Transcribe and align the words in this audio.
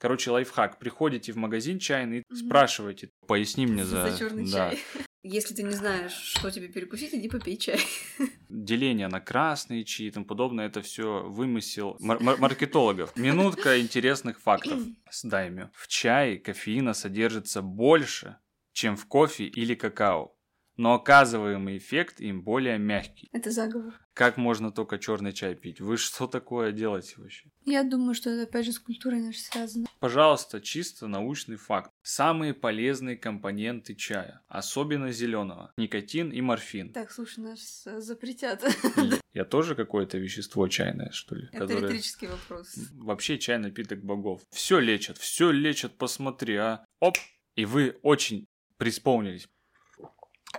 Короче, 0.00 0.30
лайфхак. 0.30 0.78
Приходите 0.78 1.30
в 1.32 1.36
магазин 1.36 1.78
чайный, 1.78 2.20
mm-hmm. 2.20 2.34
спрашивайте, 2.34 3.10
поясни 3.26 3.66
мне 3.66 3.84
за... 3.84 4.10
За 4.10 4.18
черный 4.18 4.50
да. 4.50 4.70
чай. 4.70 4.80
Если 5.22 5.54
ты 5.54 5.62
не 5.62 5.74
знаешь, 5.74 6.12
что 6.12 6.50
тебе 6.50 6.68
перекусить, 6.68 7.12
иди 7.12 7.28
попей 7.28 7.58
чай. 7.58 7.78
Деление 8.48 9.08
на 9.08 9.20
красные 9.20 9.84
чаи 9.84 10.06
и 10.06 10.10
тому 10.10 10.24
подобное, 10.24 10.68
это 10.68 10.80
все 10.80 11.22
вымысел 11.28 11.98
мар- 12.00 12.18
мар- 12.22 12.38
маркетологов. 12.38 13.14
Минутка 13.14 13.78
интересных 13.78 14.40
фактов 14.40 14.80
с 15.10 15.22
дайми. 15.22 15.68
В 15.74 15.86
чае 15.86 16.38
кофеина 16.38 16.94
содержится 16.94 17.60
больше, 17.60 18.38
чем 18.72 18.96
в 18.96 19.06
кофе 19.06 19.44
или 19.44 19.74
какао 19.74 20.34
но 20.80 20.94
оказываемый 20.94 21.76
эффект 21.76 22.22
им 22.22 22.40
более 22.40 22.78
мягкий. 22.78 23.28
Это 23.32 23.50
заговор. 23.50 23.92
Как 24.14 24.38
можно 24.38 24.72
только 24.72 24.98
черный 24.98 25.34
чай 25.34 25.54
пить? 25.54 25.78
Вы 25.78 25.98
что 25.98 26.26
такое 26.26 26.72
делаете 26.72 27.16
вообще? 27.18 27.50
Я 27.66 27.82
думаю, 27.82 28.14
что 28.14 28.30
это 28.30 28.44
опять 28.44 28.64
же 28.64 28.72
с 28.72 28.78
культурой 28.78 29.20
нашей 29.20 29.40
связано. 29.40 29.86
Пожалуйста, 29.98 30.58
чисто 30.62 31.06
научный 31.06 31.56
факт. 31.56 31.90
Самые 32.02 32.54
полезные 32.54 33.18
компоненты 33.18 33.94
чая, 33.94 34.40
особенно 34.48 35.12
зеленого, 35.12 35.70
никотин 35.76 36.30
и 36.30 36.40
морфин. 36.40 36.94
Так, 36.94 37.10
слушай, 37.10 37.40
нас 37.40 37.86
запретят. 37.98 38.64
Я 39.34 39.44
тоже 39.44 39.74
какое-то 39.74 40.16
вещество 40.16 40.66
чайное, 40.68 41.10
что 41.10 41.34
ли? 41.34 41.48
Это 41.52 41.58
которое... 41.58 41.82
риторический 41.82 42.28
вопрос. 42.28 42.74
Вообще 42.94 43.38
чай 43.38 43.58
напиток 43.58 44.02
богов. 44.02 44.40
Все 44.50 44.78
лечат, 44.78 45.18
все 45.18 45.50
лечат, 45.50 45.98
посмотри, 45.98 46.56
а. 46.56 46.86
Оп! 47.00 47.18
И 47.54 47.66
вы 47.66 47.98
очень 48.00 48.46
преисполнились. 48.78 49.46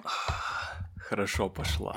Хорошо 0.04 1.50
пошла. 1.50 1.96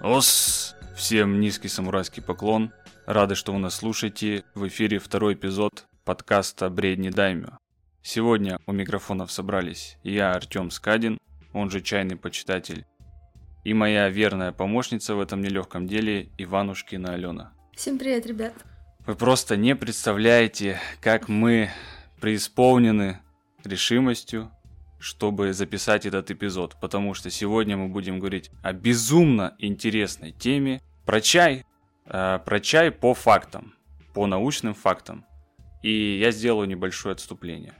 Ос! 0.00 0.74
Всем 0.96 1.40
низкий 1.40 1.68
самурайский 1.68 2.22
поклон. 2.22 2.72
Рады, 3.06 3.34
что 3.36 3.52
вы 3.52 3.60
нас 3.60 3.76
слушаете. 3.76 4.44
В 4.54 4.66
эфире 4.66 4.98
второй 4.98 5.34
эпизод 5.34 5.86
подкаста 6.04 6.70
«Бредни 6.70 7.10
Даймё». 7.10 7.61
Сегодня 8.04 8.58
у 8.66 8.72
микрофонов 8.72 9.30
собрались 9.30 9.96
я, 10.02 10.32
Артем 10.32 10.72
Скадин, 10.72 11.20
он 11.52 11.70
же 11.70 11.80
чайный 11.80 12.16
почитатель, 12.16 12.84
и 13.62 13.74
моя 13.74 14.08
верная 14.08 14.50
помощница 14.50 15.14
в 15.14 15.20
этом 15.20 15.40
нелегком 15.40 15.86
деле 15.86 16.28
Иванушкина 16.36 17.14
Алена. 17.14 17.52
Всем 17.76 18.00
привет, 18.00 18.26
ребят. 18.26 18.54
Вы 19.06 19.14
просто 19.14 19.56
не 19.56 19.76
представляете, 19.76 20.80
как 21.00 21.28
мы 21.28 21.70
преисполнены 22.20 23.20
решимостью, 23.62 24.50
чтобы 24.98 25.52
записать 25.52 26.04
этот 26.04 26.28
эпизод, 26.32 26.76
потому 26.80 27.14
что 27.14 27.30
сегодня 27.30 27.76
мы 27.76 27.88
будем 27.88 28.18
говорить 28.18 28.50
о 28.64 28.72
безумно 28.72 29.54
интересной 29.58 30.32
теме 30.32 30.82
про 31.06 31.20
чай, 31.20 31.64
э, 32.06 32.40
про 32.44 32.60
чай 32.60 32.90
по 32.90 33.14
фактам, 33.14 33.74
по 34.12 34.26
научным 34.26 34.74
фактам. 34.74 35.24
И 35.82 36.18
я 36.18 36.32
сделаю 36.32 36.68
небольшое 36.68 37.12
отступление. 37.12 37.74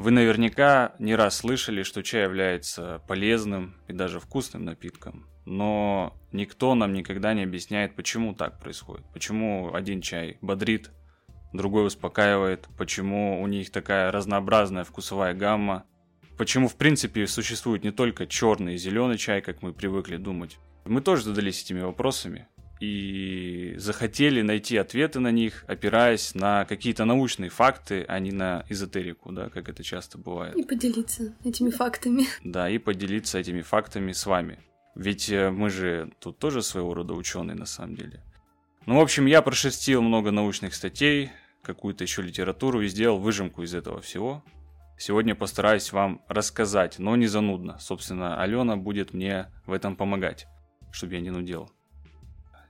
Вы 0.00 0.12
наверняка 0.12 0.94
не 0.98 1.14
раз 1.14 1.36
слышали, 1.36 1.82
что 1.82 2.02
чай 2.02 2.22
является 2.22 3.02
полезным 3.06 3.74
и 3.86 3.92
даже 3.92 4.18
вкусным 4.18 4.64
напитком, 4.64 5.26
но 5.44 6.18
никто 6.32 6.74
нам 6.74 6.94
никогда 6.94 7.34
не 7.34 7.42
объясняет, 7.42 7.94
почему 7.96 8.32
так 8.32 8.58
происходит. 8.60 9.04
Почему 9.12 9.74
один 9.74 10.00
чай 10.00 10.38
бодрит, 10.40 10.90
другой 11.52 11.86
успокаивает, 11.86 12.66
почему 12.78 13.42
у 13.42 13.46
них 13.46 13.70
такая 13.70 14.10
разнообразная 14.10 14.84
вкусовая 14.84 15.34
гамма, 15.34 15.84
почему 16.38 16.68
в 16.68 16.76
принципе 16.76 17.26
существует 17.26 17.84
не 17.84 17.90
только 17.90 18.26
черный 18.26 18.76
и 18.76 18.78
зеленый 18.78 19.18
чай, 19.18 19.42
как 19.42 19.60
мы 19.60 19.74
привыкли 19.74 20.16
думать. 20.16 20.58
Мы 20.86 21.02
тоже 21.02 21.24
задались 21.24 21.62
этими 21.62 21.80
вопросами, 21.80 22.48
и 22.80 23.74
захотели 23.76 24.40
найти 24.40 24.78
ответы 24.78 25.20
на 25.20 25.30
них, 25.30 25.64
опираясь 25.68 26.34
на 26.34 26.64
какие-то 26.64 27.04
научные 27.04 27.50
факты, 27.50 28.06
а 28.08 28.18
не 28.18 28.32
на 28.32 28.64
эзотерику, 28.70 29.32
да, 29.32 29.50
как 29.50 29.68
это 29.68 29.84
часто 29.84 30.16
бывает. 30.16 30.56
И 30.56 30.62
поделиться 30.62 31.34
этими 31.44 31.70
фактами. 31.70 32.24
Да, 32.42 32.70
и 32.70 32.78
поделиться 32.78 33.38
этими 33.38 33.60
фактами 33.60 34.12
с 34.12 34.24
вами. 34.24 34.58
Ведь 34.94 35.28
э, 35.30 35.50
мы 35.50 35.68
же 35.68 36.10
тут 36.20 36.38
тоже 36.38 36.62
своего 36.62 36.94
рода 36.94 37.12
ученые 37.12 37.54
на 37.54 37.66
самом 37.66 37.96
деле. 37.96 38.24
Ну, 38.86 38.96
в 38.96 39.00
общем, 39.00 39.26
я 39.26 39.42
прошерстил 39.42 40.00
много 40.00 40.30
научных 40.30 40.74
статей, 40.74 41.30
какую-то 41.62 42.02
еще 42.02 42.22
литературу 42.22 42.80
и 42.80 42.88
сделал 42.88 43.18
выжимку 43.18 43.62
из 43.62 43.74
этого 43.74 44.00
всего. 44.00 44.42
Сегодня 44.98 45.34
постараюсь 45.34 45.92
вам 45.92 46.22
рассказать, 46.28 46.98
но 46.98 47.14
не 47.14 47.26
занудно. 47.26 47.78
Собственно, 47.78 48.40
Алена 48.42 48.76
будет 48.76 49.12
мне 49.12 49.48
в 49.66 49.72
этом 49.72 49.96
помогать, 49.96 50.46
чтобы 50.92 51.14
я 51.14 51.20
не 51.20 51.30
нудел 51.30 51.70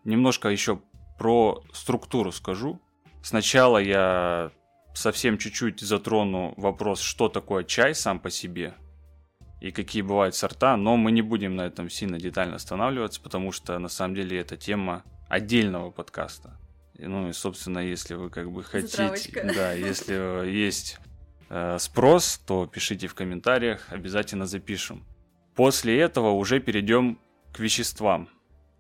немножко 0.05 0.49
еще 0.49 0.81
про 1.19 1.63
структуру 1.73 2.33
скажу. 2.33 2.81
Сначала 3.23 3.79
я 3.79 4.51
совсем 4.95 5.39
чуть-чуть 5.39 5.81
затрону 5.81 6.55
вопрос, 6.57 7.01
что 7.01 7.29
такое 7.29 7.65
чай 7.65 7.95
сам 7.95 8.19
по 8.19 8.31
себе 8.31 8.75
и 9.61 9.71
какие 9.71 10.03
бывают 10.03 10.35
сорта, 10.35 10.77
но 10.77 10.97
мы 10.97 11.13
не 11.13 11.23
будем 11.23 11.55
на 11.55 11.63
этом 11.67 11.91
сильно 11.91 12.19
детально 12.19 12.57
останавливаться, 12.57 13.21
потому 13.21 13.53
что 13.53 13.79
на 13.79 13.89
самом 13.89 14.15
деле 14.15 14.39
это 14.41 14.57
тема 14.57 15.05
отдельного 15.29 15.91
подкаста. 15.91 16.59
Ну 16.99 17.29
и, 17.29 17.33
собственно, 17.33 17.79
если 17.79 18.15
вы 18.15 18.31
как 18.31 18.51
бы 18.51 18.63
хотите... 18.65 18.89
Затравочка. 18.89 19.53
Да, 19.55 19.73
если 19.73 20.49
есть 20.51 20.99
э, 21.51 21.79
спрос, 21.79 22.41
то 22.47 22.67
пишите 22.67 23.07
в 23.07 23.15
комментариях, 23.15 23.87
обязательно 23.91 24.47
запишем. 24.47 25.07
После 25.55 25.99
этого 25.99 26.31
уже 26.31 26.61
перейдем 26.61 27.19
к 27.53 27.59
веществам 27.59 28.29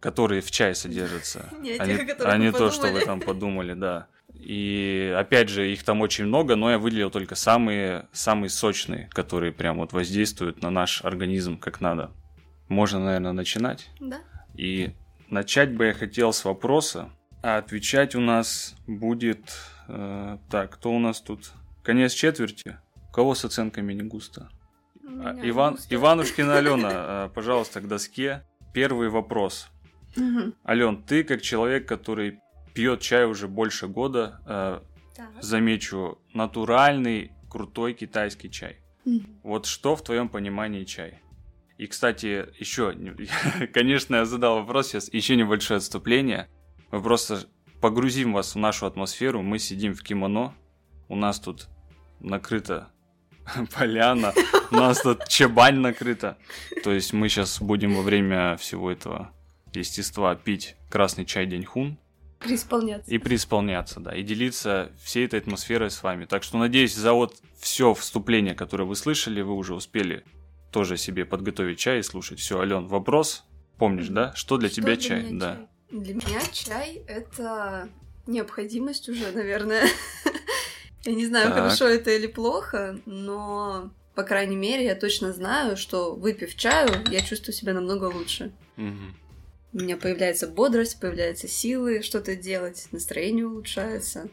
которые 0.01 0.41
в 0.41 0.51
чае 0.51 0.75
содержатся, 0.75 1.49
не 1.61 1.73
а, 1.79 1.87
не, 1.87 1.95
а 2.25 2.39
не 2.39 2.53
то, 2.53 2.71
что 2.71 2.89
вы 2.89 3.01
там 3.01 3.21
подумали, 3.21 3.75
да. 3.75 4.09
И 4.35 5.15
опять 5.17 5.49
же, 5.51 5.71
их 5.71 5.83
там 5.85 6.01
очень 6.01 6.25
много, 6.25 6.57
но 6.57 6.71
я 6.71 6.79
выделил 6.79 7.11
только 7.11 7.35
самые, 7.35 8.07
самые 8.13 8.49
сочные, 8.49 9.09
которые 9.13 9.53
прям 9.53 9.79
вот 9.79 9.93
воздействуют 9.93 10.63
на 10.63 10.71
наш 10.71 11.05
организм 11.05 11.59
как 11.59 11.81
надо. 11.81 12.11
Можно, 12.69 13.01
наверное, 13.01 13.33
начинать. 13.33 13.91
Да. 14.01 14.21
И 14.55 14.95
начать 15.29 15.75
бы 15.75 15.87
я 15.87 15.93
хотел 15.93 16.33
с 16.33 16.45
вопроса, 16.45 17.11
а 17.43 17.59
отвечать 17.59 18.15
у 18.15 18.21
нас 18.21 18.75
будет... 18.87 19.53
Э, 19.89 20.39
так, 20.51 20.71
кто 20.73 20.93
у 20.93 20.99
нас 20.99 21.21
тут? 21.21 21.51
Конец 21.83 22.13
четверти. 22.13 22.79
У 23.09 23.13
кого 23.13 23.35
с 23.35 23.45
оценками 23.45 23.93
не 23.93 24.03
густо? 24.03 24.51
А, 25.05 25.39
Иван, 25.43 25.75
густо. 25.75 25.95
Иванушкина 25.95 26.57
Алена, 26.57 26.91
э, 26.93 27.29
пожалуйста, 27.35 27.81
к 27.81 27.89
доске. 27.89 28.45
Первый 28.73 29.09
вопрос. 29.09 29.69
Угу. 30.17 30.55
Ален, 30.67 31.03
ты 31.03 31.25
как 31.25 31.43
человек, 31.43 31.87
который 31.89 32.41
пьет 32.75 33.01
чай 33.01 33.27
уже 33.27 33.49
больше 33.49 33.89
года, 33.89 34.41
э, 34.47 34.81
замечу, 35.41 36.19
натуральный, 36.33 37.33
крутой 37.49 37.95
китайский 37.95 38.51
чай. 38.51 38.79
Угу. 39.05 39.21
Вот 39.43 39.67
что 39.67 39.97
в 39.97 40.03
твоем 40.03 40.29
понимании 40.29 40.85
чай? 40.85 41.21
И, 41.79 41.87
кстати, 41.87 42.47
еще, 42.59 42.95
конечно, 43.73 44.17
я 44.17 44.25
задал 44.25 44.59
вопрос 44.59 44.89
сейчас, 44.89 45.13
еще 45.13 45.37
небольшое 45.37 45.79
отступление. 45.79 46.49
Мы 46.91 47.03
просто 47.03 47.47
погрузим 47.81 48.33
вас 48.33 48.55
в 48.55 48.59
нашу 48.59 48.87
атмосферу. 48.87 49.43
Мы 49.43 49.59
сидим 49.59 49.95
в 49.95 50.03
кимоно, 50.03 50.55
у 51.09 51.17
нас 51.17 51.41
тут 51.41 51.69
накрыта 52.21 52.91
поляна, 53.75 54.33
у 54.71 54.75
нас 54.75 55.01
тут 55.01 55.27
чебань 55.29 55.77
накрыта. 55.77 56.37
То 56.85 56.93
есть 56.93 57.13
мы 57.13 57.29
сейчас 57.29 57.61
будем 57.61 57.95
во 57.95 58.03
время 58.03 58.57
всего 58.57 58.91
этого 58.91 59.33
естества 59.79 60.35
пить 60.35 60.77
красный 60.91 61.25
чай 61.25 61.47
Деньхун. 61.47 61.99
Преисполняться. 62.39 63.11
И 63.11 63.19
преисполняться, 63.19 64.01
да. 64.01 64.15
И 64.17 64.23
делиться 64.23 64.93
всей 65.03 65.27
этой 65.27 65.41
атмосферой 65.41 65.91
с 65.91 66.03
вами. 66.03 66.25
Так 66.25 66.43
что, 66.43 66.57
надеюсь, 66.57 66.95
за 66.95 67.13
вот 67.13 67.37
все 67.59 67.93
вступление, 67.93 68.55
которое 68.55 68.85
вы 68.85 68.97
слышали, 68.97 69.43
вы 69.43 69.53
уже 69.55 69.75
успели 69.75 70.25
тоже 70.73 70.97
себе 70.97 71.25
подготовить 71.25 71.79
чай 71.79 71.99
и 71.99 72.03
слушать. 72.03 72.39
Все, 72.41 72.59
Ален, 72.61 72.87
вопрос. 72.87 73.45
Помнишь, 73.77 74.09
да? 74.09 74.33
Что 74.35 74.57
для 74.57 74.69
что 74.69 74.77
тебя 74.77 74.95
для 74.95 74.97
чай? 74.97 75.33
Да. 75.33 75.57
чай? 75.57 76.01
Для 76.01 76.15
меня 76.15 76.41
чай 76.53 77.03
это 77.07 77.89
необходимость 78.27 79.09
уже, 79.09 79.33
наверное. 79.33 79.87
Я 81.05 81.15
не 81.15 81.27
знаю, 81.27 81.49
так. 81.49 81.57
хорошо 81.57 81.87
это 81.87 82.11
или 82.11 82.27
плохо, 82.27 82.99
но 83.07 83.91
по 84.15 84.23
крайней 84.23 84.57
мере, 84.57 84.85
я 84.85 84.95
точно 84.95 85.33
знаю, 85.33 85.79
что 85.79 86.15
выпив 86.15 86.55
чаю, 86.55 86.91
я 87.11 87.21
чувствую 87.23 87.55
себя 87.55 87.73
намного 87.73 88.05
лучше. 88.05 88.53
Угу. 88.77 89.15
У 89.73 89.79
меня 89.79 89.97
появляется 89.97 90.49
бодрость, 90.49 90.99
появляются 91.01 91.47
силы 91.49 92.03
что-то 92.03 92.35
делать, 92.37 92.89
настроение 92.93 93.47
улучшается. 93.47 94.29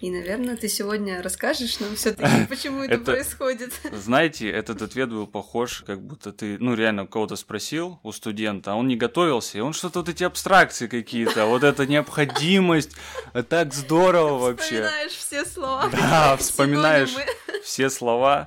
И, 0.00 0.10
наверное, 0.10 0.56
ты 0.58 0.68
сегодня 0.68 1.22
расскажешь 1.22 1.80
нам 1.80 1.96
все-таки, 1.96 2.46
почему 2.50 2.82
это, 2.82 2.94
Это- 2.94 3.04
происходит. 3.12 3.72
Знаете, 3.92 4.50
этот 4.50 4.82
ответ 4.82 5.08
был 5.08 5.26
похож, 5.26 5.82
как 5.86 6.02
будто 6.02 6.32
ты, 6.32 6.58
ну, 6.60 6.74
реально 6.74 7.04
у 7.04 7.08
кого-то 7.08 7.34
спросил, 7.36 7.98
у 8.02 8.12
студента, 8.12 8.72
а 8.72 8.74
он 8.74 8.88
не 8.88 8.96
готовился, 8.96 9.56
и 9.56 9.62
он 9.62 9.72
что-то 9.72 10.00
вот 10.00 10.08
эти 10.10 10.22
абстракции 10.22 10.86
какие-то, 10.86 11.46
вот 11.46 11.64
эта 11.64 11.86
необходимость, 11.86 12.94
э, 13.32 13.42
так 13.42 13.72
здорово 13.72 14.38
вообще. 14.38 14.82
Вспоминаешь 14.84 15.12
все 15.12 15.44
слова. 15.46 15.88
Да, 15.90 16.36
вспоминаешь 16.36 17.14
все 17.64 17.88
слова. 17.88 18.46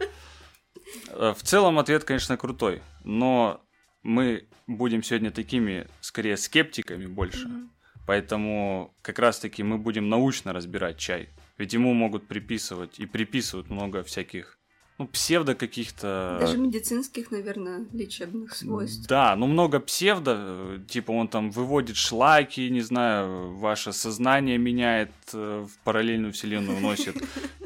Э, 1.10 1.34
В 1.36 1.42
целом 1.44 1.80
ответ, 1.80 2.04
конечно, 2.04 2.38
крутой, 2.38 2.84
но 3.04 3.60
мы 4.04 4.48
будем 4.70 5.04
сегодня 5.04 5.32
такими, 5.32 5.88
скорее, 6.02 6.38
скептиками 6.38 7.06
больше. 7.06 7.48
Мгм. 7.48 7.72
Поэтому 8.06 8.96
как 9.02 9.20
раз-таки 9.20 9.62
мы 9.62 9.78
будем 9.78 10.10
научно 10.10 10.54
разбирать 10.54 10.98
чай. 10.98 11.30
Ведь 11.58 11.74
ему 11.74 11.94
могут 11.94 12.28
приписывать 12.28 13.00
и 13.00 13.06
приписывают 13.06 13.70
много 13.70 14.02
всяких, 14.02 14.58
ну, 14.98 15.08
псевдо 15.08 15.56
каких-то... 15.56 16.38
Даже 16.40 16.58
медицинских, 16.58 17.32
наверное, 17.32 17.86
лечебных 17.94 18.56
свойств. 18.56 19.08
Да, 19.08 19.36
ну 19.36 19.46
много 19.46 19.80
псевдо, 19.80 20.82
типа 20.88 21.12
он 21.12 21.28
там 21.28 21.52
выводит 21.52 21.98
шлаки, 21.98 22.70
не 22.70 22.82
знаю, 22.82 23.56
ваше 23.58 23.94
сознание 23.94 24.58
меняет, 24.58 25.12
э, 25.34 25.68
в 25.70 25.84
параллельную 25.84 26.34
вселенную 26.34 26.78
уносит. 26.78 27.16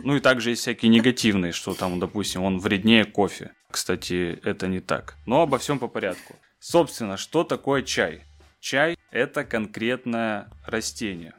Ну 0.03 0.17
и 0.17 0.19
также 0.19 0.49
есть 0.49 0.61
всякие 0.63 0.89
негативные, 0.89 1.53
что 1.53 1.73
там, 1.73 1.99
допустим, 1.99 2.43
он 2.43 2.59
вреднее 2.59 3.05
кофе. 3.05 3.53
Кстати, 3.71 4.39
это 4.43 4.67
не 4.67 4.81
так. 4.81 5.15
Но 5.25 5.41
обо 5.41 5.57
всем 5.57 5.79
по 5.79 5.87
порядку. 5.87 6.35
Собственно, 6.65 7.17
что 7.17 7.43
такое 7.43 7.81
чай? 7.81 8.23
Чай– 8.61 8.97
это 9.11 9.43
конкретное 9.43 10.49
растение. 10.65 11.33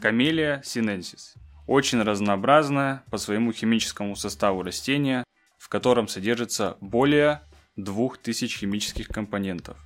Камелия 0.00 0.62
синенсис. 0.64 1.34
Очень 1.66 2.02
разнообразное 2.02 3.02
по 3.10 3.18
своему 3.18 3.52
химическому 3.52 4.14
составу 4.14 4.62
растение, 4.62 5.24
в 5.58 5.68
котором 5.68 6.06
содержится 6.06 6.76
более 6.80 7.42
2000 7.74 8.56
химических 8.56 9.08
компонентов. 9.08 9.84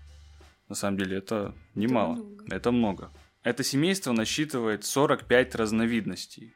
На 0.69 0.75
самом 0.75 0.99
деле 0.99 1.17
это 1.17 1.55
немало, 1.75 2.17
много. 2.17 2.55
это 2.55 2.71
много. 2.71 3.13
Это 3.43 3.65
семейство 3.65 4.13
насчитывает 4.13 4.85
45 4.85 5.55
разновидностей, 5.55 6.55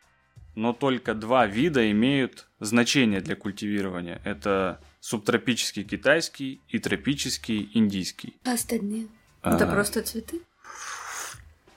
но 0.55 0.75
только 0.75 1.15
два 1.15 1.47
вида 1.47 1.91
имеют 1.91 2.51
значение 2.61 3.23
для 3.23 3.35
культивирования. 3.35 4.21
Это 4.25 4.83
субтропический 5.07 5.85
китайский 5.85 6.61
и 6.69 6.81
тропический 6.81 7.71
индийский. 7.75 8.37
А 8.45 8.55
остальные? 8.55 9.07
Это 9.41 9.65
А, 9.65 9.73
просто 9.73 10.03
цветы? 10.03 10.41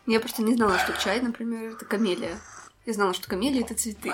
Я 0.07 0.19
просто 0.19 0.41
не 0.41 0.55
знала, 0.55 0.79
что 0.79 0.93
чай, 0.93 1.21
например, 1.21 1.73
это 1.73 1.85
камелия. 1.85 2.39
Я 2.87 2.93
знала, 2.93 3.13
что 3.13 3.27
камелия 3.27 3.61
это 3.61 3.75
цветы. 3.75 4.11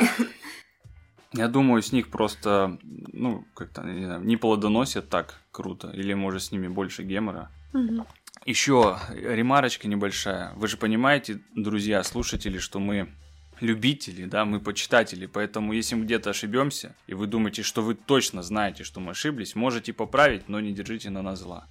Я 1.32 1.48
думаю, 1.48 1.82
с 1.82 1.94
них 1.94 2.10
просто, 2.10 2.78
ну, 2.84 3.46
как-то, 3.54 3.84
не 3.84 4.04
знаю, 4.04 4.22
не 4.22 4.36
плодоносят 4.36 5.08
так 5.08 5.40
круто, 5.52 5.92
или, 5.92 6.14
может, 6.14 6.44
с 6.44 6.52
ними 6.52 6.68
больше 6.68 7.04
гемора. 7.04 7.50
Мгм. 7.72 8.06
Еще 8.46 9.00
ремарочка 9.12 9.88
небольшая. 9.88 10.52
Вы 10.56 10.68
же 10.68 10.76
понимаете, 10.76 11.40
друзья, 11.56 12.04
слушатели, 12.04 12.58
что 12.58 12.80
мы 12.80 13.14
любители, 13.62 14.26
да, 14.26 14.46
мы 14.46 14.60
почитатели, 14.60 15.26
поэтому 15.26 15.74
если 15.74 15.96
мы 15.96 16.06
где-то 16.06 16.32
ошибемся, 16.32 16.96
и 17.08 17.14
вы 17.14 17.28
думаете, 17.28 17.64
что 17.64 17.82
вы 17.82 17.96
точно 17.96 18.44
знаете, 18.44 18.84
что 18.84 19.00
мы 19.00 19.12
ошиблись, 19.12 19.56
можете 19.56 19.94
поправить, 19.94 20.50
но 20.50 20.60
не 20.60 20.74
держите 20.74 21.10
на 21.10 21.22
нас 21.22 21.40
зла. 21.40 21.68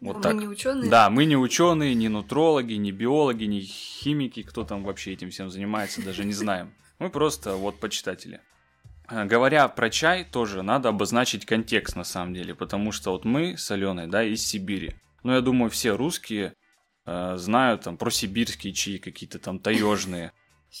Вот 0.00 0.18
А 0.18 0.20
так. 0.20 0.34
Мы 0.34 0.42
не 0.42 0.48
ученые. 0.48 0.90
Да, 0.90 1.10
мы 1.10 1.24
не 1.24 1.36
ученые, 1.36 1.94
не 1.94 2.08
нутрологи, 2.08 2.74
не 2.74 2.92
биологи, 2.92 3.44
не 3.44 3.60
химики, 3.60 4.42
кто 4.42 4.64
там 4.64 4.84
вообще 4.84 5.12
этим 5.12 5.30
всем 5.30 5.50
занимается, 5.50 6.02
даже 6.02 6.24
не 6.24 6.32
знаем. 6.32 6.72
Мы 6.98 7.10
просто 7.10 7.54
вот 7.56 7.80
почитатели. 7.80 8.40
А, 9.08 9.24
Говоря 9.24 9.66
про 9.68 9.90
чай, 9.90 10.24
тоже 10.24 10.62
надо 10.62 10.90
обозначить 10.90 11.46
контекст 11.46 11.96
на 11.96 12.04
самом 12.04 12.34
деле, 12.34 12.54
потому 12.54 12.92
что 12.92 13.12
вот 13.12 13.24
мы 13.24 13.56
с 13.56 13.70
Аленой, 13.70 14.06
да, 14.06 14.22
из 14.22 14.46
Сибири. 14.46 14.94
Ну, 15.24 15.32
я 15.32 15.40
думаю, 15.40 15.70
все 15.70 15.96
русские 15.96 16.54
э, 17.06 17.36
знают 17.36 17.82
там 17.82 17.96
про 17.96 18.10
сибирские 18.10 18.72
чаи, 18.72 18.98
какие-то 18.98 19.38
там 19.38 19.58
таежные. 19.58 20.32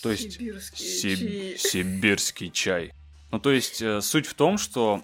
То 0.02 0.10
есть 0.10 0.34
Сибирские 0.34 0.88
Сиб- 0.88 1.18
чаи. 1.18 1.56
Сибирский 1.56 2.50
чай. 2.50 2.92
Ну, 3.30 3.40
то 3.40 3.50
есть, 3.50 3.82
э, 3.82 4.00
суть 4.00 4.26
в 4.26 4.34
том, 4.34 4.58
что 4.58 5.02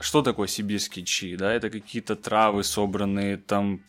что 0.00 0.22
такое 0.22 0.48
сибирский 0.48 1.04
чай, 1.04 1.36
да? 1.36 1.52
Это 1.52 1.68
какие-то 1.68 2.16
травы 2.16 2.64
собранные, 2.64 3.36
там 3.36 3.82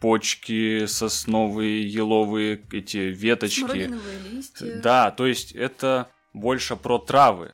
почки 0.00 0.86
сосновые, 0.86 1.86
еловые, 1.86 2.62
эти 2.72 2.98
веточки. 2.98 3.60
Смородиновые 3.60 4.18
листья. 4.30 4.80
Да, 4.80 5.10
то 5.10 5.26
есть 5.26 5.52
это 5.52 6.08
больше 6.32 6.76
про 6.76 6.98
травы. 6.98 7.52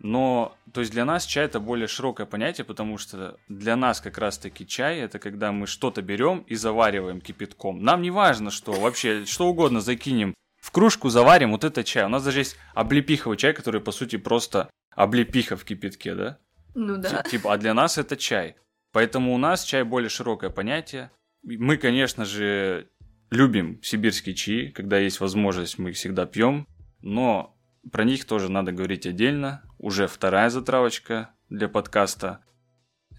Но, 0.00 0.56
то 0.72 0.80
есть 0.80 0.92
для 0.92 1.04
нас 1.04 1.24
чай 1.24 1.44
это 1.44 1.60
более 1.60 1.86
широкое 1.86 2.26
понятие, 2.26 2.64
потому 2.64 2.98
что 2.98 3.36
для 3.48 3.76
нас 3.76 4.00
как 4.00 4.18
раз-таки 4.18 4.66
чай 4.66 4.98
это 4.98 5.20
когда 5.20 5.52
мы 5.52 5.68
что-то 5.68 6.02
берем 6.02 6.40
и 6.48 6.56
завариваем 6.56 7.20
кипятком. 7.20 7.84
Нам 7.84 8.02
не 8.02 8.10
важно, 8.10 8.50
что 8.50 8.72
вообще 8.72 9.24
что 9.26 9.46
угодно 9.46 9.80
закинем 9.80 10.34
в 10.62 10.70
кружку, 10.70 11.08
заварим, 11.10 11.50
вот 11.50 11.64
это 11.64 11.82
чай. 11.84 12.04
У 12.04 12.08
нас 12.08 12.24
даже 12.24 12.38
есть 12.38 12.56
облепиховый 12.74 13.36
чай, 13.36 13.52
который 13.52 13.80
по 13.80 13.90
сути 13.92 14.16
просто 14.16 14.70
облепиха 14.94 15.56
в 15.56 15.64
кипятке, 15.64 16.14
да? 16.14 16.38
Ну 16.74 16.96
да. 16.96 17.22
Ти- 17.24 17.30
Типа, 17.32 17.52
а 17.52 17.58
для 17.58 17.74
нас 17.74 17.98
это 17.98 18.16
чай. 18.16 18.54
Поэтому 18.92 19.34
у 19.34 19.38
нас 19.38 19.64
чай 19.64 19.82
более 19.82 20.08
широкое 20.08 20.50
понятие. 20.50 21.10
Мы, 21.42 21.76
конечно 21.76 22.24
же, 22.24 22.88
любим 23.30 23.82
сибирские 23.82 24.34
чаи, 24.34 24.68
когда 24.68 24.98
есть 24.98 25.20
возможность, 25.20 25.78
мы 25.78 25.90
их 25.90 25.96
всегда 25.96 26.26
пьем, 26.26 26.66
но 27.00 27.56
про 27.90 28.04
них 28.04 28.24
тоже 28.24 28.48
надо 28.50 28.70
говорить 28.70 29.06
отдельно. 29.06 29.62
Уже 29.78 30.06
вторая 30.06 30.48
затравочка 30.50 31.30
для 31.48 31.68
подкаста. 31.68 32.44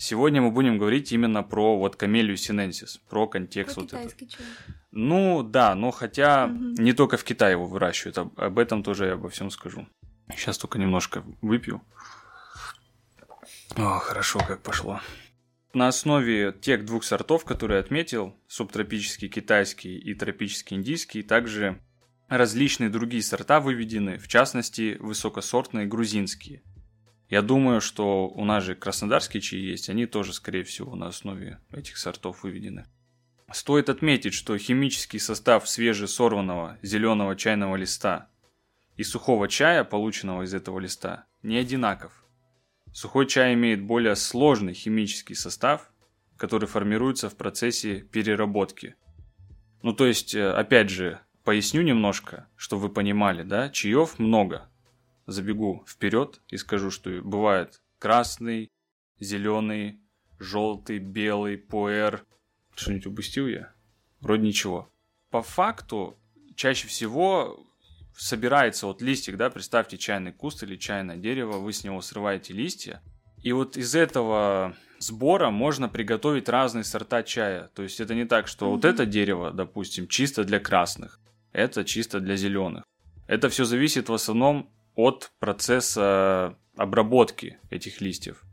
Сегодня 0.04 0.42
мы 0.42 0.52
будем 0.52 0.78
говорить 0.78 1.14
именно 1.14 1.44
про 1.44 1.78
вот 1.78 1.96
камелию 1.96 2.36
синенсис, 2.36 2.98
про 3.10 3.26
контекст 3.26 3.76
Про 3.76 3.84
вот 3.84 3.94
этот. 3.94 4.14
китайский 4.14 4.38
чай. 4.38 4.46
Ну 4.92 5.44
да, 5.44 5.76
но 5.76 5.92
хотя 5.92 6.48
Мгм. 6.48 6.74
не 6.74 6.92
только 6.92 7.16
в 7.16 7.24
Китае 7.24 7.54
его 7.54 7.66
выращивают, 7.66 8.18
об, 8.18 8.38
об 8.38 8.60
этом 8.60 8.84
тоже 8.84 9.06
я 9.06 9.14
обо 9.14 9.30
всем 9.30 9.50
скажу. 9.50 9.88
Сейчас 10.36 10.58
только 10.58 10.78
немножко 10.78 11.24
выпью. 11.42 11.82
О, 13.78 14.00
хорошо, 14.00 14.40
как 14.46 14.62
пошло. 14.62 15.00
На 15.74 15.88
основе 15.88 16.52
тех 16.52 16.84
двух 16.84 17.06
сортов, 17.06 17.46
которые 17.46 17.78
я 17.78 17.84
отметил, 17.86 18.36
субтропический 18.50 19.30
китайский 19.30 19.98
и 19.98 20.14
тропический 20.16 20.76
индийский, 20.76 21.24
также 21.24 21.80
различные 22.28 22.90
другие 22.90 23.24
сорта 23.24 23.62
выведены, 23.62 24.18
в 24.18 24.28
частности, 24.28 24.98
высокосортные 25.00 25.86
грузинские. 25.86 26.62
Я 27.34 27.42
думаю, 27.42 27.82
что 27.82 28.28
у 28.28 28.46
нас 28.46 28.64
же 28.64 28.76
краснодарские 28.76 29.42
чаи 29.42 29.60
есть, 29.60 29.90
они 29.90 30.06
тоже, 30.06 30.34
скорее 30.34 30.64
всего, 30.64 30.96
на 30.96 31.08
основе 31.08 31.60
этих 31.72 31.98
сортов 31.98 32.44
выведены. 32.44 32.86
Стоит 33.52 33.90
отметить, 33.90 34.36
что 34.36 34.56
химический 34.56 35.20
состав 35.20 35.68
свежесорванного 35.68 36.78
зеленого 36.84 37.36
чайного 37.36 37.76
листа 37.76 38.30
и 38.98 39.04
сухого 39.04 39.48
чая, 39.48 39.84
полученного 39.84 40.44
из 40.44 40.54
этого 40.54 40.80
листа, 40.80 41.26
не 41.42 41.58
одинаков. 41.58 42.24
Сухой 42.94 43.26
чай 43.26 43.56
имеет 43.56 43.82
более 43.82 44.16
сложный 44.16 44.76
химический 44.76 45.36
состав, 45.36 45.92
который 46.38 46.68
формируется 46.68 47.32
в 47.32 47.36
процессе 47.36 48.02
переработки. 48.02 48.94
Ну, 49.82 49.94
то 49.94 50.06
есть, 50.06 50.36
э, 50.36 50.52
опять 50.52 50.92
же, 50.92 51.20
поясню 51.44 51.82
немножко, 51.82 52.48
чтобы 52.56 52.84
вы 52.84 52.90
понимали, 52.90 53.42
да, 53.42 53.70
чаев 53.72 54.20
много. 54.20 54.70
Забегу 55.26 55.86
вперед 55.88 56.42
и 56.50 56.58
скажу, 56.58 56.92
что 56.92 57.10
бывает 57.22 57.82
красный, 58.00 58.70
зеленый, 59.20 60.00
желтый, 60.40 61.00
белый, 61.00 61.58
пуэр. 61.58 62.26
Что-нибудь 62.76 63.08
упустил 63.08 63.48
я? 63.48 63.74
Вроде 64.20 64.44
ничего. 64.44 64.90
По 65.30 65.42
факту, 65.42 66.18
чаще 66.56 66.88
всего 66.88 67.66
собирается 68.16 68.88
вот 68.88 69.02
листик, 69.02 69.38
да, 69.38 69.50
представьте 69.50 69.98
чайный 69.98 70.32
куст 70.32 70.64
или 70.64 70.76
чайное 70.76 71.18
дерево, 71.18 71.60
вы 71.60 71.74
с 71.74 71.84
него 71.84 72.02
срываете 72.02 72.54
листья, 72.54 73.02
и 73.42 73.52
вот 73.52 73.76
из 73.76 73.96
этого 73.96 74.76
сбора 75.00 75.50
можно 75.50 75.90
приготовить 75.90 76.48
разные 76.48 76.84
сорта 76.84 77.24
чая. 77.24 77.70
То 77.74 77.84
есть 77.84 78.00
это 78.00 78.16
не 78.16 78.26
так, 78.26 78.48
что 78.48 78.72
вот 78.72 78.86
это 78.86 79.06
дерево, 79.06 79.52
допустим, 79.52 80.08
чисто 80.08 80.44
для 80.44 80.60
красных, 80.60 81.20
это 81.52 81.84
чисто 81.84 82.20
для 82.20 82.36
зеленых. 82.36 82.84
Это 83.28 83.50
все 83.50 83.66
зависит 83.66 84.10
в 84.10 84.14
основном 84.14 84.73
от 84.96 85.32
процесса 85.40 86.58
обработки 86.76 87.60
этих 87.70 88.02
листьев. 88.02 88.44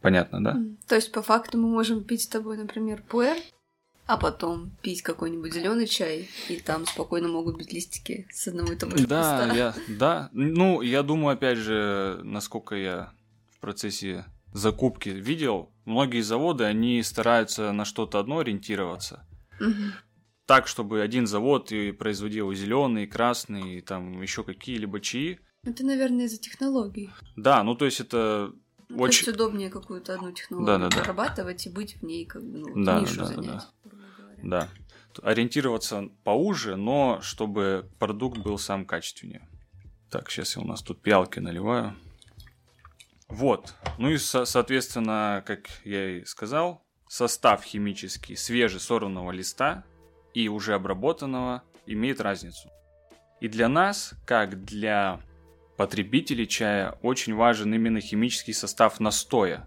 Понятно, 0.00 0.42
да? 0.42 0.58
То 0.88 0.96
есть, 0.96 1.12
по 1.12 1.22
факту, 1.22 1.58
мы 1.58 1.68
можем 1.68 2.02
пить 2.02 2.22
с 2.22 2.26
тобой, 2.26 2.56
например, 2.56 3.02
пуэр, 3.08 3.36
а 4.06 4.16
потом 4.16 4.70
пить 4.82 5.02
какой-нибудь 5.02 5.54
зеленый 5.54 5.86
чай, 5.86 6.28
и 6.48 6.56
там 6.56 6.86
спокойно 6.86 7.28
могут 7.28 7.56
быть 7.56 7.72
листики 7.72 8.26
с 8.32 8.48
одного 8.48 8.72
и 8.72 8.76
того 8.76 8.96
же 8.96 9.06
Да, 9.06 9.38
куста. 9.38 9.54
я, 9.54 9.74
да. 9.88 10.28
Ну, 10.32 10.82
я 10.82 11.02
думаю, 11.02 11.34
опять 11.34 11.58
же, 11.58 12.20
насколько 12.24 12.74
я 12.74 13.12
в 13.50 13.60
процессе 13.60 14.24
закупки 14.52 15.08
видел, 15.08 15.72
многие 15.84 16.20
заводы, 16.20 16.64
они 16.64 17.02
стараются 17.02 17.72
на 17.72 17.84
что-то 17.84 18.18
одно 18.18 18.40
ориентироваться. 18.40 19.24
Мгм. 19.60 19.92
Так, 20.46 20.66
чтобы 20.66 21.00
один 21.00 21.26
завод 21.28 21.70
и 21.70 21.92
производил 21.92 22.52
зеленый, 22.52 23.06
красный, 23.06 23.78
и 23.78 23.80
там 23.80 24.20
еще 24.20 24.42
какие-либо 24.42 25.00
чаи. 25.00 25.38
Это, 25.64 25.84
наверное, 25.86 26.24
из-за 26.26 26.38
технологий. 26.38 27.10
Да, 27.36 27.62
ну 27.62 27.76
то 27.76 27.84
есть 27.84 28.00
это 28.00 28.52
ну, 28.88 28.96
то 28.96 29.02
очень... 29.04 29.24
есть 29.26 29.28
удобнее 29.28 29.70
какую-то 29.70 30.14
одну 30.14 30.32
технологию 30.32 30.66
Да, 30.66 30.78
да, 30.78 30.88
да. 30.96 31.02
и 31.66 31.70
быть 31.70 31.96
в 31.96 32.02
ней, 32.02 32.26
как 32.26 32.42
бы, 32.42 32.58
ну, 32.58 32.84
Да, 32.84 33.00
нишу 33.00 33.16
да, 33.18 33.22
да, 33.22 33.26
занять. 33.28 33.62
говоря. 33.84 34.40
Да. 34.42 34.68
Ориентироваться 35.22 36.08
поуже, 36.24 36.74
но 36.76 37.20
чтобы 37.20 37.88
продукт 38.00 38.38
был 38.38 38.58
сам 38.58 38.84
качественнее. 38.84 39.48
Так, 40.10 40.30
сейчас 40.30 40.56
я 40.56 40.62
у 40.62 40.66
нас 40.66 40.82
тут 40.82 41.00
пиалки 41.00 41.38
наливаю. 41.38 41.94
Вот. 43.28 43.74
Ну 43.98 44.10
и, 44.10 44.18
со- 44.18 44.44
соответственно, 44.44 45.44
как 45.46 45.68
я 45.84 46.18
и 46.18 46.24
сказал, 46.24 46.82
состав 47.08 47.62
химический 47.62 48.36
свежесорванного 48.36 49.30
листа 49.30 49.84
и 50.34 50.48
уже 50.48 50.74
обработанного 50.74 51.62
имеет 51.86 52.20
разницу. 52.20 52.68
И 53.40 53.48
для 53.48 53.68
нас, 53.68 54.14
как 54.26 54.64
для 54.64 55.20
потребителей 55.76 56.46
чая, 56.46 56.98
очень 57.02 57.34
важен 57.34 57.74
именно 57.74 58.00
химический 58.00 58.54
состав 58.54 59.00
настоя, 59.00 59.66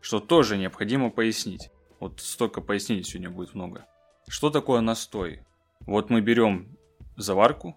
что 0.00 0.20
тоже 0.20 0.56
необходимо 0.56 1.10
пояснить. 1.10 1.70
Вот 2.00 2.20
столько 2.20 2.60
пояснений 2.60 3.02
сегодня 3.02 3.30
будет 3.30 3.54
много. 3.54 3.86
Что 4.28 4.50
такое 4.50 4.80
настой? 4.80 5.42
Вот 5.80 6.10
мы 6.10 6.20
берем 6.20 6.76
заварку, 7.16 7.76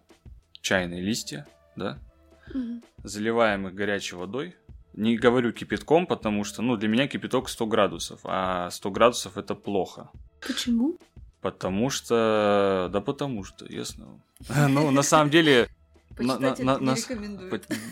чайные 0.61 1.01
листья, 1.01 1.47
да, 1.75 1.97
Мгм. 2.53 2.83
заливаем 3.03 3.67
их 3.67 3.73
горячей 3.73 4.15
водой. 4.15 4.55
Не 4.93 5.17
говорю 5.17 5.53
кипятком, 5.53 6.05
потому 6.05 6.43
что, 6.43 6.61
ну, 6.61 6.75
для 6.75 6.89
меня 6.89 7.07
кипяток 7.07 7.47
100 7.47 7.65
градусов, 7.65 8.19
а 8.25 8.69
100 8.69 8.91
градусов 8.91 9.37
это 9.37 9.55
плохо. 9.55 10.09
Почему? 10.45 10.97
Потому 11.39 11.89
что... 11.89 12.89
Да 12.91 12.99
потому 12.99 13.43
что, 13.43 13.65
ясно. 13.65 14.19
Ну, 14.69 14.91
на 14.91 15.01
самом 15.01 15.29
деле, 15.29 15.69
Почитать 16.15 16.59
на- 16.59 16.77
на- 16.79 16.85
нас- 16.85 16.99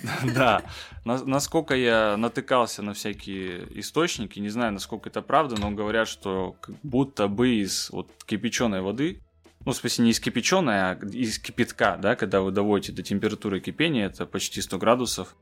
Да. 0.35 0.63
На- 1.05 1.23
Насколько 1.25 1.75
я 1.75 2.15
натыкался 2.17 2.81
на 2.81 2.93
всякие 2.93 3.67
источники, 3.79 4.39
не 4.39 4.49
знаю, 4.49 4.73
насколько 4.73 5.09
это 5.09 5.21
правда, 5.21 5.55
но 5.59 5.71
говорят, 5.71 6.07
что 6.07 6.55
как 6.61 6.75
будто 6.83 7.27
бы 7.27 7.55
из 7.61 7.89
вот 7.91 8.09
кипяченой 8.25 8.81
воды, 8.81 9.21
ну, 9.65 9.73
в 9.73 9.75
смысле, 9.75 10.05
не 10.05 10.11
из 10.11 10.19
кипяченой, 10.19 10.91
а 10.91 10.99
из 11.11 11.39
кипятка, 11.39 11.97
да, 12.01 12.15
когда 12.15 12.41
вы 12.41 12.51
доводите 12.51 12.91
до 12.93 13.03
температуры 13.03 13.59
кипения, 13.59 14.05
это 14.05 14.25
почти 14.25 14.61
100 14.61 14.77
градусов, 14.77 15.35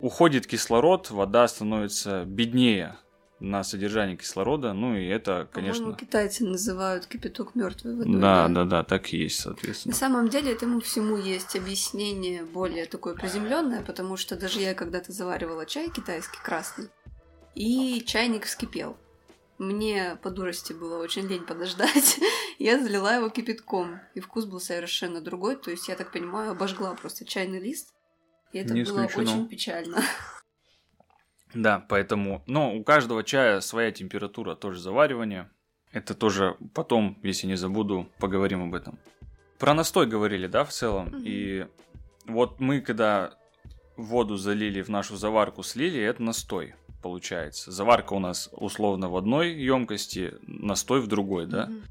уходит 0.00 0.46
кислород, 0.46 1.10
вода 1.10 1.46
становится 1.48 2.24
беднее 2.26 2.96
на 3.42 3.64
содержание 3.64 4.16
кислорода, 4.16 4.72
ну 4.72 4.94
и 4.96 5.06
это, 5.06 5.48
По-моему, 5.52 5.74
конечно... 5.74 5.94
китайцы 5.94 6.44
называют 6.44 7.06
кипяток 7.06 7.54
мертвой 7.54 7.96
водой. 7.96 8.20
Да, 8.20 8.48
да, 8.48 8.64
да, 8.64 8.84
так 8.84 9.12
и 9.12 9.18
есть, 9.18 9.40
соответственно. 9.40 9.92
На 9.92 9.98
самом 9.98 10.28
деле 10.28 10.52
этому 10.52 10.80
всему 10.80 11.16
есть 11.16 11.56
объяснение 11.56 12.44
более 12.44 12.86
такое 12.86 13.14
приземленное, 13.14 13.82
потому 13.82 14.16
что 14.16 14.36
даже 14.36 14.60
я 14.60 14.74
когда-то 14.74 15.12
заваривала 15.12 15.66
чай 15.66 15.90
китайский 15.90 16.38
красный, 16.42 16.88
и 17.54 18.02
чайник 18.06 18.46
вскипел. 18.46 18.96
Мне 19.58 20.18
по 20.22 20.30
дурости 20.30 20.72
было 20.72 20.98
очень 20.98 21.26
лень 21.28 21.44
подождать. 21.44 22.18
Я 22.58 22.80
залила 22.80 23.14
его 23.14 23.28
кипятком, 23.28 24.00
и 24.14 24.20
вкус 24.20 24.44
был 24.44 24.60
совершенно 24.60 25.20
другой. 25.20 25.56
То 25.56 25.70
есть, 25.70 25.88
я 25.88 25.94
так 25.94 26.10
понимаю, 26.10 26.52
обожгла 26.52 26.94
просто 26.94 27.24
чайный 27.24 27.60
лист. 27.60 27.92
И 28.52 28.58
это 28.58 28.74
Не 28.74 28.82
было 28.84 29.06
исключено. 29.06 29.22
очень 29.22 29.48
печально. 29.48 30.02
Да, 31.54 31.84
поэтому, 31.88 32.42
но 32.46 32.74
у 32.74 32.82
каждого 32.82 33.24
чая 33.24 33.60
своя 33.60 33.90
температура 33.90 34.54
тоже 34.54 34.80
заваривания. 34.80 35.50
Это 35.92 36.14
тоже 36.14 36.56
потом, 36.74 37.18
если 37.22 37.46
не 37.46 37.56
забуду, 37.56 38.08
поговорим 38.18 38.62
об 38.62 38.74
этом. 38.74 38.98
Про 39.58 39.74
настой 39.74 40.06
говорили, 40.06 40.46
да, 40.46 40.64
в 40.64 40.70
целом. 40.70 41.08
Мгм. 41.08 41.22
И 41.24 41.66
вот 42.26 42.60
мы, 42.60 42.80
когда 42.80 43.34
воду 43.96 44.36
залили 44.36 44.82
в 44.82 44.88
нашу 44.88 45.16
заварку, 45.16 45.62
слили, 45.62 46.00
это 46.00 46.22
настой 46.22 46.74
получается. 47.02 47.72
Заварка 47.72 48.14
у 48.14 48.18
нас 48.18 48.48
условно 48.52 49.10
в 49.10 49.16
одной 49.16 49.52
емкости, 49.52 50.34
настой 50.46 51.00
в 51.00 51.08
другой, 51.08 51.46
да. 51.46 51.66
Мгм. 51.66 51.82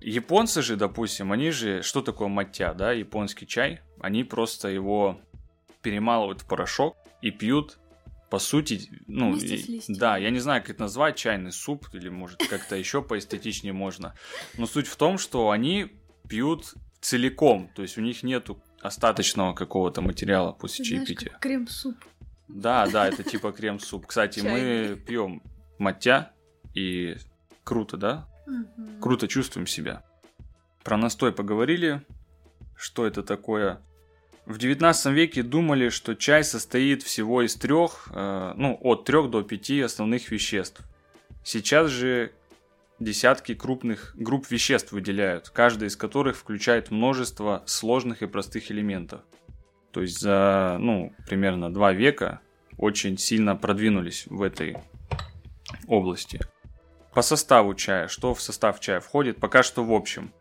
Японцы 0.00 0.62
же, 0.62 0.76
допустим, 0.76 1.32
они 1.32 1.50
же, 1.50 1.82
что 1.82 2.02
такое 2.02 2.28
маття, 2.28 2.74
да, 2.74 2.92
японский 2.92 3.46
чай, 3.46 3.80
они 4.00 4.24
просто 4.24 4.68
его 4.68 5.20
перемалывают 5.82 6.42
в 6.42 6.46
порошок 6.46 6.96
и 7.22 7.30
пьют, 7.30 7.78
по 8.30 8.38
сути, 8.38 8.88
ну, 9.06 9.36
и- 9.36 9.80
да, 9.88 10.16
я 10.16 10.30
не 10.30 10.40
знаю, 10.40 10.62
как 10.62 10.70
это 10.70 10.82
назвать, 10.82 11.16
чайный 11.16 11.52
суп, 11.52 11.86
или 11.92 12.08
может 12.08 12.38
как-то 12.48 12.76
еще 12.76 13.02
поэстетичнее 13.02 13.72
можно, 13.72 14.14
но 14.58 14.66
суть 14.66 14.86
в 14.88 14.96
том, 14.96 15.18
что 15.18 15.50
они 15.50 15.92
пьют 16.28 16.74
целиком, 17.00 17.70
то 17.74 17.82
есть 17.82 17.98
у 17.98 18.00
них 18.00 18.22
нету 18.22 18.60
остаточного 18.80 19.54
какого-то 19.54 20.00
материала 20.02 20.52
после 20.52 20.84
Ты 20.84 20.90
знаешь, 20.90 21.06
чаепития. 21.08 21.30
как 21.32 21.40
крем-суп. 21.40 21.96
Да, 22.48 22.86
да, 22.88 23.08
это 23.08 23.22
типа 23.24 23.52
крем-суп. 23.52 24.06
Кстати, 24.06 24.40
мы 24.40 24.48
Чайный. 24.50 24.96
пьем 24.96 25.42
маття, 25.78 26.32
и 26.74 27.16
круто, 27.64 27.96
да? 27.96 28.28
Мгм. 28.46 29.00
круто 29.00 29.26
чувствуем 29.26 29.66
себя. 29.66 30.04
Про 30.84 30.96
настой 30.96 31.32
поговорили, 31.32 32.02
что 32.76 33.06
это 33.06 33.22
такое. 33.24 33.80
В 34.46 34.58
19 34.58 35.06
веке 35.06 35.42
думали, 35.42 35.88
что 35.88 36.14
чай 36.14 36.44
состоит 36.44 37.02
всего 37.02 37.42
из 37.42 37.56
трех, 37.56 38.08
э, 38.14 38.52
ну, 38.56 38.78
от 38.80 39.04
трех 39.04 39.28
до 39.28 39.42
пяти 39.42 39.80
основных 39.80 40.30
веществ. 40.30 40.82
Сейчас 41.42 41.90
же 41.90 42.32
десятки 43.00 43.56
крупных 43.56 44.14
групп 44.16 44.48
веществ 44.48 44.92
выделяют, 44.92 45.50
каждая 45.50 45.88
из 45.88 45.96
которых 45.96 46.36
включает 46.36 46.92
множество 46.92 47.64
сложных 47.66 48.22
и 48.22 48.26
простых 48.28 48.70
элементов. 48.70 49.22
То 49.90 50.02
есть 50.02 50.20
за, 50.20 50.76
ну, 50.78 51.12
примерно 51.26 51.74
два 51.74 51.92
века 51.92 52.40
очень 52.78 53.18
сильно 53.18 53.56
продвинулись 53.56 54.26
в 54.28 54.42
этой 54.42 54.76
области. 55.88 56.38
По 57.12 57.22
составу 57.22 57.74
чая, 57.74 58.06
что 58.06 58.32
в 58.32 58.40
состав 58.40 58.78
чая 58.78 59.00
входит, 59.00 59.38
пока 59.38 59.64
что 59.64 59.82
в 59.82 59.92
общем. 59.92 60.32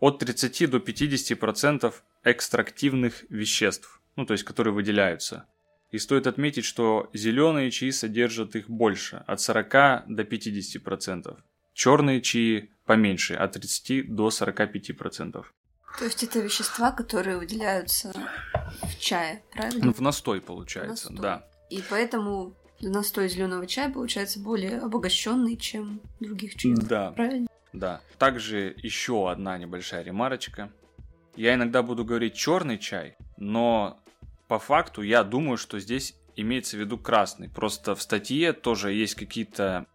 От 0.00 0.20
30 0.20 0.70
до 0.70 0.78
50% 0.78 1.92
экстрактивных 2.24 3.24
веществ, 3.30 4.00
ну 4.16 4.26
то 4.26 4.32
есть 4.32 4.44
которые 4.44 4.74
выделяются. 4.74 5.46
И 5.90 5.98
стоит 5.98 6.26
отметить, 6.26 6.64
что 6.64 7.10
зеленые 7.12 7.70
чаи 7.70 7.90
содержат 7.90 8.56
их 8.56 8.68
больше, 8.70 9.22
от 9.26 9.40
40 9.40 9.70
до 10.06 10.22
50%. 10.22 11.36
Черные 11.74 12.20
чаи 12.22 12.70
поменьше, 12.86 13.34
от 13.34 13.52
30 13.52 14.14
до 14.14 14.28
45%. 14.28 15.44
То 15.98 16.04
есть 16.04 16.22
это 16.22 16.38
вещества, 16.40 16.90
которые 16.92 17.36
выделяются 17.36 18.12
в 18.82 18.98
чае, 18.98 19.42
правильно? 19.52 19.86
Ну, 19.86 19.92
в 19.92 20.00
настой 20.00 20.40
получается, 20.40 21.12
Настой. 21.12 21.22
да. 21.22 21.46
И 21.68 21.82
поэтому 21.88 22.54
настой 22.80 23.28
зеленого 23.28 23.66
чая 23.66 23.90
получается 23.90 24.40
более 24.40 24.78
обогащенный, 24.78 25.56
чем 25.56 26.00
других 26.20 26.54
чаев. 26.56 26.78
Да. 26.78 27.10
Правильно? 27.12 27.48
Да. 27.74 28.00
Также 28.18 28.74
еще 28.78 29.30
одна 29.30 29.58
небольшая 29.58 30.02
ремарочка. 30.02 30.72
Я 31.36 31.54
иногда 31.54 31.82
буду 31.82 32.04
говорить 32.04 32.34
черный 32.34 32.78
чай, 32.78 33.16
но 33.38 33.98
по 34.48 34.58
факту 34.58 35.02
я 35.02 35.24
думаю, 35.24 35.56
что 35.56 35.80
здесь 35.80 36.14
имеется 36.36 36.76
в 36.76 36.80
виду 36.80 36.98
красный. 36.98 37.48
Просто 37.48 37.94
в 37.94 38.02
статье 38.02 38.52
тоже 38.52 38.92
есть 38.92 39.14
какие-то, 39.14 39.86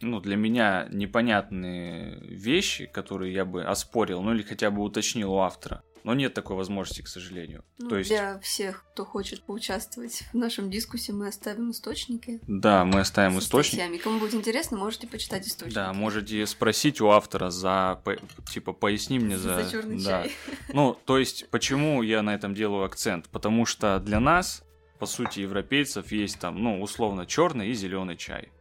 ну, 0.00 0.20
для 0.20 0.36
меня 0.36 0.86
непонятные 0.90 2.20
вещи, 2.20 2.86
которые 2.86 3.32
я 3.34 3.44
бы 3.44 3.64
оспорил, 3.64 4.22
ну 4.22 4.34
или 4.34 4.42
хотя 4.42 4.70
бы 4.70 4.82
уточнил 4.82 5.32
у 5.32 5.38
автора. 5.38 5.82
Но 6.04 6.12
нет 6.12 6.34
такой 6.34 6.54
возможности, 6.56 7.00
к 7.00 7.08
сожалению. 7.08 7.64
Ну, 7.78 7.88
То 7.88 7.96
есть, 7.96 8.10
Для 8.10 8.38
всех, 8.40 8.84
кто 8.92 9.06
хочет 9.06 9.42
поучаствовать 9.42 10.24
в 10.32 10.36
нашем 10.36 10.70
дискуссии, 10.70 11.12
мы 11.12 11.28
оставим 11.28 11.70
источники. 11.70 12.40
да, 12.46 12.84
мы 12.84 13.00
оставим 13.00 13.32
со 13.32 13.38
источник. 13.38 13.72
статьями. 13.80 13.96
Кому 13.96 14.18
будет 14.18 14.34
интересно, 14.34 14.76
можете 14.76 15.06
почитать 15.06 15.46
источники. 15.48 15.74
Да, 15.74 15.94
можете 15.94 16.46
спросить 16.46 17.00
у 17.00 17.08
автора 17.08 17.48
за, 17.48 18.00
по- 18.04 18.18
типа, 18.52 18.74
поясни 18.74 19.18
мне 19.18 19.38
за... 19.38 19.64
За 19.64 19.70
черный 19.70 19.96
да. 20.04 20.24
чай. 20.24 20.32
Ну, 20.74 20.96
то 21.06 21.18
есть, 21.18 21.48
почему 21.48 22.02
я 22.02 22.20
на 22.20 22.34
этом 22.34 22.54
делаю 22.54 22.84
акцент? 22.84 23.28
Потому 23.30 23.64
что 23.64 23.98
для 23.98 24.20
нас, 24.20 24.62
по 24.98 25.06
сути, 25.06 25.40
европейцев, 25.40 26.12
есть 26.12 26.38
там, 26.38 26.62
ну, 26.62 26.82
условно, 26.82 27.24
черный 27.24 27.68
и 27.70 27.72
зеленый 27.72 28.18
чай. 28.18 28.52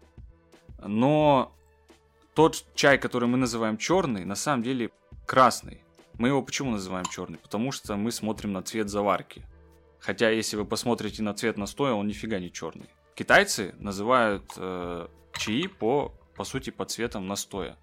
Но 0.82 1.54
тот 2.36 2.64
чай, 2.74 2.98
который 2.98 3.28
мы 3.28 3.38
называем 3.38 3.78
черный, 3.78 4.24
на 4.24 4.36
самом 4.36 4.64
деле 4.64 4.92
красный. 5.26 5.83
Мы 6.18 6.30
его 6.30 6.42
почему 6.42 6.72
называем 6.72 7.06
черный? 7.06 7.38
Потому 7.38 7.72
что 7.72 7.96
мы 7.96 8.12
смотрим 8.12 8.54
на 8.54 8.62
цвет 8.62 8.90
заварки. 8.90 9.46
Хотя, 10.00 10.30
если 10.30 10.58
вы 10.58 10.66
посмотрите 10.66 11.24
на 11.24 11.34
цвет 11.34 11.58
настоя, 11.58 11.94
он 11.94 12.08
нифига 12.08 12.40
не 12.40 12.52
черный. 12.52 12.90
Китайцы 13.16 13.74
называют 13.80 14.44
э, 14.58 15.08
чаи 15.38 15.68
по, 15.68 16.14
по 16.36 16.44
сути, 16.44 16.72
по 16.72 16.86
цветам 16.86 17.28
настоя. 17.28 17.78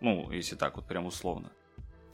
Ну, 0.00 0.30
если 0.30 0.56
так 0.56 0.76
вот 0.76 0.86
прям 0.86 1.06
условно. 1.06 1.50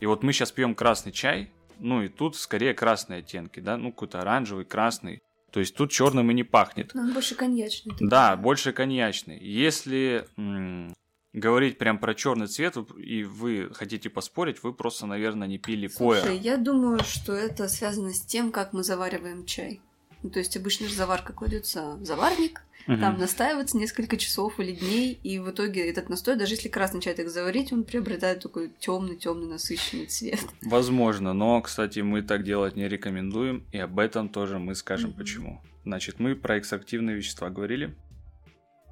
И 0.00 0.06
вот 0.06 0.22
мы 0.22 0.32
сейчас 0.32 0.52
пьем 0.52 0.74
красный 0.74 1.12
чай, 1.12 1.50
ну 1.78 2.02
и 2.02 2.08
тут 2.08 2.36
скорее 2.36 2.74
красные 2.74 3.20
оттенки, 3.20 3.60
да, 3.60 3.76
ну 3.76 3.90
какой-то 3.92 4.20
оранжевый, 4.20 4.64
красный. 4.64 5.22
То 5.50 5.60
есть 5.60 5.74
тут 5.74 5.90
черным 5.90 6.30
и 6.30 6.34
не 6.34 6.44
пахнет. 6.44 6.92
Но 6.94 7.02
он 7.02 7.12
больше 7.12 7.34
коньячный. 7.34 7.94
Да, 8.00 8.36
больше 8.36 8.72
коньячный. 8.72 9.38
Если 9.38 10.26
м, 10.36 10.94
говорить 11.38 11.78
прям 11.78 11.98
про 11.98 12.14
черный 12.14 12.46
цвет, 12.46 12.76
и 12.98 13.24
вы 13.24 13.70
хотите 13.72 14.10
поспорить, 14.10 14.62
вы 14.62 14.72
просто, 14.72 15.06
наверное, 15.06 15.48
не 15.48 15.58
пили 15.58 15.88
Слушай, 15.88 16.22
коя. 16.22 16.32
я 16.32 16.56
думаю, 16.56 17.00
что 17.04 17.32
это 17.32 17.68
связано 17.68 18.12
с 18.12 18.20
тем, 18.20 18.52
как 18.52 18.72
мы 18.72 18.82
завариваем 18.82 19.44
чай. 19.46 19.80
Ну, 20.22 20.30
то 20.30 20.38
есть 20.40 20.56
обычно 20.56 20.88
же 20.88 20.94
заварка 20.94 21.32
кладется 21.32 21.94
в 21.96 22.04
заварник, 22.04 22.62
Мгм. 22.86 23.00
там 23.00 23.18
настаивается 23.18 23.76
несколько 23.76 24.16
часов 24.16 24.58
или 24.60 24.72
дней, 24.72 25.18
и 25.22 25.38
в 25.38 25.50
итоге 25.50 25.86
этот 25.88 26.08
настой, 26.08 26.36
даже 26.36 26.54
если 26.54 26.68
красный 26.68 27.00
чай 27.02 27.14
так 27.14 27.28
заварить, 27.28 27.70
он 27.72 27.84
приобретает 27.84 28.40
такой 28.42 28.70
темный-темный 28.80 29.46
насыщенный 29.46 30.06
цвет. 30.06 30.40
Возможно, 30.62 31.34
но, 31.34 31.60
кстати, 31.60 32.00
мы 32.00 32.22
так 32.22 32.44
делать 32.44 32.76
не 32.76 32.88
рекомендуем, 32.88 33.64
и 33.72 33.78
об 33.78 33.98
этом 33.98 34.28
тоже 34.30 34.58
мы 34.58 34.74
скажем 34.74 35.10
Мгм. 35.10 35.18
почему. 35.18 35.62
Значит, 35.84 36.18
мы 36.18 36.34
про 36.34 36.58
экстрактивные 36.58 37.16
вещества 37.16 37.50
говорили. 37.50 37.94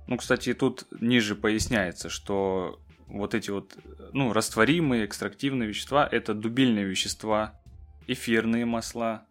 Ну, 0.06 0.16
кстати, 0.16 0.54
тут 0.54 0.86
ниже 1.00 1.34
поясняется, 1.34 2.08
что 2.08 2.80
вот 3.06 3.34
эти 3.34 3.50
вот, 3.50 3.76
ну, 4.12 4.32
растворимые 4.32 5.04
экстрактивные 5.06 5.68
вещества– 5.68 6.08
это 6.10 6.34
дубильные 6.34 6.84
вещества, 6.84 7.60
эфирные 8.06 8.64
масла, 8.66 9.26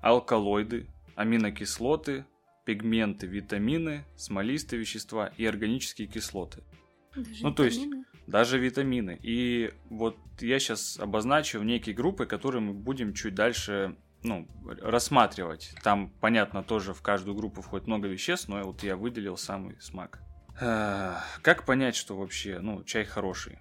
алкалоиды, 0.00 0.86
аминокислоты, 1.16 2.24
пигменты, 2.64 3.26
витамины, 3.26 4.04
смолистые 4.16 4.80
вещества 4.80 5.32
и 5.36 5.44
органические 5.46 6.06
кислоты. 6.08 6.62
Даже 7.14 7.42
Ну, 7.42 7.52
то 7.52 7.64
есть- 7.64 7.78
витамины. 7.78 8.04
Даже 8.26 8.58
витамины. 8.60 9.18
И 9.22 9.72
вот 9.88 10.16
я 10.40 10.60
сейчас 10.60 11.00
обозначу 11.00 11.60
некие 11.62 11.96
группы, 11.96 12.26
которые 12.26 12.62
мы 12.62 12.72
будем 12.74 13.12
чуть 13.12 13.34
дальше 13.34 13.96
ну, 14.22 14.48
рассматривать. 14.82 15.74
Там, 15.82 16.10
понятно, 16.20 16.62
тоже 16.62 16.94
в 16.94 17.02
каждую 17.02 17.34
группу 17.34 17.62
входит 17.62 17.86
много 17.86 18.08
веществ, 18.08 18.48
но 18.48 18.62
вот 18.62 18.82
я 18.82 18.96
выделил 18.96 19.36
самый 19.36 19.80
смак. 19.80 20.20
Как 20.58 21.64
понять, 21.64 21.96
что 21.96 22.16
вообще, 22.16 22.58
ну, 22.60 22.84
чай 22.84 23.04
хороший? 23.04 23.58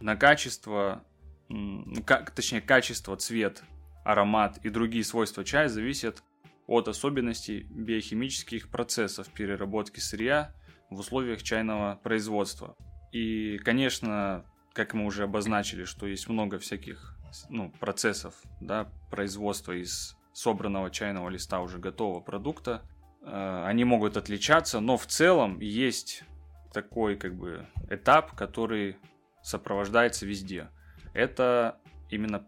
На 0.00 0.16
качество, 0.16 1.04
ну, 1.48 2.02
как, 2.04 2.30
точнее, 2.30 2.62
качество, 2.62 3.16
цвет, 3.16 3.62
аромат 4.04 4.58
и 4.58 4.70
другие 4.70 5.04
свойства 5.04 5.44
чая 5.44 5.68
зависят 5.68 6.22
от 6.66 6.88
особенностей 6.88 7.66
биохимических 7.70 8.70
процессов 8.70 9.28
переработки 9.28 10.00
сырья 10.00 10.54
в 10.90 10.98
условиях 11.00 11.42
чайного 11.42 12.00
производства. 12.02 12.76
И, 13.12 13.58
конечно, 13.58 14.46
как 14.72 14.94
мы 14.94 15.04
уже 15.04 15.24
обозначили, 15.24 15.84
что 15.84 16.06
есть 16.06 16.28
много 16.28 16.58
всяких 16.58 17.18
ну, 17.48 17.70
процессов 17.80 18.34
да, 18.60 18.90
производства 19.10 19.72
из 19.72 20.16
собранного 20.32 20.90
чайного 20.90 21.28
листа 21.28 21.60
уже 21.60 21.78
готового 21.78 22.20
продукта. 22.20 22.82
Э, 23.22 23.64
Они 23.66 23.84
могут 23.84 24.16
отличаться, 24.16 24.80
но 24.80 24.96
в 24.96 25.06
целом 25.06 25.60
есть 25.60 26.24
такой 26.72 27.16
как 27.16 27.34
бы 27.36 27.66
этап, 27.90 28.34
который 28.34 28.96
сопровождается 29.42 30.26
везде. 30.26 30.70
Это 31.14 31.78
именно 32.10 32.46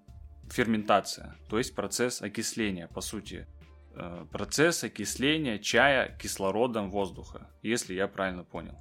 ферментация, 0.50 1.37
то 1.49 1.59
есть 1.59 1.75
процесс 1.75 2.23
окисления, 2.23 2.88
по 2.88 3.00
сути. 3.00 3.47
Э, 3.95 4.26
Процесс 4.31 4.85
окисления 4.85 5.59
чая 5.59 6.17
кислородом 6.19 6.91
воздуха, 6.91 7.49
если 7.62 7.95
я 7.95 8.09
правильно 8.09 8.45
понял. 8.45 8.76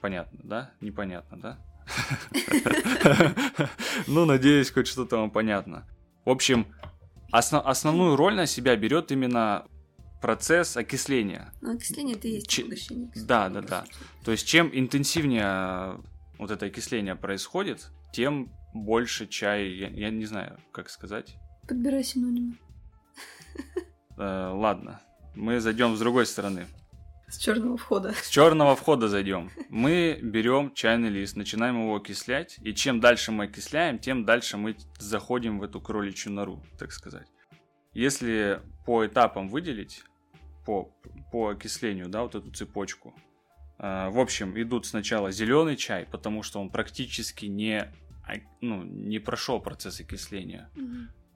Понятно, 0.00 0.38
да? 0.44 0.70
Непонятно, 0.80 1.38
да? 1.40 1.58
Ну, 4.06 4.24
надеюсь, 4.24 4.70
хоть 4.70 4.86
что-то 4.86 5.16
вам 5.18 5.30
понятно. 5.30 5.86
В 6.24 6.30
общем, 6.30 6.66
осно- 7.32 7.60
основную 7.62 8.16
роль 8.16 8.34
на 8.34 8.46
себя 8.46 8.76
берет 8.76 9.10
именно 9.12 9.66
процесс 10.20 10.76
окисления. 10.76 11.52
Ну, 11.60 11.74
окисление 11.74 12.16
это 12.16 12.28
и 12.28 12.32
есть 12.32 12.48
кислорода, 12.48 13.10
Да, 13.26 13.48
да, 13.48 13.60
да. 13.62 13.84
То 14.24 14.32
есть, 14.32 14.46
чем 14.46 14.70
интенсивнее 14.72 15.44
э, 15.46 15.98
вот 16.38 16.50
это 16.50 16.66
окисление 16.66 17.14
происходит, 17.16 17.90
тем 18.12 18.50
больше 18.74 19.26
чай, 19.26 19.68
я, 19.68 19.88
я 19.88 20.10
не 20.10 20.26
знаю, 20.26 20.58
как 20.72 20.90
сказать. 20.90 21.36
Подбирай 21.68 22.02
синонимы. 22.04 22.56
Э, 24.16 24.50
ладно, 24.52 25.00
мы 25.34 25.60
зайдем 25.60 25.96
с 25.96 26.00
другой 26.00 26.26
стороны. 26.26 26.66
С 27.28 27.36
черного 27.36 27.76
входа. 27.76 28.12
С 28.14 28.28
черного 28.28 28.74
входа 28.74 29.08
зайдем. 29.08 29.50
Мы 29.68 30.18
берем 30.22 30.72
чайный 30.72 31.10
лист, 31.10 31.36
начинаем 31.36 31.82
его 31.82 31.96
окислять, 31.96 32.58
и 32.62 32.72
чем 32.72 33.00
дальше 33.00 33.32
мы 33.32 33.44
окисляем, 33.44 33.98
тем 33.98 34.24
дальше 34.24 34.56
мы 34.56 34.76
заходим 34.98 35.58
в 35.58 35.62
эту 35.62 35.80
кроличью 35.80 36.32
нору, 36.32 36.62
так 36.78 36.90
сказать. 36.92 37.26
Если 37.92 38.62
по 38.86 39.06
этапам 39.06 39.48
выделить, 39.48 40.04
по, 40.64 40.90
по 41.30 41.48
окислению, 41.48 42.08
да, 42.08 42.22
вот 42.22 42.34
эту 42.34 42.50
цепочку, 42.50 43.14
э, 43.78 44.08
в 44.08 44.18
общем, 44.18 44.58
идут 44.60 44.86
сначала 44.86 45.30
зеленый 45.30 45.76
чай, 45.76 46.06
потому 46.10 46.42
что 46.42 46.60
он 46.60 46.70
практически 46.70 47.44
не, 47.46 47.92
а- 48.26 48.40
ну, 48.62 48.82
не 48.84 49.18
прошел 49.18 49.60
процесс 49.60 50.00
окисления. 50.00 50.70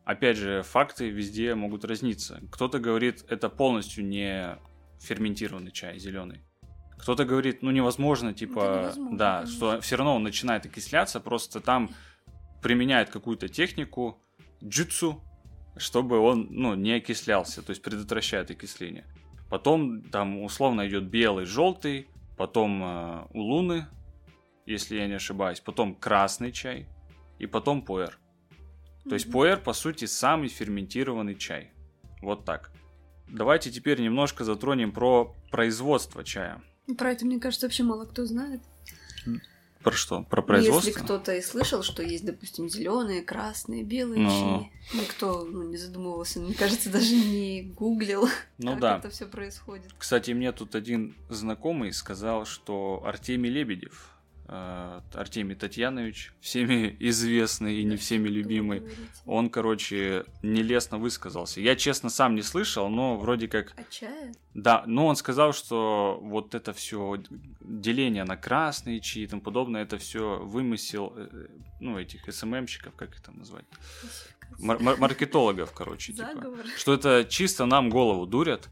Опять 0.04 0.36
же, 0.36 0.62
факты 0.62 1.10
везде 1.10 1.54
могут 1.54 1.84
разниться. 1.84 2.40
Кто-то 2.50 2.78
говорит, 2.78 3.24
это 3.28 3.48
полностью 3.48 4.04
не 4.04 4.58
ферментированный 5.02 5.72
чай 5.72 5.98
зеленый. 5.98 6.42
Кто-то 6.98 7.24
говорит, 7.24 7.62
ну 7.62 7.70
невозможно, 7.70 8.32
типа, 8.32 8.80
невозможно, 8.84 9.18
да, 9.18 9.38
конечно. 9.40 9.56
что 9.56 9.80
все 9.80 9.96
равно 9.96 10.16
он 10.16 10.22
начинает 10.22 10.66
окисляться, 10.66 11.18
просто 11.20 11.60
там 11.60 11.90
применяют 12.62 13.10
какую-то 13.10 13.48
технику, 13.48 14.22
джитсу, 14.62 15.20
чтобы 15.76 16.18
он, 16.18 16.46
ну, 16.50 16.74
не 16.74 16.92
окислялся, 16.92 17.62
то 17.62 17.70
есть 17.70 17.82
предотвращает 17.82 18.50
окисление. 18.50 19.04
Потом 19.50 20.02
там 20.02 20.42
условно 20.42 20.86
идет 20.86 21.04
белый, 21.04 21.44
желтый, 21.44 22.06
потом 22.36 22.82
э, 22.82 23.26
у 23.34 23.40
луны, 23.40 23.86
если 24.64 24.96
я 24.96 25.08
не 25.08 25.14
ошибаюсь, 25.14 25.60
потом 25.60 25.94
красный 25.94 26.52
чай 26.52 26.86
и 27.38 27.46
потом 27.46 27.82
пуэр. 27.82 28.18
То 29.08 29.14
есть 29.14 29.26
Мгм. 29.26 29.32
пуэр, 29.32 29.58
по 29.58 29.72
сути, 29.72 30.04
самый 30.04 30.48
ферментированный 30.48 31.34
чай. 31.34 31.72
Вот 32.20 32.44
так. 32.44 32.70
Давайте 33.32 33.70
теперь 33.70 34.00
немножко 34.00 34.44
затронем 34.44 34.92
про 34.92 35.34
производство 35.50 36.22
чая. 36.22 36.62
Про 36.98 37.12
это, 37.12 37.24
мне 37.24 37.40
кажется, 37.40 37.66
вообще 37.66 37.82
мало 37.82 38.04
кто 38.04 38.26
знает. 38.26 38.60
Про 39.82 39.92
что? 39.92 40.22
Про 40.22 40.42
Ну, 40.42 40.46
производство? 40.46 40.88
Если 40.90 41.00
кто-то 41.00 41.34
и 41.34 41.40
слышал, 41.42 41.82
что 41.82 42.02
есть, 42.04 42.24
допустим, 42.24 42.68
зеленые, 42.68 43.22
красные, 43.22 43.82
белые 43.82 44.20
Ну. 44.20 44.28
чаи, 44.28 45.00
никто 45.02 45.44
ну, 45.44 45.64
не 45.64 45.76
задумывался, 45.76 46.38
мне 46.38 46.54
кажется, 46.54 46.88
даже 46.90 47.14
не 47.16 47.62
гуглил, 47.76 48.28
Ну 48.58 48.72
как 48.72 48.80
да. 48.80 48.98
это 48.98 49.10
все 49.10 49.26
происходит. 49.26 49.90
Кстати, 49.98 50.30
мне 50.32 50.52
тут 50.52 50.76
один 50.76 51.16
знакомый 51.30 51.92
сказал, 51.92 52.44
что 52.44 53.02
Артемий 53.04 53.50
Лебедев, 53.50 54.10
Артемий 54.46 55.54
Татьянович, 55.54 56.32
всеми 56.40 56.96
известный 57.00 57.76
и 57.76 57.84
не 57.84 57.96
всеми 57.96 58.28
любимый, 58.28 58.82
он, 59.24 59.48
короче, 59.48 60.24
нелестно 60.42 60.98
высказался. 60.98 61.60
Я, 61.60 61.76
честно, 61.76 62.10
сам 62.10 62.34
не 62.34 62.42
слышал, 62.42 62.88
но 62.88 63.16
вроде 63.16 63.48
как 63.48 63.72
А 63.76 63.84
чая? 63.90 64.32
Да, 64.54 64.84
но 64.86 65.06
он 65.06 65.16
сказал, 65.16 65.52
что 65.52 66.18
вот 66.22 66.54
это 66.54 66.72
все 66.72 67.22
деление 67.60 68.24
на 68.24 68.36
красные 68.36 69.00
чаи 69.00 69.22
и 69.22 69.26
тому 69.26 69.40
подобное, 69.42 69.82
это 69.82 69.96
все 69.98 70.38
вымысел, 70.38 71.12
э, 71.16 71.46
ну, 71.80 71.98
этих 71.98 72.30
СММщиков, 72.32 72.94
как 72.94 73.14
их 73.14 73.22
там 73.22 73.38
назвать? 73.38 73.64
Мар- 74.58 74.80
мар- 74.80 74.98
маркетологов, 74.98 75.72
короче, 75.72 76.12
типа. 76.12 76.26
Что 76.76 76.92
это 76.92 77.24
чисто 77.28 77.64
нам 77.64 77.88
голову 77.90 78.26
дурят. 78.26 78.68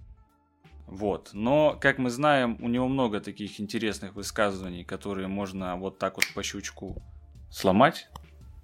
Вот. 0.91 1.31
Но, 1.33 1.79
как 1.81 1.99
мы 1.99 2.11
знаем, 2.11 2.57
у 2.61 2.69
него 2.69 2.89
много 2.89 3.21
таких 3.21 3.61
интересных 3.61 4.15
высказываний, 4.15 4.85
которые 4.85 5.29
можно 5.29 5.77
вот 5.77 5.99
так 5.99 6.17
вот 6.17 6.27
по 6.35 6.43
щучку 6.43 7.03
сломать. 7.51 8.09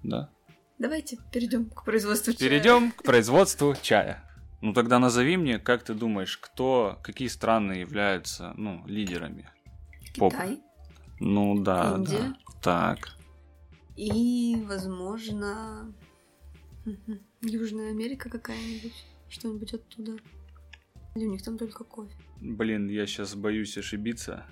Да. 0.03 0.29
Давайте 0.77 1.17
перейдем 1.31 1.69
к 1.69 1.85
производству 1.85 2.33
чая. 2.33 2.49
Перейдем 2.49 2.91
к 2.91 3.03
производству 3.03 3.75
чая. 3.81 4.23
Ну 4.61 4.73
тогда 4.73 4.99
назови 4.99 5.37
мне, 5.37 5.57
как 5.57 5.83
ты 5.83 5.93
думаешь, 5.93 6.37
кто, 6.37 6.99
какие 7.01 7.29
страны 7.29 7.73
являются, 7.73 8.53
ну, 8.57 8.83
лидерами? 8.85 9.49
поп. 10.17 10.33
Китай. 10.33 10.59
Ну 11.19 11.63
да, 11.63 11.95
Индия. 11.95 12.17
да. 12.17 12.35
Так. 12.61 13.09
И, 13.95 14.63
возможно, 14.67 15.93
Южная 17.41 17.91
Америка 17.91 18.29
какая-нибудь. 18.29 19.05
Что-нибудь 19.29 19.73
оттуда. 19.73 20.17
У 21.25 21.29
них 21.29 21.43
там 21.43 21.57
только 21.57 21.83
кофе. 21.83 22.13
Блин, 22.39 22.87
я 22.89 23.05
сейчас 23.07 23.35
боюсь 23.35 23.77
ошибиться. 23.77 24.45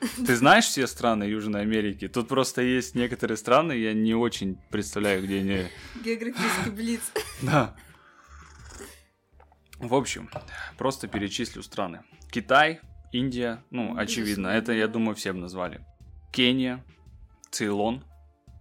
Ты 0.26 0.34
знаешь 0.36 0.64
все 0.64 0.86
страны 0.86 1.24
Южной 1.24 1.60
Америки? 1.62 2.08
Тут 2.08 2.28
просто 2.28 2.62
есть 2.62 2.94
некоторые 2.94 3.36
страны, 3.36 3.72
я 3.72 3.92
не 3.92 4.14
очень 4.14 4.56
представляю, 4.70 5.22
где 5.22 5.40
они. 5.40 5.66
Географический 6.04 6.70
блиц. 6.72 7.00
Да. 7.42 7.76
В 9.78 9.94
общем, 9.94 10.28
просто 10.76 11.08
перечислю 11.08 11.62
страны. 11.62 12.02
Китай, 12.30 12.80
Индия, 13.12 13.64
ну, 13.70 13.96
очевидно, 13.96 14.48
это, 14.48 14.72
я 14.72 14.88
думаю, 14.88 15.14
все 15.14 15.32
бы 15.32 15.38
назвали. 15.38 15.84
Кения, 16.32 16.84
Цейлон. 17.50 18.04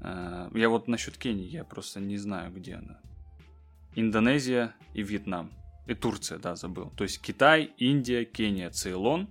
Э, 0.01 0.49
Я 0.53 0.69
вот 0.69 0.87
насчет 0.87 1.17
Кении, 1.17 1.45
я 1.47 1.65
просто 1.65 1.99
не 1.99 2.17
знаю, 2.17 2.53
где 2.53 2.75
она. 2.75 3.01
Индонезия 3.95 4.73
и 4.93 5.03
Вьетнам. 5.03 5.51
И 5.89 5.95
Турция, 5.95 6.37
да, 6.37 6.55
забыл. 6.55 6.91
То 6.91 7.03
есть 7.03 7.19
Китай, 7.19 7.73
Индия, 7.79 8.23
Кения, 8.23 8.69
Цейлон, 8.69 9.27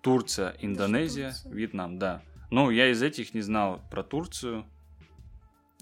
Турция, 0.00 0.56
Индонезия, 0.60 1.32
Турция. 1.32 1.52
Вьетнам, 1.52 1.98
да. 1.98 2.22
Ну, 2.50 2.70
я 2.70 2.90
из 2.90 3.02
этих 3.02 3.34
не 3.34 3.42
знал 3.42 3.82
про 3.90 4.02
Турцию 4.02 4.64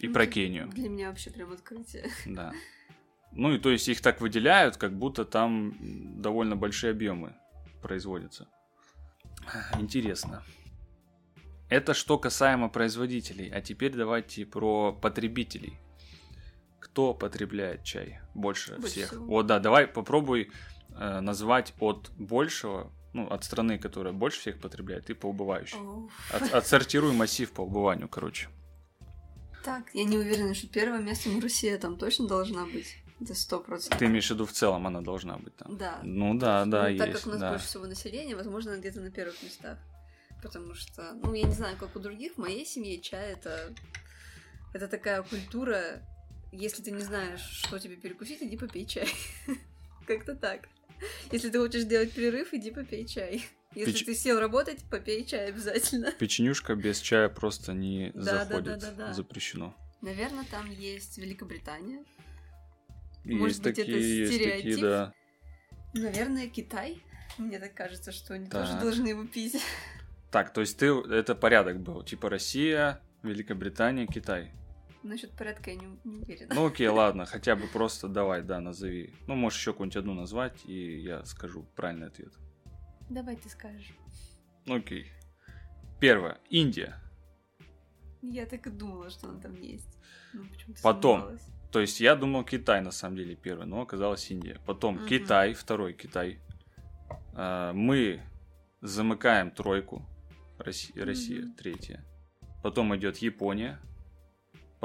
и 0.00 0.08
Ну, 0.08 0.12
про 0.12 0.26
Кению. 0.26 0.68
Для 0.70 0.88
меня 0.88 1.08
вообще 1.08 1.30
прям 1.30 1.52
открытие. 1.52 2.10
Да. 2.26 2.52
Ну 3.30 3.54
и 3.54 3.58
то 3.60 3.70
есть 3.70 3.86
их 3.86 4.00
так 4.00 4.20
выделяют, 4.20 4.76
как 4.76 4.92
будто 4.98 5.24
там 5.24 5.76
довольно 6.20 6.56
большие 6.56 6.90
объемы 6.90 7.36
производятся. 7.80 8.48
Интересно. 9.78 10.42
Это 11.68 11.94
что 11.94 12.18
касаемо 12.18 12.68
производителей. 12.68 13.50
А 13.50 13.60
теперь 13.60 13.92
давайте 13.92 14.46
про 14.46 14.92
потребителей. 14.92 15.78
Кто 16.86 17.14
потребляет 17.14 17.82
чай 17.82 18.20
больше, 18.34 18.74
Больше 18.76 18.88
всех? 18.92 19.08
всего. 19.08 19.26
Вот 19.26 19.46
да, 19.46 19.58
давай 19.58 19.86
попробуй 19.88 20.50
э, 20.96 21.20
назвать 21.20 21.74
от 21.80 22.10
большего, 22.16 22.92
ну, 23.12 23.26
от 23.28 23.42
страны, 23.44 23.78
которая 23.78 24.12
больше 24.12 24.38
всех 24.40 24.60
потребляет, 24.60 25.10
и 25.10 25.14
по 25.14 25.26
убывающей. 25.26 25.78
От- 26.30 26.54
отсортируй 26.54 27.12
массив 27.12 27.50
по 27.50 27.62
убыванию, 27.62 28.08
короче. 28.08 28.48
Так, 29.64 29.82
я 29.94 30.04
не 30.04 30.16
уверена, 30.16 30.54
что 30.54 30.68
первое 30.68 31.00
место, 31.00 31.28
но 31.28 31.40
Россия 31.40 31.76
там 31.76 31.96
точно 31.96 32.28
должна 32.28 32.64
быть. 32.66 32.96
Это 33.20 33.34
сто 33.34 33.58
процентов. 33.58 33.98
Ты 33.98 34.06
имеешь 34.06 34.28
в 34.28 34.30
виду 34.30 34.46
в 34.46 34.52
целом 34.52 34.86
она 34.86 35.00
должна 35.00 35.38
быть 35.38 35.56
там? 35.56 35.76
Да. 35.76 35.98
Ну 36.04 36.34
да, 36.38 36.64
да, 36.66 36.88
Ну, 36.88 36.98
так 36.98 37.08
есть. 37.08 37.18
как 37.24 37.26
у 37.26 37.30
нас 37.30 37.40
да. 37.40 37.50
больше 37.50 37.66
всего 37.66 37.86
населения, 37.86 38.36
возможно, 38.36 38.72
она 38.72 38.80
где-то 38.80 39.00
на 39.00 39.10
первых 39.10 39.42
местах. 39.42 39.78
Потому 40.42 40.74
что, 40.74 41.12
ну, 41.14 41.34
я 41.34 41.44
не 41.44 41.54
знаю, 41.54 41.76
как 41.78 41.96
у 41.96 41.98
других, 41.98 42.34
в 42.34 42.38
моей 42.38 42.64
семье 42.64 43.00
чай 43.00 43.32
это, 43.32 43.74
это 44.74 44.86
такая 44.86 45.22
культура, 45.22 46.02
если 46.58 46.82
ты 46.82 46.90
не 46.90 47.02
знаешь, 47.02 47.40
что 47.40 47.78
тебе 47.78 47.96
перекусить, 47.96 48.42
иди 48.42 48.56
попей 48.56 48.86
чай. 48.86 49.08
Как-то 50.06 50.34
так. 50.34 50.68
Если 51.30 51.50
ты 51.50 51.58
хочешь 51.58 51.82
сделать 51.82 52.12
перерыв, 52.12 52.52
иди 52.54 52.70
попей 52.70 53.06
чай. 53.06 53.44
Если 53.74 53.92
Печ- 53.92 54.04
ты 54.06 54.14
сел 54.14 54.40
работать, 54.40 54.82
попей 54.90 55.24
чай 55.24 55.48
обязательно. 55.48 56.12
Печенюшка 56.18 56.74
без 56.74 57.00
чая 57.00 57.28
просто 57.28 57.72
не 57.74 58.10
Да, 58.14 58.22
да, 58.22 58.44
заходит. 58.44 58.78
да, 58.78 58.90
да, 58.90 58.90
да. 59.08 59.12
Запрещено. 59.12 59.74
Наверное, 60.00 60.44
там 60.50 60.70
есть 60.70 61.18
Великобритания. 61.18 62.04
Может 63.24 63.48
есть 63.48 63.62
быть, 63.62 63.78
это 63.78 63.92
такие, 63.92 64.18
есть 64.18 64.32
такие, 64.32 64.50
стереотип? 64.60 64.80
да. 64.80 65.12
Наверное, 65.94 66.48
Китай. 66.48 67.02
Мне 67.38 67.58
так 67.58 67.74
кажется, 67.74 68.12
что 68.12 68.34
они 68.34 68.46
тоже 68.48 68.72
Так. 68.72 68.82
должны 68.82 69.08
его 69.08 69.24
пить. 69.26 69.60
Так, 70.30 70.52
то 70.52 70.60
есть 70.60 70.78
ты, 70.78 70.86
это 70.86 71.34
порядок 71.34 71.80
был, 71.80 72.02
типа 72.02 72.30
Россия, 72.30 73.00
Великобритания, 73.22 74.06
Китай. 74.06 74.52
Насчет 75.06 75.30
порядка 75.36 75.70
я 75.70 75.76
не, 75.76 75.86
не 76.04 76.18
уверена. 76.18 76.54
Ну 76.54 76.66
окей, 76.66 76.88
ладно, 77.00 77.26
хотя 77.26 77.54
бы 77.56 77.66
просто 77.68 78.08
давай, 78.08 78.42
да, 78.42 78.60
назови. 78.60 79.14
Ну, 79.26 79.34
можешь 79.36 79.58
еще 79.60 79.72
какую-нибудь 79.72 79.96
одну 79.96 80.14
назвать, 80.14 80.64
и 80.66 80.98
я 81.00 81.24
скажу 81.24 81.64
правильный 81.76 82.08
ответ. 82.08 82.32
Давай 83.08 83.36
ты 83.36 83.48
скажешь. 83.48 83.92
Ну, 84.66 84.76
Окей. 84.76 85.06
Первое. 86.00 86.38
Индия. 86.50 86.96
Я 88.20 88.46
так 88.46 88.66
и 88.66 88.70
думала, 88.70 89.08
что 89.10 89.28
он 89.28 89.40
там 89.40 89.54
есть. 89.62 89.96
Ну, 90.32 90.44
Потом. 90.82 91.20
сомневалась. 91.20 91.48
То 91.70 91.80
есть 91.80 92.00
я 92.00 92.16
думал 92.16 92.44
Китай 92.44 92.80
на 92.80 92.90
самом 92.90 93.16
деле 93.16 93.36
первый, 93.36 93.66
но 93.66 93.80
оказалось 93.82 94.30
Индия. 94.30 94.58
Потом 94.66 94.96
Мгм. 94.96 95.06
Китай, 95.06 95.54
второй 95.54 95.92
Китай. 95.92 96.40
А, 97.34 97.72
мы 97.72 98.20
замыкаем 98.80 99.50
тройку. 99.50 100.04
Россия, 100.58 101.04
Россия 101.04 101.42
Мгм. 101.42 101.54
третья. 101.54 102.04
Потом 102.62 102.96
идет 102.96 103.18
Япония. 103.18 103.78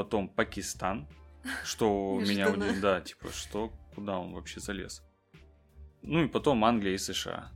Потом 0.01 0.29
Пакистан. 0.29 1.07
Что 1.63 2.19
меня 2.19 2.49
удивило. 2.49 2.81
Да, 2.81 3.01
типа, 3.01 3.31
что, 3.31 3.71
куда 3.93 4.17
он 4.17 4.33
вообще 4.33 4.59
залез. 4.59 5.03
Ну 6.01 6.23
и 6.23 6.27
потом 6.27 6.65
Англия 6.65 6.95
и 6.95 6.97
США. 6.97 7.51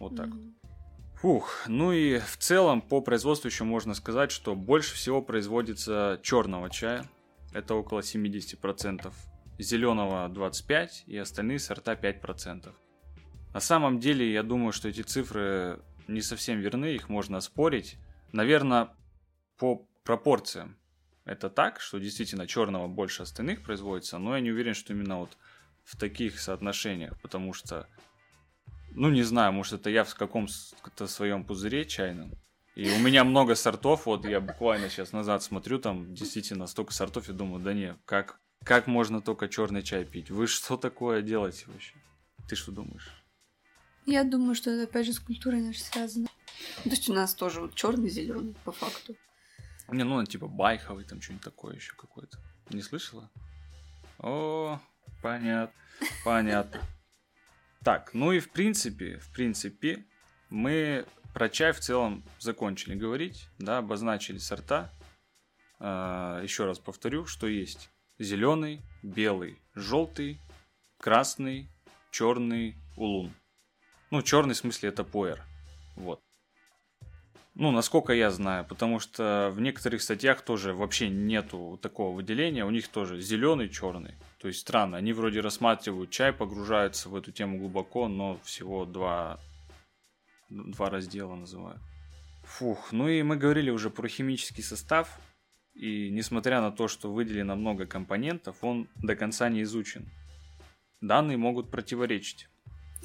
Вот 0.00 0.16
так. 0.16 0.26
Мгм. 0.26 0.56
Фух, 1.20 1.64
ну 1.68 1.92
и 1.92 2.18
в 2.18 2.36
целом 2.38 2.82
по 2.82 3.00
производству 3.00 3.46
еще 3.46 3.62
можно 3.62 3.94
сказать, 3.94 4.32
что 4.32 4.56
больше 4.56 4.96
всего 4.96 5.22
производится 5.22 6.18
черного 6.24 6.68
чая. 6.68 7.04
Это 7.52 7.76
около 7.76 8.00
70%. 8.00 9.12
Зеленого 9.60 10.28
25% 10.28 11.04
и 11.06 11.16
остальные 11.16 11.60
сорта 11.60 11.94
5%. 11.94 12.74
На 13.54 13.60
самом 13.60 14.00
деле, 14.00 14.32
я 14.32 14.42
думаю, 14.42 14.72
что 14.72 14.88
эти 14.88 15.02
цифры 15.02 15.80
не 16.08 16.22
совсем 16.22 16.58
верны, 16.58 16.96
их 16.96 17.08
можно 17.08 17.40
спорить. 17.40 17.98
Наверное, 18.32 18.88
по 19.58 19.86
пропорциям 20.02 20.77
это 21.28 21.50
так, 21.50 21.80
что 21.80 21.98
действительно 21.98 22.46
черного 22.46 22.88
больше 22.88 23.22
остальных 23.22 23.62
производится, 23.62 24.18
но 24.18 24.34
я 24.34 24.40
не 24.40 24.50
уверен, 24.50 24.74
что 24.74 24.92
именно 24.92 25.18
вот 25.18 25.36
в 25.84 25.96
таких 25.96 26.40
соотношениях, 26.40 27.20
потому 27.20 27.52
что 27.52 27.86
ну, 28.92 29.10
не 29.10 29.22
знаю, 29.22 29.52
может, 29.52 29.74
это 29.74 29.90
я 29.90 30.04
в 30.04 30.14
каком-то 30.14 31.06
своем 31.06 31.44
пузыре 31.44 31.84
чайном. 31.84 32.32
И 32.74 32.90
у 32.90 32.98
меня 32.98 33.24
много 33.24 33.54
сортов, 33.54 34.06
вот 34.06 34.24
я 34.24 34.40
буквально 34.40 34.88
сейчас 34.88 35.12
назад 35.12 35.42
смотрю, 35.42 35.78
там 35.78 36.14
действительно 36.14 36.66
столько 36.66 36.92
сортов, 36.92 37.28
и 37.28 37.32
думаю, 37.32 37.62
да 37.62 37.74
не, 37.74 37.96
как, 38.06 38.40
как 38.64 38.86
можно 38.86 39.20
только 39.20 39.48
черный 39.48 39.82
чай 39.82 40.04
пить? 40.04 40.30
Вы 40.30 40.46
что 40.46 40.76
такое 40.76 41.22
делаете 41.22 41.64
вообще? 41.66 41.94
Ты 42.48 42.56
что 42.56 42.72
думаешь? 42.72 43.10
Я 44.06 44.24
думаю, 44.24 44.54
что 44.54 44.70
это 44.70 44.84
опять 44.84 45.06
же 45.06 45.12
с 45.12 45.18
культурой 45.18 45.60
нашей 45.60 45.80
связано. 45.80 46.28
То 46.84 46.90
есть 46.90 47.08
у 47.10 47.12
нас 47.12 47.34
тоже 47.34 47.60
вот 47.60 47.74
черный, 47.74 48.08
зеленый, 48.08 48.54
по 48.64 48.72
факту. 48.72 49.16
Не, 49.88 50.04
ну, 50.04 50.24
типа 50.24 50.48
байховый, 50.48 51.04
там 51.04 51.20
что-нибудь 51.20 51.44
такое 51.44 51.74
еще 51.74 51.94
какое-то. 51.94 52.38
Не 52.70 52.82
слышала? 52.82 53.30
О, 54.18 54.80
понятно, 55.22 55.74
понятно. 56.24 56.80
Так, 57.82 58.12
ну 58.12 58.32
и 58.32 58.40
в 58.40 58.50
принципе, 58.50 59.18
в 59.18 59.32
принципе, 59.32 60.04
мы 60.50 61.06
про 61.32 61.48
чай 61.48 61.72
в 61.72 61.80
целом 61.80 62.24
закончили 62.38 62.94
говорить, 62.94 63.48
да, 63.58 63.78
обозначили 63.78 64.38
сорта. 64.38 64.92
А, 65.78 66.42
еще 66.42 66.66
раз 66.66 66.78
повторю, 66.78 67.26
что 67.26 67.46
есть 67.46 67.90
зеленый, 68.18 68.82
белый, 69.02 69.58
желтый, 69.74 70.40
красный, 70.98 71.70
черный, 72.10 72.76
улун. 72.96 73.32
Ну, 74.10 74.22
черный 74.22 74.54
в 74.54 74.58
смысле 74.58 74.88
это 74.88 75.04
пуэр. 75.04 75.42
Вот. 75.94 76.20
Ну, 77.58 77.72
насколько 77.72 78.12
я 78.12 78.30
знаю, 78.30 78.64
потому 78.64 79.00
что 79.00 79.50
в 79.52 79.60
некоторых 79.60 80.00
статьях 80.00 80.42
тоже 80.42 80.74
вообще 80.74 81.08
нету 81.08 81.76
такого 81.82 82.14
выделения, 82.14 82.64
у 82.64 82.70
них 82.70 82.86
тоже 82.86 83.20
зеленый, 83.20 83.68
черный. 83.68 84.14
То 84.38 84.46
есть 84.46 84.60
странно, 84.60 84.96
они 84.96 85.12
вроде 85.12 85.40
рассматривают 85.40 86.10
чай, 86.10 86.32
погружаются 86.32 87.08
в 87.08 87.16
эту 87.16 87.32
тему 87.32 87.58
глубоко, 87.58 88.06
но 88.06 88.38
всего 88.44 88.84
два, 88.84 89.40
два 90.48 90.88
раздела 90.88 91.34
называют. 91.34 91.82
Фух, 92.44 92.92
ну 92.92 93.08
и 93.08 93.24
мы 93.24 93.34
говорили 93.36 93.70
уже 93.70 93.90
про 93.90 94.06
химический 94.06 94.62
состав, 94.62 95.18
и 95.74 96.10
несмотря 96.10 96.60
на 96.60 96.70
то, 96.70 96.86
что 96.86 97.12
выделено 97.12 97.56
много 97.56 97.86
компонентов, 97.86 98.62
он 98.62 98.88
до 99.02 99.16
конца 99.16 99.48
не 99.48 99.62
изучен. 99.62 100.08
Данные 101.00 101.38
могут 101.38 101.72
противоречить. 101.72 102.48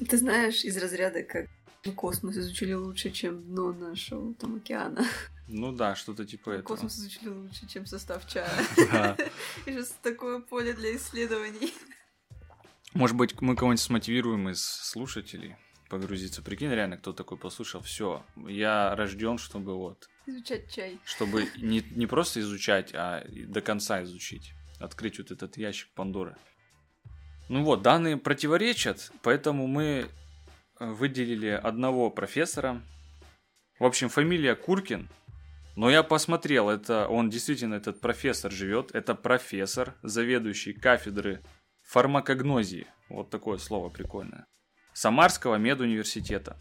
Ты 0.08 0.16
знаешь, 0.16 0.62
из 0.62 0.76
разряда, 0.76 1.24
как 1.24 1.48
мы 1.84 1.92
космос 1.92 2.36
изучили 2.36 2.72
лучше, 2.72 3.10
чем 3.10 3.42
дно 3.42 3.72
нашего 3.72 4.34
там 4.34 4.56
океана. 4.56 5.04
Ну 5.46 5.72
да, 5.72 5.94
что-то 5.94 6.24
типа 6.24 6.50
этого. 6.50 6.62
Космос 6.62 6.96
изучили 6.96 7.28
лучше, 7.28 7.68
чем 7.68 7.84
состав 7.86 8.26
чая. 8.26 8.50
Да. 8.90 9.16
Сейчас 9.66 9.94
такое 10.02 10.40
поле 10.40 10.72
для 10.72 10.96
исследований. 10.96 11.74
Может 12.94 13.16
быть, 13.16 13.40
мы 13.40 13.54
кого-нибудь 13.56 13.80
смотивируем 13.82 14.48
из 14.48 14.62
слушателей 14.64 15.56
погрузиться. 15.90 16.42
Прикинь, 16.42 16.70
реально, 16.70 16.96
кто 16.96 17.12
такой 17.12 17.36
послушал, 17.36 17.82
все, 17.82 18.24
я 18.36 18.94
рожден, 18.96 19.36
чтобы 19.36 19.76
вот, 19.76 20.08
Изучать 20.26 20.72
чай. 20.72 20.98
чтобы 21.04 21.46
не, 21.58 21.82
не 21.90 22.06
просто 22.06 22.40
изучать, 22.40 22.92
а 22.94 23.26
до 23.28 23.60
конца 23.60 24.02
изучить, 24.04 24.54
открыть 24.80 25.18
вот 25.18 25.30
этот 25.30 25.58
ящик 25.58 25.88
Пандоры. 25.94 26.36
Ну 27.48 27.62
вот, 27.64 27.82
данные 27.82 28.16
противоречат, 28.16 29.12
поэтому 29.22 29.66
мы 29.66 30.08
выделили 30.78 31.48
одного 31.48 32.10
профессора. 32.10 32.82
В 33.78 33.84
общем, 33.84 34.08
фамилия 34.08 34.54
Куркин. 34.54 35.08
Но 35.76 35.90
я 35.90 36.02
посмотрел, 36.02 36.70
это 36.70 37.08
он 37.08 37.30
действительно, 37.30 37.74
этот 37.74 38.00
профессор 38.00 38.52
живет. 38.52 38.94
Это 38.94 39.14
профессор, 39.14 39.94
заведующий 40.02 40.72
кафедры 40.72 41.42
фармакогнозии. 41.82 42.86
Вот 43.08 43.30
такое 43.30 43.58
слово 43.58 43.88
прикольное. 43.88 44.46
Самарского 44.92 45.56
медуниверситета. 45.56 46.56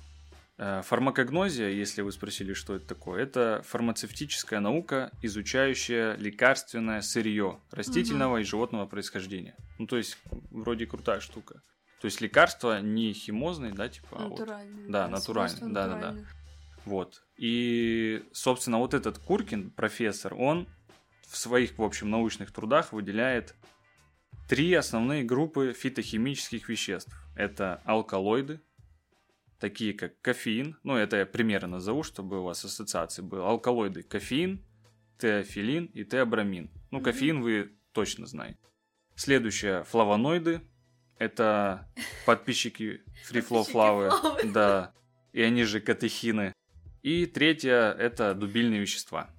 Э, 0.57 0.81
Фармакогнозия, 0.83 1.69
если 1.69 2.01
вы 2.01 2.11
спросили, 2.11 2.53
что 2.53 2.75
это 2.75 2.87
такое, 2.87 3.23
это 3.23 3.61
фармацевтическая 3.65 4.59
наука, 4.59 5.11
изучающая 5.21 6.15
лекарственное 6.15 7.01
сырье 7.01 7.59
растительного 7.71 8.37
и 8.37 8.43
животного 8.43 8.85
происхождения. 8.85 9.55
Ну, 9.79 9.87
то 9.87 9.97
есть, 9.97 10.17
вроде 10.51 10.85
крутая 10.85 11.19
штука. 11.19 11.61
То 12.03 12.07
есть, 12.07 12.19
лекарства 12.19 12.81
не 12.81 13.13
химозные, 13.13 13.71
да, 13.71 13.87
типа, 13.87 14.07
а 14.11 14.23
вот 14.27 14.31
Натуральный. 14.31 14.89
да, 14.89 15.07
натуральный, 15.07 15.49
свойства 15.51 15.69
да-да-да. 15.69 15.95
натуральных. 15.95 16.35
вот. 16.83 17.23
И, 17.37 18.25
собственно, 18.33 18.79
вот 18.79 18.93
этот 18.93 19.19
Куркин, 19.19 19.71
профессор, 19.71 20.33
он 20.33 20.67
в 21.29 21.37
своих, 21.37 21.77
в 21.77 21.81
общем, 21.81 22.09
научных 22.09 22.51
трудах 22.51 22.91
выделяет 22.91 23.55
три 24.49 24.73
основные 24.73 25.23
группы 25.23 25.71
фитохимических 25.71 26.67
веществ. 26.67 27.15
Это 27.37 27.81
алкалоиды, 27.85 28.59
такие 29.57 29.93
как 29.93 30.19
кофеин, 30.19 30.77
ну, 30.83 30.97
это 30.97 31.15
я 31.15 31.25
примеры 31.25 31.67
назову, 31.67 32.03
чтобы 32.03 32.41
у 32.41 32.43
вас 32.43 32.65
ассоциации 32.65 33.21
были. 33.21 33.39
Алкалоиды– 33.43 34.03
кофеин, 34.03 34.61
теофилин 35.19 35.85
и 35.85 36.03
теобрамин. 36.03 36.69
Ну, 36.91 36.99
кофеин 36.99 37.41
вы 37.41 37.77
точно 37.93 38.25
знаете. 38.25 38.59
Следующее 39.15 39.85
флавоноиды. 39.85 40.67
Это 41.17 41.87
подписчики 42.25 43.01
Free 43.29 43.47
Flow. 43.47 43.65
Flower. 43.65 44.51
Да. 44.51 44.93
И 45.31 45.41
они 45.41 45.63
же 45.63 45.79
катехины. 45.79 46.53
И 47.01 47.25
третье 47.25 47.91
это 47.91 48.33
дубильные 48.33 48.79
вещества. 48.79 49.29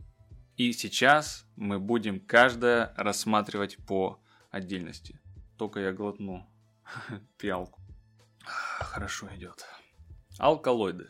И 0.56 0.72
сейчас 0.72 1.46
мы 1.56 1.78
будем 1.78 2.20
каждое 2.20 2.92
рассматривать 2.96 3.76
по 3.86 4.20
отдельности. 4.50 5.20
Только 5.58 5.80
я 5.80 5.92
глотну 5.92 6.46
пиалку. 7.38 7.80
Хорошо 8.44 9.28
идет. 9.34 9.64
Алкалоиды. 10.38 11.08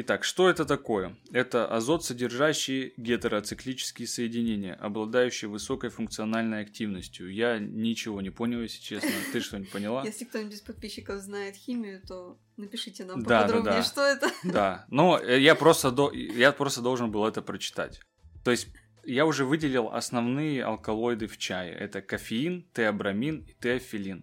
Итак, 0.00 0.22
что 0.22 0.48
это 0.48 0.64
такое? 0.64 1.16
Это 1.32 1.66
азот, 1.66 2.04
содержащие 2.04 2.92
гетероциклические 2.96 4.06
соединения, 4.06 4.74
обладающие 4.74 5.48
высокой 5.50 5.90
функциональной 5.90 6.60
активностью. 6.62 7.34
Я 7.34 7.58
ничего 7.58 8.20
не 8.20 8.30
понял, 8.30 8.60
если 8.60 8.80
честно. 8.80 9.10
Ты 9.32 9.40
что-нибудь 9.40 9.72
поняла? 9.72 10.04
Если 10.04 10.24
кто-нибудь 10.24 10.54
из 10.54 10.60
подписчиков 10.60 11.20
знает 11.20 11.56
химию, 11.56 12.00
то 12.06 12.38
напишите 12.56 13.04
нам 13.06 13.24
Да, 13.24 13.28
да, 13.28 13.40
поподробнее, 13.40 13.74
да. 13.74 13.82
что 13.82 14.02
это. 14.02 14.30
Да, 14.44 14.86
но 14.88 15.18
э, 15.18 15.40
я 15.40 15.56
просто, 15.56 15.90
до- 15.90 16.12
я 16.12 16.52
просто 16.52 16.80
должен 16.80 17.10
был 17.10 17.26
это 17.26 17.42
прочитать. 17.42 18.00
То 18.44 18.52
есть 18.52 18.68
я 19.02 19.26
уже 19.26 19.44
выделил 19.44 19.88
основные 19.88 20.62
алкалоиды 20.62 21.26
в 21.26 21.38
чае. 21.38 21.72
Это 21.74 22.02
кофеин, 22.02 22.68
теобрамин 22.72 23.40
и 23.40 23.54
теофилин. 23.60 24.22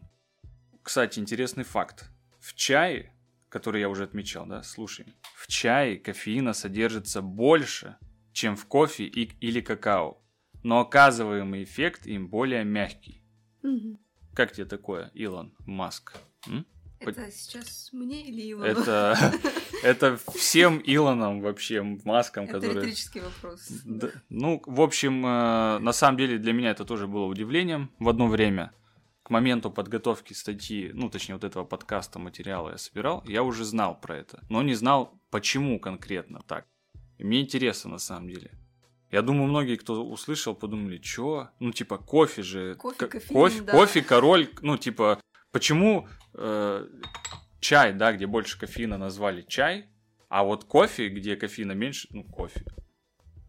Кстати, 0.82 1.20
интересный 1.20 1.66
факт. 1.66 2.06
В 2.40 2.54
чае, 2.54 3.12
который 3.56 3.80
я 3.80 3.88
уже 3.88 4.04
отмечал, 4.04 4.46
да, 4.46 4.64
слушай, 4.64 5.06
в 5.34 5.48
чае 5.48 5.98
кофеина 5.98 6.52
содержится 6.54 7.22
больше, 7.22 7.96
чем 8.34 8.58
в 8.58 8.66
кофе 8.66 9.06
и- 9.06 9.32
или 9.40 9.62
какао. 9.62 10.22
Но 10.64 10.80
оказываемый 10.82 11.64
эффект 11.64 12.06
им 12.06 12.28
более 12.28 12.66
мягкий. 12.66 13.22
Мгм. 13.64 13.98
Как 14.34 14.52
тебе 14.52 14.66
такое, 14.66 15.10
Илон 15.14 15.54
Маск? 15.66 16.18
М? 16.48 16.66
Это 17.00 17.32
сейчас 17.32 17.90
мне 17.94 18.28
или 18.28 18.52
Ивану? 18.52 18.66
Это, 18.72 19.16
это 19.84 20.18
всем 20.34 20.82
Илонам 20.84 21.40
вообще, 21.40 21.82
маскам, 22.04 22.44
Это 22.44 22.54
которые... 22.54 22.76
риторический 22.76 23.22
вопрос. 23.22 23.68
Да, 23.86 24.10
ну, 24.30 24.62
в 24.66 24.82
общем, 24.82 25.26
э, 25.26 25.80
на 25.80 25.94
самом 25.94 26.18
деле 26.18 26.40
для 26.40 26.52
меня 26.52 26.72
это 26.72 26.84
тоже 26.84 27.08
было 27.08 27.26
удивлением 27.26 27.90
в 28.00 28.10
одно 28.10 28.28
время. 28.28 28.74
К 29.26 29.32
моменту 29.32 29.72
подготовки 29.72 30.34
статьи, 30.34 30.92
ну, 30.94 31.10
точнее, 31.10 31.34
вот 31.34 31.44
этого 31.44 31.66
подкаста, 31.66 32.20
материала 32.20 32.70
я 32.70 32.78
собирал, 32.78 33.24
я 33.26 33.42
уже 33.42 33.66
знал 33.66 34.00
про 34.00 34.18
это, 34.18 34.44
но 34.50 34.62
не 34.62 34.76
знал, 34.76 35.20
почему 35.32 35.80
конкретно 35.80 36.42
так. 36.48 36.68
И 37.18 37.24
мне 37.24 37.42
интересно, 37.42 37.90
на 37.90 37.98
самом 37.98 38.30
деле. 38.30 38.52
Я 39.10 39.24
думаю, 39.24 39.48
многие, 39.48 39.78
кто 39.78 40.06
услышал, 40.06 40.54
подумали, 40.54 41.00
чё? 41.00 41.50
Ну, 41.60 41.72
типа, 41.72 41.98
кофе 41.98 42.44
же... 42.44 42.76
Кофе, 42.76 42.98
ко- 43.00 43.08
кофеин, 43.08 43.34
кофе, 43.34 43.62
да. 43.62 43.72
кофе, 43.72 44.02
король, 44.04 44.48
ну, 44.62 44.78
типа, 44.78 45.20
почему 45.52 46.08
э, 46.36 46.88
чай, 47.62 47.94
да, 47.94 48.14
где 48.14 48.28
больше 48.28 48.60
кофеина 48.60 49.00
назвали 49.00 49.42
чай, 49.42 49.88
а 50.30 50.44
вот 50.44 50.66
кофе, 50.66 51.10
где 51.10 51.36
кофеина 51.36 51.72
меньше, 51.72 52.10
ну, 52.12 52.24
кофе. 52.26 52.64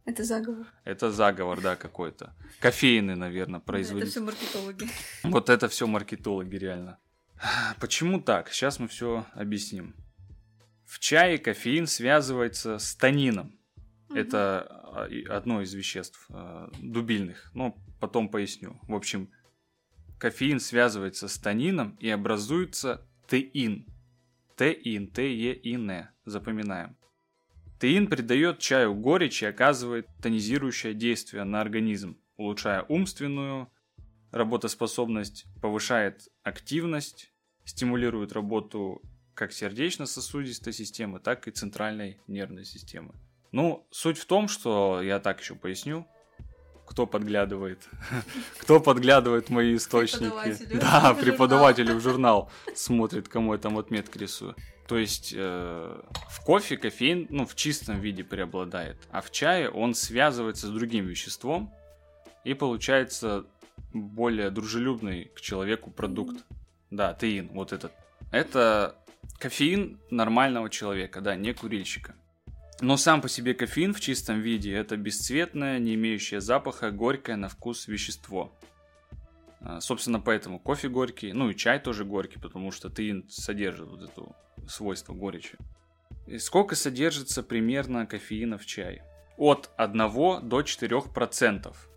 Это 0.06 0.22
заговор. 0.22 0.66
Это 0.84 1.10
заговор, 1.10 1.60
да, 1.60 1.74
какой-то. 1.74 2.32
Кофейный, 2.60 3.16
наверное, 3.16 3.58
Да, 3.58 3.58
Это 3.58 3.66
производитель. 3.66 4.10
все 4.10 4.20
маркетологи. 4.20 4.88
Вот 5.24 5.50
это 5.50 5.68
все 5.68 5.86
маркетологи, 5.88 6.56
реально. 6.56 6.98
Почему 7.80 8.20
так? 8.20 8.48
Сейчас 8.50 8.78
мы 8.78 8.86
все 8.86 9.26
объясним. 9.34 9.96
В 10.84 11.00
чае 11.00 11.38
кофеин 11.38 11.88
связывается 11.88 12.78
с 12.78 12.94
танином. 12.94 13.58
Это 14.14 14.62
а, 14.62 15.08
одно 15.28 15.60
из 15.60 15.74
веществ 15.74 16.24
а, 16.30 16.70
дубильных. 16.80 17.50
Но 17.54 17.76
потом 17.98 18.28
поясню. 18.28 18.78
В 18.84 18.94
общем, 18.94 19.28
кофеин 20.18 20.60
связывается 20.60 21.26
с 21.26 21.36
танином 21.36 21.96
и 21.98 22.08
образуется 22.08 23.04
теин. 23.26 23.86
Теин, 24.56 25.10
Т-Е-И-Н. 25.10 26.08
Запоминаем. 26.24 26.96
Теин 27.80 28.06
придает 28.06 28.58
чаю 28.58 28.94
горечь 28.94 29.42
и 29.42 29.46
оказывает 29.46 30.08
тонизирующее 30.22 30.94
действие 30.94 31.44
на 31.44 31.60
организм, 31.60 32.18
улучшая 32.36 32.82
умственную 32.88 33.70
работоспособность, 34.30 35.46
повышает 35.60 36.28
активность, 36.42 37.32
стимулирует 37.64 38.32
работу 38.32 39.02
как 39.34 39.52
сердечно-сосудистой 39.52 40.72
системы, 40.72 41.20
так 41.20 41.46
и 41.46 41.50
центральной 41.50 42.18
нервной 42.26 42.64
системы. 42.64 43.14
Ну, 43.52 43.86
суть 43.90 44.18
в 44.18 44.24
том, 44.24 44.48
что 44.48 45.02
я 45.02 45.20
так 45.20 45.40
еще 45.40 45.54
поясню, 45.54 46.06
кто 46.86 47.06
подглядывает, 47.06 47.86
кто 48.58 48.80
подглядывает 48.80 49.50
мои 49.50 49.76
источники. 49.76 50.76
Да, 50.76 51.12
в 51.12 51.20
преподавателю 51.20 51.96
в 51.96 52.00
журнал 52.00 52.50
смотрит, 52.74 53.28
кому 53.28 53.52
я 53.52 53.58
там 53.58 53.78
отметки 53.78 54.16
рисую. 54.18 54.54
То 54.86 54.98
есть 54.98 55.34
э, 55.36 56.00
в 56.28 56.40
кофе 56.44 56.76
кофеин, 56.76 57.26
ну, 57.30 57.44
в 57.44 57.56
чистом 57.56 58.00
виде 58.00 58.22
преобладает, 58.22 58.96
а 59.10 59.20
в 59.20 59.32
чае 59.32 59.68
он 59.68 59.94
связывается 59.94 60.68
с 60.68 60.70
другим 60.70 61.06
веществом, 61.06 61.72
и 62.44 62.54
получается 62.54 63.46
более 63.92 64.50
дружелюбный 64.50 65.30
к 65.34 65.40
человеку 65.40 65.90
продукт. 65.90 66.44
Да, 66.90 67.14
теин, 67.14 67.50
вот 67.52 67.72
этот. 67.72 67.92
Это 68.30 68.96
кофеин 69.38 69.98
нормального 70.10 70.70
человека, 70.70 71.20
да, 71.20 71.34
не 71.34 71.52
курильщика. 71.52 72.14
Но 72.80 72.96
сам 72.96 73.22
по 73.22 73.28
себе 73.28 73.54
кофеин 73.54 73.94
в 73.94 74.00
чистом 74.00 74.40
виде 74.40 74.72
это 74.72 74.96
бесцветное, 74.96 75.78
не 75.78 75.94
имеющее 75.94 76.40
запаха, 76.40 76.90
горькое 76.90 77.36
на 77.36 77.48
вкус 77.48 77.88
вещество. 77.88 78.52
А, 79.60 79.80
Собственно, 79.80 80.20
поэтому 80.20 80.58
кофе 80.58 80.88
горький, 80.88 81.32
ну 81.32 81.50
и 81.50 81.54
чай 81.54 81.78
тоже 81.78 82.04
горький, 82.04 82.38
потому 82.38 82.70
что 82.70 82.90
теин 82.90 83.24
содержит 83.28 83.88
вот 83.88 84.02
это 84.02 84.22
свойство 84.68 85.12
горечи. 85.12 85.56
И 86.26 86.38
сколько 86.38 86.74
содержится 86.74 87.42
примерно 87.42 88.06
кофеина 88.06 88.58
в 88.58 88.66
чае? 88.66 89.04
От 89.36 89.70
1 89.76 90.48
до 90.48 90.62
4 90.62 91.02
процентов. 91.02 91.88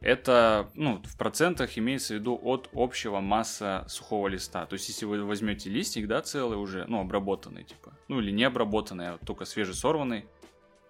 Это, 0.00 0.68
ну, 0.74 1.00
в 1.04 1.16
процентах 1.16 1.78
имеется 1.78 2.14
в 2.14 2.16
виду 2.18 2.38
от 2.42 2.68
общего 2.72 3.20
масса 3.20 3.84
сухого 3.88 4.26
листа. 4.26 4.66
То 4.66 4.74
есть, 4.74 4.88
если 4.88 5.06
вы 5.06 5.24
возьмете 5.24 5.70
листик, 5.70 6.08
да, 6.08 6.22
целый 6.22 6.58
уже, 6.58 6.86
ну, 6.88 7.00
обработанный, 7.00 7.62
типа, 7.62 7.92
ну, 8.08 8.20
или 8.20 8.32
не 8.32 8.42
обработанный, 8.42 9.10
а 9.10 9.18
только 9.24 9.44
свежесорванный, 9.44 10.24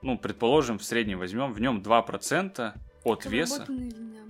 ну, 0.01 0.17
предположим, 0.17 0.79
в 0.79 0.85
среднем 0.85 1.19
возьмем, 1.19 1.53
в 1.53 1.61
нем 1.61 1.83
2% 1.83 2.73
от 3.05 3.27
веса. 3.27 3.55
Обработанный 3.65 3.89
или 3.89 4.03
не? 4.03 4.22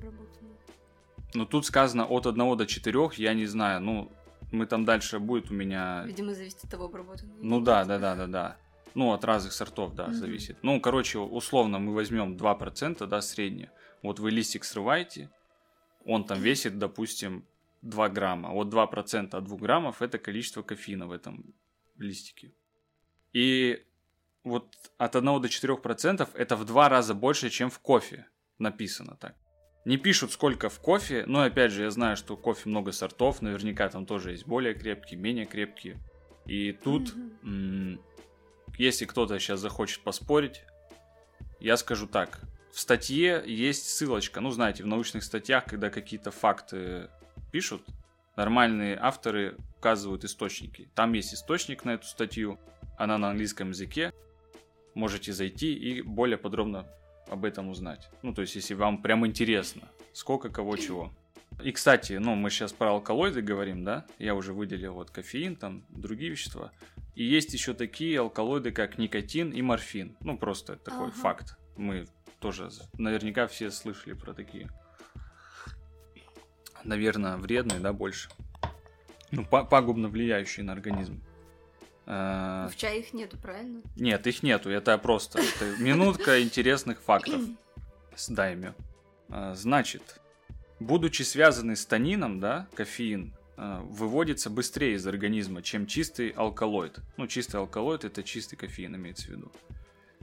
Ну, 1.34 1.46
тут 1.46 1.66
сказано 1.66 2.06
от 2.06 2.26
1 2.26 2.56
до 2.56 2.66
4, 2.66 3.10
я 3.16 3.34
не 3.34 3.46
знаю, 3.46 3.80
ну, 3.80 4.12
мы 4.52 4.66
там 4.66 4.84
дальше 4.84 5.18
будет 5.18 5.50
у 5.50 5.54
меня... 5.54 6.04
Видимо, 6.06 6.34
зависит 6.34 6.64
от 6.64 6.70
того, 6.70 6.84
обработанный. 6.84 7.34
или 7.38 7.46
Ну 7.46 7.60
да, 7.60 7.84
да, 7.84 7.98
да, 7.98 8.14
да, 8.14 8.26
да. 8.26 8.56
Ну, 8.94 9.12
от 9.12 9.24
разных 9.24 9.52
сортов, 9.52 9.94
да, 9.94 10.04
Мгм. 10.04 10.14
зависит. 10.14 10.58
Ну, 10.62 10.80
короче, 10.80 11.18
условно 11.18 11.78
мы 11.78 11.94
возьмем 11.94 12.36
2%, 12.36 13.06
да, 13.06 13.22
среднее. 13.22 13.70
Вот 14.02 14.18
вы 14.18 14.30
листик 14.30 14.64
срываете, 14.64 15.30
он 16.04 16.24
там 16.24 16.40
весит, 16.40 16.78
допустим, 16.78 17.44
2 17.82 18.08
грамма. 18.10 18.50
Вот 18.50 18.68
2% 18.68 19.34
от 19.34 19.44
2 19.44 19.56
граммов 19.56 20.02
это 20.02 20.18
количество 20.18 20.62
кофеина 20.62 21.06
в 21.06 21.12
этом 21.12 21.54
листике. 21.96 22.52
И 23.32 23.82
вот 24.44 24.76
от 24.98 25.16
1 25.16 25.40
до 25.40 25.48
4% 25.48 26.28
это 26.34 26.56
в 26.56 26.64
два 26.64 26.88
раза 26.88 27.14
больше, 27.14 27.48
чем 27.48 27.70
в 27.70 27.78
кофе 27.78 28.26
написано 28.58 29.16
так. 29.16 29.34
Не 29.84 29.96
пишут, 29.96 30.30
сколько 30.30 30.68
в 30.68 30.78
кофе, 30.78 31.24
но 31.26 31.42
опять 31.42 31.72
же, 31.72 31.82
я 31.82 31.90
знаю, 31.90 32.16
что 32.16 32.36
кофе 32.36 32.68
много 32.68 32.92
сортов, 32.92 33.42
наверняка 33.42 33.88
там 33.88 34.06
тоже 34.06 34.30
есть 34.30 34.46
более 34.46 34.74
крепкие, 34.74 35.18
менее 35.18 35.44
крепкие. 35.44 35.98
И 36.46 36.72
тут, 36.72 37.14
м, 37.42 38.00
если 38.78 39.06
кто-то 39.06 39.38
сейчас 39.40 39.58
захочет 39.58 40.00
поспорить, 40.00 40.62
я 41.58 41.76
скажу 41.76 42.06
так. 42.06 42.40
В 42.72 42.78
статье 42.78 43.42
есть 43.44 43.90
ссылочка, 43.90 44.40
ну, 44.40 44.50
знаете, 44.50 44.84
в 44.84 44.86
научных 44.86 45.24
статьях, 45.24 45.64
когда 45.64 45.90
какие-то 45.90 46.30
факты 46.30 47.10
пишут, 47.50 47.82
нормальные 48.36 48.96
авторы 48.96 49.56
указывают 49.78 50.24
источники. 50.24 50.88
Там 50.94 51.12
есть 51.12 51.34
источник 51.34 51.84
на 51.84 51.94
эту 51.94 52.06
статью, 52.06 52.58
она 52.96 53.18
на 53.18 53.30
английском 53.30 53.70
языке. 53.70 54.12
Можете 54.94 55.32
зайти 55.32 55.74
и 55.74 56.02
более 56.02 56.38
подробно 56.38 56.86
об 57.28 57.44
этом 57.44 57.68
узнать. 57.68 58.08
Ну, 58.22 58.34
то 58.34 58.42
есть, 58.42 58.54
если 58.56 58.74
вам 58.74 59.00
прям 59.02 59.26
интересно, 59.26 59.88
сколько 60.12 60.48
кого 60.48 60.76
чего. 60.76 61.12
И, 61.62 61.70
кстати, 61.70 62.14
ну, 62.14 62.34
мы 62.34 62.50
сейчас 62.50 62.72
про 62.72 62.90
алкалоиды 62.92 63.42
говорим, 63.42 63.84
да? 63.84 64.06
Я 64.18 64.34
уже 64.34 64.52
выделил 64.52 64.94
вот 64.94 65.10
кофеин, 65.10 65.54
там, 65.56 65.84
другие 65.90 66.30
вещества. 66.30 66.72
И 67.14 67.24
есть 67.24 67.52
еще 67.52 67.74
такие 67.74 68.18
алкалоиды, 68.20 68.72
как 68.72 68.98
никотин 68.98 69.50
и 69.50 69.60
морфин. 69.62 70.16
Ну, 70.20 70.38
просто 70.38 70.76
такой 70.76 71.08
Ага. 71.08 71.14
факт. 71.16 71.56
Мы 71.76 72.06
тоже 72.40 72.70
наверняка 72.94 73.46
все 73.46 73.70
слышали 73.70 74.14
про 74.14 74.32
такие. 74.34 74.68
Наверное, 76.84 77.36
вредные, 77.36 77.78
да, 77.80 77.92
больше. 77.92 78.28
Ну, 79.30 79.44
па- 79.44 79.64
пагубно 79.64 80.08
влияющие 80.08 80.64
на 80.64 80.72
организм. 80.72 81.22
А, 82.06 82.68
В 82.68 82.76
чае 82.76 83.00
их 83.00 83.12
нету, 83.12 83.36
правильно? 83.38 83.80
нет, 83.96 84.26
их 84.26 84.42
нету, 84.42 84.70
это 84.70 84.96
просто 84.98 85.38
это 85.40 85.76
минутка 85.80 86.42
интересных 86.42 87.00
фактов 87.00 87.40
с 88.16 88.28
Дайме. 88.28 88.74
А, 89.28 89.54
Значит, 89.54 90.20
будучи 90.80 91.22
связаны 91.22 91.76
с 91.76 91.86
танином, 91.86 92.40
да, 92.40 92.68
кофеин, 92.74 93.32
э, 93.56 93.78
выводится 93.84 94.50
быстрее 94.50 94.94
из 94.94 95.06
организма, 95.06 95.62
чем 95.62 95.86
чистый 95.86 96.30
алкалоид. 96.30 96.98
Ну, 97.16 97.26
чистый 97.28 97.56
алкалоид 97.56 98.04
это 98.04 98.22
чистый 98.22 98.56
кофеин, 98.56 98.96
имеется 98.96 99.26
в 99.26 99.30
виду. 99.30 99.52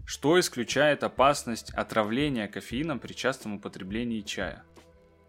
Что 0.06 0.40
исключает 0.40 1.04
опасность 1.04 1.72
отравления 1.72 2.48
кофеином 2.48 3.00
при 3.00 3.14
частом 3.14 3.56
употреблении 3.56 4.22
чая. 4.22 4.64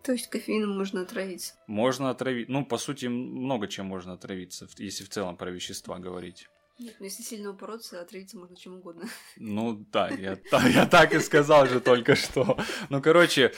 То 0.03 0.13
есть 0.13 0.29
кофеином 0.29 0.77
можно 0.77 1.03
отравиться? 1.03 1.55
Можно 1.67 2.11
отравить. 2.11 2.49
Ну, 2.49 2.65
по 2.65 2.79
сути, 2.79 3.07
много 3.07 3.69
чем 3.69 3.87
можно 3.87 4.15
отравиться, 4.15 4.69
если 4.79 5.05
в 5.05 5.11
целом 5.11 5.37
про 5.37 5.51
вещества 5.51 5.99
говорить. 5.99 6.49
Нет, 6.79 6.97
ну 6.99 7.05
если 7.05 7.23
сильно 7.23 7.51
упороться, 7.51 8.01
отравиться 8.01 8.39
можно 8.39 8.57
чем 8.57 8.77
угодно. 8.77 9.07
Ну 9.37 9.85
да, 9.93 10.09
я, 10.09 10.39
я 10.69 10.87
так 10.87 11.13
и 11.13 11.21
сказал 11.21 11.67
же 11.67 11.81
только 11.81 12.17
что. 12.17 12.59
Ну, 12.89 13.03
короче, 13.03 13.53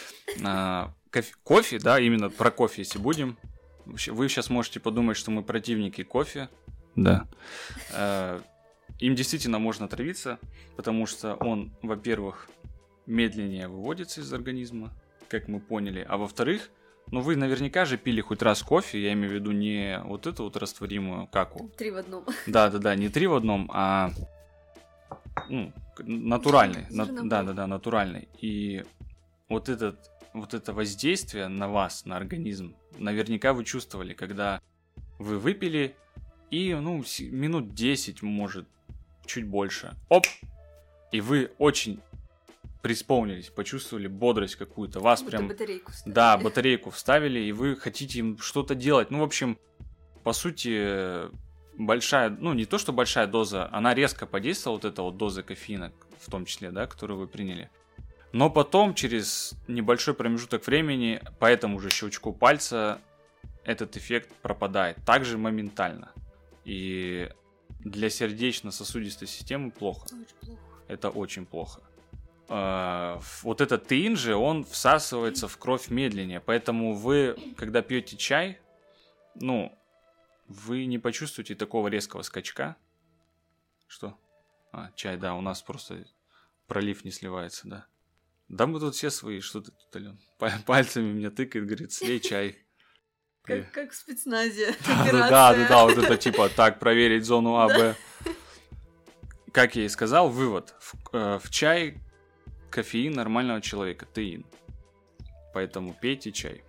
а, 0.45 0.93
кофе, 1.13 1.35
кофе, 1.45 1.79
да, 1.79 2.01
именно 2.01 2.31
про 2.31 2.51
кофе, 2.51 2.83
если 2.83 2.99
будем. 2.99 3.39
Вы 3.87 4.29
сейчас 4.29 4.51
можете 4.51 4.81
подумать, 4.81 5.17
что 5.17 5.31
мы 5.31 5.45
противники 5.45 6.03
кофе. 6.03 6.49
Да. 6.97 7.29
Э, 7.93 8.41
им 8.99 9.15
действительно 9.15 9.59
можно 9.59 9.87
отравиться, 9.87 10.39
потому 10.77 11.07
что 11.07 11.35
он, 11.35 11.73
во-первых, 11.83 12.49
медленнее 13.07 13.69
выводится 13.69 14.21
из 14.21 14.33
организма, 14.33 14.93
как 15.33 15.49
мы 15.49 15.61
поняли, 15.61 16.05
а 16.07 16.19
во-вторых, 16.19 16.71
ну 17.11 17.23
вы 17.23 17.37
наверняка 17.37 17.87
же 17.87 17.97
пили 17.97 18.21
хоть 18.21 18.43
раз 18.43 18.63
кофе, 18.63 19.03
я 19.03 19.15
имею 19.15 19.31
в 19.31 19.35
виду 19.35 19.51
не 19.51 19.99
вот 20.05 20.27
эту 20.27 20.45
вот 20.45 20.59
растворимую 20.59 21.27
каку. 21.27 21.71
Три 21.71 21.91
в 21.91 21.97
одном. 21.97 22.25
Да, 22.47 22.69
да, 22.69 22.79
да, 22.79 22.95
не 22.95 23.09
три 23.09 23.27
в 23.27 23.35
одном, 23.35 23.71
а 23.73 24.11
ну, 25.49 25.73
натуральный. 25.99 26.85
На, 26.91 27.07
да, 27.07 27.43
да, 27.43 27.53
да, 27.55 27.67
натуральный. 27.67 28.29
И 28.43 28.85
вот 29.49 29.71
этот 29.71 30.11
вот 30.35 30.53
это 30.53 30.75
воздействие 30.75 31.49
на 31.49 31.69
вас, 31.69 32.05
на 32.05 32.17
организм, 32.17 32.77
наверняка 32.99 33.55
вы 33.55 33.65
чувствовали, 33.65 34.13
когда 34.13 34.61
вы 35.19 35.39
выпили 35.39 35.97
и, 36.51 36.75
ну, 36.75 37.03
минут 37.21 37.75
10, 37.75 38.23
может, 38.23 38.69
чуть 39.25 39.47
больше. 39.47 39.95
Оп! 40.11 40.27
И 41.11 41.23
вы 41.23 41.51
очень 41.59 42.01
преисполнились, 42.83 43.49
почувствовали 43.49 44.09
бодрость 44.09 44.57
какую-то, 44.57 45.01
вас 45.01 45.23
Будто 45.23 45.37
прям... 45.37 45.49
батарейку 45.49 45.93
вставили. 45.93 46.15
Да, 46.15 46.37
батарейку 46.37 46.91
вставили, 46.91 47.41
и 47.41 47.53
вы 47.53 47.77
хотите 47.77 48.19
им 48.19 48.39
что-то 48.39 48.75
делать. 48.75 49.11
Ну, 49.11 49.21
в 49.21 49.23
общем, 49.23 49.57
по 50.25 50.33
сути, 50.33 51.31
большая, 51.79 52.31
ну, 52.31 52.53
не 52.53 52.65
то, 52.65 52.79
что 52.79 52.93
большая 52.93 53.27
доза, 53.29 53.69
она 53.73 53.95
резко 53.95 54.27
подействовала, 54.27 54.79
вот 54.79 54.85
эта 54.85 55.03
вот 55.03 55.17
доза 55.17 55.43
кофеина, 55.43 55.93
в 56.19 56.31
том 56.31 56.45
числе, 56.45 56.71
да, 56.71 56.87
которую 56.87 57.21
вы 57.21 57.29
приняли. 57.29 57.71
Но 58.33 58.51
потом, 58.51 58.95
через 58.95 59.55
небольшой 59.69 60.15
промежуток 60.15 60.67
времени, 60.67 61.23
по 61.39 61.47
этому 61.47 61.79
же 61.79 61.91
щелчку 61.91 62.33
пальца, 62.33 63.01
этот 63.65 63.97
эффект 63.97 64.33
пропадает. 64.43 64.97
Также 65.05 65.39
моментально. 65.39 66.13
И 66.65 67.31
для 67.81 68.11
сердечно-сосудистой 68.11 69.29
системы 69.29 69.71
плохо. 69.71 70.07
Очень 70.07 70.37
плохо. 70.41 70.63
Это 70.89 71.11
очень 71.11 71.47
плохо. 71.47 71.83
А, 72.49 73.21
вот 73.43 73.61
этот 73.61 73.87
теин 73.87 74.17
же, 74.17 74.35
он 74.35 74.65
всасывается 74.65 75.49
в 75.49 75.57
кровь 75.57 75.89
медленнее. 75.89 76.41
Поэтому 76.41 76.95
вы, 76.95 77.37
когда 77.57 77.83
пьете 77.83 78.17
чай, 78.17 78.61
ну, 79.35 79.77
вы 80.49 80.85
не 80.87 80.99
почувствуете 80.99 81.55
такого 81.55 81.89
резкого 81.89 82.23
скачка. 82.23 82.77
Что? 83.87 84.19
А, 84.73 84.91
чай, 84.95 85.17
да, 85.17 85.35
у 85.35 85.41
нас 85.41 85.63
просто 85.63 86.05
пролив 86.67 87.05
не 87.05 87.11
сливается, 87.11 87.69
да. 87.69 87.87
Да 88.49 88.67
мы 88.67 88.81
тут 88.81 88.95
все 88.95 89.11
свои, 89.11 89.41
что 89.41 89.61
ты 89.61 89.71
тут, 89.71 89.97
Ален? 89.97 90.19
Пальцами 90.67 91.13
меня 91.13 91.31
тыкает, 91.31 91.67
говорит, 91.67 91.93
слей 91.93 92.21
чай. 92.21 92.59
Как, 93.45 93.71
как 93.73 93.91
в 93.93 93.95
спецназе. 93.95 94.75
Да, 94.87 95.05
да, 95.05 95.31
да, 95.31 95.55
да, 95.55 95.69
да, 95.69 95.85
вот 95.85 95.99
это 95.99 96.17
типа 96.17 96.49
так, 96.49 96.79
проверить 96.79 97.25
зону 97.25 97.57
А, 97.57 97.69
Б. 97.69 97.97
Как 99.53 99.75
я 99.77 99.85
и 99.85 99.89
сказал, 99.89 100.29
вывод. 100.29 100.75
В, 100.81 100.95
э, 101.13 101.39
в 101.39 101.51
чай 101.51 101.99
кофеин 102.73 103.13
нормального 103.13 103.61
человека, 103.61 104.07
теин. 104.13 104.45
Поэтому 105.55 105.95
пейте 105.95 106.33
чай. 106.33 106.63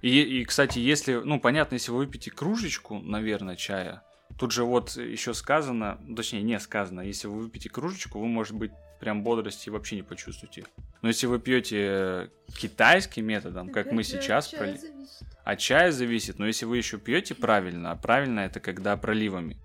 И, 0.00 0.22
и, 0.22 0.44
кстати, 0.44 0.78
если, 0.78 1.14
ну, 1.14 1.40
понятно, 1.40 1.74
если 1.74 1.90
вы 1.90 1.98
выпьете 1.98 2.30
кружечку, 2.30 3.00
наверное, 3.00 3.56
чая, 3.56 4.02
тут 4.38 4.52
же 4.52 4.64
вот 4.64 4.96
еще 4.96 5.34
сказано, 5.34 5.98
точнее, 6.16 6.42
не 6.42 6.58
сказано, 6.60 7.00
если 7.00 7.26
вы 7.26 7.40
выпьете 7.40 7.68
кружечку, 7.68 8.20
вы, 8.20 8.26
может 8.26 8.54
быть, 8.54 8.70
прям 9.00 9.22
бодрости 9.22 9.70
вообще 9.70 9.96
не 9.96 10.02
почувствуете. 10.02 10.64
Но 11.02 11.08
если 11.08 11.26
вы 11.26 11.38
пьете 11.40 12.30
китайским 12.56 13.26
методом, 13.26 13.70
как 13.70 13.92
мы 13.92 14.04
сейчас 14.04 14.48
Чай 14.48 14.58
проли... 14.58 14.76
зависит. 14.78 15.26
От 15.44 15.58
чая 15.58 15.92
зависит, 15.92 16.38
но 16.38 16.46
если 16.46 16.66
вы 16.66 16.76
еще 16.76 16.98
пьете 16.98 17.34
правильно, 17.34 17.90
а 17.90 17.96
правильно 17.96 18.40
это 18.40 18.60
когда 18.60 18.96
проливами, 18.96 19.56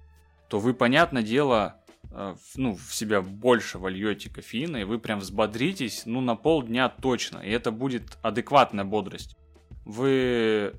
то 0.47 0.59
вы, 0.59 0.73
понятное 0.73 1.23
дело, 1.23 1.82
ну, 2.55 2.75
в 2.75 2.93
себя 2.93 3.21
больше 3.21 3.79
вольете 3.79 4.29
кофеина, 4.29 4.77
и 4.77 4.83
вы 4.83 4.99
прям 4.99 5.19
взбодритесь, 5.19 6.03
ну, 6.05 6.21
на 6.21 6.35
полдня 6.35 6.89
точно, 6.89 7.39
и 7.39 7.49
это 7.49 7.71
будет 7.71 8.17
адекватная 8.21 8.85
бодрость. 8.85 9.35
Вы, 9.85 10.75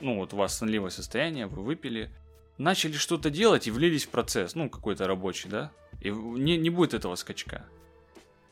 ну, 0.00 0.16
вот 0.16 0.34
у 0.34 0.36
вас 0.36 0.58
сонливое 0.58 0.90
состояние, 0.90 1.46
вы 1.46 1.62
выпили, 1.62 2.10
начали 2.58 2.92
что-то 2.92 3.30
делать 3.30 3.66
и 3.66 3.70
влились 3.70 4.04
в 4.04 4.10
процесс, 4.10 4.54
ну, 4.54 4.68
какой-то 4.68 5.06
рабочий, 5.06 5.48
да, 5.48 5.72
и 6.00 6.10
не, 6.10 6.58
не 6.58 6.70
будет 6.70 6.94
этого 6.94 7.14
скачка. 7.14 7.64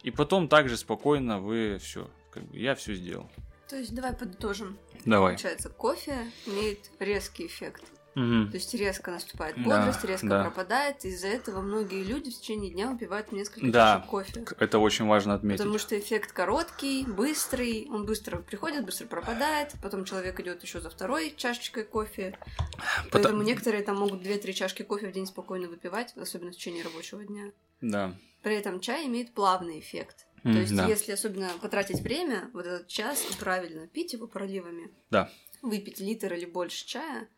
И 0.03 0.11
потом 0.11 0.49
также 0.49 0.77
спокойно 0.77 1.41
вы 1.41 1.79
все, 1.83 2.09
как 2.31 2.45
бы 2.45 2.59
я 2.59 2.75
все 2.75 2.95
сделал. 2.95 3.29
То 3.69 3.77
есть 3.77 3.95
давай 3.95 4.15
подытожим. 4.15 4.79
Давай. 5.05 5.33
Получается, 5.33 5.69
кофе 5.69 6.31
имеет 6.47 6.91
резкий 7.01 7.47
эффект. 7.47 7.83
Мгм. 8.17 8.51
То 8.51 8.57
есть 8.57 8.73
резко 8.73 9.11
наступает 9.11 9.57
Да, 9.57 9.63
бодрость, 9.63 10.03
резко 10.05 10.27
да. 10.27 10.43
пропадает. 10.43 11.05
Из-за 11.05 11.29
этого 11.29 11.61
многие 11.61 12.03
люди 12.03 12.31
в 12.31 12.35
течение 12.39 12.71
дня 12.71 12.89
выпивают 12.91 13.31
несколько 13.31 13.67
Да. 13.71 13.97
чашек 13.97 14.11
кофе. 14.11 14.45
Это 14.59 14.79
очень 14.79 15.05
важно 15.05 15.35
отметить. 15.35 15.59
Потому 15.59 15.79
что 15.79 15.99
эффект 15.99 16.33
короткий, 16.33 17.05
быстрый, 17.05 17.87
он 17.91 18.07
быстро 18.07 18.39
приходит, 18.39 18.87
быстро 18.87 19.07
пропадает, 19.07 19.75
потом 19.83 20.07
человек 20.07 20.41
идет 20.41 20.63
еще 20.63 20.81
за 20.81 20.89
второй 20.89 21.35
чашечкой 21.37 21.85
кофе. 21.85 22.39
Поэтому 23.13 23.43
некоторые 23.43 23.83
там 23.83 23.99
могут 23.99 24.23
2-3 24.23 24.55
чашки 24.55 24.83
кофе 24.83 25.09
в 25.09 25.13
день 25.13 25.27
спокойно 25.27 25.69
выпивать, 25.69 26.15
особенно 26.17 26.53
в 26.53 26.55
течение 26.57 26.85
рабочего 26.85 27.23
дня. 27.23 27.53
Да. 27.83 28.15
При 28.43 28.55
этом 28.55 28.81
чай 28.81 29.07
имеет 29.07 29.35
плавный 29.35 29.79
эффект. 29.81 30.27
М, 30.43 30.55
То 30.55 30.61
есть, 30.61 30.75
да. 30.75 30.87
если 30.87 31.13
особенно 31.13 31.51
потратить 31.61 32.01
время, 32.01 32.49
вот 32.55 32.65
этот 32.65 32.87
час, 32.89 33.27
и 33.31 33.35
правильно 33.39 33.87
пить 33.89 34.15
его 34.15 34.27
проливами, 34.27 34.91
Да. 35.11 35.31
выпить 35.61 36.01
литр 36.01 36.33
или 36.33 36.47
больше 36.47 36.87
чая, 36.87 37.29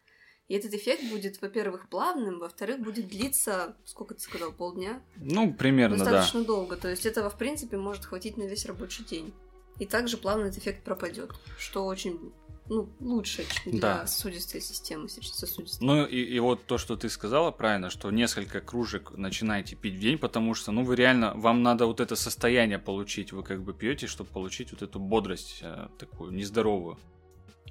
и 0.49 0.55
этот 0.55 0.73
эффект 0.73 1.05
будет, 1.11 1.41
во-первых, 1.43 1.89
плавным, 1.89 2.39
во-вторых, 2.39 2.81
будет 2.81 3.09
длиться, 3.09 3.77
сколько 3.85 4.15
ты 4.15 4.21
сказал, 4.21 4.51
полдня? 4.51 5.03
Ну, 5.17 5.53
примерно, 5.53 5.99
да. 5.99 6.05
Достаточно 6.05 6.45
долго. 6.45 6.77
То 6.77 6.89
есть 6.89 7.05
этого, 7.05 7.29
в 7.29 7.37
принципе, 7.37 7.77
может 7.77 8.07
хватить 8.07 8.39
на 8.39 8.45
весь 8.45 8.65
рабочий 8.65 9.05
день. 9.05 9.33
И 9.79 9.85
также 9.85 10.17
плавно 10.17 10.47
этот 10.47 10.59
эффект 10.59 10.83
пропадет, 10.85 11.33
что 11.59 11.85
очень 11.85 12.33
ну, 12.71 12.89
лучше 13.01 13.45
чем 13.49 13.73
для 13.73 13.81
Да. 13.81 14.07
сосудистой 14.07 14.61
системы, 14.61 15.09
сердечно-сосудистой. 15.09 15.87
Ну 15.87 16.05
и, 16.05 16.21
и 16.21 16.39
вот 16.39 16.67
то, 16.67 16.77
что 16.79 16.97
ты 16.97 17.09
сказала 17.09 17.51
правильно, 17.51 17.89
что 17.91 18.11
несколько 18.11 18.61
кружек 18.61 19.13
начинаете 19.17 19.77
пить 19.77 19.95
в 19.95 20.01
день, 20.01 20.19
потому 20.19 20.55
что, 20.55 20.73
ну, 20.73 20.85
вы 20.85 20.97
реально, 20.97 21.33
вам 21.35 21.63
надо 21.63 21.87
вот 21.87 22.01
это 22.01 22.15
состояние 22.17 22.79
получить, 22.79 23.33
вы 23.33 23.43
как 23.43 23.63
бы 23.63 23.73
пьете, 23.73 24.07
чтобы 24.07 24.31
получить 24.31 24.73
вот 24.73 24.83
эту 24.83 24.99
бодрость 24.99 25.61
э, 25.63 25.89
такую 25.99 26.33
нездоровую. 26.33 26.99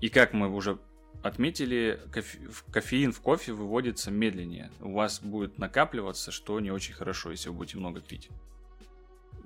И 0.01 0.09
как 0.09 0.33
мы 0.33 0.51
уже 0.53 0.79
отметили, 1.23 1.99
кофе- 2.11 2.39
кофеин 2.71 3.11
в 3.11 3.19
кофе 3.21 3.51
выводится 3.53 4.11
медленнее. 4.11 4.71
У 4.79 4.93
вас 4.93 5.19
будет 5.21 5.57
накапливаться, 5.59 6.31
что 6.31 6.59
не 6.59 6.71
очень 6.71 6.93
хорошо, 6.93 7.31
если 7.31 7.49
вы 7.49 7.55
будете 7.55 7.77
много 7.77 7.99
пить. 8.01 8.29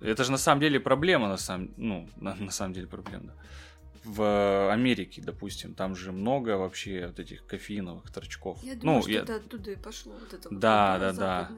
Это 0.02 0.24
же 0.24 0.32
на 0.32 0.38
самом 0.38 0.62
деле 0.62 0.80
проблема, 0.80 1.28
на 1.28 1.38
самом, 1.38 1.72
ну, 1.78 2.10
на, 2.18 2.36
на 2.36 2.52
самом 2.52 2.74
деле 2.74 2.88
проблема. 2.88 3.26
да. 3.28 3.34
В 4.04 4.72
Америке, 4.74 5.22
допустим, 5.24 5.76
там 5.76 5.96
же 5.96 6.12
много 6.12 6.58
вообще 6.58 7.06
вот 7.08 7.20
этих 7.20 7.46
кофеиновых 7.46 8.10
торчков. 8.12 8.58
Я 8.64 8.76
думаю, 8.76 8.98
ну, 8.98 9.02
что 9.04 9.12
я- 9.12 9.20
это 9.22 9.36
оттуда 9.36 9.72
и 9.72 9.76
пошло. 9.76 10.14
Вот 10.14 10.34
это 10.34 10.50
вот 10.50 10.60
Да, 10.60 10.98
культура 11.00 11.14
да, 11.14 11.52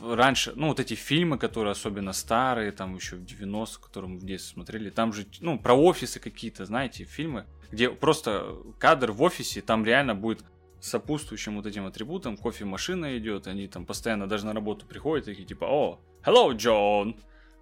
да. 0.00 0.14
раньше, 0.16 0.54
ну, 0.56 0.68
вот 0.68 0.80
эти 0.80 0.94
фильмы, 0.94 1.36
которые 1.36 1.72
особенно 1.72 2.14
старые, 2.14 2.72
там 2.72 2.94
еще 2.96 3.16
в 3.16 3.24
90-х, 3.24 3.82
которые 3.86 4.12
мы 4.12 4.18
в 4.18 4.24
детстве 4.24 4.54
смотрели, 4.54 4.88
там 4.88 5.12
же, 5.12 5.26
ну, 5.40 5.58
про 5.58 5.74
офисы 5.74 6.20
какие-то, 6.20 6.64
знаете, 6.64 7.04
фильмы, 7.04 7.44
где 7.74 7.90
просто 7.90 8.56
кадр 8.78 9.10
в 9.10 9.22
офисе, 9.22 9.60
там 9.60 9.84
реально 9.84 10.14
будет 10.14 10.44
сопутствующим 10.80 11.56
вот 11.56 11.66
этим 11.66 11.86
атрибутом, 11.86 12.36
кофемашина 12.36 13.18
идет, 13.18 13.46
они 13.46 13.66
там 13.68 13.84
постоянно 13.84 14.28
даже 14.28 14.46
на 14.46 14.52
работу 14.52 14.86
приходят, 14.86 15.24
такие 15.24 15.46
типа, 15.46 15.64
о, 15.64 16.00
hello, 16.24 16.52
John, 16.52 17.16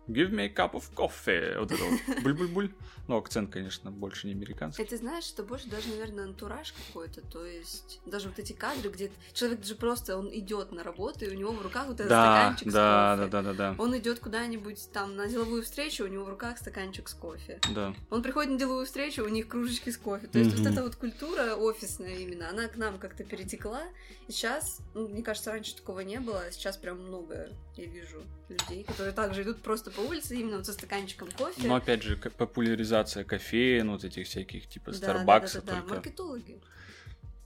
Give 0.08 0.30
me 0.30 0.46
a 0.46 0.48
cup 0.48 0.72
of 0.72 0.84
coffee. 0.94 1.58
Вот 1.58 1.70
это 1.70 1.82
вот. 1.84 2.22
Буль-буль-буль. 2.24 2.72
Ну, 3.08 3.16
акцент, 3.16 3.50
конечно, 3.52 3.90
больше 3.90 4.26
не 4.26 4.32
американский. 4.32 4.82
Это 4.82 4.96
знаешь, 4.96 5.24
что 5.24 5.42
больше 5.42 5.68
даже, 5.68 5.88
наверное, 5.88 6.24
антураж 6.24 6.72
какой-то. 6.72 7.20
То 7.20 7.44
есть 7.44 8.00
даже 8.06 8.28
вот 8.28 8.38
эти 8.38 8.52
кадры, 8.52 8.90
где 8.90 9.10
человек 9.32 9.64
же 9.64 9.74
просто 9.74 10.16
он 10.16 10.28
идет 10.32 10.72
на 10.72 10.82
работу, 10.82 11.24
и 11.24 11.28
у 11.28 11.34
него 11.34 11.52
в 11.52 11.62
руках 11.62 11.86
вот 11.86 11.94
этот 11.94 12.08
Да, 12.08 12.54
стаканчик 12.54 12.72
да, 12.72 12.72
с 12.72 12.74
да, 12.74 13.16
кофе. 13.16 13.30
да, 13.30 13.42
да, 13.42 13.52
да. 13.54 13.74
Он 13.78 13.96
идет 13.98 14.18
куда-нибудь 14.20 14.88
там 14.92 15.16
на 15.16 15.26
деловую 15.28 15.62
встречу, 15.62 16.04
у 16.04 16.08
него 16.08 16.24
в 16.24 16.28
руках 16.28 16.58
стаканчик 16.58 17.08
с 17.08 17.14
кофе. 17.14 17.60
Да. 17.74 17.94
Он 18.10 18.22
приходит 18.22 18.52
на 18.52 18.58
деловую 18.58 18.86
встречу, 18.86 19.24
у 19.24 19.28
них 19.28 19.48
кружечки 19.48 19.90
с 19.90 19.98
кофе. 19.98 20.26
То 20.26 20.38
есть 20.38 20.52
Мгм. 20.54 20.62
вот 20.64 20.72
эта 20.72 20.82
вот 20.82 20.96
культура 20.96 21.54
офисная 21.54 22.16
именно, 22.16 22.48
она 22.50 22.66
к 22.68 22.76
нам 22.76 22.98
как-то 22.98 23.22
перетекла. 23.24 23.82
И 24.26 24.32
сейчас, 24.32 24.78
ну, 24.94 25.08
мне 25.08 25.22
кажется, 25.22 25.50
раньше 25.52 25.76
такого 25.76 26.00
не 26.00 26.18
было, 26.20 26.40
а 26.40 26.50
сейчас 26.52 26.76
прям 26.76 27.00
много 27.00 27.50
я 27.76 27.84
вижу 27.86 28.22
людей, 28.48 28.84
которые 28.84 29.12
также 29.12 29.42
идут 29.42 29.62
просто 29.62 29.90
по 29.92 30.00
улице 30.00 30.36
именно 30.36 30.56
вот 30.56 30.66
со 30.66 30.72
стаканчиком 30.72 31.28
кофе. 31.30 31.66
Но 31.66 31.76
опять 31.76 32.02
же, 32.02 32.16
популяризация 32.16 33.24
кофеин, 33.24 33.90
вот 33.90 34.04
этих 34.04 34.26
всяких 34.26 34.68
типа 34.68 34.90
Да, 34.92 34.96
Старбакса 34.96 35.60
да, 35.62 35.66
да, 35.66 35.72
да, 35.72 35.80
только. 35.80 35.94
маркетологи. 35.94 36.60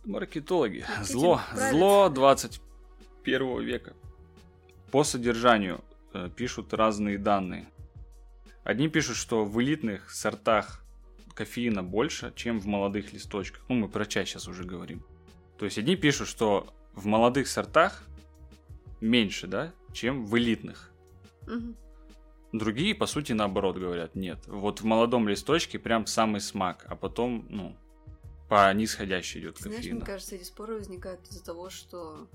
Маркетологи. 0.05 0.85
Маркетинг 0.89 1.07
Зло. 1.07 1.41
правит. 1.55 1.71
Зло 1.71 2.09
21 2.09 3.61
века. 3.63 3.95
По 4.91 5.05
содержанию 5.05 5.85
э, 6.13 6.31
пишут 6.35 6.73
разные 6.73 7.19
данные. 7.19 7.69
Одни 8.65 8.89
пишут, 8.89 9.17
что 9.17 9.45
в 9.45 9.61
элитных 9.61 10.11
сортах 10.11 10.85
кофеина 11.35 11.83
больше, 11.83 12.33
чем 12.35 12.59
в 12.61 12.67
молодых 12.67 13.13
листочках. 13.13 13.63
Ну, 13.69 13.75
мы 13.77 13.89
про 13.89 14.07
чай 14.07 14.25
сейчас 14.27 14.49
уже 14.49 14.65
говорим. 14.65 15.05
То 15.59 15.65
есть 15.65 15.79
одни 15.79 15.97
пишут, 15.97 16.29
что 16.29 16.73
в 16.95 17.07
молодых 17.07 17.47
сортах 17.49 18.03
меньше, 19.01 19.47
да, 19.47 19.73
чем 19.93 20.25
в 20.27 20.37
элитных. 20.39 20.91
Мгм. 21.47 21.77
Другие, 22.53 22.95
по 22.95 23.07
сути, 23.07 23.33
наоборот 23.33 23.77
говорят, 23.77 24.15
нет. 24.15 24.39
Вот 24.47 24.81
в 24.81 24.85
молодом 24.85 25.29
листочке 25.29 25.79
прям 25.79 26.07
самый 26.07 26.41
смак, 26.41 26.87
а 26.89 26.97
потом, 26.97 27.47
ну, 27.51 27.77
по 28.49 28.73
нисходящей 28.73 29.41
идет 29.41 29.57
Ты 29.57 29.65
Знаешь, 29.65 29.79
кофеина. 29.79 29.97
мне 29.97 30.07
кажется, 30.07 30.37
эти 30.37 30.45
споры 30.45 30.75
возникают 30.77 31.27
из-за 31.29 31.45
того, 31.45 31.69
что 31.71 32.29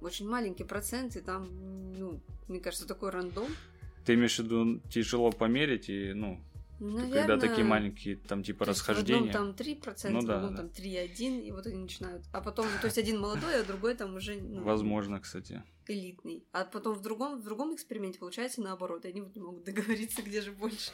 очень 0.00 0.28
маленький 0.28 0.64
процент, 0.64 1.16
и 1.16 1.20
там, 1.20 1.48
ну, 1.92 2.20
мне 2.48 2.60
кажется, 2.60 2.88
такой 2.88 3.10
рандом. 3.10 3.46
Ты 4.04 4.14
имеешь 4.14 4.36
в 4.36 4.42
виду 4.42 4.80
тяжело 4.90 5.30
померить 5.30 5.88
и, 5.88 6.12
ну, 6.12 6.40
Наверное, 6.80 7.12
когда 7.12 7.38
такие 7.38 7.64
маленькие 7.64 8.16
там 8.16 8.42
типа 8.42 8.64
то 8.64 8.70
есть 8.72 8.80
В 8.80 8.88
расхождения. 8.88 9.30
одном 9.30 9.54
там 9.54 9.66
3%, 9.66 10.08
Ну 10.10 10.20
в 10.20 10.24
да, 10.24 10.40
другом 10.40 10.56
да. 10.56 10.62
там 10.62 10.70
3,1, 10.72 11.40
и 11.42 11.52
вот 11.52 11.66
они 11.66 11.76
начинают. 11.76 12.24
А 12.32 12.40
потом, 12.40 12.66
то 12.80 12.86
есть 12.86 12.98
один 12.98 13.20
молодой, 13.20 13.60
а 13.60 13.64
другой 13.64 13.94
там 13.94 14.16
уже 14.16 14.34
ну, 14.40 14.64
Возможно, 14.64 15.20
кстати. 15.20 15.62
Элитный. 15.88 16.44
А 16.52 16.64
потом 16.64 16.94
в 16.94 17.02
другом, 17.02 17.40
в 17.40 17.44
другом 17.44 17.74
эксперименте 17.74 18.18
получается 18.18 18.60
наоборот, 18.60 19.04
и 19.04 19.08
они 19.08 19.20
вот 19.20 19.34
не 19.34 19.42
могут 19.42 19.64
договориться, 19.64 20.22
где 20.22 20.40
же 20.40 20.52
больше. 20.52 20.92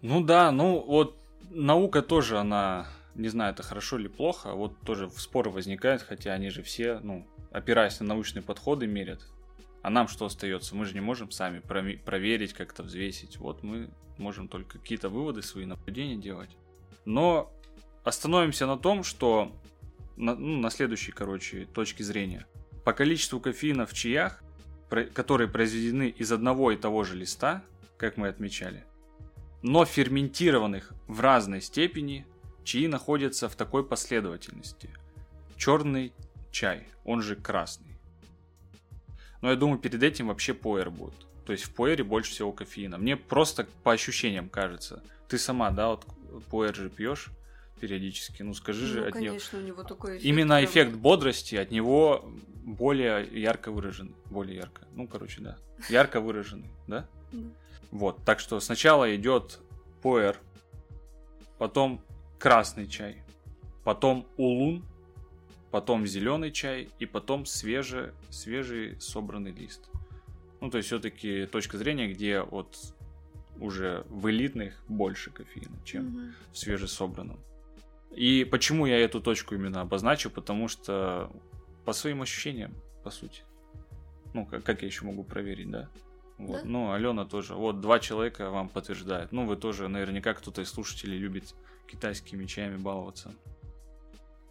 Ну 0.00 0.22
да, 0.22 0.50
ну 0.50 0.80
вот 0.80 1.16
наука 1.50 2.02
тоже, 2.02 2.38
она, 2.38 2.88
не 3.14 3.28
знаю, 3.28 3.52
это 3.52 3.62
хорошо 3.62 3.98
или 3.98 4.08
плохо, 4.08 4.54
вот 4.54 4.78
тоже 4.80 5.10
споры 5.10 5.50
возникают, 5.50 6.02
хотя 6.02 6.32
они 6.32 6.50
же 6.50 6.62
все, 6.62 6.98
ну, 7.00 7.26
опираясь 7.50 8.00
на 8.00 8.06
научные 8.06 8.42
подходы, 8.42 8.86
мерят. 8.86 9.26
А 9.82 9.90
нам 9.90 10.08
что 10.08 10.26
остается? 10.26 10.76
Мы 10.76 10.84
же 10.84 10.94
не 10.94 11.00
можем 11.00 11.30
сами 11.30 11.58
проверить, 11.58 12.52
как-то 12.52 12.84
взвесить. 12.84 13.36
Вот 13.38 13.64
мы 13.64 13.90
можем 14.16 14.46
только 14.46 14.78
какие-то 14.78 15.08
выводы, 15.08 15.42
свои 15.42 15.64
наблюдения 15.64 16.16
делать. 16.16 16.50
Но 17.04 17.52
остановимся 18.04 18.66
на 18.66 18.78
том, 18.78 19.02
что 19.02 19.52
на, 20.16 20.36
ну, 20.36 20.58
на 20.58 20.70
следующей, 20.70 21.10
короче, 21.10 21.66
точке 21.66 22.04
зрения. 22.04 22.46
По 22.84 22.92
количеству 22.92 23.40
кофеина 23.40 23.86
в 23.86 23.94
чаях, 23.94 24.42
которые 25.14 25.48
произведены 25.48 26.08
из 26.08 26.32
одного 26.32 26.72
и 26.72 26.76
того 26.76 27.04
же 27.04 27.16
листа, 27.16 27.62
как 27.96 28.16
мы 28.16 28.28
отмечали, 28.28 28.84
но 29.62 29.84
ферментированных 29.84 30.92
в 31.06 31.20
разной 31.20 31.60
степени, 31.60 32.26
чаи 32.64 32.86
находятся 32.86 33.48
в 33.48 33.54
такой 33.54 33.86
последовательности. 33.86 34.90
Черный 35.56 36.12
чай, 36.50 36.88
он 37.04 37.22
же 37.22 37.36
красный. 37.36 37.98
Но 39.40 39.50
я 39.50 39.56
думаю, 39.56 39.78
перед 39.78 40.02
этим 40.02 40.28
вообще 40.28 40.54
поэр 40.54 40.90
будет. 40.90 41.26
То 41.46 41.52
есть 41.52 41.64
в 41.64 41.74
поэре 41.74 42.04
больше 42.04 42.32
всего 42.32 42.52
кофеина. 42.52 42.98
Мне 42.98 43.16
просто 43.16 43.66
по 43.82 43.92
ощущениям 43.92 44.48
кажется. 44.48 45.02
Ты 45.28 45.38
сама, 45.38 45.70
да, 45.70 45.88
вот 45.88 46.06
поэр 46.50 46.74
же 46.74 46.90
пьешь 46.90 47.30
периодически. 47.82 48.44
Ну 48.44 48.54
скажи 48.54 48.86
же 48.86 49.00
ну, 49.00 49.08
от 49.08 49.14
него. 49.16 49.26
конечно, 49.26 49.58
у 49.58 49.62
него 49.62 49.82
такой 49.82 50.12
эффект. 50.12 50.24
Именно 50.24 50.54
прям- 50.58 50.64
эффект 50.70 50.94
бодрости 50.94 51.56
от 51.56 51.72
него 51.72 52.24
более 52.64 53.26
ярко 53.40 53.72
выражен. 53.72 54.14
Более 54.30 54.56
ярко. 54.56 54.86
Ну, 54.94 55.08
короче, 55.08 55.40
да. 55.40 55.58
Ярко 55.88 56.20
выраженный, 56.20 56.70
да? 56.86 57.08
Вот, 57.90 58.24
так 58.24 58.38
что 58.38 58.60
сначала 58.60 59.14
идет 59.16 59.58
пуэр, 60.00 60.38
потом 61.58 62.00
красный 62.38 62.86
чай, 62.86 63.24
потом 63.82 64.28
улун, 64.36 64.84
потом 65.72 66.06
зеленый 66.06 66.52
чай 66.52 66.88
и 67.00 67.06
потом 67.06 67.46
свежий, 67.46 68.12
свежий 68.30 69.00
собранный 69.00 69.50
лист. 69.50 69.90
Ну, 70.60 70.70
то 70.70 70.76
есть 70.78 70.86
все-таки 70.86 71.46
точка 71.46 71.78
зрения, 71.78 72.06
где 72.12 72.42
вот 72.42 72.94
уже 73.58 74.06
в 74.08 74.30
элитных 74.30 74.80
больше 74.88 75.30
кофеина, 75.30 75.76
чем 75.84 76.04
Мгм. 76.04 76.34
в 76.52 76.58
свежесобранном. 76.58 77.40
И 78.14 78.44
почему 78.44 78.86
я 78.86 78.98
эту 78.98 79.20
точку 79.20 79.54
именно 79.54 79.80
обозначу? 79.80 80.30
Потому 80.30 80.68
что 80.68 81.30
по 81.84 81.92
своим 81.92 82.22
ощущениям, 82.22 82.74
по 83.02 83.10
сути. 83.10 83.42
Ну, 84.34 84.46
как, 84.46 84.64
как 84.64 84.82
я 84.82 84.88
еще 84.88 85.04
могу 85.04 85.24
проверить, 85.24 85.70
да? 85.70 85.88
Вот. 86.38 86.62
Да. 86.62 86.68
Ну, 86.68 86.92
Алена 86.92 87.24
тоже. 87.24 87.54
Вот 87.54 87.80
два 87.80 87.98
человека 87.98 88.50
вам 88.50 88.68
подтверждают. 88.68 89.32
Ну, 89.32 89.46
вы 89.46 89.56
тоже, 89.56 89.88
наверняка, 89.88 90.34
кто-то 90.34 90.62
из 90.62 90.70
слушателей 90.70 91.18
любит 91.18 91.54
китайскими 91.86 92.46
чаями 92.46 92.76
баловаться. 92.76 93.32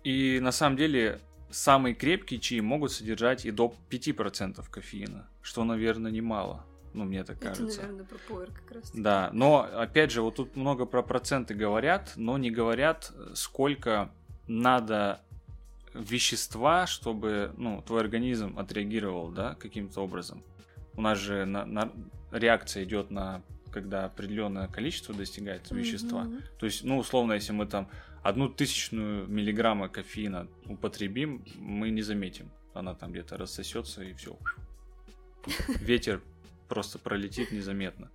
И 0.03 0.39
на 0.39 0.51
самом 0.51 0.78
деле 0.78 1.20
самые 1.51 1.95
крепкие 1.95 2.39
чаи 2.39 2.59
могут 2.59 2.91
содержать 2.91 3.45
и 3.45 3.51
до 3.51 3.74
5% 3.89 4.64
кофеина, 4.70 5.30
что, 5.41 5.64
наверное, 5.64 6.12
немало. 6.12 6.66
Ну, 6.93 7.05
мне 7.05 7.23
так 7.23 7.37
Это, 7.37 7.47
кажется. 7.47 7.81
наверное, 7.81 8.05
про 8.05 8.17
поэр 8.27 8.51
как 8.51 8.71
раз. 8.71 8.91
Да, 8.93 9.29
но 9.33 9.61
опять 9.61 10.11
же, 10.11 10.21
вот 10.21 10.35
тут 10.35 10.55
много 10.55 10.85
про 10.85 11.01
проценты 11.01 11.53
говорят, 11.53 12.13
но 12.15 12.37
не 12.37 12.51
говорят, 12.51 13.11
сколько 13.33 14.11
надо 14.47 15.21
вещества, 15.93 16.87
чтобы 16.87 17.53
ну, 17.57 17.81
твой 17.81 18.01
организм 18.01 18.57
отреагировал, 18.57 19.29
да, 19.29 19.55
каким-то 19.55 20.01
образом. 20.01 20.43
У 20.95 21.01
нас 21.01 21.17
же 21.17 21.45
на- 21.45 21.65
на- 21.65 21.91
реакция 22.31 22.83
идет 22.83 23.11
на 23.11 23.41
когда 23.71 24.03
определенное 24.05 24.67
количество 24.67 25.15
достигается 25.15 25.73
вещества. 25.73 26.25
Мгм. 26.25 26.41
То 26.59 26.65
есть, 26.65 26.83
ну, 26.83 26.97
условно, 26.97 27.33
если 27.33 27.53
мы 27.53 27.65
там 27.65 27.87
одну 28.21 28.49
тысячную 28.49 29.25
миллиграмма 29.27 29.87
кофеина 29.87 30.47
употребим, 30.65 31.45
мы 31.55 31.89
не 31.89 32.01
заметим. 32.01 32.51
Она 32.73 32.93
там 32.95 33.11
где-то 33.11 33.37
рассосется 33.37 34.03
и 34.03 34.13
все. 34.13 34.37
Ветер 35.79 36.21
просто 36.72 36.99
пролетит 36.99 37.51
незаметно. 37.51 38.09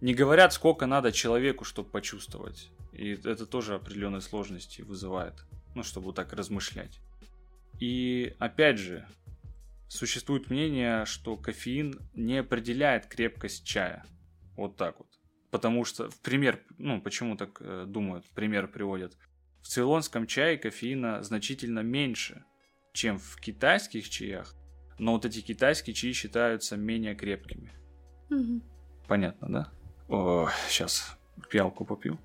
Не 0.00 0.14
говорят, 0.14 0.52
сколько 0.52 0.86
надо 0.86 1.12
человеку, 1.12 1.64
чтобы 1.64 1.90
почувствовать. 1.90 2.72
И 2.92 3.12
это 3.12 3.46
тоже 3.46 3.76
определенные 3.76 4.20
сложности 4.20 4.82
вызывает. 4.82 5.34
Ну, 5.76 5.84
чтобы 5.84 6.06
вот 6.06 6.16
так 6.16 6.32
размышлять. 6.32 6.98
И 7.78 8.34
опять 8.40 8.78
же, 8.78 9.06
существует 9.86 10.50
мнение, 10.50 11.04
что 11.04 11.36
кофеин 11.36 12.00
не 12.14 12.38
определяет 12.38 13.06
крепкость 13.06 13.64
чая. 13.64 14.04
Вот 14.56 14.76
так 14.76 14.98
вот. 14.98 15.08
Потому 15.52 15.84
что, 15.84 16.10
в 16.10 16.18
пример, 16.20 16.60
ну, 16.78 17.00
почему 17.00 17.36
так 17.36 17.58
э, 17.60 17.84
думают, 17.86 18.24
пример 18.34 18.66
приводят. 18.66 19.16
В 19.62 19.68
цейлонском 19.68 20.26
чае 20.26 20.58
кофеина 20.58 21.22
значительно 21.22 21.78
меньше, 21.78 22.42
чем 22.92 23.20
в 23.20 23.36
китайских 23.36 24.10
чаях, 24.10 24.52
но 24.98 25.12
вот 25.12 25.24
эти 25.24 25.40
китайские 25.42 25.94
чаи 25.94 26.12
считаются 26.12 26.76
менее 26.76 27.14
крепкими. 27.14 27.70
Мгм. 28.30 28.62
Понятно, 29.06 29.48
да? 29.48 29.68
О, 30.08 30.48
сейчас 30.68 31.16
пиалку 31.50 31.84
попью. 31.84 32.18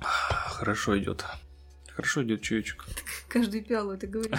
Хорошо 0.00 0.98
идет. 0.98 1.24
Хорошо 1.94 2.22
идет 2.24 2.42
чаечек. 2.42 2.84
Каждую 3.28 3.64
пиалу 3.64 3.92
это 3.92 4.06
говорит. 4.06 4.32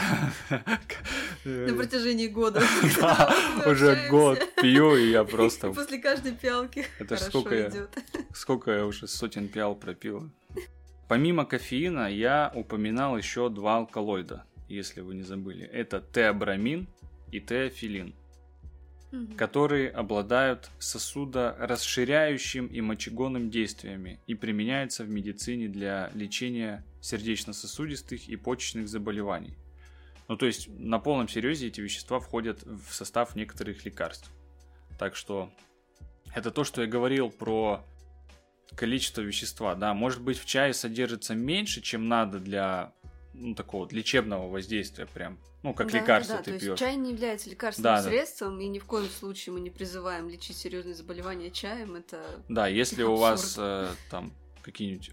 На 1.43 1.73
протяжении 1.75 2.27
года. 2.27 2.61
Да, 2.99 3.33
уже 3.65 4.07
год 4.09 4.39
пью, 4.61 4.95
и 4.95 5.09
я 5.09 5.23
просто... 5.23 5.71
После 5.71 5.97
каждой 5.99 6.33
пиалки 6.33 6.85
Это 6.99 7.17
сколько 7.17 7.55
я- 7.55 7.69
идет. 7.69 7.89
Сколько 8.33 8.71
я 8.71 8.85
уже 8.85 9.07
сотен 9.07 9.47
пиал 9.47 9.75
пропил. 9.75 10.29
Помимо 11.07 11.45
кофеина 11.45 12.11
я 12.11 12.51
упоминал 12.53 13.17
еще 13.17 13.49
два 13.49 13.77
алкалоида, 13.77 14.43
если 14.67 15.01
вы 15.01 15.15
не 15.15 15.23
забыли. 15.23 15.65
Это 15.65 16.03
теобрамин 16.13 16.87
и 17.31 17.39
теофилин, 17.39 18.13
Мгм. 19.11 19.37
которые 19.37 19.89
обладают 19.89 20.69
сосудорасширяющим 20.79 22.67
и 22.67 22.81
мочегонным 22.81 23.49
действиями 23.49 24.19
и 24.27 24.35
применяются 24.35 25.05
в 25.05 25.09
медицине 25.09 25.69
для 25.69 26.11
лечения 26.13 26.85
сердечно-сосудистых 26.99 28.27
и 28.27 28.35
почечных 28.35 28.89
заболеваний. 28.89 29.57
Ну, 30.27 30.35
то 30.35 30.45
есть, 30.45 30.67
на 30.67 30.99
полном 30.99 31.29
серьезе 31.29 31.67
эти 31.67 31.79
вещества 31.79 32.19
входят 32.19 32.63
в 32.63 32.93
состав 32.93 33.33
некоторых 33.35 33.85
лекарств. 33.85 34.29
Так 34.99 35.15
что 35.15 35.49
это 36.35 36.51
то, 36.51 36.65
что 36.65 36.81
я 36.81 36.87
говорил 36.87 37.29
про 37.29 37.85
количество 38.75 39.21
вещества, 39.21 39.75
да, 39.75 39.93
может 39.93 40.21
быть 40.21 40.37
в 40.37 40.45
чае 40.45 40.73
содержится 40.73 41.33
меньше, 41.33 41.81
чем 41.81 42.09
надо 42.09 42.39
для 42.39 42.93
ну, 43.39 43.55
такого 43.55 43.87
лечебного 43.91 44.49
воздействия 44.49 45.05
прям, 45.05 45.39
ну, 45.63 45.73
как 45.73 45.91
Да, 45.91 45.99
лекарство 45.99 46.37
да, 46.37 46.43
ты 46.43 46.45
то 46.45 46.53
есть 46.55 46.65
пьешь. 46.65 46.79
чай 46.79 46.95
не 46.95 47.11
является 47.11 47.49
лекарственным 47.49 47.95
Да, 47.95 48.01
да. 48.03 48.09
средством, 48.09 48.59
и 48.59 48.67
ни 48.67 48.79
в 48.79 48.85
коем 48.85 49.07
случае 49.09 49.53
мы 49.53 49.59
не 49.59 49.69
призываем 49.69 50.27
лечить 50.29 50.57
серьезные 50.57 50.95
заболевания 50.95 51.51
чаем. 51.51 51.95
Это 51.95 52.19
Да, 52.49 52.67
если 52.67 53.03
у 53.03 53.13
Абсурд. 53.13 53.21
вас 53.21 53.55
э, 53.57 53.87
там 54.09 54.33
какие-нибудь 54.63 55.11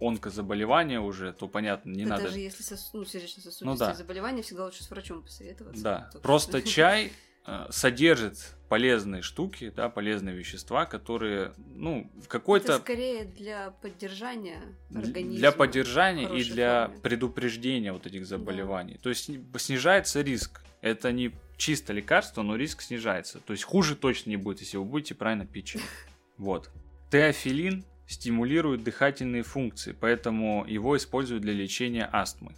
онкозаболевания 0.00 1.00
уже, 1.00 1.32
то 1.32 1.48
понятно, 1.48 1.90
не 1.90 2.04
да 2.04 2.10
надо. 2.10 2.24
даже 2.24 2.38
если 2.40 2.64
сос- 2.64 2.90
ну, 2.92 3.04
сердечно-сосудистые 3.04 3.66
Ну 3.66 3.76
да. 3.76 3.94
заболевания, 3.94 4.42
всегда 4.42 4.64
лучше 4.66 4.84
с 4.84 4.90
врачом 4.90 5.22
посоветоваться. 5.22 5.82
Да, 5.82 6.10
просто 6.22 6.62
чай 6.62 7.12
содержит 7.70 8.56
полезные 8.68 9.22
штуки, 9.22 9.72
да, 9.74 9.88
полезные 9.88 10.34
вещества, 10.36 10.86
которые, 10.86 11.52
ну, 11.74 12.10
в 12.14 12.20
Это 12.20 12.28
какой-то 12.28 12.78
скорее 12.78 13.24
для 13.24 13.70
поддержания 13.82 14.60
организма. 14.92 15.38
для 15.38 15.52
поддержания 15.52 16.28
и 16.36 16.42
для 16.42 16.86
форме. 16.86 17.00
предупреждения 17.00 17.92
вот 17.92 18.06
этих 18.06 18.26
заболеваний. 18.26 18.98
То 19.00 19.08
есть 19.10 19.30
снижается 19.58 20.22
риск. 20.22 20.62
Это 20.80 21.12
не 21.12 21.32
чисто 21.56 21.92
лекарство, 21.92 22.42
но 22.42 22.56
риск 22.56 22.82
снижается. 22.82 23.38
То 23.38 23.52
есть 23.52 23.64
хуже 23.64 23.94
точно 23.96 24.30
не 24.30 24.36
будет, 24.36 24.60
если 24.60 24.76
вы 24.78 24.84
будете 24.84 25.14
правильно 25.14 25.46
пить 25.46 25.66
чай. 25.66 25.82
Вот. 26.36 26.70
Теофилин 27.10 27.84
стимулирует 28.06 28.82
дыхательные 28.82 29.42
функции, 29.42 29.96
поэтому 29.98 30.66
его 30.66 30.96
используют 30.96 31.42
для 31.42 31.54
лечения 31.54 32.08
астмы. 32.12 32.54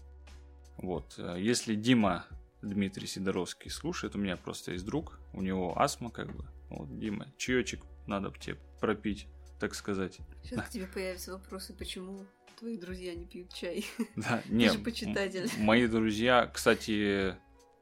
Вот. 0.78 1.14
Э, 1.18 1.36
Если 1.38 1.74
Дима 1.74 2.26
Дмитрий 2.62 3.06
Сидоровский 3.06 3.70
слушает, 3.70 4.16
у 4.16 4.18
меня 4.18 4.36
просто 4.36 4.72
есть 4.72 4.84
друг, 4.84 5.20
у 5.32 5.42
него 5.42 5.78
астма 5.80 6.10
как 6.10 6.34
бы. 6.34 6.44
Вот, 6.70 6.98
Дима, 6.98 7.32
чаечек 7.36 7.80
надо 8.06 8.32
тебе 8.38 8.56
пропить, 8.80 9.26
так 9.60 9.74
сказать. 9.74 10.18
Сейчас 10.42 10.66
к 10.66 10.70
тебе 10.70 10.86
появятся 10.86 11.32
вопросы, 11.32 11.72
почему 11.72 12.26
твои 12.58 12.76
друзья 12.76 13.14
не 13.14 13.26
пьют 13.26 13.52
чай. 13.54 13.84
Да, 14.16 14.42
Ты 14.46 14.52
нет. 14.52 14.72
же 14.72 14.78
почитатель. 14.80 15.48
Мои 15.58 15.86
друзья, 15.86 16.46
кстати, 16.46 17.36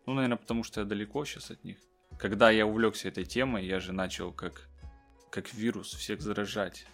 ну, 0.07 0.14
наверное, 0.14 0.37
потому 0.37 0.62
что 0.62 0.81
я 0.81 0.87
далеко 0.87 1.24
сейчас 1.24 1.51
от 1.51 1.64
них. 1.64 1.79
Когда 2.18 2.51
я 2.51 2.66
увлекся 2.66 3.09
этой 3.09 3.24
темой, 3.24 3.66
я 3.66 3.81
же 3.81 3.93
начал 3.93 4.33
как, 4.33 4.68
как 5.31 5.53
вирус 5.55 5.93
всех 5.93 6.20
заражать. 6.20 6.87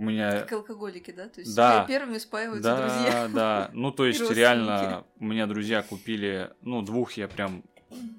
У 0.00 0.02
меня... 0.02 0.40
Как 0.40 0.52
алкоголики, 0.52 1.10
да? 1.10 1.28
То 1.28 1.42
есть 1.42 1.54
Да. 1.54 1.84
первыми 1.86 2.16
спаиваются 2.16 2.62
Да, 2.70 2.76
друзья. 2.88 3.28
да. 3.28 3.70
Ну, 3.74 3.92
то 3.92 4.06
есть, 4.06 4.30
реально, 4.30 5.04
у 5.18 5.24
меня 5.26 5.46
друзья 5.46 5.82
купили, 5.82 6.50
ну, 6.62 6.80
двух 6.80 7.12
я 7.18 7.28
прям 7.28 7.64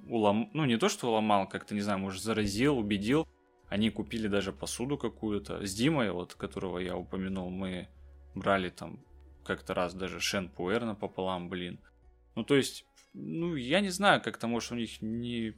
улом... 0.08 0.52
Ну, 0.54 0.66
не 0.66 0.78
то, 0.78 0.90
что 0.90 1.08
уломал, 1.08 1.50
как-то, 1.50 1.74
не 1.74 1.82
знаю, 1.82 1.98
может, 1.98 2.22
заразил, 2.22 2.78
убедил. 2.78 3.28
Они 3.68 3.90
купили 3.90 4.28
даже 4.28 4.54
посуду 4.54 4.96
какую-то. 4.96 5.66
С 5.66 5.74
Димой, 5.74 6.12
вот, 6.12 6.36
которого 6.36 6.78
я 6.78 6.96
упомянул, 6.96 7.50
мы 7.50 7.88
брали 8.36 8.70
там 8.70 9.04
как-то 9.44 9.74
раз 9.74 9.96
даже 9.96 10.20
шен 10.20 10.50
пуэр 10.50 10.86
напополам, 10.86 11.50
блин. 11.50 11.80
Ну, 12.36 12.44
то 12.44 12.54
есть, 12.54 12.86
ну, 13.16 13.56
я 13.56 13.80
не 13.80 13.90
знаю, 13.90 14.22
как-то, 14.22 14.46
может, 14.46 14.72
у 14.72 14.76
них 14.76 15.02
не 15.02 15.56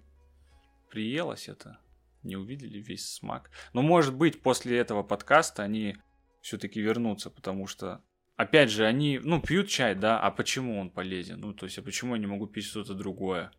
приелось 0.89 1.49
это, 1.49 1.79
не 2.23 2.37
увидели 2.37 2.79
весь 2.79 3.11
смак. 3.11 3.51
Но, 3.73 3.81
может 3.81 4.15
быть, 4.15 4.41
после 4.41 4.77
этого 4.77 5.03
подкаста 5.03 5.63
они 5.63 5.97
все-таки 6.43 6.81
вернутся, 6.81 7.29
потому 7.29 7.67
что, 7.67 8.03
опять 8.35 8.69
же, 8.69 8.85
они, 8.85 9.19
ну, 9.23 9.41
пьют 9.41 9.69
чай, 9.69 9.95
да, 9.95 10.19
а 10.19 10.29
почему 10.29 10.77
он 10.77 10.91
полезен? 10.91 11.39
Ну, 11.39 11.53
то 11.53 11.65
есть, 11.65 11.77
а 11.77 11.81
почему 11.81 12.15
я 12.15 12.19
не 12.19 12.27
могу 12.27 12.47
пить 12.47 12.65
что-то 12.65 12.93
другое? 12.93 13.51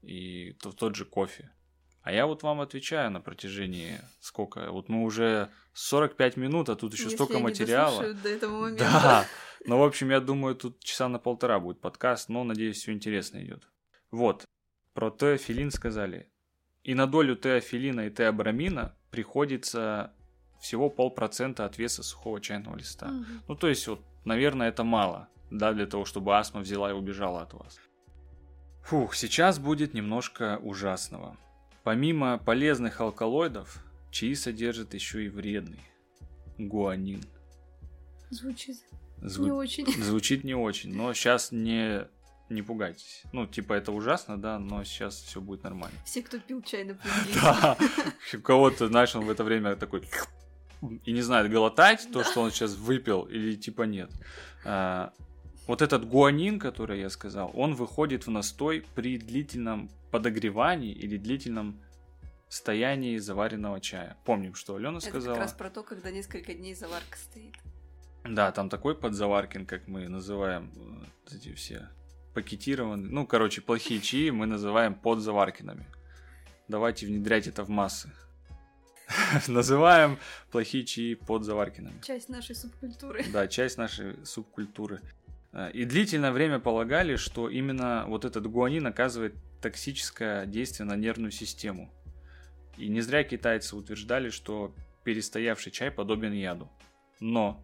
И 0.00 0.52
то, 0.62 0.70
тот 0.70 0.94
же 0.94 1.04
кофе. 1.04 1.50
А 2.02 2.12
я 2.12 2.26
вот 2.26 2.42
вам 2.44 2.60
отвечаю 2.60 3.10
на 3.10 3.20
протяжении 3.20 3.98
сколько? 4.20 4.70
Вот 4.70 4.88
мы 4.88 5.02
уже 5.02 5.50
45 5.72 6.36
минут, 6.36 6.68
а 6.68 6.76
тут 6.76 6.92
еще 6.92 7.04
Если 7.04 7.16
столько 7.16 7.34
они 7.34 7.42
материала. 7.42 7.90
дослушают 7.90 8.22
до 8.22 8.28
этого 8.28 8.60
момента. 8.60 8.84
Да. 8.84 9.26
Ну, 9.66 9.78
в 9.78 9.82
общем, 9.82 10.10
я 10.10 10.20
думаю, 10.20 10.56
тут 10.56 10.84
часа 10.84 11.08
на 11.08 11.18
полтора 11.18 11.58
будет 11.58 11.80
подкаст, 11.80 12.28
но, 12.28 12.44
надеюсь, 12.44 12.76
все 12.76 12.92
интересно 12.92 13.42
идет. 13.42 13.66
Вот. 14.10 14.44
Про 14.92 15.10
теофилин 15.10 15.70
сказали. 15.70 16.30
И 16.82 16.92
на 16.92 17.06
долю 17.06 17.34
теофилина 17.34 18.08
и 18.08 18.10
теобрамина 18.10 18.94
приходится 19.10 20.12
всего 20.60 20.90
полпроцента 20.90 21.64
от 21.64 21.78
веса 21.78 22.02
сухого 22.02 22.40
чайного 22.40 22.76
листа. 22.76 23.06
Мгм. 23.08 23.42
Ну, 23.48 23.54
то 23.54 23.68
есть, 23.68 23.86
вот, 23.86 24.00
наверное, 24.24 24.68
это 24.68 24.84
мало, 24.84 25.28
да, 25.50 25.72
для 25.72 25.86
того, 25.86 26.04
чтобы 26.04 26.36
астма 26.36 26.60
взяла 26.60 26.90
и 26.90 26.94
убежала 26.94 27.42
от 27.42 27.52
вас. 27.52 27.78
Фух, 28.84 29.14
сейчас 29.14 29.58
будет 29.58 29.94
немножко 29.94 30.58
ужасного. 30.62 31.36
Помимо 31.84 32.38
полезных 32.38 33.00
алкалоидов, 33.00 33.82
чаи 34.10 34.34
содержат 34.34 34.94
еще 34.94 35.24
и 35.24 35.28
вредный 35.28 35.80
гуанин. 36.58 37.22
Звучит 38.30 38.76
Зву- 39.22 39.44
не 39.44 39.50
очень. 39.52 39.86
Звучит 40.02 40.44
не 40.44 40.54
очень, 40.54 40.94
но 40.94 41.14
сейчас 41.14 41.50
не, 41.52 42.06
не 42.48 42.62
пугайтесь. 42.62 43.22
Ну, 43.32 43.46
типа, 43.46 43.74
это 43.74 43.92
ужасно, 43.92 44.40
да, 44.40 44.58
но 44.58 44.84
сейчас 44.84 45.16
все 45.16 45.40
будет 45.40 45.62
нормально. 45.62 45.96
Все, 46.04 46.22
кто 46.22 46.38
пил 46.38 46.62
чай, 46.62 46.84
напряглись. 46.84 47.34
Да, 47.42 47.76
у 48.34 48.40
кого-то, 48.40 48.88
знаешь, 48.88 49.14
он 49.14 49.24
в 49.24 49.30
это 49.30 49.44
время 49.44 49.76
такой 49.76 50.02
и 51.04 51.12
не 51.12 51.22
знает, 51.22 51.50
глотать 51.50 52.08
то, 52.12 52.24
что 52.24 52.40
он 52.40 52.50
сейчас 52.50 52.74
выпил, 52.74 53.22
или 53.22 53.54
типа 53.56 53.82
нет. 53.82 54.10
А, 54.64 55.12
Вот 55.66 55.80
этот 55.82 56.06
гуанин, 56.06 56.58
который 56.58 57.00
я 57.00 57.10
сказал, 57.10 57.50
он 57.54 57.74
выходит 57.74 58.26
в 58.26 58.30
настой 58.30 58.84
при 58.94 59.16
длительном 59.18 59.90
подогревании 60.10 60.92
или 60.92 61.16
длительном 61.16 61.80
стоянии 62.48 63.16
заваренного 63.18 63.80
чая. 63.80 64.16
Помним, 64.24 64.54
что 64.54 64.76
Алена 64.76 64.98
Это 64.98 65.06
сказала. 65.06 65.34
как 65.34 65.42
раз 65.42 65.52
про 65.52 65.70
то, 65.70 65.82
когда 65.82 66.10
несколько 66.10 66.54
дней 66.54 66.74
заварка 66.74 67.16
стоит. 67.18 67.54
Да, 68.24 68.52
там 68.52 68.68
такой 68.68 68.94
подзаваркин, 68.94 69.66
как 69.66 69.88
мы 69.88 70.08
называем 70.08 70.70
э, 71.28 71.34
эти 71.34 71.52
все 71.54 71.88
пакетированные. 72.34 73.10
Ну, 73.10 73.26
короче, 73.26 73.60
плохие 73.60 74.00
чаи 74.00 74.30
мы 74.30 74.46
называем 74.46 74.94
подзаваркинами. 74.94 75.86
Давайте 76.68 77.06
внедрять 77.06 77.46
это 77.46 77.64
в 77.64 77.68
массы. 77.68 78.10
Называем 79.48 80.18
плохие 80.50 80.84
чаи 80.84 81.14
подзаваркинами. 81.14 82.00
Часть 82.02 82.28
нашей 82.28 82.54
субкультуры. 82.54 83.24
Да, 83.32 83.48
часть 83.48 83.78
нашей 83.78 84.24
субкультуры. 84.24 85.00
Э, 85.52 85.70
И 85.72 85.84
длительное 85.84 86.32
время 86.32 86.58
полагали, 86.58 87.16
что 87.16 87.48
именно 87.48 88.04
вот 88.08 88.24
этот 88.24 88.46
гуанин 88.46 88.86
оказывает 88.86 89.34
токсическое 89.60 90.46
действие 90.46 90.86
на 90.86 90.96
нервную 90.96 91.30
систему. 91.30 91.90
И 92.76 92.88
не 92.88 93.00
зря 93.00 93.24
китайцы 93.24 93.76
утверждали, 93.76 94.30
что 94.30 94.74
перестоявший 95.04 95.72
чай 95.72 95.90
подобен 95.90 96.32
яду. 96.32 96.70
Но... 97.20 97.62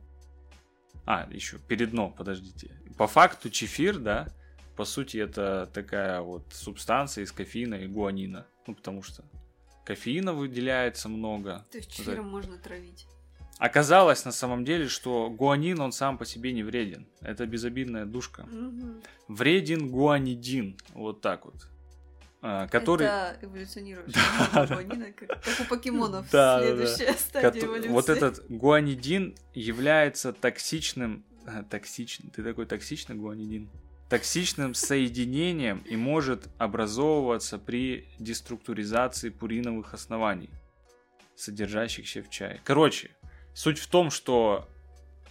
А, 1.06 1.26
еще 1.30 1.58
перед 1.58 1.92
но, 1.92 2.10
подождите. 2.10 2.70
По 2.96 3.06
факту 3.06 3.50
чефир, 3.50 3.98
да, 3.98 4.28
по 4.76 4.84
сути 4.84 5.16
это 5.16 5.68
такая 5.72 6.20
вот 6.20 6.44
субстанция 6.52 7.24
из 7.24 7.32
кофеина 7.32 7.74
и 7.74 7.86
гуанина. 7.86 8.46
Ну, 8.66 8.74
потому 8.74 9.02
что 9.02 9.24
кофеина 9.94 10.32
выделяется 10.32 11.08
много. 11.08 11.66
То 11.72 11.78
есть 11.78 11.98
Вот 11.98 12.06
чефиром 12.06 12.28
можно 12.28 12.56
травить. 12.58 13.06
Оказалось 13.58 14.24
на 14.24 14.32
самом 14.32 14.64
деле, 14.64 14.86
что 14.88 15.28
гуанин, 15.28 15.80
он 15.80 15.92
сам 15.92 16.16
по 16.16 16.24
себе 16.24 16.52
не 16.52 16.62
вреден. 16.62 17.06
Это 17.20 17.44
безобидная 17.44 18.06
душка. 18.06 18.44
Мгм. 18.44 19.02
Вреден 19.28 19.90
гуанидин. 19.90 20.76
Вот 20.94 21.20
так 21.20 21.44
вот. 21.44 21.66
А, 22.42 22.68
который... 22.68 23.06
Это 23.06 23.36
эволюционирующая 23.42 24.22
Да, 24.54 24.66
гуанина, 24.66 25.12
как, 25.12 25.28
как 25.42 25.60
у 25.60 25.64
покемонов. 25.68 26.30
Да, 26.30 26.60
да, 26.60 26.74
да. 26.76 26.86
Следующая 26.86 27.18
стадия 27.18 27.50
кото- 27.50 27.66
эволюции. 27.66 27.88
Вот 27.90 28.08
этот 28.08 28.44
гуанидин 28.48 29.34
является 29.52 30.32
токсичным... 30.32 31.24
а, 31.46 31.64
Токсичный? 31.64 32.30
Ты 32.30 32.42
такой 32.42 32.64
токсичный 32.64 33.16
гуанидин? 33.16 33.68
Токсичным 34.10 34.74
соединением 34.74 35.84
и 35.88 35.96
может 35.96 36.48
образовываться 36.58 37.58
при 37.58 38.08
деструктуризации 38.18 39.30
пуриновых 39.30 39.94
оснований, 39.94 40.50
содержащихся 41.36 42.20
в 42.20 42.28
чае. 42.28 42.60
Короче, 42.64 43.16
суть 43.54 43.78
в 43.78 43.86
том, 43.86 44.10
что 44.10 44.68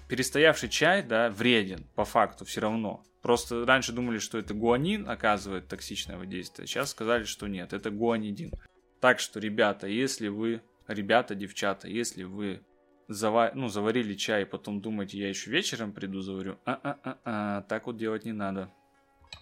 перестоявший 0.08 0.70
чай, 0.70 1.04
да, 1.04 1.30
вреден 1.30 1.86
по 1.94 2.06
факту 2.06 2.46
все 2.46 2.62
равно. 2.62 3.04
Просто 3.22 3.66
раньше 3.66 3.92
думали, 3.92 4.18
что 4.18 4.38
это 4.38 4.54
гуанин 4.54 5.10
оказывает 5.10 5.68
токсичное 5.68 6.18
воздействие. 6.18 6.66
Сейчас 6.66 6.92
сказали, 6.92 7.26
что 7.26 7.48
нет, 7.48 7.74
это 7.74 7.92
гуанидин. 7.92 8.54
Так 9.02 9.20
что, 9.20 9.42
ребята, 9.42 9.88
если 9.88 10.30
вы, 10.30 10.62
ребята, 10.88 11.36
девчата, 11.36 11.90
если 11.90 12.24
вы 12.24 12.62
зава... 13.10 13.52
ну, 13.56 13.68
заварили 13.68 14.14
чай, 14.14 14.46
потом 14.46 14.80
думаете, 14.82 15.18
я 15.18 15.28
еще 15.30 15.50
вечером 15.52 15.92
приду 15.92 16.22
заварю, 16.22 16.58
а-а-а-а, 16.66 17.64
так 17.64 17.88
вот 17.88 17.98
делать 17.98 18.24
не 18.26 18.32
надо. 18.34 18.72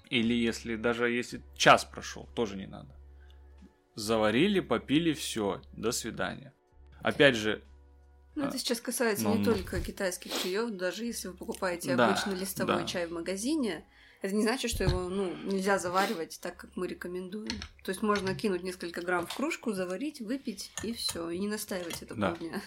Или 0.10 0.34
если 0.34 0.76
даже 0.76 1.10
если 1.10 1.42
час 1.56 1.86
прошел, 1.86 2.28
тоже 2.36 2.58
не 2.58 2.66
надо. 2.68 2.90
Заварили, 3.96 4.60
попили, 4.62 5.14
все, 5.14 5.62
до 5.74 5.92
свидания. 5.92 6.54
Опять 7.02 7.36
же, 7.36 7.62
Ну, 8.36 8.46
это 8.46 8.58
сейчас 8.60 8.80
касается 8.82 9.24
Ну, 9.24 9.34
не 9.36 9.40
ну. 9.40 9.46
только 9.46 9.82
китайских 9.82 10.32
чаев, 10.44 10.70
даже 10.72 11.06
если 11.06 11.30
вы 11.30 11.34
покупаете 11.36 11.96
Да, 11.96 12.10
обычный 12.10 12.36
листовой 12.36 12.82
да. 12.82 12.86
чай 12.86 13.08
в 13.08 13.12
магазине, 13.12 13.86
Это 14.24 14.34
не 14.36 14.42
значит, 14.44 14.72
что 14.72 14.84
его 14.84 15.10
ну, 15.10 15.32
нельзя 15.44 15.78
заваривать 15.78 16.40
так, 16.42 16.58
как 16.58 16.76
мы 16.76 16.88
рекомендуем. 16.88 17.52
То 17.84 17.90
есть 17.90 18.02
можно 18.02 18.34
кинуть 18.34 18.64
несколько 18.64 19.02
грамм 19.02 19.28
в 19.28 19.36
кружку, 19.36 19.74
заварить, 19.74 20.22
выпить 20.22 20.72
и 20.84 20.92
все, 20.94 21.30
и 21.30 21.38
не 21.38 21.48
настаивать 21.48 22.02
это 22.02 22.16
Да. 22.16 22.32
полдня. 22.32 22.62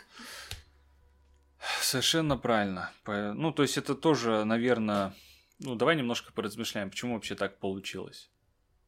Совершенно 1.80 2.36
правильно. 2.36 2.90
Ну, 3.06 3.52
то 3.52 3.62
есть 3.62 3.76
это 3.76 3.94
тоже, 3.94 4.44
наверное, 4.44 5.14
ну, 5.58 5.74
давай 5.74 5.96
немножко 5.96 6.32
поразмышляем, 6.32 6.90
почему 6.90 7.14
вообще 7.14 7.34
так 7.34 7.58
получилось. 7.58 8.30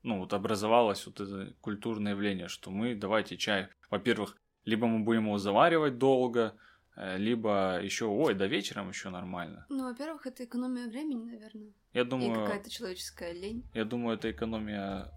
Ну, 0.03 0.19
вот 0.19 0.33
образовалось 0.33 1.07
вот 1.07 1.21
это 1.21 1.55
культурное 1.61 2.13
явление, 2.13 2.49
что 2.49 2.71
мы, 2.71 2.95
давайте 2.95 3.37
чай, 3.37 3.69
во-первых, 3.91 4.37
либо 4.65 4.87
мы 4.87 5.01
будем 5.05 5.27
его 5.27 5.39
заваривать 5.39 5.99
долго, 5.99 6.57
э, 6.97 7.19
либо 7.19 7.81
еще, 7.83 8.07
ой, 8.07 8.35
до 8.35 8.47
вечером 8.47 8.89
еще 8.89 9.11
нормально. 9.11 9.67
Ну, 9.69 9.85
во-первых, 9.85 10.27
это 10.27 10.45
экономия 10.45 10.89
времени, 10.89 11.25
наверное. 11.25 11.73
Я 11.93 12.01
И 12.01 12.05
думаю, 12.05 12.45
какая-то 12.47 12.71
человеческая 12.71 13.33
лень. 13.33 13.65
я 13.75 13.85
думаю, 13.85 14.17
это 14.17 14.31
экономия 14.31 15.13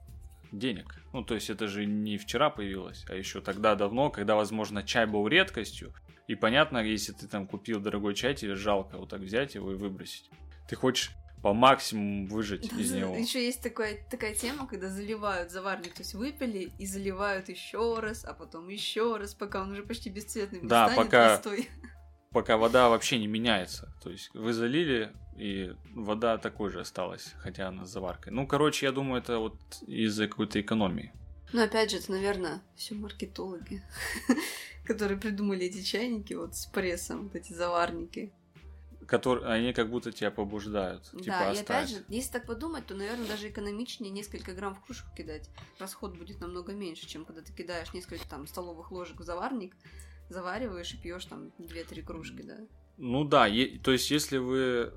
денег. 0.51 0.95
Ну, 1.13 1.23
то 1.23 1.33
есть 1.35 1.49
это 1.49 1.67
же 1.67 1.85
не 1.85 2.17
вчера 2.17 2.49
появилось, 2.49 3.05
а 3.09 3.15
еще 3.15 3.41
тогда 3.41 3.75
давно, 3.75 4.09
когда, 4.11 4.35
возможно, 4.35 4.83
чай 4.83 5.05
был 5.07 5.27
редкостью. 5.27 5.93
И 6.27 6.35
понятно, 6.35 6.79
если 6.79 7.11
ты 7.13 7.27
там 7.27 7.47
купил 7.47 7.79
дорогой 7.79 8.15
чай, 8.15 8.33
тебе 8.33 8.55
жалко 8.55 8.97
вот 8.97 9.09
так 9.09 9.21
взять 9.21 9.55
его 9.55 9.71
и 9.71 9.75
выбросить. 9.75 10.29
Ты 10.67 10.75
хочешь 10.75 11.11
по 11.43 11.53
максимуму 11.53 12.27
выжать 12.27 12.65
из 12.73 12.91
него. 12.91 13.15
Еще 13.15 13.45
есть 13.45 13.61
такая, 13.61 13.99
такая 14.09 14.33
тема, 14.33 14.65
когда 14.67 14.89
заливают 14.89 15.51
заварник, 15.51 15.93
то 15.93 16.01
есть 16.01 16.15
выпили 16.15 16.71
и 16.79 16.87
заливают 16.87 17.49
еще 17.49 17.99
раз, 17.99 18.25
а 18.25 18.33
потом 18.33 18.67
еще 18.69 19.17
раз, 19.17 19.35
пока 19.35 19.61
он 19.61 19.71
уже 19.71 19.83
почти 19.83 20.09
бесцветным 20.09 20.63
не 20.63 20.67
Да, 20.67 20.87
станет 20.87 21.05
пока- 21.05 21.35
густой. 21.35 21.69
Пока 22.31 22.57
вода 22.57 22.89
вообще 22.89 23.19
не 23.19 23.27
меняется. 23.27 23.93
То 24.03 24.09
есть 24.09 24.31
вы 24.33 24.51
залили, 24.53 25.13
и 25.37 25.73
вода 25.93 26.37
такой 26.39 26.71
же 26.71 26.81
осталась, 26.81 27.33
хотя 27.37 27.67
она 27.67 27.85
с 27.85 27.91
заваркой. 27.91 28.33
Ну, 28.33 28.47
короче, 28.47 28.87
я 28.87 28.91
думаю, 28.91 29.21
это 29.21 29.37
вот 29.37 29.55
из-за 29.87 30.27
какой-то 30.27 30.59
экономии. 30.59 31.13
Но 31.53 31.61
опять 31.63 31.91
же, 31.91 31.97
это, 31.97 32.11
наверное, 32.11 32.61
все 32.75 32.95
маркетологи, 32.95 33.83
которые 34.85 35.19
придумали 35.19 35.65
эти 35.65 35.81
чайники 35.81 36.33
вот 36.33 36.55
с 36.55 36.65
прессом, 36.67 37.23
вот 37.23 37.35
эти 37.35 37.53
заварники. 37.53 38.31
Которые, 39.07 39.47
они 39.47 39.73
как 39.73 39.89
будто 39.89 40.11
тебя 40.11 40.31
побуждают. 40.31 41.09
да, 41.13 41.19
типа, 41.19 41.29
и 41.29 41.51
оставь. 41.51 41.59
опять 41.61 41.89
же, 41.89 42.03
если 42.09 42.31
так 42.31 42.47
подумать, 42.47 42.87
то, 42.87 42.95
наверное, 42.95 43.27
даже 43.27 43.49
экономичнее 43.49 44.11
несколько 44.11 44.53
грамм 44.53 44.73
в 44.73 44.81
кружку 44.81 45.07
кидать. 45.15 45.49
Расход 45.77 46.17
будет 46.17 46.39
намного 46.39 46.73
меньше, 46.73 47.07
чем 47.07 47.23
когда 47.23 47.41
ты 47.41 47.53
кидаешь 47.53 47.93
несколько 47.93 48.27
там 48.27 48.47
столовых 48.47 48.91
ложек 48.91 49.19
в 49.19 49.23
заварник, 49.23 49.75
завариваешь 50.29 50.93
и 50.93 50.97
пьешь 50.97 51.25
там 51.25 51.51
2-3 51.59 52.01
кружки, 52.01 52.41
да. 52.41 52.57
Ну 52.97 53.23
да, 53.25 53.45
е- 53.45 53.77
то 53.79 53.91
есть 53.91 54.09
если 54.09 54.37
вы 54.37 54.91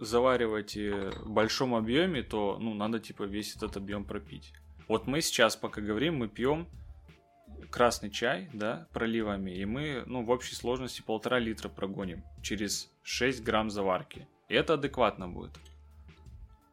завариваете 0.00 1.10
в 1.22 1.30
большом 1.30 1.74
объеме, 1.74 2.22
то 2.22 2.58
ну 2.60 2.74
надо 2.74 3.00
типа 3.00 3.24
весь 3.24 3.56
этот 3.56 3.76
объем 3.76 4.04
пропить. 4.04 4.52
Вот 4.86 5.06
мы 5.06 5.20
сейчас, 5.20 5.56
пока 5.56 5.80
говорим, 5.80 6.16
мы 6.16 6.28
пьем 6.28 6.68
красный 7.70 8.10
чай, 8.10 8.48
да, 8.52 8.88
проливами, 8.92 9.50
и 9.50 9.64
мы, 9.64 10.02
ну, 10.06 10.24
в 10.24 10.30
общей 10.30 10.54
сложности 10.54 11.02
полтора 11.02 11.38
литра 11.38 11.68
прогоним 11.68 12.24
через 12.42 12.90
6 13.02 13.42
грамм 13.42 13.70
заварки. 13.70 14.26
И 14.48 14.54
это 14.54 14.74
адекватно 14.74 15.28
будет. 15.28 15.52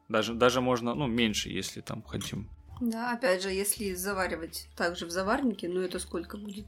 Даже, 0.07 0.33
даже 0.33 0.61
можно, 0.61 0.93
ну, 0.93 1.07
меньше, 1.07 1.49
если 1.49 1.81
там 1.81 2.03
хотим. 2.03 2.49
Да, 2.81 3.13
опять 3.13 3.41
же, 3.41 3.49
если 3.49 3.93
заваривать 3.93 4.67
также 4.75 5.05
в 5.05 5.11
заварнике, 5.11 5.69
ну 5.69 5.81
это 5.81 5.99
сколько 5.99 6.37
будет? 6.37 6.67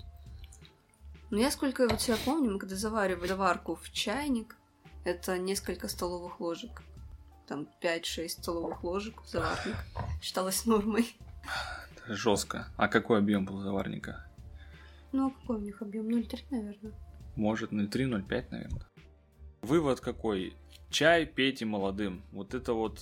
Ну 1.29 1.37
я 1.37 1.51
сколько 1.51 1.87
вот 1.87 2.01
себя 2.01 2.15
помню, 2.23 2.51
мы 2.51 2.59
когда 2.59 2.75
заваривали 2.75 3.27
заварку 3.27 3.75
в 3.75 3.91
чайник, 3.91 4.55
это 5.03 5.37
несколько 5.37 5.89
столовых 5.89 6.39
ложек. 6.39 6.81
Там 7.47 7.67
5-6 7.81 8.29
столовых 8.29 8.83
ложек 8.83 9.21
в 9.21 9.27
заварник. 9.29 9.75
Считалось 10.21 10.65
нормой. 10.65 11.15
Жестко. 12.07 12.67
А 12.77 12.87
какой 12.87 13.19
объем 13.19 13.45
был 13.45 13.59
заварника? 13.59 14.25
Ну, 15.11 15.27
а 15.27 15.31
какой 15.31 15.57
у 15.57 15.61
них 15.61 15.81
объем? 15.81 16.07
0,3, 16.07 16.43
наверное. 16.51 16.93
Может, 17.35 17.71
0,3-0,5, 17.71 18.45
наверное. 18.51 18.81
Вывод 19.61 19.99
какой? 19.99 20.53
Чай 20.89 21.25
пейте 21.25 21.65
молодым. 21.65 22.23
Вот 22.31 22.53
это 22.53 22.73
вот 22.73 23.01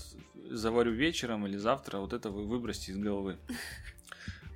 заварю 0.50 0.92
вечером 0.92 1.46
или 1.46 1.58
завтра, 1.58 2.00
вот 2.00 2.14
это 2.14 2.30
вы 2.30 2.46
выбросьте 2.46 2.92
из 2.92 2.98
головы. 2.98 3.38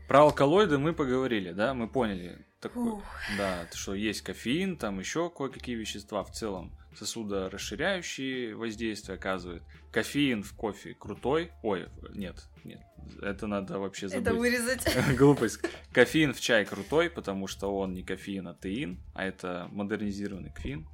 Про 0.10 0.22
алкалоиды 0.22 0.80
мы 0.80 0.94
поговорили, 0.94 1.52
да, 1.52 1.76
мы 1.76 1.88
поняли. 1.88 2.44
Такое, 2.60 2.94
Фух. 2.94 3.04
да, 3.38 3.68
что 3.76 3.94
есть 3.94 4.24
кофеин, 4.24 4.76
там 4.76 4.98
еще 4.98 5.30
кое-какие 5.30 5.76
вещества 5.76 6.24
в 6.24 6.32
целом 6.32 6.76
сосудорасширяющие 6.98 8.56
воздействия 8.56 9.14
оказывают. 9.14 9.62
Кофеин 9.92 10.42
в 10.42 10.54
кофе 10.56 10.96
крутой. 10.96 11.52
Ой, 11.62 11.90
нет, 12.16 12.44
нет, 12.64 12.82
это 13.22 13.46
надо 13.46 13.78
вообще 13.78 14.10
забыть. 14.10 14.26
Это 14.26 14.34
вырезать. 14.36 15.16
Глупость. 15.16 15.60
Кофеин 15.94 16.34
в 16.34 16.42
чай 16.42 16.66
крутой, 16.66 17.12
потому 17.12 17.46
что 17.46 17.68
он 17.78 17.94
не 17.94 18.02
кофеин, 18.02 18.48
а 18.48 18.56
теин, 18.56 19.00
а 19.14 19.24
это 19.24 19.68
модернизированный 19.72 20.52
кофеин. 20.52 20.88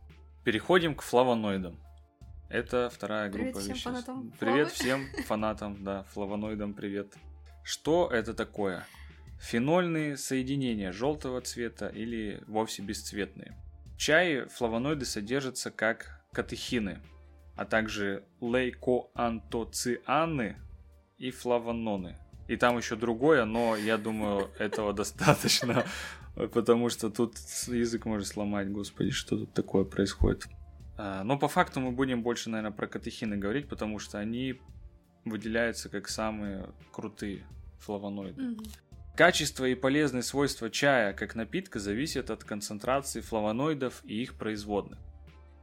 Переходим 0.43 0.93
к 0.93 1.01
флавоноидам. 1.01 1.79
Это 2.49 2.91
вторая 2.93 3.31
Привет 3.31 3.53
группа 3.53 3.59
всем 3.61 3.75
веществ. 3.75 3.85
фанатам 3.85 4.33
Привет 4.41 4.67
флавы. 4.67 4.73
всем 4.73 5.23
фанатам, 5.23 5.83
да, 5.85 6.03
флавоноидам 6.11 6.73
привет. 6.73 7.15
Что 7.63 8.09
это 8.11 8.33
такое? 8.33 8.85
Фенольные 9.39 10.17
соединения 10.17 10.91
желтого 10.91 11.41
цвета 11.41 11.87
или 11.87 12.43
вовсе 12.47 12.81
бесцветные. 12.81 13.55
В 13.93 13.97
чае 13.97 14.47
флавоноиды 14.47 15.05
содержатся 15.05 15.71
как 15.71 16.25
катехины, 16.31 16.99
а 17.55 17.65
также 17.65 18.23
лейкоантоцианы 18.41 20.57
и 21.17 21.31
флавононы. 21.31 22.17
И 22.47 22.57
там 22.57 22.77
еще 22.77 22.95
другое, 22.95 23.45
но 23.45 23.75
я 23.75 23.97
думаю, 23.97 24.51
этого 24.59 24.93
достаточно, 24.93 25.85
потому 26.53 26.89
что 26.89 27.09
тут 27.09 27.37
язык 27.67 28.05
может 28.05 28.27
сломать, 28.27 28.71
господи, 28.71 29.11
что 29.11 29.37
тут 29.37 29.53
такое 29.53 29.83
происходит. 29.83 30.47
А, 30.97 31.23
Но 31.23 31.39
по 31.39 31.47
факту 31.47 31.79
мы 31.79 31.91
будем 31.91 32.21
больше, 32.21 32.49
наверное, 32.49 32.75
про 32.75 32.87
катехины 32.87 33.37
говорить, 33.37 33.67
потому 33.67 33.99
что 33.99 34.19
они 34.19 34.59
выделяются 35.23 35.89
как 35.89 36.07
самые 36.07 36.69
крутые 36.91 37.45
флавоноиды. 37.79 38.41
Мгм. 38.41 38.63
Качество 39.15 39.63
и 39.63 39.75
полезные 39.75 40.23
свойства 40.23 40.69
чая 40.69 41.13
как 41.13 41.35
напитка 41.35 41.79
зависят 41.79 42.29
от 42.29 42.43
концентрации 42.43 43.21
флавоноидов 43.21 44.01
и 44.03 44.21
их 44.21 44.35
производных. 44.35 44.99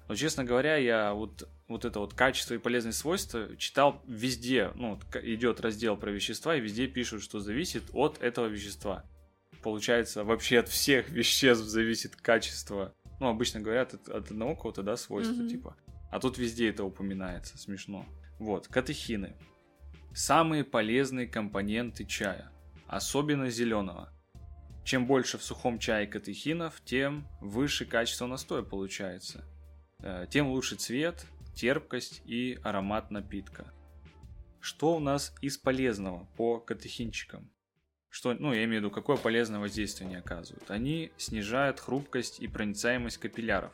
Но, 0.08 0.14
честно 0.14 0.44
говоря, 0.44 0.76
я 0.76 1.12
вот, 1.12 1.48
вот 1.68 1.84
это 1.84 2.00
вот 2.00 2.14
качество 2.14 2.54
и 2.54 2.58
полезные 2.58 2.92
свойства 2.92 3.54
читал 3.56 4.02
везде. 4.06 4.70
Ну, 4.74 4.98
идет 5.22 5.60
раздел 5.60 5.96
про 5.96 6.10
вещества, 6.10 6.56
и 6.56 6.60
везде 6.60 6.86
пишут, 6.86 7.22
что 7.22 7.40
зависит 7.40 7.84
от 7.92 8.22
этого 8.22 8.46
вещества. 8.46 9.04
Получается, 9.62 10.24
вообще 10.24 10.58
от 10.58 10.68
всех 10.68 11.10
веществ 11.10 11.64
зависит 11.64 12.16
качество. 12.16 12.94
Ну, 13.20 13.28
обычно 13.28 13.60
говорят 13.60 13.94
от, 13.94 14.08
от 14.08 14.30
одного 14.30 14.56
какого-то, 14.56 14.82
да, 14.82 14.96
свойства, 14.96 15.34
Мгм. 15.34 15.48
типа. 15.48 15.76
А 16.10 16.18
тут 16.20 16.36
везде 16.36 16.68
это 16.70 16.84
упоминается, 16.84 17.56
смешно. 17.58 18.06
Вот, 18.38 18.66
катехины. 18.68 19.36
Самые 20.14 20.64
полезные 20.64 21.26
компоненты 21.26 22.04
чая, 22.04 22.51
особенно 22.92 23.50
зеленого. 23.50 24.10
Чем 24.84 25.06
больше 25.06 25.38
в 25.38 25.42
сухом 25.42 25.78
чае 25.78 26.06
катехинов, 26.06 26.80
тем 26.84 27.26
выше 27.40 27.84
качество 27.86 28.26
настоя 28.26 28.62
получается. 28.62 29.44
Э, 30.00 30.26
Тем 30.28 30.48
лучше 30.48 30.74
цвет, 30.76 31.24
терпкость 31.54 32.20
и 32.24 32.58
аромат 32.62 33.10
напитка. 33.10 33.72
Что 34.60 34.96
у 34.96 35.00
нас 35.00 35.34
из 35.40 35.56
полезного 35.56 36.26
по 36.36 36.58
катехинчикам? 36.58 37.50
Что, 38.10 38.34
ну, 38.34 38.52
я 38.52 38.64
имею 38.64 38.82
в 38.82 38.84
виду, 38.84 38.90
какое 38.90 39.16
полезное 39.16 39.58
воздействие 39.60 40.06
они 40.08 40.16
оказывают? 40.16 40.70
Они 40.70 41.12
снижают 41.16 41.80
хрупкость 41.80 42.40
и 42.40 42.48
проницаемость 42.48 43.18
капилляров. 43.18 43.72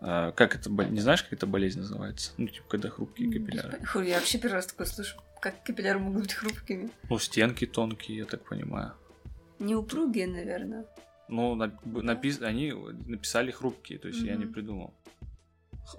Э, 0.00 0.32
Как 0.36 0.54
это, 0.56 0.68
не 0.68 1.00
знаешь, 1.00 1.22
как 1.22 1.32
эта 1.32 1.46
болезнь 1.46 1.78
называется? 1.78 2.32
Ну, 2.36 2.48
типа, 2.48 2.66
когда 2.68 2.90
хрупкие 2.90 3.30
капилляры. 3.32 3.80
Я 4.06 4.18
вообще 4.18 4.38
первый 4.38 4.54
раз 4.56 4.66
такое 4.66 4.86
слышу. 4.86 5.16
Как 5.40 5.62
капилляры 5.62 5.98
могут 5.98 6.22
быть 6.22 6.34
хрупкими? 6.34 6.90
Ну, 7.08 7.18
стенки 7.18 7.66
тонкие, 7.66 8.18
я 8.18 8.24
так 8.24 8.44
понимаю. 8.44 8.92
Неупругие, 9.58 10.26
наверное. 10.26 10.84
Ну, 11.28 11.54
на- 11.54 11.72
напис- 11.84 12.42
они 12.42 12.72
написали 13.06 13.50
хрупкие, 13.50 13.98
то 13.98 14.08
есть 14.08 14.20
я 14.20 14.34
не 14.36 14.46
придумал. 14.46 14.94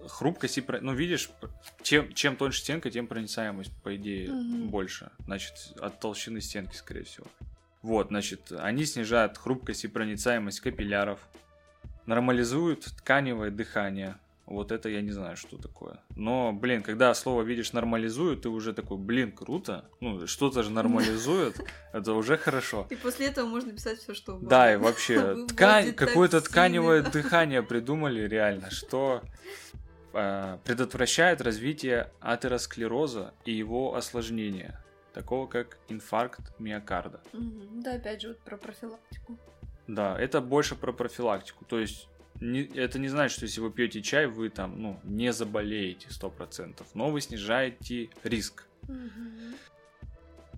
Хрупкость 0.08 0.58
и... 0.58 0.64
Ну, 0.82 0.94
видишь, 0.94 1.30
чем, 1.82 2.14
чем 2.14 2.36
тоньше 2.36 2.60
стенка, 2.62 2.92
тем 2.92 3.08
проницаемость, 3.08 3.72
по 3.84 3.96
идее, 3.96 4.32
Мгм. 4.32 4.68
больше. 4.70 5.12
Значит, 5.26 5.54
от 5.80 6.00
толщины 6.00 6.42
стенки, 6.42 6.76
скорее 6.76 7.04
всего. 7.04 7.28
Вот, 7.82 8.10
значит, 8.10 8.52
они 8.52 8.86
снижают 8.86 9.38
хрупкость 9.38 9.86
и 9.86 9.88
проницаемость 9.88 10.60
капилляров, 10.60 11.20
нормализуют 12.06 12.86
тканевое 12.98 13.52
дыхание. 13.52 14.18
Вот 14.50 14.72
это 14.72 14.90
я 14.90 15.02
не 15.02 15.12
знаю, 15.12 15.38
что 15.38 15.58
такое. 15.58 16.00
Но, 16.16 16.52
блин, 16.52 16.82
когда 16.82 17.14
слово 17.14 17.44
видишь 17.44 17.72
нормализуют, 17.72 18.42
ты 18.42 18.50
уже 18.50 18.74
такой, 18.74 18.98
блин, 18.98 19.32
круто. 19.32 19.86
Ну, 20.00 20.26
что-то 20.26 20.64
же 20.64 20.72
нормализует, 20.72 21.62
это 21.94 22.14
уже 22.14 22.36
хорошо. 22.36 22.88
И 22.90 22.96
после 22.96 23.28
этого 23.28 23.46
можно 23.46 23.72
писать 23.72 24.00
все, 24.00 24.16
что 24.16 24.34
угодно. 24.34 24.50
Да, 24.50 24.74
и 24.74 24.78
вообще, 24.78 25.46
ткань, 25.50 25.94
какое-то 25.94 26.42
тканевое 26.42 27.04
дыхание 27.14 27.62
придумали 27.62 28.28
реально, 28.28 28.72
что 28.72 29.22
э, 30.14 30.58
предотвращает 30.64 31.42
развитие 31.42 32.12
атеросклероза 32.20 33.36
и 33.46 33.52
его 33.52 33.94
осложнения, 33.94 34.84
такого 35.14 35.46
как 35.46 35.78
инфаркт 35.90 36.60
миокарда. 36.60 37.22
Да, 37.34 37.94
опять 37.94 38.24
же, 38.24 38.30
вот 38.30 38.40
про 38.40 38.58
профилактику. 38.58 39.38
Да, 39.86 40.20
это 40.20 40.42
больше 40.42 40.76
про 40.76 40.92
профилактику. 40.92 41.66
То 41.66 41.80
есть 41.80 42.10
не- 42.40 42.70
это 42.76 43.00
не 43.00 43.08
значит, 43.08 43.36
что 43.38 43.46
если 43.46 43.62
вы 43.62 43.72
пьете 43.72 44.02
чай, 44.02 44.28
вы 44.28 44.50
там, 44.50 44.82
ну, 44.82 45.00
не 45.04 45.32
заболеете 45.34 46.08
100%, 46.10 46.86
но 46.94 47.10
вы 47.12 47.22
снижаете 47.22 48.10
риск. 48.24 48.66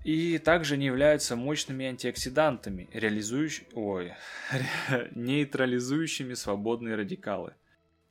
И 0.04 0.40
также 0.40 0.76
они 0.76 0.88
являются 0.88 1.36
мощными 1.36 1.86
антиоксидантами, 1.86 2.90
реализующ... 2.92 3.62
Ой, 3.74 4.14
нейтрализующими 5.12 6.34
свободные 6.34 6.96
радикалы. 6.96 7.54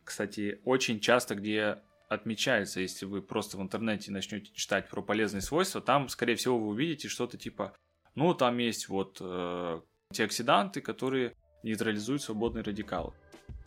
Кстати, 0.04 0.60
очень 0.64 1.00
часто, 1.00 1.34
где 1.34 1.78
отмечается, 2.08 2.80
если 2.80 3.06
вы 3.06 3.22
просто 3.22 3.56
в 3.56 3.62
интернете 3.62 4.12
начнете 4.12 4.50
читать 4.52 4.88
про 4.88 5.02
полезные 5.02 5.40
свойства, 5.40 5.80
там, 5.80 6.08
скорее 6.08 6.36
всего, 6.36 6.58
вы 6.58 6.68
увидите 6.68 7.08
что-то 7.08 7.38
типа, 7.38 7.74
ну, 8.14 8.34
там 8.34 8.58
есть 8.58 8.88
вот 8.88 9.18
э, 9.20 9.80
антиоксиданты, 10.10 10.80
которые 10.80 11.34
нейтрализуют 11.62 12.22
свободные 12.22 12.62
радикалы. 12.62 13.14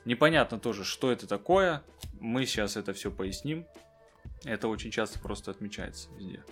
Непонятно 0.05 0.59
тоже, 0.59 0.83
что 0.83 1.11
это 1.11 1.27
такое. 1.27 1.83
Мы 2.19 2.45
сейчас 2.45 2.77
это 2.77 2.93
все 2.93 3.11
поясним. 3.11 3.65
Это 4.43 4.67
очень 4.67 4.91
часто 4.91 5.19
просто 5.19 5.51
отмечается 5.51 6.09
везде. 6.17 6.43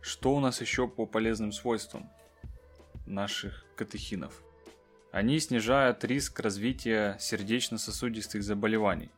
Что 0.00 0.34
у 0.34 0.40
нас 0.40 0.60
еще 0.60 0.86
по 0.86 1.06
полезным 1.06 1.52
свойствам 1.52 2.10
наших 3.06 3.64
катехинов? 3.76 4.42
Они 5.10 5.40
снижают 5.40 6.04
риск 6.04 6.40
развития 6.40 7.16
сердечно-сосудистых 7.18 8.42
заболеваний. 8.42 9.10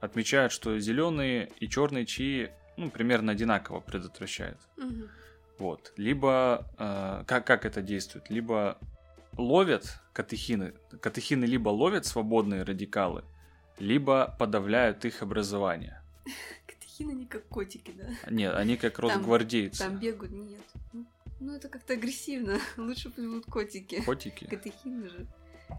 Отмечают, 0.00 0.52
что 0.52 0.78
зеленые 0.78 1.50
и 1.58 1.68
черные 1.68 2.06
чаи 2.06 2.52
ну, 2.76 2.88
примерно 2.88 3.32
одинаково 3.32 3.80
предотвращают. 3.80 4.58
Мгм. 4.76 5.08
Вот. 5.58 5.92
Либо 5.96 6.70
э, 6.78 7.24
как, 7.26 7.44
как 7.44 7.66
это 7.66 7.82
действует? 7.82 8.30
Либо 8.30 8.78
ловят 9.36 10.00
катехины. 10.18 10.74
Катехины 11.00 11.44
либо 11.44 11.68
ловят 11.68 12.04
свободные 12.04 12.64
радикалы, 12.64 13.22
либо 13.78 14.34
подавляют 14.36 15.04
их 15.04 15.22
образование. 15.22 16.02
Катехины 16.66 17.12
не 17.12 17.26
как 17.26 17.46
котики, 17.46 17.92
да? 17.96 18.08
Нет, 18.28 18.52
они 18.56 18.76
как 18.76 18.98
росгвардейцы. 18.98 19.78
Там 19.84 19.96
бегают, 19.98 20.32
нет. 20.32 20.60
Ну, 20.92 21.06
Ну, 21.38 21.54
это 21.54 21.68
как-то 21.68 21.92
агрессивно. 21.92 22.58
Лучше 22.76 23.10
пусть 23.10 23.28
будут 23.28 23.46
котики. 23.46 24.02
Котики. 24.02 24.44
Катехины 24.46 25.08
же. 25.08 25.26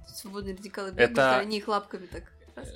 Свободные 0.07 0.55
радикалы 0.55 0.91
бегают, 0.91 1.11
Это- 1.11 1.35
а 1.35 1.39
они 1.39 1.57
их 1.57 1.67
лапками 1.67 2.05
так... 2.05 2.23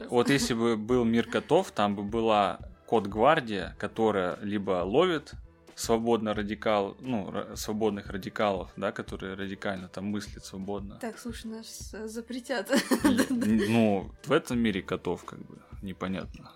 Вот 0.10 0.30
если 0.30 0.54
бы 0.62 0.76
был 0.76 1.06
мир 1.06 1.30
котов, 1.30 1.72
там 1.72 1.96
бы 1.96 2.04
была 2.04 2.60
кот-гвардия, 2.88 3.74
которая 3.80 4.38
либо 4.42 4.84
ловит 4.84 5.32
свободно 5.76 6.34
радикал, 6.34 6.98
ну, 7.00 7.34
свободных 7.56 8.10
радикалов, 8.10 8.72
да, 8.76 8.92
которые 8.92 9.36
радикально 9.36 9.88
там 9.88 10.06
мыслят 10.06 10.46
свободно. 10.46 10.98
Так, 11.00 11.18
слушай, 11.18 11.48
нас 11.48 11.96
запретят. 12.06 12.72
Ну, 13.30 14.12
в 14.26 14.32
этом 14.32 14.60
мире 14.60 14.82
котов 14.82 15.24
как 15.26 15.40
бы 15.40 15.58
непонятно. 15.82 16.52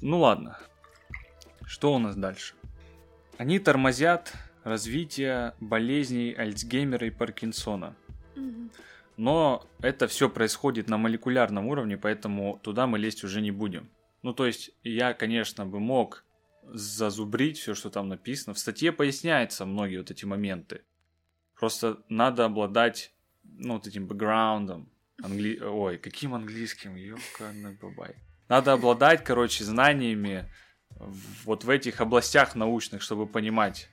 Ну 0.00 0.20
ладно. 0.20 0.58
Что 1.66 1.94
у 1.94 1.98
нас 1.98 2.16
дальше? 2.16 2.54
Они 3.36 3.58
тормозят 3.58 4.32
развитие 4.64 5.54
болезней 5.60 6.34
Альцгеймера 6.34 7.06
и 7.06 7.10
Паркинсона. 7.10 7.94
Но 9.16 9.66
это 9.80 10.06
все 10.06 10.30
происходит 10.30 10.88
на 10.88 10.96
молекулярном 10.96 11.66
уровне, 11.66 11.98
поэтому 11.98 12.60
туда 12.62 12.86
мы 12.86 12.98
лезть 12.98 13.24
уже 13.24 13.40
не 13.40 13.50
будем. 13.50 13.90
Ну, 14.22 14.32
то 14.32 14.46
есть, 14.46 14.70
я, 14.84 15.12
конечно, 15.12 15.66
бы 15.66 15.80
мог 15.80 16.24
зазубрить 16.72 17.58
все, 17.58 17.74
что 17.74 17.90
там 17.90 18.08
написано. 18.08 18.54
В 18.54 18.58
статье 18.58 18.92
поясняются 18.92 19.64
многие 19.66 19.98
вот 19.98 20.10
эти 20.10 20.24
моменты. 20.24 20.82
Просто 21.54 22.02
надо 22.08 22.44
обладать, 22.44 23.12
ну, 23.42 23.74
вот 23.74 23.86
этим 23.86 24.06
бэкграундом. 24.06 24.90
Англи... 25.22 25.58
Ой, 25.60 25.98
каким 25.98 26.34
английским? 26.34 26.94
Ёкарный 26.94 27.76
бабай. 27.80 28.14
Надо 28.48 28.72
обладать, 28.72 29.24
короче, 29.24 29.64
знаниями 29.64 30.50
вот 31.44 31.64
в 31.64 31.70
этих 31.70 32.00
областях 32.00 32.54
научных, 32.54 33.02
чтобы 33.02 33.26
понимать, 33.26 33.88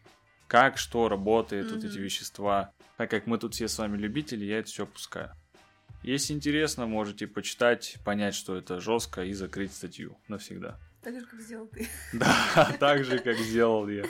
как, 0.48 0.78
что 0.78 1.10
работает, 1.10 1.72
вот 1.72 1.84
эти 1.84 1.98
вещества. 1.98 2.74
Так 2.98 3.10
как 3.10 3.28
мы 3.28 3.38
тут 3.38 3.54
все 3.54 3.68
с 3.68 3.78
вами 3.78 3.98
любители, 3.98 4.46
я 4.46 4.60
это 4.60 4.70
все 4.70 4.84
опускаю. 4.84 5.36
Если 6.04 6.34
интересно, 6.34 6.86
можете 6.86 7.28
почитать, 7.28 7.98
понять, 8.06 8.36
что 8.36 8.56
это 8.56 8.80
жестко 8.80 9.24
и 9.24 9.34
закрыть 9.34 9.74
статью 9.74 10.18
навсегда. 10.28 10.80
Так 11.06 11.20
же, 11.20 11.26
как 11.28 11.40
сделал 11.40 11.68
ты. 11.68 11.88
Да, 12.14 12.76
так 12.80 13.06
же, 13.06 13.20
как 13.20 13.38
сделал 13.38 13.88
я. 13.88 14.06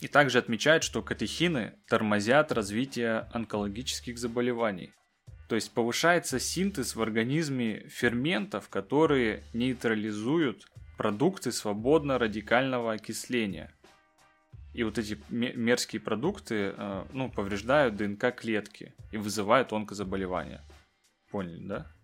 И 0.00 0.08
также 0.08 0.38
отмечают, 0.38 0.82
что 0.82 1.02
катехины 1.02 1.74
тормозят 1.86 2.50
развитие 2.52 3.28
онкологических 3.32 4.18
заболеваний. 4.18 4.92
То 5.48 5.54
есть 5.54 5.72
повышается 5.72 6.40
синтез 6.40 6.96
в 6.96 7.00
организме 7.00 7.88
ферментов, 7.88 8.68
которые 8.68 9.44
нейтрализуют 9.54 10.66
продукты 10.98 11.52
свободно-радикального 11.52 12.92
окисления. 12.92 13.72
И 14.74 14.82
вот 14.82 14.98
эти 14.98 15.18
ме- 15.28 15.54
мерзкие 15.54 16.00
продукты 16.00 16.74
э, 16.76 17.04
ну, 17.12 17.30
повреждают 17.30 17.94
ДНК 17.96 18.34
клетки 18.34 18.94
и 19.12 19.16
вызывают 19.16 19.72
онкозаболевания. 19.72 20.62
Поняли, 21.30 21.64
да? 21.66 21.95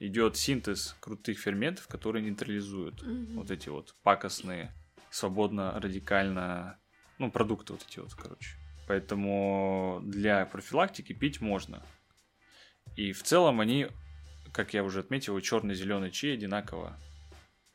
Идет 0.00 0.36
синтез 0.36 0.96
крутых 1.00 1.38
ферментов, 1.38 1.88
которые 1.88 2.24
нейтрализуют 2.24 3.02
Мгм. 3.02 3.36
вот 3.36 3.50
эти 3.50 3.68
вот 3.68 3.94
пакостные, 4.02 4.72
свободно, 5.10 5.78
радикально, 5.80 6.78
ну, 7.18 7.30
продукты 7.30 7.72
вот 7.72 7.84
эти 7.88 7.98
вот, 7.98 8.14
короче. 8.14 8.56
Поэтому 8.86 10.00
для 10.04 10.46
профилактики 10.46 11.12
пить 11.12 11.40
можно. 11.40 11.82
И 12.96 13.12
в 13.12 13.22
целом 13.22 13.60
они, 13.60 13.88
как 14.52 14.72
я 14.72 14.84
уже 14.84 15.00
отметил, 15.00 15.38
черный 15.40 15.74
и 15.74 15.76
зеленый 15.76 16.10
чай 16.10 16.34
одинаково 16.34 16.98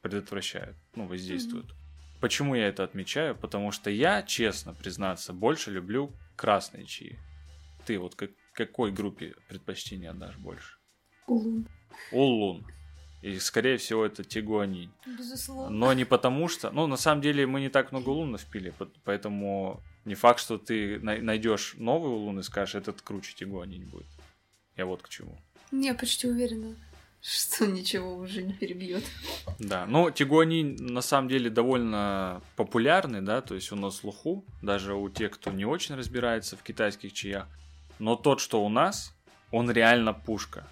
предотвращают, 0.02 0.78
ну, 0.96 1.08
воздействуют. 1.08 1.74
Почему 2.20 2.56
я 2.56 2.68
это 2.68 2.86
отмечаю? 2.86 3.36
Потому 3.36 3.72
что 3.72 3.90
я, 3.90 4.24
честно 4.24 4.74
признаться, 4.74 5.34
больше 5.34 5.72
люблю 5.72 6.14
красные 6.38 6.86
чаи. 6.86 7.20
Ты 7.86 8.00
вот 8.00 8.16
как, 8.16 8.32
какой 8.54 8.92
группе 8.92 9.36
предпочтения 9.50 10.10
отдашь 10.10 10.38
больше? 10.38 10.78
Улун. 11.28 11.68
Улун. 12.12 12.66
И, 13.22 13.40
скорее 13.40 13.78
всего, 13.78 14.06
это 14.06 14.24
тигуанин. 14.24 14.92
Безусловно. 15.06 15.70
Но 15.70 15.94
не 15.94 16.04
потому 16.04 16.50
что... 16.50 16.72
Ну, 16.72 16.88
на 16.88 16.98
самом 16.98 17.22
деле, 17.22 17.48
мы 17.48 17.62
не 17.62 17.70
так 17.70 17.92
много 17.94 18.10
улунов 18.10 18.44
пили, 18.46 18.72
по- 18.72 18.90
поэтому 19.06 19.82
не 20.04 20.16
факт, 20.16 20.42
что 20.42 20.58
ты 20.58 21.00
най- 21.00 21.22
найдешь 21.22 21.76
новый 21.78 22.12
улун 22.12 22.40
и 22.40 22.44
скажешь, 22.44 22.76
этот 22.76 23.02
круче 23.02 23.34
тигуанин 23.34 23.88
будет. 23.88 24.08
Я 24.76 24.86
вот 24.86 25.02
к 25.02 25.08
чему. 25.10 25.38
Не, 25.72 25.94
почти 25.94 26.28
уверена, 26.28 26.76
что 27.22 27.66
ничего 27.78 28.18
уже 28.18 28.44
не 28.44 28.52
перебьет. 28.52 29.06
Да, 29.58 29.86
но 29.86 30.12
тигуанин 30.12 30.76
на 30.76 31.02
самом 31.02 31.30
деле 31.30 31.50
довольно 31.50 32.42
популярный, 32.58 33.22
да, 33.22 33.40
то 33.40 33.56
есть 33.56 33.72
он 33.72 33.80
на 33.80 33.92
слуху, 33.92 34.44
даже 34.62 34.96
у 34.96 35.10
тех, 35.10 35.32
кто 35.32 35.50
не 35.52 35.64
очень 35.64 35.96
разбирается 35.96 36.58
в 36.58 36.64
китайских 36.64 37.14
чаях. 37.14 37.48
Но 38.00 38.18
тот, 38.18 38.42
что 38.42 38.66
у 38.66 38.68
нас, 38.68 39.16
он 39.50 39.72
реально 39.72 40.12
пушка. 40.14 40.68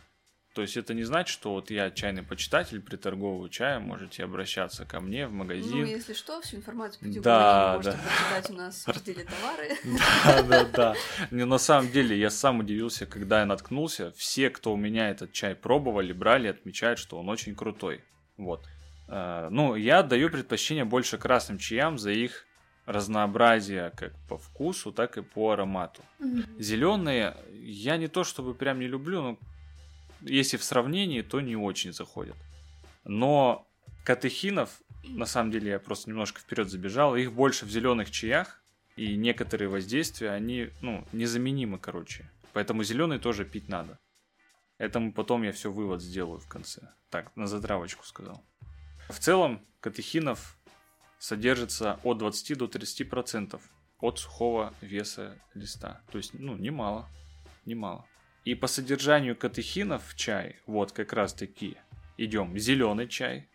То 0.53 0.61
есть 0.61 0.75
это 0.75 0.93
не 0.93 1.03
значит, 1.03 1.31
что 1.31 1.51
вот 1.53 1.71
я 1.71 1.91
чайный 1.91 2.23
почитатель, 2.23 2.81
приторговываю 2.81 3.47
чаем, 3.49 3.83
можете 3.83 4.25
обращаться 4.25 4.85
ко 4.85 4.99
мне 4.99 5.25
в 5.27 5.31
магазин. 5.31 5.79
Ну, 5.79 5.85
если 5.85 6.13
что, 6.13 6.41
всю 6.41 6.57
информацию 6.57 7.13
по 7.13 7.21
Да, 7.21 7.73
можете 7.77 7.97
да. 7.97 8.03
прочитать 8.03 8.49
у 8.49 8.53
нас 8.55 8.83
в 8.83 8.87
разделе 8.89 9.23
товары. 9.25 9.69
Да, 10.25 10.43
да, 10.43 10.65
да. 10.65 10.95
Не, 11.31 11.45
на 11.45 11.57
самом 11.57 11.89
деле, 11.89 12.19
я 12.19 12.29
сам 12.29 12.59
удивился, 12.59 13.05
когда 13.05 13.39
я 13.39 13.45
наткнулся. 13.45 14.11
Все, 14.11 14.49
кто 14.49 14.73
у 14.73 14.77
меня 14.77 15.09
этот 15.09 15.31
чай 15.31 15.55
пробовали, 15.55 16.11
брали, 16.11 16.47
отмечают, 16.49 16.99
что 16.99 17.17
он 17.17 17.29
очень 17.29 17.55
крутой. 17.55 18.03
Вот. 18.37 18.65
Э, 19.07 19.47
Ну, 19.51 19.75
я 19.75 19.99
отдаю 19.99 20.29
предпочтение 20.29 20.83
больше 20.83 21.17
красным 21.17 21.59
чаям 21.59 21.97
за 21.97 22.11
их 22.11 22.45
разнообразие 22.85 23.91
как 23.95 24.13
по 24.27 24.37
вкусу, 24.37 24.91
так 24.91 25.17
и 25.17 25.21
по 25.21 25.51
аромату. 25.51 26.01
Мгм. 26.19 26.43
Зеленые 26.59 27.37
я 27.53 27.97
не 27.97 28.07
то 28.07 28.23
чтобы 28.23 28.53
прям 28.53 28.79
не 28.79 28.87
люблю, 28.87 29.21
но 29.21 29.37
если 30.21 30.57
в 30.57 30.63
сравнении, 30.63 31.21
то 31.21 31.41
не 31.41 31.55
очень 31.55 31.93
заходят. 31.93 32.35
Но 33.03 33.67
катехинов, 34.03 34.81
на 35.03 35.25
самом 35.25 35.51
деле 35.51 35.71
я 35.71 35.79
просто 35.79 36.09
немножко 36.09 36.39
вперед 36.39 36.69
забежал, 36.69 37.15
их 37.15 37.33
больше 37.33 37.65
в 37.65 37.69
зеленых 37.69 38.11
чаях, 38.11 38.61
и 38.95 39.15
некоторые 39.15 39.69
воздействия, 39.69 40.31
они, 40.31 40.69
ну, 40.81 41.07
незаменимы, 41.11 41.79
короче. 41.79 42.29
Поэтому 42.53 42.83
зеленый 42.83 43.19
тоже 43.19 43.45
пить 43.45 43.69
надо. 43.69 43.99
Этому 44.77 45.13
потом 45.13 45.43
я 45.43 45.51
все 45.51 45.71
вывод 45.71 46.01
сделаю 46.01 46.39
в 46.39 46.47
конце. 46.47 46.93
Так, 47.09 47.35
на 47.35 47.47
затравочку 47.47 48.05
сказал. 48.05 48.43
В 49.09 49.19
целом, 49.19 49.65
катехинов 49.79 50.57
содержится 51.19 51.99
от 52.03 52.17
20 52.17 52.57
до 52.57 52.67
30 52.67 53.09
процентов 53.09 53.61
от 53.99 54.19
сухого 54.19 54.73
веса 54.81 55.39
листа. 55.53 56.01
То 56.11 56.17
есть, 56.17 56.33
ну, 56.33 56.55
немало. 56.57 57.07
Немало. 57.65 58.05
И 58.43 58.55
по 58.55 58.67
содержанию 58.67 59.35
катехинов 59.35 60.03
в 60.07 60.15
чай, 60.15 60.57
вот 60.65 60.91
как 60.91 61.13
раз 61.13 61.33
таки, 61.33 61.77
идем 62.17 62.57
зеленый 62.57 63.07
чай, 63.07 63.47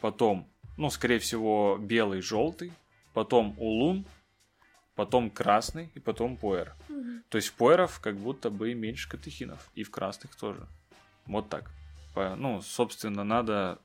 потом, 0.00 0.50
ну, 0.76 0.90
скорее 0.90 1.18
всего, 1.18 1.78
белый, 1.80 2.20
желтый, 2.20 2.72
потом 3.14 3.54
улун, 3.58 4.06
потом 4.94 5.30
красный 5.30 5.90
и 5.94 6.00
потом 6.00 6.36
пуэр. 6.36 6.74
Мгм. 6.88 7.24
То 7.28 7.36
есть 7.36 7.48
в 7.48 7.54
пуэров 7.54 8.00
как 8.00 8.16
будто 8.16 8.50
бы 8.50 8.74
меньше 8.74 9.08
катехинов, 9.08 9.70
и 9.74 9.82
в 9.82 9.90
красных 9.90 10.36
тоже. 10.36 10.68
Вот 11.26 11.48
так. 11.48 11.70
Ну, 12.14 12.60
собственно, 12.60 13.24
надо 13.24 13.80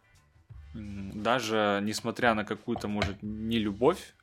даже 0.74 1.80
несмотря 1.82 2.36
на 2.36 2.44
какую-то, 2.46 2.88
может, 2.88 3.24
не 3.24 3.58
любовь, 3.58 4.14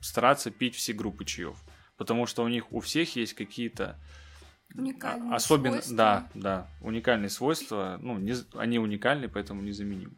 стараться 0.00 0.50
пить 0.50 0.74
все 0.74 0.92
группы 0.92 1.24
чаев. 1.24 1.62
Потому 1.96 2.26
что 2.26 2.42
у 2.42 2.48
них 2.48 2.72
у 2.72 2.80
всех 2.80 3.14
есть 3.14 3.34
какие-то 3.34 4.00
Уникальные 4.74 5.32
а- 5.32 5.36
особенно, 5.36 5.72
свойства. 5.82 5.96
да, 5.96 6.28
да, 6.34 6.68
уникальные 6.80 7.28
свойства. 7.30 7.98
Ну, 8.00 8.18
не, 8.18 8.34
они 8.54 8.78
уникальны, 8.78 9.28
поэтому 9.28 9.62
незаменимы. 9.62 10.14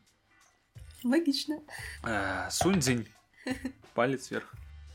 Логично. 1.05 1.61
Э, 2.05 2.49
Суньцзинь. 2.51 3.09
Палец 3.95 4.31
вверх. 4.31 4.53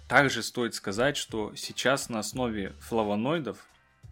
Также 0.08 0.42
стоит 0.42 0.74
сказать, 0.74 1.18
что 1.18 1.54
сейчас 1.56 2.08
на 2.10 2.20
основе 2.20 2.74
флавоноидов 2.80 3.58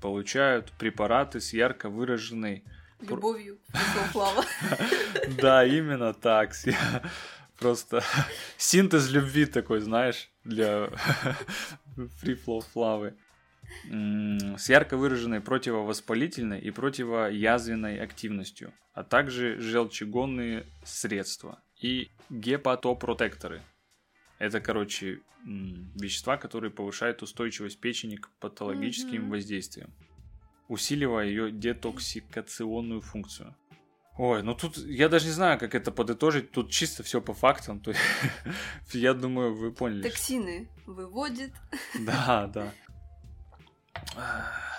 получают 0.01 0.71
препараты 0.73 1.39
с 1.39 1.53
ярко 1.53 1.89
выраженной... 1.89 2.65
Любовью 2.99 3.59
флава. 4.11 4.43
Да, 5.37 5.65
именно 5.65 6.13
так. 6.13 6.53
Просто 7.59 8.03
синтез 8.57 9.09
любви 9.09 9.45
такой, 9.45 9.79
знаешь, 9.79 10.29
для 10.43 10.89
фрифлоу-флавы. 12.21 13.15
С 14.57 14.69
ярко 14.69 14.97
выраженной 14.97 15.41
противовоспалительной 15.41 16.59
и 16.59 16.71
противоязвенной 16.71 17.99
активностью, 17.99 18.73
а 18.93 19.03
также 19.03 19.59
желчегонные 19.59 20.65
средства 20.83 21.61
и 21.79 22.09
гепатопротекторы. 22.29 23.61
Это, 24.39 24.59
короче, 24.59 25.21
вещества, 25.45 26.37
которые 26.37 26.71
повышают 26.71 27.21
устойчивость 27.21 27.79
печени 27.79 28.15
к 28.15 28.29
патологическим 28.39 29.21
Мгм. 29.23 29.29
воздействиям, 29.31 29.93
усиливая 30.67 31.25
ее 31.27 31.51
детоксикационную 31.51 33.01
функцию. 33.01 33.55
Ой, 34.17 34.43
ну 34.43 34.55
тут 34.55 34.77
я 34.77 35.09
даже 35.09 35.25
не 35.25 35.33
знаю, 35.33 35.59
как 35.59 35.75
это 35.75 35.91
подытожить. 35.91 36.51
Тут 36.51 36.71
чисто 36.71 37.03
все 37.03 37.19
по 37.21 37.33
фактам. 37.33 37.81
То 37.81 37.91
есть, 37.91 38.01
я 38.93 39.13
думаю, 39.13 39.53
вы 39.53 39.73
поняли. 39.73 40.03
Токсины 40.03 40.69
выводит. 40.85 41.51
Да, 41.99 42.47
да. 42.47 42.73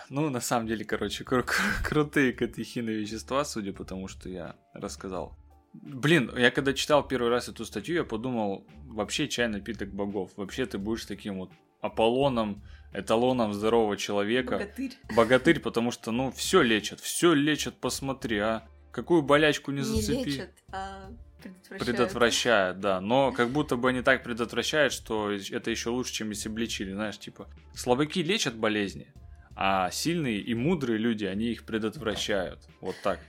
Ну, 0.09 0.31
на 0.31 0.41
самом 0.41 0.69
деле, 0.69 0.85
короче, 0.85 1.25
кру- 1.25 1.45
кру- 1.45 1.83
крутые 1.85 2.33
катехинные 2.33 2.99
вещества, 2.99 3.45
судя 3.45 3.73
по 3.73 3.85
тому, 3.85 4.07
что 4.09 4.29
я 4.29 4.55
рассказал. 4.73 5.37
Блин, 5.73 6.31
я 6.37 6.51
когда 6.51 6.73
читал 6.73 7.07
первый 7.07 7.29
раз 7.31 7.49
эту 7.49 7.65
статью, 7.65 7.97
я 7.97 8.05
подумал, 8.05 8.67
вообще 8.87 9.29
чай 9.29 9.49
напиток 9.49 9.91
богов. 9.93 10.31
Вообще 10.37 10.65
ты 10.67 10.79
будешь 10.79 11.05
таким 11.07 11.39
вот 11.39 11.51
Аполлоном, 11.81 12.63
эталоном 12.95 13.53
здорового 13.53 13.97
человека. 13.97 14.53
Богатырь. 14.59 14.93
Богатырь, 15.15 15.61
потому 15.61 15.91
что, 15.91 16.13
ну, 16.13 16.31
все 16.31 16.63
лечат, 16.63 17.01
все 17.01 17.35
лечат, 17.35 17.75
посмотри, 17.81 18.39
а. 18.39 18.69
Какую 18.93 19.21
болячку 19.23 19.73
не 19.73 19.79
Не 19.79 19.83
зацепи. 19.83 20.31
лечат, 20.31 20.51
а 20.73 21.11
предотвращают. 21.43 21.85
Предотвращает, 21.85 22.81
да. 22.81 23.01
Но 23.01 23.33
как 23.33 23.51
будто 23.51 23.77
бы 23.77 23.89
они 23.91 24.03
так 24.03 24.23
предотвращают, 24.23 24.93
что 24.93 25.31
это 25.33 25.71
еще 25.71 25.91
лучше, 25.91 26.13
чем 26.13 26.31
если 26.31 26.49
бы 26.49 26.61
лечили. 26.61 26.93
Знаешь, 26.93 27.19
типа, 27.19 27.49
слабаки 27.75 28.23
лечат 28.23 28.57
болезни, 28.57 29.13
а 29.55 29.91
сильные 29.91 30.39
и 30.39 30.55
мудрые 30.55 30.99
люди, 30.99 31.25
они 31.25 31.47
их 31.47 31.65
предотвращают. 31.65 32.61
Вот 32.81 32.97
так. 33.03 33.21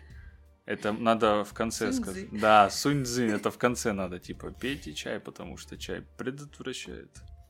Это 0.66 0.92
надо 0.92 1.46
в 1.46 1.54
конце 1.54 1.94
сказать. 1.94 2.28
Да, 2.32 2.70
сунь-цзы, 2.70 3.30
это 3.30 3.52
в 3.52 3.58
конце 3.58 3.94
надо. 3.94 4.20
Типа, 4.20 4.52
пейте 4.52 4.94
чай, 4.94 5.20
потому 5.20 5.56
что 5.56 5.78
чай 5.78 6.04
предотвращает. 6.18 7.10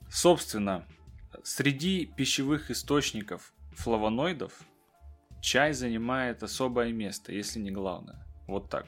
Собственно, 0.10 0.86
среди 1.44 2.06
пищевых 2.06 2.70
источников 2.70 3.54
флавоноидов 3.74 4.54
чай 5.42 5.74
занимает 5.74 6.44
особое 6.44 6.92
место, 6.94 7.32
если 7.34 7.60
не 7.60 7.72
главное. 7.72 8.24
Вот 8.48 8.70
так. 8.70 8.86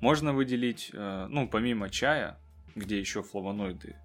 Можно 0.00 0.32
выделить, 0.32 0.90
э, 0.92 1.26
ну, 1.30 1.48
помимо 1.48 1.88
чая, 1.90 2.38
где 2.74 2.98
еще 2.98 3.22
флавоноиды 3.22 3.96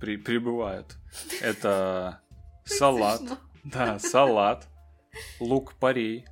при- 0.00 0.16
прибывают, 0.16 0.96
это 1.40 2.20
салат, 2.64 3.22
да, 3.64 3.98
салат, 3.98 4.68
лук-порей. 5.40 6.24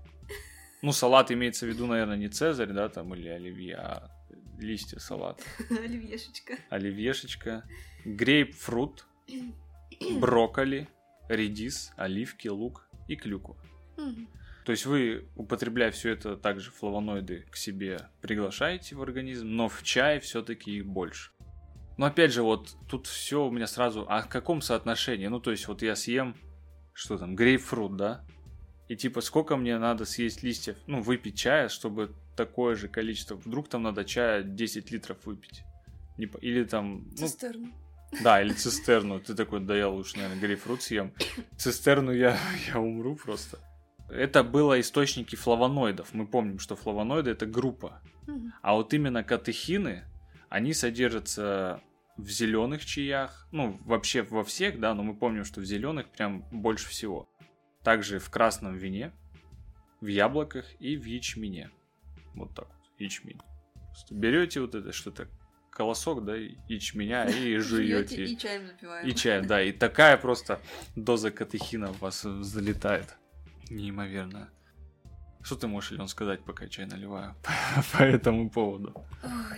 Ну, 0.83 0.93
салат 0.93 1.33
имеется 1.33 1.67
в 1.67 1.69
виду, 1.69 1.87
наверное, 1.87 2.17
не 2.17 2.29
цезарь, 2.29 2.73
да, 2.73 2.89
там, 2.89 3.13
или 3.15 3.29
оливье, 3.29 3.77
а 3.77 4.11
листья 4.59 4.99
салата. 5.01 5.43
Оливьешечка. 5.71 6.55
Оливьешечка, 6.71 7.65
грейпфрут, 8.05 9.05
брокколи, 10.21 10.89
редис, 11.29 11.93
оливки, 11.97 12.49
лук 12.49 12.89
и 13.09 13.17
клюква. 13.17 13.57
Мгм. 13.97 14.29
То 14.67 14.73
есть 14.73 14.85
вы, 14.85 15.29
употребляя 15.37 15.93
все 15.93 16.11
это, 16.11 16.37
также 16.37 16.73
флавоноиды 16.73 17.47
к 17.53 17.57
себе 17.57 18.11
приглашаете 18.21 18.97
в 18.97 19.03
организм, 19.03 19.47
но 19.47 19.69
в 19.69 19.85
чай 19.85 20.19
все-таки 20.19 20.79
их 20.79 20.87
больше. 20.87 21.31
Но 21.97 22.07
опять 22.07 22.33
же, 22.33 22.43
вот 22.43 22.77
тут 22.89 23.07
все 23.07 23.47
у 23.47 23.51
меня 23.53 23.69
сразу, 23.69 24.05
а 24.09 24.23
в 24.23 24.29
каком 24.29 24.61
соотношении? 24.61 25.29
Ну, 25.29 25.39
то 25.39 25.53
есть 25.53 25.69
вот 25.69 25.83
я 25.83 25.95
съем, 25.95 26.37
что 26.93 27.17
там, 27.17 27.37
грейпфрут, 27.37 27.97
да? 27.97 28.25
И 28.89 28.97
типа 28.97 29.21
сколько 29.21 29.57
мне 29.57 29.79
надо 29.79 30.05
съесть 30.05 30.43
листьев, 30.43 30.77
ну, 30.89 31.01
выпить 31.01 31.39
чая, 31.39 31.69
чтобы 31.69 32.13
такое 32.37 32.75
же 32.75 32.89
количество, 32.89 33.37
вдруг 33.37 33.69
там 33.69 33.85
надо 33.85 34.05
чая 34.05 34.43
10 34.43 34.91
литров 34.91 35.19
выпить. 35.27 35.63
Или 36.19 36.65
там, 36.65 37.07
ну, 37.13 37.17
Цистерну. 37.17 37.73
да, 38.21 38.43
или 38.43 38.53
цистерну. 38.53 39.21
Ты 39.21 39.37
такой, 39.37 39.61
да 39.61 39.77
я 39.77 39.89
лучше, 39.89 40.17
наверное, 40.17 40.41
грейпфрут 40.41 40.83
съем. 40.83 41.13
Цистерну 41.57 42.11
я, 42.11 42.37
я 42.75 42.81
умру 42.81 43.15
просто. 43.15 43.61
Это 44.09 44.45
было 44.45 44.81
источники 44.81 45.37
флавоноидов. 45.37 46.15
Мы 46.15 46.27
помним, 46.27 46.59
что 46.59 46.77
флавоноиды 46.77 47.31
это 47.31 47.47
группа. 47.47 48.01
А 48.63 48.75
вот 48.75 48.93
именно 48.95 49.23
катехины, 49.23 50.05
они 50.49 50.73
содержатся 50.73 51.81
в 52.17 52.29
зеленых 52.29 52.85
чаях, 52.85 53.47
ну, 53.53 53.79
вообще 53.85 54.23
во 54.23 54.43
всех, 54.43 54.81
да, 54.81 54.95
но 54.95 55.03
мы 55.03 55.15
помним, 55.15 55.45
что 55.45 55.61
в 55.61 55.65
зеленых 55.65 56.09
прям 56.11 56.45
больше 56.51 56.89
всего. 56.89 57.29
Также 57.83 58.19
в 58.19 58.31
красном 58.31 58.75
вине, 58.75 59.13
в 60.01 60.07
яблоках 60.07 60.65
и 60.81 60.97
в 60.97 61.05
ячмене. 61.05 61.71
Вот 62.35 62.55
так 62.55 62.69
вот, 62.69 63.01
ячмень. 63.01 63.41
Просто 63.87 64.15
берете 64.15 64.61
вот 64.61 64.75
это 64.75 64.93
что-то, 64.93 65.29
колосок, 65.71 66.25
да, 66.25 66.35
ячменя 66.69 67.27
и 67.27 67.57
жуете. 67.59 68.25
И 68.25 68.37
чаем 68.37 68.67
запиваем. 68.67 69.07
И 69.07 69.15
чай, 69.15 69.47
да, 69.47 69.63
и 69.63 69.73
такая 69.73 70.17
просто 70.17 70.61
доза 70.97 71.31
катехина 71.31 71.93
в 71.93 72.01
вас 72.01 72.23
залетает. 72.23 73.17
Неимоверно. 73.71 74.51
Что 75.43 75.55
ты 75.55 75.69
можешь, 75.69 75.93
Лен, 75.93 76.09
сказать, 76.09 76.45
пока 76.45 76.67
чай 76.67 76.87
наливаю 76.87 77.37
по 77.93 78.03
этому 78.03 78.51
поводу? 78.51 78.95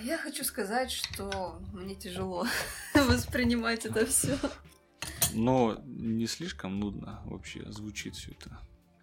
Я 0.03 0.19
хочу 0.19 0.45
сказать, 0.45 0.91
что 0.91 1.61
мне 1.73 1.95
тяжело 1.95 2.47
воспринимать 2.95 3.87
это 3.87 4.05
все. 4.05 4.39
Но 5.33 5.81
не 5.87 6.27
слишком 6.27 6.79
нудно 6.79 7.23
вообще 7.25 7.65
звучит 7.73 8.17
все 8.17 8.33
это. 8.33 8.59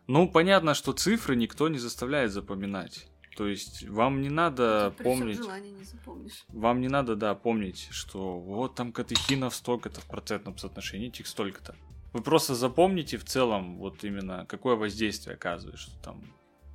Ну, 0.08 0.30
понятно, 0.30 0.76
что 0.76 0.93
цифры 0.93 1.36
никто 1.36 1.68
не 1.70 1.80
заставляет 1.80 2.32
запоминать. 2.32 3.08
То 3.36 3.47
есть 3.47 3.88
вам 3.89 4.22
не 4.22 4.30
надо 4.30 4.93
При 4.97 5.03
всем 5.03 5.20
помнить... 5.20 5.39
не 5.78 5.84
запомнишь. 5.84 6.45
Вам 6.49 6.80
не 6.80 6.88
надо, 6.88 7.16
да, 7.16 7.36
помнить, 7.36 7.88
что 7.91 8.39
вот 8.39 8.76
там 8.76 8.93
катехинов 8.93 9.56
столько-то 9.56 9.99
в 10.01 10.06
процентном 10.06 10.58
соотношении, 10.58 11.10
этих 11.10 11.28
столько-то. 11.28 11.76
Вы 12.16 12.22
просто 12.22 12.55
запомните 12.55 13.18
в 13.18 13.26
целом 13.26 13.78
вот 13.78 14.05
именно 14.05 14.45
какое 14.47 14.78
воздействие 14.78 15.34
оказывает, 15.34 15.78
что 15.78 15.91
там 16.01 16.24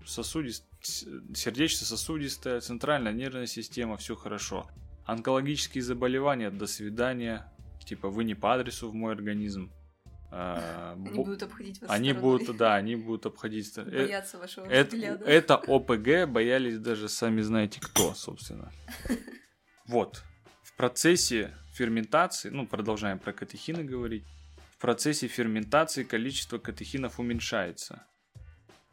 сосудист... 0.05 0.67
сердечно-сосудистая, 0.83 2.61
центральная 2.61 3.15
нервная 3.15 3.47
система, 3.47 3.97
все 3.97 4.17
хорошо. 4.17 4.69
Онкологические 5.07 5.83
заболевания, 5.83 6.51
до 6.51 6.67
свидания. 6.67 7.51
Типа 7.87 8.11
вы 8.11 8.25
не 8.25 8.35
по 8.35 8.53
адресу 8.53 8.91
в 8.91 8.95
мой 8.95 9.15
организм. 9.15 9.73
А, 10.31 10.93
Они 11.07 11.17
бо- 11.17 11.25
будут 11.25 11.43
обходить 11.43 11.81
вас 11.81 11.91
они 11.91 12.11
стороной, 12.11 12.39
будут, 12.39 12.57
да, 12.59 12.75
они 12.75 12.97
будут 12.97 13.25
обходить. 13.25 13.73
э, 13.79 13.83
бояться 13.83 14.37
вашего 14.37 14.67
это, 14.67 14.95
взгляда. 14.95 15.25
это 15.25 15.55
ОПГ 15.67 16.31
боялись 16.31 16.79
даже 16.79 17.09
сами 17.09 17.41
знаете 17.41 17.81
кто, 17.81 18.13
собственно. 18.13 18.71
Вот. 19.87 20.23
В 20.63 20.77
процессе 20.77 21.57
ферментации, 21.73 22.51
ну, 22.51 22.67
продолжаем 22.67 23.19
про 23.19 23.33
катехины 23.33 23.85
говорить, 23.85 24.27
процессе 24.81 25.29
ферментации 25.29 26.03
количество 26.03 26.59
катехинов 26.59 27.21
уменьшается, 27.21 28.07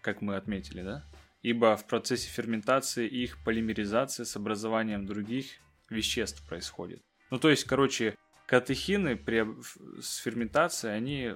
как 0.01 0.21
мы 0.21 0.35
отметили, 0.35 0.83
да? 0.83 1.05
Ибо 1.41 1.75
в 1.77 1.87
процессе 1.87 2.29
ферментации 2.29 3.07
их 3.07 3.43
полимеризация 3.43 4.25
с 4.25 4.35
образованием 4.35 5.05
других 5.05 5.47
веществ 5.89 6.45
происходит. 6.47 7.01
Ну, 7.31 7.39
то 7.39 7.49
есть, 7.49 7.63
короче, 7.63 8.15
катехины 8.45 9.15
при, 9.15 9.45
с 10.01 10.17
ферментацией, 10.17 10.95
они 10.95 11.33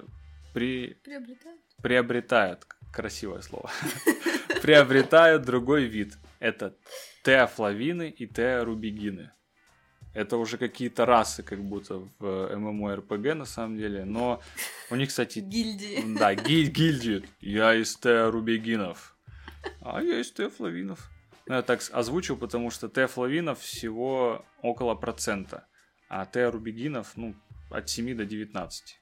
при, 0.52 0.98
Приобретают. 1.02 1.60
приобретают 1.82 2.66
красивое 2.92 3.40
слово, 3.40 3.70
приобретают 4.62 5.44
другой 5.44 5.84
вид. 5.84 6.18
Это 6.40 6.76
теофлавины 7.24 8.10
и 8.10 8.26
теорубигины. 8.26 9.32
Это 10.14 10.36
уже 10.36 10.58
какие-то 10.58 11.06
расы, 11.06 11.42
как 11.42 11.62
будто 11.64 11.98
в 12.18 12.22
MMORPG 12.22 13.34
на 13.34 13.46
самом 13.46 13.78
деле, 13.78 14.04
но 14.04 14.42
у 14.90 14.96
них, 14.96 15.08
кстати... 15.08 15.38
Гильдии. 15.38 16.04
Да, 16.18 16.34
гиль 16.34 16.70
гильдии. 16.70 17.24
Я 17.40 17.74
из 17.74 17.96
теорубигинов. 17.96 19.16
А 19.80 20.02
я 20.02 20.20
из 20.20 20.30
теофлавинов. 20.32 21.10
Ну, 21.46 21.54
я 21.54 21.62
так 21.62 21.80
озвучил, 21.92 22.36
потому 22.36 22.70
что 22.70 22.88
теофлавинов 22.88 23.60
всего 23.60 24.44
около 24.60 24.94
процента, 24.94 25.66
а 26.08 26.26
теорубигинов, 26.26 27.12
ну, 27.16 27.34
от 27.70 27.88
7 27.88 28.14
до 28.16 28.26
19. 28.26 29.00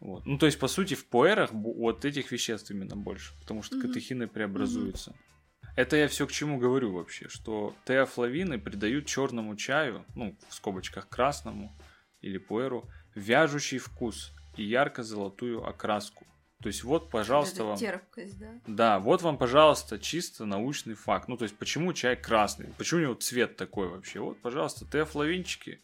Вот. 0.00 0.26
Ну, 0.26 0.36
то 0.36 0.46
есть, 0.46 0.58
по 0.58 0.66
сути, 0.66 0.94
в 0.94 1.06
пуэрах 1.06 1.52
вот 1.52 2.04
этих 2.04 2.32
веществ 2.32 2.70
именно 2.72 2.96
больше, 2.96 3.38
потому 3.40 3.62
что 3.62 3.76
mm-hmm. 3.76 3.82
катехины 3.82 4.26
преобразуются. 4.26 5.10
Mm-hmm. 5.10 5.31
Это 5.74 5.96
я 5.96 6.08
все 6.08 6.26
к 6.26 6.32
чему 6.32 6.58
говорю 6.58 6.92
вообще, 6.92 7.28
что 7.28 7.74
теофлавины 7.86 8.58
придают 8.58 9.06
черному 9.06 9.56
чаю, 9.56 10.04
ну, 10.14 10.36
в 10.48 10.54
скобочках 10.54 11.08
красному 11.08 11.74
или 12.20 12.38
пуэру, 12.38 12.88
вяжущий 13.14 13.78
вкус 13.78 14.32
и 14.56 14.64
ярко-золотую 14.64 15.66
окраску. 15.66 16.26
То 16.62 16.68
есть 16.68 16.84
вот, 16.84 17.10
пожалуйста, 17.10 17.64
вам... 17.64 17.76
Терпкость, 17.76 18.38
да? 18.38 18.60
Да, 18.66 18.98
вот 19.00 19.22
вам, 19.22 19.36
пожалуйста, 19.36 19.98
чисто 19.98 20.44
научный 20.44 20.94
факт. 20.94 21.26
Ну, 21.26 21.36
то 21.36 21.44
есть, 21.44 21.56
почему 21.58 21.92
чай 21.92 22.16
красный? 22.16 22.72
Почему 22.78 23.00
у 23.00 23.02
него 23.02 23.14
цвет 23.14 23.56
такой 23.56 23.88
вообще? 23.88 24.20
Вот, 24.20 24.40
пожалуйста, 24.40 24.86
теофлавинчики, 24.86 25.82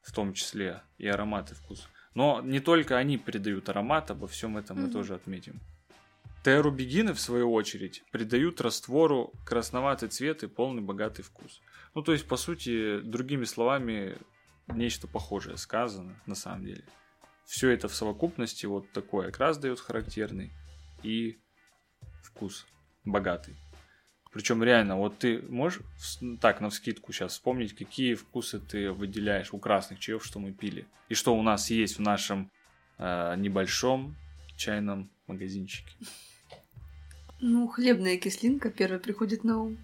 в 0.00 0.12
том 0.12 0.32
числе, 0.32 0.82
и 0.98 1.08
аромат 1.08 1.50
и 1.50 1.54
вкус. 1.54 1.88
Но 2.14 2.40
не 2.40 2.60
только 2.60 2.98
они 2.98 3.18
придают 3.18 3.68
аромат, 3.68 4.10
обо 4.12 4.28
всем 4.28 4.58
этом 4.58 4.78
mm-hmm. 4.78 4.86
мы 4.86 4.92
тоже 4.92 5.14
отметим. 5.14 5.60
Теорубигины, 6.44 7.12
в 7.12 7.20
свою 7.20 7.52
очередь, 7.52 8.02
придают 8.10 8.60
раствору 8.60 9.32
красноватый 9.46 10.08
цвет 10.08 10.42
и 10.42 10.48
полный 10.48 10.82
богатый 10.82 11.22
вкус. 11.22 11.60
Ну, 11.94 12.02
то 12.02 12.12
есть, 12.12 12.26
по 12.26 12.36
сути, 12.36 12.98
другими 13.00 13.44
словами, 13.44 14.18
нечто 14.66 15.06
похожее 15.06 15.56
сказано 15.56 16.20
на 16.26 16.34
самом 16.34 16.64
деле. 16.64 16.84
Все 17.44 17.70
это 17.70 17.88
в 17.88 17.94
совокупности 17.94 18.66
вот 18.66 18.90
такой 18.92 19.28
окрас 19.28 19.58
дает 19.58 19.78
характерный 19.78 20.52
и 21.02 21.38
вкус 22.24 22.66
богатый. 23.04 23.56
Причем 24.32 24.64
реально, 24.64 24.96
вот 24.96 25.18
ты 25.18 25.42
можешь 25.42 25.82
так 26.40 26.60
на 26.60 26.70
вскидку 26.70 27.12
сейчас 27.12 27.32
вспомнить, 27.32 27.76
какие 27.76 28.14
вкусы 28.14 28.58
ты 28.58 28.90
выделяешь 28.90 29.52
у 29.52 29.58
красных 29.58 30.00
чаев, 30.00 30.24
что 30.24 30.40
мы 30.40 30.52
пили, 30.52 30.86
и 31.08 31.14
что 31.14 31.36
у 31.36 31.42
нас 31.42 31.70
есть 31.70 31.98
в 31.98 32.00
нашем 32.00 32.50
э, 32.98 33.34
небольшом 33.36 34.16
чайном 34.56 35.10
магазинчике. 35.26 35.92
Ну, 37.44 37.66
хлебная 37.66 38.18
кислинка 38.18 38.70
первая 38.70 39.00
приходит 39.00 39.42
на 39.42 39.58
ум. 39.58 39.78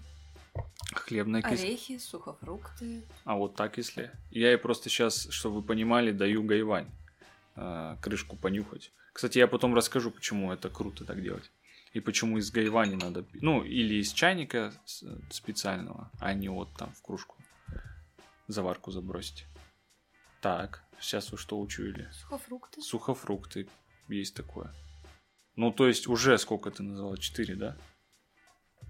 Хлебная 0.93 1.41
кислинка. 1.41 1.63
Орехи, 1.63 1.97
сухофрукты. 1.97 3.03
А 3.25 3.35
вот 3.35 3.55
так 3.55 3.77
если. 3.77 4.11
Я 4.31 4.51
ей 4.51 4.57
просто 4.57 4.89
сейчас, 4.89 5.27
чтобы 5.29 5.57
вы 5.57 5.63
понимали, 5.63 6.11
даю 6.11 6.41
гайвань. 6.41 6.89
Э, 7.57 7.97
крышку 8.01 8.37
понюхать. 8.37 8.93
Кстати, 9.11 9.39
я 9.39 9.47
потом 9.47 9.75
расскажу, 9.75 10.09
почему 10.09 10.53
это 10.53 10.69
круто 10.69 11.03
так 11.03 11.21
делать. 11.21 11.51
И 11.91 11.99
почему 11.99 12.37
из 12.37 12.49
гайвани 12.49 12.95
надо 12.95 13.23
пить. 13.23 13.41
Ну, 13.41 13.61
или 13.63 13.95
из 13.95 14.13
чайника 14.13 14.71
специального, 15.29 16.09
а 16.19 16.33
не 16.33 16.47
вот 16.47 16.69
там 16.77 16.93
в 16.93 17.01
кружку 17.01 17.35
заварку 18.47 18.91
забросить. 18.91 19.45
Так, 20.39 20.81
сейчас 21.01 21.31
вы 21.33 21.37
что 21.37 21.59
учуяли? 21.59 22.09
Сухофрукты. 22.13 22.81
Сухофрукты. 22.81 23.67
Есть 24.07 24.35
такое. 24.35 24.73
Ну, 25.59 25.73
то 25.73 25.89
есть 25.89 26.07
уже 26.07 26.37
сколько 26.37 26.71
ты 26.71 26.83
назвала? 26.83 27.17
Четыре, 27.17 27.55
да? 27.55 27.75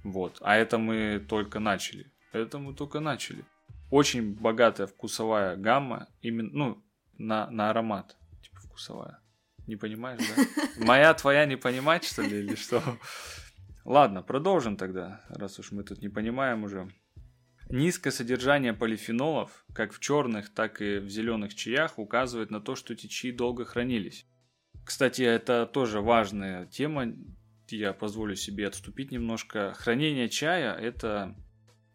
Вот. 0.04 0.38
А 0.42 0.56
это 0.56 0.78
мы 0.78 1.20
только 1.28 1.60
начали. 1.60 2.12
Это 2.32 2.60
мы 2.60 2.76
только 2.76 3.00
начали. 3.00 3.44
Очень 3.90 4.36
богатая 4.36 4.86
вкусовая 4.86 5.56
гамма, 5.56 6.10
именно, 6.22 6.50
ну, 6.54 6.84
на, 7.18 7.50
на 7.50 7.72
аромат, 7.72 8.16
типа 8.44 8.60
вкусовая. 8.60 9.20
Не 9.66 9.78
понимаешь, 9.78 10.22
да? 10.22 10.44
Моя 10.86 11.12
твоя 11.16 11.48
не 11.48 11.56
понимать, 11.56 12.04
что 12.04 12.22
ли, 12.22 12.38
или 12.38 12.54
что? 12.54 12.84
Ладно, 13.84 14.22
продолжим 14.22 14.78
тогда, 14.78 15.26
раз 15.30 15.58
уж 15.58 15.72
мы 15.72 15.84
тут 15.84 16.04
не 16.04 16.10
понимаем 16.10 16.64
уже. 16.66 16.88
Низкое 17.70 18.14
содержание 18.14 18.74
полифенолов, 18.74 19.66
как 19.74 19.92
в 19.92 20.00
черных, 20.00 20.54
так 20.54 20.84
и 20.84 21.00
в 21.00 21.10
зеленых 21.10 21.56
чаях, 21.56 21.98
указывает 21.98 22.52
на 22.52 22.62
то, 22.62 22.76
что 22.76 22.94
эти 22.94 23.08
чаи 23.08 23.32
долго 23.32 23.66
хранились. 23.66 24.29
Кстати, 24.90 25.22
это 25.22 25.68
тоже 25.68 26.02
важная 26.02 26.66
тема, 26.66 27.14
я 27.70 27.94
позволю 27.94 28.36
себе 28.36 28.66
отступить 28.66 29.12
немножко. 29.12 29.72
Хранение 29.74 30.30
чая– 30.30 30.74
это 30.82 31.36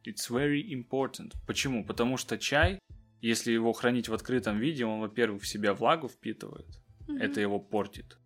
it's 0.07 0.30
very 0.30 0.62
important. 0.62 1.32
Почему? 1.45 1.84
Потому 1.84 2.16
что 2.16 2.38
чай, 2.38 2.78
если 3.20 3.51
его 3.51 3.72
хранить 3.72 4.09
в 4.09 4.14
открытом 4.14 4.61
виде, 4.61 4.84
он, 4.86 5.01
во-первых, 5.01 5.42
в 5.42 5.49
себя 5.49 5.74
влагу 5.74 6.09
впитывает, 6.09 6.68
mm-hmm. 7.09 7.18
это 7.18 7.40
его 7.40 7.59
портит. 7.59 8.16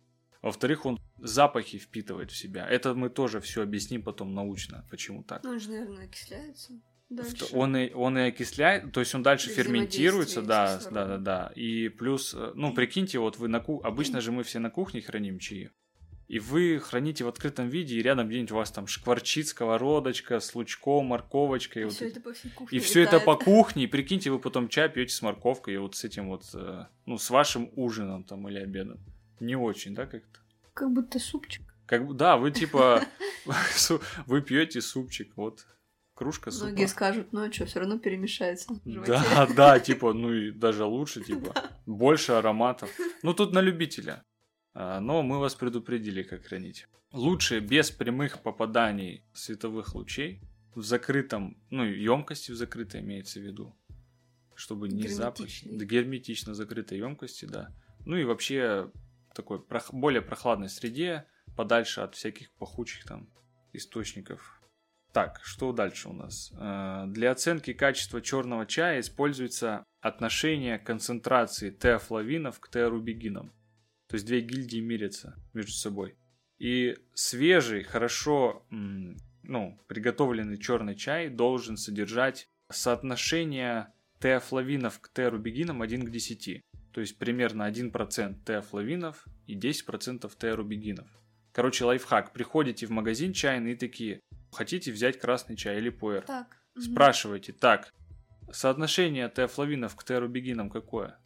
Во-вторых, 0.43 0.85
он 0.85 0.99
запахи 1.17 1.79
впитывает 1.79 2.29
в 2.29 2.37
себя. 2.37 2.67
Это 2.67 2.93
мы 2.93 3.09
тоже 3.09 3.41
все 3.41 3.63
объясним 3.63 4.03
потом 4.03 4.35
научно, 4.35 4.85
почему 4.91 5.23
так. 5.23 5.43
Ну, 5.45 5.49
он 5.49 5.59
же, 5.59 5.71
наверное, 5.71 6.05
окисляется. 6.05 6.79
Дальше. 7.09 7.45
Он 7.53 7.75
и, 7.75 7.91
он 7.91 8.19
и 8.19 8.27
окисляет, 8.27 8.91
то 8.91 8.99
есть 8.99 9.15
он 9.15 9.23
дальше 9.23 9.49
ферментируется, 9.49 10.43
да, 10.43 10.79
да, 10.91 11.05
да, 11.05 11.17
да. 11.17 11.51
И 11.55 11.89
плюс, 11.89 12.35
э, 12.35 12.51
ну, 12.53 12.71
прикиньте, 12.71 13.17
вот 13.17 13.37
вы 13.37 13.47
на 13.47 13.59
кухне, 13.59 13.87
обычно 13.87 14.21
же 14.21 14.31
мы 14.31 14.43
все 14.43 14.59
на 14.59 14.69
кухне 14.69 15.01
храним 15.01 15.39
чаи, 15.39 15.71
и 16.27 16.37
вы 16.37 16.77
храните 16.77 17.23
в 17.23 17.27
открытом 17.27 17.67
виде, 17.67 17.95
и 17.95 18.03
рядом 18.03 18.27
где-нибудь 18.27 18.51
у 18.51 18.55
вас 18.57 18.71
там 18.71 18.85
шкварчит 18.85 19.47
сковородочка 19.47 20.39
с 20.39 20.53
лучком, 20.53 21.07
морковочкой. 21.07 21.81
И, 21.81 21.85
вот 21.85 21.95
все 21.95 22.09
это 22.09 22.21
по 22.21 22.33
всей 22.33 22.51
кухне 22.51 22.77
И 22.77 22.79
все 22.79 23.01
это 23.01 23.19
по 23.19 23.35
кухне, 23.35 23.85
и 23.85 23.87
прикиньте, 23.87 24.29
вы 24.29 24.37
потом 24.37 24.69
чай 24.69 24.87
пьете 24.87 25.11
с 25.15 25.23
морковкой, 25.23 25.73
и 25.73 25.77
вот 25.77 25.95
с 25.95 26.03
этим 26.03 26.29
вот, 26.29 26.43
э, 26.53 26.85
ну, 27.07 27.17
с 27.17 27.31
вашим 27.31 27.71
ужином 27.75 28.23
там 28.23 28.47
или 28.47 28.59
обедом. 28.59 28.99
Не 29.39 29.55
очень, 29.55 29.95
да, 29.95 30.05
как-то? 30.05 30.39
Как 30.75 30.93
будто 30.93 31.17
супчик. 31.17 31.63
Как, 31.87 32.15
да, 32.15 32.37
вы 32.37 32.51
типа, 32.51 33.03
вы 34.27 34.41
пьете 34.43 34.81
супчик, 34.81 35.31
вот, 35.35 35.65
кружка 36.19 36.51
супа. 36.51 36.65
Многие 36.65 36.87
скажут, 36.87 37.31
ну 37.31 37.47
а 37.47 37.51
что, 37.51 37.65
все 37.65 37.79
равно 37.79 37.97
перемешается. 37.97 38.79
Да, 38.83 39.47
да, 39.55 39.79
типа, 39.79 40.11
ну 40.11 40.33
и 40.33 40.51
даже 40.51 40.83
лучше, 40.83 41.23
типа, 41.23 41.53
больше 41.85 42.33
ароматов. 42.33 42.89
Ну 43.23 43.33
тут 43.33 43.53
на 43.53 43.61
любителя. 43.61 44.23
А, 44.73 44.99
но 44.99 45.21
мы 45.23 45.39
вас 45.39 45.55
предупредили, 45.55 46.23
как 46.23 46.45
хранить. 46.45 46.87
Лучше 47.13 47.59
без 47.59 47.91
прямых 47.91 48.41
попаданий 48.41 49.23
световых 49.33 49.95
лучей 49.95 50.41
в 50.75 50.83
закрытом, 50.83 51.57
ну, 51.69 51.83
емкости 51.85 52.51
в 52.51 52.55
закрытой 52.55 53.01
имеется 53.01 53.39
в 53.39 53.43
виду, 53.43 53.75
чтобы 54.55 54.89
не 54.89 55.07
запах. 55.07 55.47
Герметично 55.63 56.53
закрытой 56.53 56.97
емкости, 56.97 57.45
да. 57.45 57.73
Ну 58.05 58.17
и 58.17 58.25
вообще 58.25 58.91
такой 59.33 59.59
прох... 59.61 59.93
более 59.93 60.21
прохладной 60.21 60.69
среде, 60.69 61.25
подальше 61.55 62.01
от 62.01 62.15
всяких 62.15 62.51
пахучих 62.51 63.05
там 63.05 63.29
источников. 63.73 64.58
Так, 65.11 65.39
что 65.43 65.71
дальше 65.71 66.09
у 66.09 66.13
нас? 66.13 66.51
А, 66.55 67.07
для 67.07 67.31
оценки 67.31 67.73
качества 67.73 68.21
черного 68.21 68.65
чая 68.65 68.99
используется 68.99 69.83
отношение 70.01 70.77
концентрации 70.77 71.71
теофлавинов 71.71 72.59
к 72.59 72.69
теорубигинам. 72.69 73.51
То 74.07 74.15
есть 74.15 74.25
две 74.25 74.41
гильдии 74.41 74.79
мирятся 74.79 75.35
между 75.53 75.71
собой. 75.71 76.15
И 76.59 76.95
свежий, 77.13 77.83
хорошо 77.83 78.65
ну, 79.49 79.79
приготовленный 79.87 80.57
черный 80.57 80.95
чай 80.95 81.29
должен 81.29 81.75
содержать 81.75 82.47
соотношение 82.71 83.91
теофлавинов 84.19 84.99
к 84.99 85.11
теорубигинам 85.11 85.81
1 85.81 86.05
к 86.05 86.11
10. 86.11 86.61
То 86.93 87.01
есть 87.01 87.17
примерно 87.17 87.69
1% 87.69 88.35
теофлавинов 88.45 89.25
и 89.47 89.57
10% 89.57 90.31
теорубигинов. 90.37 91.07
Короче, 91.51 91.85
лайфхак. 91.85 92.31
Приходите 92.31 92.85
в 92.85 92.91
магазин 92.91 93.33
чайный 93.33 93.73
и 93.73 93.75
такие, 93.75 94.19
хотите 94.51 94.91
взять 94.91 95.19
красный 95.19 95.55
чай 95.55 95.77
или 95.77 95.89
пуэр? 95.89 96.23
Так. 96.23 96.57
Спрашивайте, 96.77 97.51
так, 97.51 97.93
соотношение 98.51 99.29
теофлавинов 99.29 99.95
к 99.95 100.03
теорубигинам 100.03 100.69
какое? 100.69 101.17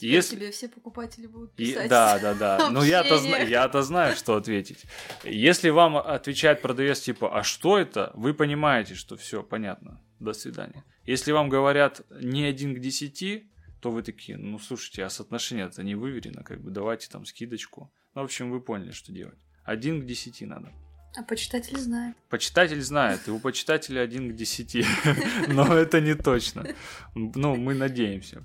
Если... 0.00 0.36
Тебе 0.36 0.50
все 0.52 0.68
покупатели 0.68 1.26
будут 1.26 1.54
писать. 1.54 1.86
И... 1.86 1.88
Да, 1.88 2.18
да, 2.20 2.34
да. 2.34 2.70
Ну 2.72 2.82
я-то, 2.82 3.16
я-то 3.16 3.82
знаю, 3.82 4.14
что 4.14 4.36
ответить. 4.36 4.84
Если 5.24 5.70
вам 5.70 5.96
отвечает 5.96 6.62
продавец 6.62 7.00
типа, 7.00 7.36
а 7.36 7.42
что 7.42 7.78
это, 7.78 8.12
вы 8.14 8.32
понимаете, 8.34 8.94
что 8.94 9.16
все 9.16 9.42
понятно. 9.42 10.00
До 10.20 10.32
свидания. 10.32 10.84
Если 11.04 11.32
вам 11.32 11.48
говорят 11.48 12.02
не 12.10 12.44
один 12.44 12.74
к 12.74 12.80
десяти, 12.80 13.50
то 13.80 13.90
вы 13.90 14.02
такие, 14.02 14.36
ну 14.36 14.58
слушайте, 14.58 15.04
а 15.04 15.10
соотношение 15.10 15.66
это 15.66 15.82
не 15.82 15.94
выверено, 15.94 16.42
как 16.42 16.60
бы 16.60 16.70
давайте 16.70 17.08
там 17.08 17.24
скидочку. 17.24 17.92
Ну, 18.14 18.22
в 18.22 18.24
общем, 18.24 18.50
вы 18.50 18.60
поняли, 18.60 18.90
что 18.90 19.12
делать. 19.12 19.38
Один 19.64 20.02
к 20.02 20.06
десяти 20.06 20.44
надо. 20.44 20.72
А 21.16 21.22
почитатель 21.22 21.78
знает. 21.78 22.16
Почитатель 22.28 22.80
знает, 22.82 23.26
и 23.26 23.30
у 23.30 23.40
почитателя 23.40 24.00
один 24.00 24.30
к 24.30 24.36
десяти. 24.36 24.84
Но 25.48 25.74
это 25.74 26.00
не 26.00 26.14
точно. 26.14 26.66
Ну, 27.14 27.56
мы 27.56 27.74
надеемся. 27.74 28.42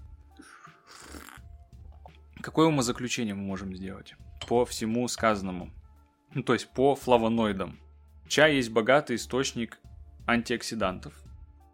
Какое 2.41 2.67
умозаключение 2.67 3.35
мы 3.35 3.43
можем 3.43 3.75
сделать 3.75 4.15
по 4.47 4.65
всему 4.65 5.07
сказанному? 5.07 5.71
ну, 6.35 6.41
то 6.41 6.53
есть 6.53 6.67
по 6.69 6.95
флавоноидам. 6.95 7.79
Чай 8.27 8.55
есть 8.55 8.71
богатый 8.71 9.17
источник 9.17 9.77
антиоксидантов. 10.25 11.13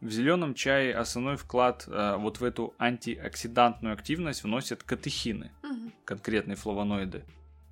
В 0.01 0.11
зеленом 0.11 0.53
чае 0.53 0.93
основной 0.95 1.37
вклад 1.37 1.85
э, 1.87 2.15
вот 2.17 2.41
в 2.41 2.43
эту 2.43 2.73
антиоксидантную 2.77 3.93
активность 3.93 4.43
вносят 4.43 4.83
катехины, 4.83 5.51
Мгм. 5.63 5.93
конкретные 6.03 6.55
флавоноиды. 6.57 7.23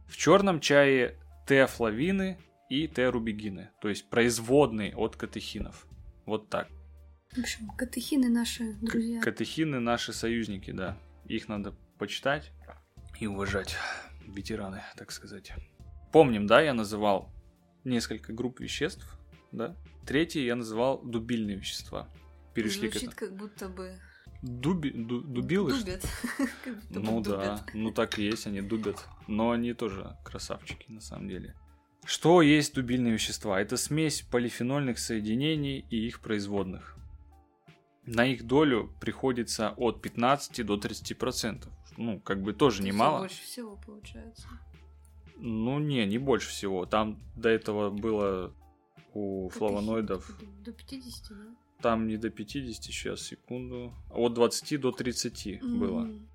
В 0.08 0.16
черном 0.16 0.62
чае 0.62 1.16
теофлавины 1.46 2.38
и 2.70 2.88
теорубигины, 2.88 3.70
то 3.82 3.90
есть 3.90 4.10
производные 4.10 4.96
от 4.96 5.16
катехинов. 5.16 5.86
Вот 6.26 6.50
так. 6.50 6.68
В 7.32 7.40
общем, 7.40 7.70
катехины 7.78 8.30
наши 8.30 8.74
друзья. 8.82 9.22
Катехины 9.22 9.80
наши 9.80 10.14
союзники, 10.14 10.72
да. 10.72 10.98
Их 11.26 11.48
надо 11.48 11.76
почитать 11.98 12.52
и 13.20 13.28
уважать. 13.28 13.76
Ветераны, 14.26 14.82
так 14.98 15.12
сказать. 15.12 15.54
Помним, 16.12 16.48
да, 16.48 16.62
я 16.62 16.74
называл 16.74 17.32
несколько 17.84 18.34
групп 18.34 18.60
веществ, 18.60 19.06
да? 19.52 19.76
Третий 20.06 20.44
я 20.46 20.56
называл 20.56 21.02
дубильные 21.04 21.58
вещества. 21.58 22.10
Перешли 22.54 22.90
Звучит 22.90 23.14
к 23.14 23.22
этому. 23.24 23.30
как 23.30 23.38
будто 23.38 23.70
бы 23.70 24.00
Дуби, 24.42 24.92
ду- 24.92 25.22
дубилы? 25.22 25.72
дубят. 25.78 26.06
Ну 26.90 27.22
да, 27.22 27.66
ну 27.74 27.92
так 27.92 28.20
и 28.20 28.24
есть, 28.24 28.48
они 28.48 28.62
дубят. 28.62 29.06
Но 29.28 29.52
они 29.52 29.74
тоже 29.74 30.16
красавчики, 30.24 30.90
на 30.92 31.02
самом 31.02 31.28
деле. 31.28 31.56
Что 32.08 32.42
есть 32.42 32.74
дубильные 32.74 33.12
вещества? 33.14 33.60
Это 33.60 33.76
смесь 33.76 34.22
полифенольных 34.22 34.98
соединений 34.98 35.86
и 35.90 36.08
их 36.08 36.22
производных. 36.22 36.96
На 38.06 38.26
их 38.26 38.48
долю 38.48 38.90
приходится 39.02 39.74
от 39.76 40.02
15 40.02 40.66
до 40.66 40.78
30%. 40.78 41.68
Ну, 41.98 42.22
как 42.22 42.42
бы 42.42 42.54
тоже 42.54 42.78
Это 42.78 42.88
немало. 42.88 43.20
Больше 43.20 43.44
всего 43.44 43.76
получается. 43.86 44.48
Ну, 45.36 45.80
не, 45.80 46.06
не 46.06 46.18
больше 46.18 46.50
всего. 46.50 46.86
Там 46.86 47.20
до 47.36 47.50
этого 47.50 47.90
было 47.90 48.54
у 49.14 49.50
флавоноидов, 49.50 50.34
До, 50.64 50.72
до 50.72 50.78
50, 50.78 51.30
да? 51.38 51.46
там 51.82 52.08
не 52.08 52.16
до 52.16 52.30
50, 52.30 52.84
сейчас, 52.86 53.22
секунду. 53.22 53.94
От 54.10 54.34
20 54.34 54.80
до 54.80 54.94
30 54.94 55.62
было. 55.62 56.04
М. 56.04 56.26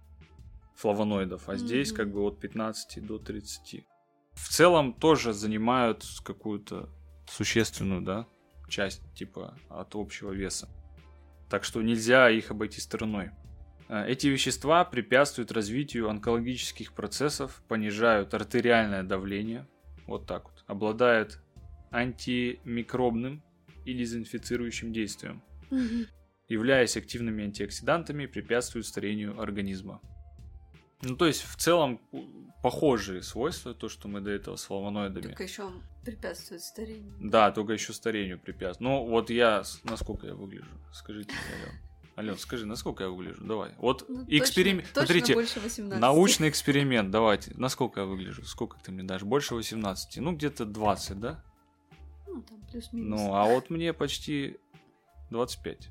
флавоноидов, 0.74 1.48
а 1.48 1.56
здесь 1.56 1.92
Мгм. 1.92 1.96
как 1.96 2.12
бы 2.12 2.20
от 2.22 2.40
15 2.40 3.00
до 3.00 3.18
30. 3.18 3.86
В 4.34 4.48
целом 4.48 4.92
тоже 4.92 5.32
занимают 5.32 6.04
какую-то 6.24 6.88
существенную, 7.28 8.02
да, 8.02 8.26
часть 8.68 9.02
типа 9.14 9.56
от 9.68 9.94
общего 9.94 10.32
веса. 10.32 10.68
Так 11.50 11.64
что 11.64 11.82
нельзя 11.82 12.30
их 12.30 12.50
обойти 12.50 12.80
стороной. 12.80 13.30
А, 13.88 14.06
Эти 14.06 14.26
вещества 14.26 14.84
препятствуют 14.84 15.52
развитию 15.52 16.08
онкологических 16.08 16.94
процессов, 16.94 17.62
понижают 17.68 18.32
артериальное 18.34 19.02
давление, 19.02 19.68
вот 20.06 20.26
так 20.26 20.44
вот, 20.44 20.64
обладают 20.66 21.42
антимикробным 21.90 23.42
и 23.84 23.92
дезинфицирующим 23.94 24.92
действием 24.92 25.42
являясь 26.52 26.96
активными 26.96 27.44
антиоксидантами, 27.44 28.26
препятствуют 28.26 28.86
старению 28.86 29.40
организма. 29.40 30.00
Ну, 31.00 31.16
то 31.16 31.26
есть, 31.26 31.42
в 31.42 31.56
целом, 31.56 32.00
похожие 32.62 33.22
свойства, 33.22 33.74
то, 33.74 33.88
что 33.88 34.08
мы 34.08 34.20
до 34.20 34.30
этого 34.30 34.56
с 34.56 34.64
флавоноидами. 34.64 35.22
Только 35.22 35.42
еще 35.42 35.70
препятствует 36.04 36.62
старению. 36.62 37.14
Да, 37.20 37.50
только 37.50 37.72
еще 37.72 37.92
старению 37.92 38.38
препятствует. 38.38 38.80
Ну, 38.80 39.06
вот 39.06 39.30
я, 39.30 39.62
насколько 39.84 40.28
я 40.28 40.34
выгляжу? 40.34 40.70
Скажите, 40.92 41.32
Ален. 41.32 41.78
Ален, 42.16 42.38
скажи, 42.38 42.66
насколько 42.66 43.04
я 43.04 43.10
выгляжу? 43.10 43.42
Давай. 43.44 43.74
Вот 43.78 44.04
Ну, 44.08 44.24
эксперимент. 44.28 44.86
Смотрите, 44.92 45.34
больше 45.34 45.60
18. 45.60 46.00
научный 46.00 46.48
эксперимент. 46.50 47.10
Давайте. 47.10 47.52
Насколько 47.56 48.00
я 48.00 48.06
выгляжу? 48.06 48.44
Сколько 48.44 48.78
ты 48.78 48.92
мне 48.92 49.02
дашь? 49.02 49.22
Больше 49.22 49.54
18. 49.54 50.18
Ну, 50.18 50.32
где-то 50.32 50.64
20, 50.64 51.18
да? 51.18 51.42
Ну, 52.28 52.42
там 52.42 52.60
плюс-минус. 52.70 53.20
Ну, 53.20 53.34
а 53.34 53.44
вот 53.46 53.70
мне 53.70 53.92
почти 53.92 54.58
25. 55.30 55.88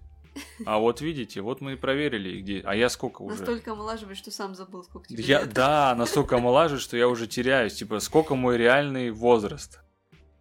А 0.65 0.77
вот 0.79 1.01
видите, 1.01 1.41
вот 1.41 1.61
мы 1.61 1.73
и 1.73 1.75
проверили, 1.75 2.41
где. 2.41 2.61
А 2.61 2.75
я 2.75 2.89
сколько 2.89 3.21
уже? 3.21 3.37
Настолько 3.37 3.71
омолаживаешь, 3.73 4.17
что 4.17 4.31
сам 4.31 4.55
забыл, 4.55 4.83
сколько 4.83 5.07
тебе 5.07 5.23
Я, 5.23 5.41
лет. 5.41 5.53
да, 5.53 5.93
настолько 5.95 6.37
омолаживаю, 6.37 6.79
что 6.79 6.95
я 6.97 7.07
уже 7.07 7.27
теряюсь. 7.27 7.73
Типа, 7.75 7.99
сколько 7.99 8.35
мой 8.35 8.57
реальный 8.57 9.11
возраст? 9.11 9.81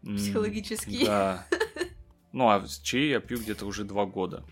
Психологический. 0.03 1.05
Да. 1.05 1.47
Ну, 2.33 2.49
а 2.49 2.65
чаи 2.83 3.09
я 3.09 3.21
пью 3.21 3.39
где-то 3.39 3.67
уже 3.67 3.85
два 3.85 4.07
года. 4.07 4.45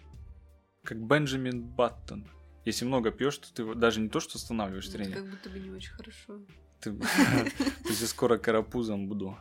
Как 0.84 0.98
Бенджамин 1.00 1.62
Баттон. 1.62 2.28
Если 2.64 2.84
много 2.84 3.10
пьешь, 3.10 3.38
то 3.38 3.54
ты 3.54 3.74
даже 3.74 4.00
не 4.00 4.08
то, 4.08 4.20
что 4.20 4.36
останавливаешь 4.36 4.88
Это 4.88 4.98
тренинг. 4.98 5.16
как 5.16 5.30
будто 5.30 5.48
бы 5.50 5.58
не 5.58 5.70
очень 5.70 5.92
хорошо. 5.92 6.40
Ты... 6.80 6.92
То 7.58 7.88
есть 7.88 8.00
я 8.00 8.06
скоро 8.06 8.36
карапузом 8.36 9.08
буду. 9.08 9.38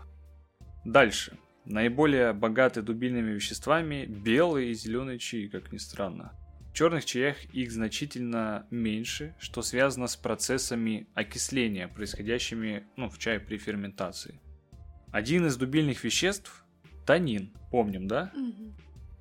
Дальше. 0.86 1.38
Наиболее 1.70 2.32
богаты 2.32 2.82
дубильными 2.82 3.32
веществами 3.32 4.06
белые 4.06 4.72
и 4.72 4.74
зеленые 4.74 5.20
чаи, 5.20 5.48
как 5.48 5.74
ни 5.74 5.78
странно. 5.78 6.32
В 6.72 6.74
черных 6.74 7.04
чаях 7.04 7.44
их 7.54 7.74
значительно 7.74 8.66
меньше, 8.72 9.36
что 9.38 9.62
связано 9.62 10.08
с 10.08 10.16
процессами 10.16 11.10
окисления, 11.14 11.90
происходящими 11.90 12.88
ну, 12.96 13.10
в 13.10 13.18
чае 13.18 13.42
при 13.42 13.58
ферментации. 13.58 14.40
Один 15.12 15.46
из 15.48 15.58
дубильных 15.58 16.06
веществ– 16.06 16.64
танин. 17.06 17.52
Помним, 17.70 18.08
да? 18.08 18.32
Мгм. 18.34 18.74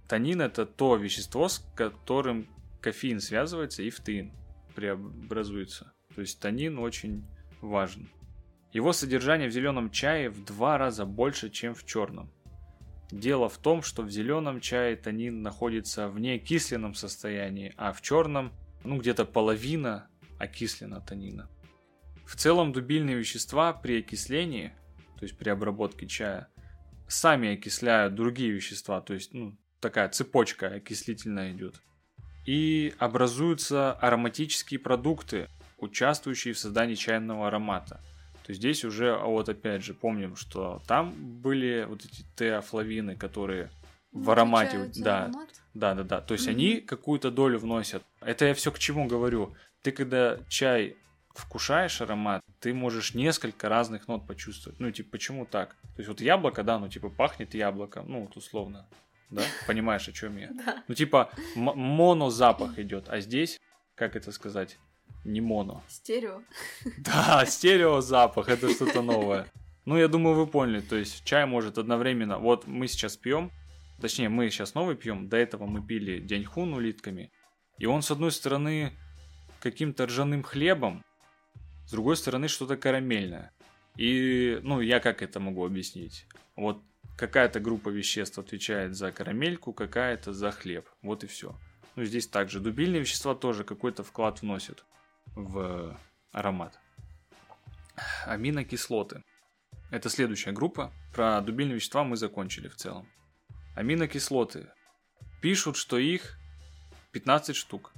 Танин 0.07 0.41
это 0.41 0.67
то 0.67 0.95
вещество, 0.95 1.49
с 1.49 1.59
которым 1.75 2.47
кофеин 2.81 3.19
связывается 3.19 3.83
и 3.83 3.91
фтеин 3.91 4.31
преобразуется. 4.77 5.93
То 6.15 6.21
есть 6.21 6.39
танин 6.39 6.79
очень 6.79 7.27
важен. 7.61 8.09
Его 8.73 8.93
содержание 8.93 9.49
в 9.49 9.53
зеленом 9.53 9.91
чае 9.91 10.31
в 10.31 10.45
два 10.45 10.79
раза 10.79 11.07
больше, 11.07 11.51
чем 11.51 11.75
в 11.75 11.85
черном. 11.85 12.31
Дело 13.11 13.49
в 13.49 13.59
том, 13.59 13.83
что 13.83 14.03
в 14.03 14.11
зеленом 14.11 14.61
чае 14.61 14.97
танин 14.97 15.43
находится 15.43 16.09
в 16.09 16.19
неокисленном 16.19 16.95
состоянии, 16.95 17.73
а 17.77 17.93
в 17.93 18.03
черном, 18.03 18.53
ну 18.83 18.99
где-то 18.99 19.25
половина 19.25 20.09
окислена 20.39 21.01
танина. 21.01 21.49
В 22.27 22.35
целом 22.35 22.73
дубильные 22.73 23.17
вещества 23.17 23.73
при 23.73 24.01
окислении, 24.01 24.73
то 25.19 25.25
есть 25.25 25.39
при 25.39 25.49
обработке 25.51 26.09
чая, 26.09 26.49
сами 27.07 27.55
окисляют 27.55 28.17
другие 28.17 28.51
вещества, 28.51 29.01
то 29.01 29.15
есть 29.15 29.33
ну, 29.33 29.57
такая 29.81 30.09
цепочка 30.09 30.67
окислительная 30.67 31.53
идет. 31.53 31.81
И 32.45 32.93
образуются 32.99 33.93
ароматические 33.93 34.81
продукты, 34.81 35.49
участвующие 35.79 36.55
в 36.55 36.59
создании 36.59 36.95
чайного 36.95 37.49
аромата. 37.49 38.01
То 38.47 38.53
здесь 38.55 38.85
уже, 38.85 39.13
а 39.15 39.25
вот 39.27 39.49
опять 39.49 39.83
же, 39.83 39.93
помним, 39.93 40.37
что 40.37 40.81
там 40.87 41.13
были 41.43 41.85
вот 41.89 42.05
эти 42.05 42.25
теофлавины, 42.37 43.17
которые 43.17 43.71
в 44.13 44.27
Ну, 44.27 44.31
аромате, 44.31 44.69
отличают 44.69 44.95
за 44.95 45.05
да, 45.05 45.23
аромат. 45.25 45.49
да, 45.75 45.95
да, 45.95 46.03
да. 46.05 46.21
То 46.21 46.35
есть 46.35 46.47
Мгм. 46.47 46.57
они 46.57 46.81
какую-то 46.81 47.31
долю 47.33 47.59
вносят. 47.59 48.05
Это 48.21 48.45
я 48.45 48.55
все 48.55 48.71
к 48.71 48.79
чему 48.79 49.09
говорю. 49.09 49.55
Ты 49.83 49.91
когда 49.91 50.39
чай 50.49 50.97
вкушаешь 51.35 52.01
аромат, 52.01 52.41
ты 52.61 52.73
можешь 52.73 53.15
несколько 53.15 53.69
разных 53.69 54.07
нот 54.09 54.27
почувствовать. 54.29 54.79
Ну, 54.81 54.91
типа, 54.93 55.11
почему 55.11 55.45
так? 55.45 55.71
То 55.97 55.99
есть 55.99 56.09
вот 56.09 56.21
яблоко, 56.21 56.63
да, 56.63 56.79
ну, 56.79 56.89
типа, 56.89 57.11
пахнет 57.11 57.53
яблоком, 57.55 58.07
ну, 58.09 58.21
вот 58.23 58.37
условно, 58.37 58.87
да? 59.31 59.43
Понимаешь, 59.67 60.09
о 60.09 60.13
чем 60.13 60.37
я? 60.39 60.51
Да. 60.65 60.85
Ну, 60.87 60.95
типа, 60.95 61.31
м- 61.57 61.77
монозапах 61.77 62.79
идет, 62.79 63.09
а 63.09 63.19
здесь, 63.21 63.59
как 63.97 64.15
это 64.17 64.31
сказать, 64.33 64.79
не 65.27 65.41
моно. 65.41 65.83
Стерео. 65.89 66.43
Да, 66.99 67.45
стереозапах, 67.47 68.49
это 68.49 68.71
что-то 68.71 69.03
новое. 69.03 69.47
Ну, 69.85 69.97
я 69.97 70.09
думаю, 70.09 70.37
вы 70.37 70.47
поняли. 70.47 70.81
То 70.81 70.97
есть 70.97 71.25
чай 71.25 71.47
может 71.47 71.79
одновременно... 71.79 72.39
Вот 72.39 72.67
мы 72.67 72.89
сейчас 72.89 73.17
пьем, 73.17 73.51
точнее, 74.01 74.29
мы 74.29 74.51
сейчас 74.51 74.75
новый 74.75 74.97
пьем, 74.97 75.29
до 75.29 75.37
этого 75.37 75.67
мы 75.67 75.87
пили 75.87 76.19
деньхун 76.19 76.75
улитками, 76.75 77.31
и 77.79 77.87
он, 77.87 78.03
с 78.03 78.11
одной 78.11 78.33
стороны, 78.33 78.93
каким-то 79.61 80.07
ржаным 80.07 80.43
хлебом, 80.43 81.05
с 81.87 81.93
другой 81.93 82.17
стороны, 82.17 82.49
что-то 82.49 82.77
карамельное. 82.77 83.53
И, 83.97 84.59
ну, 84.63 84.81
я 84.81 85.01
как 85.01 85.23
это 85.23 85.41
могу 85.41 85.65
объяснить? 85.65 86.27
Вот 86.57 86.83
какая-то 87.17 87.61
группа 87.61 87.89
веществ 87.89 88.39
отвечает 88.39 88.95
за 88.95 89.13
карамельку, 89.13 89.73
какая-то 89.73 90.33
за 90.33 90.51
хлеб. 90.51 90.89
Вот 91.03 91.25
и 91.25 91.27
все. 91.27 91.57
Ну, 91.95 92.05
здесь 92.05 92.27
также 92.27 92.61
дубильные 92.61 93.01
вещества 93.01 93.35
тоже 93.35 93.65
какой-то 93.65 94.03
вклад 94.03 94.43
вносят 94.43 94.85
в 95.37 95.97
аромат. 96.33 96.81
Аминокислоты. 98.27 99.23
Это 99.91 100.09
следующая 100.09 100.53
группа. 100.53 100.93
Про 101.15 101.41
дубильные 101.41 101.77
вещества 101.77 102.03
мы 102.03 102.17
закончили 102.17 102.69
в 102.69 102.75
целом. 102.75 103.09
Аминокислоты. 103.77 104.69
Пишут, 105.41 105.77
что 105.77 105.99
их 105.99 106.39
15 107.13 107.55
штук, 107.55 107.93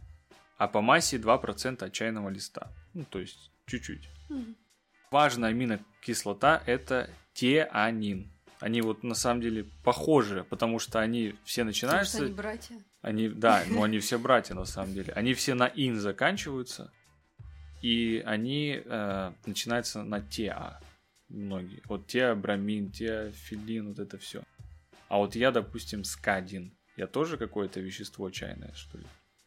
а 0.58 0.68
по 0.68 0.80
массе 0.80 1.16
2% 1.16 1.82
от 1.82 1.92
чайного 1.92 2.28
листа. 2.28 2.70
Ну, 2.92 3.04
то 3.04 3.20
есть 3.20 3.50
чуть-чуть. 3.66 4.10
Мгм. 4.28 4.56
Важная 5.10 5.50
аминокислота 5.50 6.62
это 6.66 7.08
теанин. 7.32 8.30
Они 8.60 8.82
вот 8.82 9.04
на 9.04 9.14
самом 9.14 9.40
деле 9.40 9.64
похожи, 9.84 10.44
потому 10.44 10.80
что 10.80 10.98
они 10.98 11.36
все 11.44 11.62
Потому 11.62 11.74
что 11.74 11.86
начинаются... 11.86 12.24
они 12.24 12.34
братья. 12.34 12.84
Они, 13.00 13.28
да, 13.28 13.64
ну 13.68 13.84
они 13.84 14.00
все 14.00 14.18
братья 14.18 14.54
на 14.54 14.64
самом 14.64 14.94
деле. 14.94 15.12
Они 15.14 15.32
все 15.34 15.54
на 15.54 15.66
ин 15.68 16.00
заканчиваются, 16.00 16.92
и 17.82 18.22
они 18.26 18.82
э, 18.84 19.32
начинаются 19.46 20.02
на 20.02 20.20
теа. 20.20 20.80
многие. 21.28 21.82
Вот 21.86 22.06
теобрамин, 22.06 22.90
теофилин, 22.90 23.88
вот 23.88 23.98
это 23.98 24.18
все. 24.18 24.42
А 25.08 25.18
вот 25.18 25.36
я, 25.36 25.50
допустим, 25.50 26.04
скадин. 26.04 26.76
Я 26.96 27.06
тоже 27.06 27.36
какое-то 27.36 27.80
вещество 27.80 28.30
чайное, 28.30 28.72
что 28.74 28.98
ли? 28.98 29.04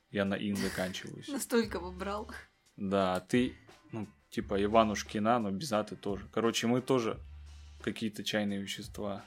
Я 0.09 0.25
на 0.25 0.35
ин 0.35 0.55
заканчиваюсь. 0.55 1.27
Настолько 1.29 1.79
выбрал. 1.79 2.31
Да, 2.77 3.15
а 3.15 3.19
ты, 3.19 3.55
ну, 3.91 4.07
типа 4.29 4.63
Иванушкина, 4.63 5.39
но 5.39 5.51
без 5.51 5.71
аты 5.71 5.95
тоже. 5.95 6.27
Короче, 6.31 6.67
мы 6.67 6.81
тоже 6.81 7.19
какие-то 7.81 8.23
чайные 8.23 8.61
вещества. 8.61 9.23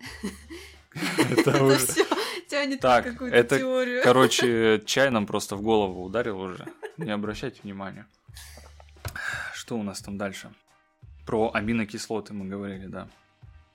Это 0.92 1.62
уже... 1.62 1.86
тянет 2.48 2.80
так, 2.80 3.04
какую-то 3.04 3.36
это, 3.36 3.58
теорию. 3.58 4.02
Короче, 4.02 4.82
чай 4.84 5.10
нам 5.10 5.26
просто 5.26 5.54
в 5.54 5.62
голову 5.62 6.02
ударил 6.02 6.40
уже. 6.40 6.66
Не 6.96 7.12
обращайте 7.12 7.60
внимания. 7.62 8.08
Что 9.54 9.78
у 9.78 9.82
нас 9.82 10.00
там 10.00 10.18
дальше? 10.18 10.52
Про 11.26 11.52
аминокислоты 11.52 12.32
мы 12.34 12.46
говорили, 12.46 12.86
да. 12.86 13.08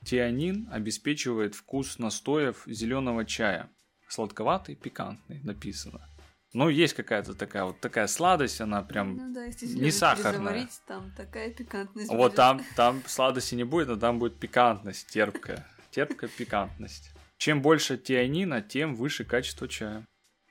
Тианин 0.04 0.68
обеспечивает 0.72 1.56
вкус 1.56 2.00
настоев 2.00 2.64
зеленого 2.66 3.26
чая. 3.26 3.70
Сладковатый, 4.08 4.76
пикантный, 4.76 5.42
написано. 5.44 6.08
Ну, 6.54 6.70
есть 6.70 6.94
какая-то 6.94 7.34
такая 7.34 7.66
вот 7.66 7.82
такая 7.82 8.08
сладость, 8.08 8.62
она 8.62 8.82
прям 8.82 9.18
ну, 9.18 9.34
да, 9.34 9.48
не 9.48 9.92
сахарная. 9.92 10.70
там 10.88 11.12
такая 11.18 11.52
пикантность. 11.52 12.10
Вот 12.10 12.18
будет. 12.18 12.36
там, 12.36 12.62
там 12.78 13.04
сладости 13.08 13.56
не 13.56 13.66
будет, 13.66 13.90
но 13.90 13.98
там 13.98 14.20
будет 14.20 14.40
пикантность, 14.40 15.08
терпкая. 15.08 15.68
Терпкая 15.92 16.30
пикантность. 16.30 17.12
Чем 17.38 17.62
больше 17.62 17.98
тианина, 17.98 18.62
тем 18.62 18.96
выше 18.96 19.26
качество 19.26 19.68
чая. 19.68 20.06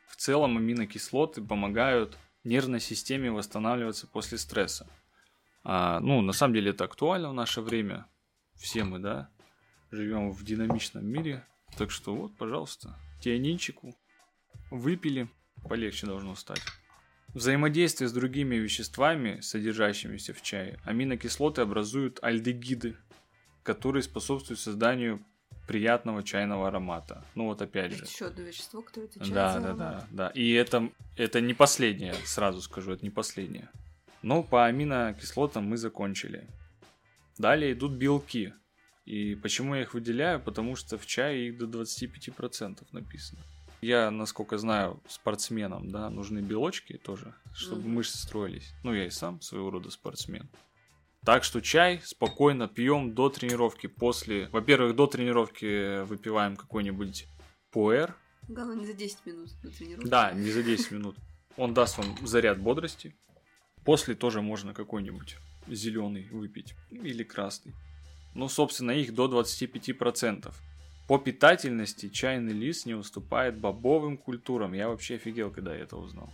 В 0.09 0.17
целом 0.17 0.59
аминокислоты 0.59 1.41
помогают 1.41 2.19
нервной 2.45 2.81
системе 2.81 3.31
восстанавливаться 3.31 4.07
после 4.07 4.39
стресса. 4.39 4.87
А, 5.63 6.01
ну, 6.01 6.21
на 6.21 6.33
самом 6.33 6.55
деле 6.55 6.71
это 6.71 6.85
актуально 6.85 7.31
в 7.31 7.35
наше 7.35 7.61
время. 7.61 8.07
Все 8.55 8.85
мы, 8.85 8.99
да, 8.99 9.31
живем 9.91 10.31
в 10.31 10.45
динамичном 10.45 11.07
мире. 11.07 11.47
Так 11.77 11.91
что 11.91 12.15
вот, 12.15 12.37
пожалуйста, 12.37 12.99
тианинчику 13.21 13.97
выпили, 14.71 15.29
полегче 15.69 16.07
должно 16.07 16.35
стать. 16.35 16.63
Взаимодействие 17.29 18.09
с 18.09 18.13
другими 18.13 18.55
веществами, 18.55 19.41
содержащимися 19.41 20.33
в 20.35 20.43
чае, 20.43 20.79
аминокислоты 20.85 21.63
образуют 21.63 22.21
альдегиды, 22.23 22.97
которые 23.65 24.05
способствуют 24.05 24.61
созданию 24.61 25.25
приятного 25.67 26.23
чайного 26.23 26.69
аромата. 26.69 27.25
Ну 27.35 27.47
вот 27.47 27.63
опять 27.63 27.93
же. 27.93 28.05
Еще 28.05 28.27
одно 28.27 28.43
вещество, 28.43 28.83
которое 28.83 29.07
отвечает 29.07 29.35
да, 29.35 29.53
за 29.53 29.61
да, 29.61 29.75
да, 29.75 30.07
да. 30.11 30.29
И 30.29 30.53
это, 30.53 30.91
это 31.17 31.41
не 31.41 31.55
последнее, 31.55 32.15
сразу 32.25 32.61
скажу, 32.61 32.93
это 32.93 33.05
не 33.05 33.11
последнее. 33.11 33.69
Но 34.23 34.43
по 34.43 34.67
аминокислотам 34.67 35.65
мы 35.65 35.77
закончили. 35.77 36.49
Далее 37.39 37.73
идут 37.73 37.93
белки. 37.93 38.55
И 39.05 39.35
почему 39.35 39.75
я 39.75 39.83
их 39.83 39.95
выделяю? 39.95 40.41
Потому 40.41 40.77
что 40.77 40.97
в 40.97 41.07
чае 41.07 41.49
их 41.49 41.59
до 41.59 41.67
25% 41.67 42.87
написано. 42.93 43.41
Я, 43.83 44.11
насколько 44.11 44.57
знаю, 44.57 45.03
спортсменам, 45.07 45.91
да, 45.91 46.09
нужны 46.09 46.39
белочки 46.39 46.97
тоже, 46.97 47.35
чтобы 47.53 47.83
mm-hmm. 47.83 47.93
мышцы 47.93 48.17
строились. 48.17 48.73
Ну, 48.83 48.95
я 48.95 49.05
и 49.05 49.11
сам 49.11 49.43
своего 49.43 49.71
рода 49.71 49.91
спортсмен. 49.91 50.49
Так 51.25 51.43
что 51.43 51.63
чай 51.63 52.03
спокойно 52.05 52.69
пьем 52.69 53.15
до 53.15 53.31
тренировки. 53.31 53.87
После, 53.87 54.49
во-первых, 54.49 54.95
до 54.95 55.07
тренировки 55.07 56.03
выпиваем 56.05 56.55
какой-нибудь 56.55 57.27
пуэр. 57.71 58.15
Главное, 58.47 58.77
не 58.77 58.87
за 58.87 58.93
10 58.93 59.25
минут 59.25 59.51
до 59.63 59.71
тренировки. 59.71 60.09
Да, 60.09 60.33
не 60.33 60.51
за 60.51 60.63
10 60.63 60.91
минут. 60.91 61.17
Он 61.57 61.73
даст 61.73 61.97
вам 61.97 62.15
заряд 62.27 62.61
бодрости. 62.61 63.17
После 63.87 64.15
тоже 64.15 64.43
можно 64.43 64.75
какой-нибудь 64.75 65.37
зеленый 65.67 66.29
выпить 66.31 66.75
или 66.91 67.23
красный. 67.23 67.73
Ну, 68.35 68.49
собственно, 68.49 68.91
их 68.91 69.15
до 69.15 69.27
25%. 69.27 70.53
По 71.09 71.19
питательности 71.19 72.11
чайный 72.11 72.53
лист 72.53 72.85
не 72.85 72.95
уступает 72.95 73.59
бобовым 73.59 74.19
культурам. 74.19 74.75
Я 74.75 74.89
вообще 74.89 75.15
офигел, 75.15 75.51
когда 75.51 75.75
я 75.75 75.85
это 75.85 75.97
узнал. 75.97 76.31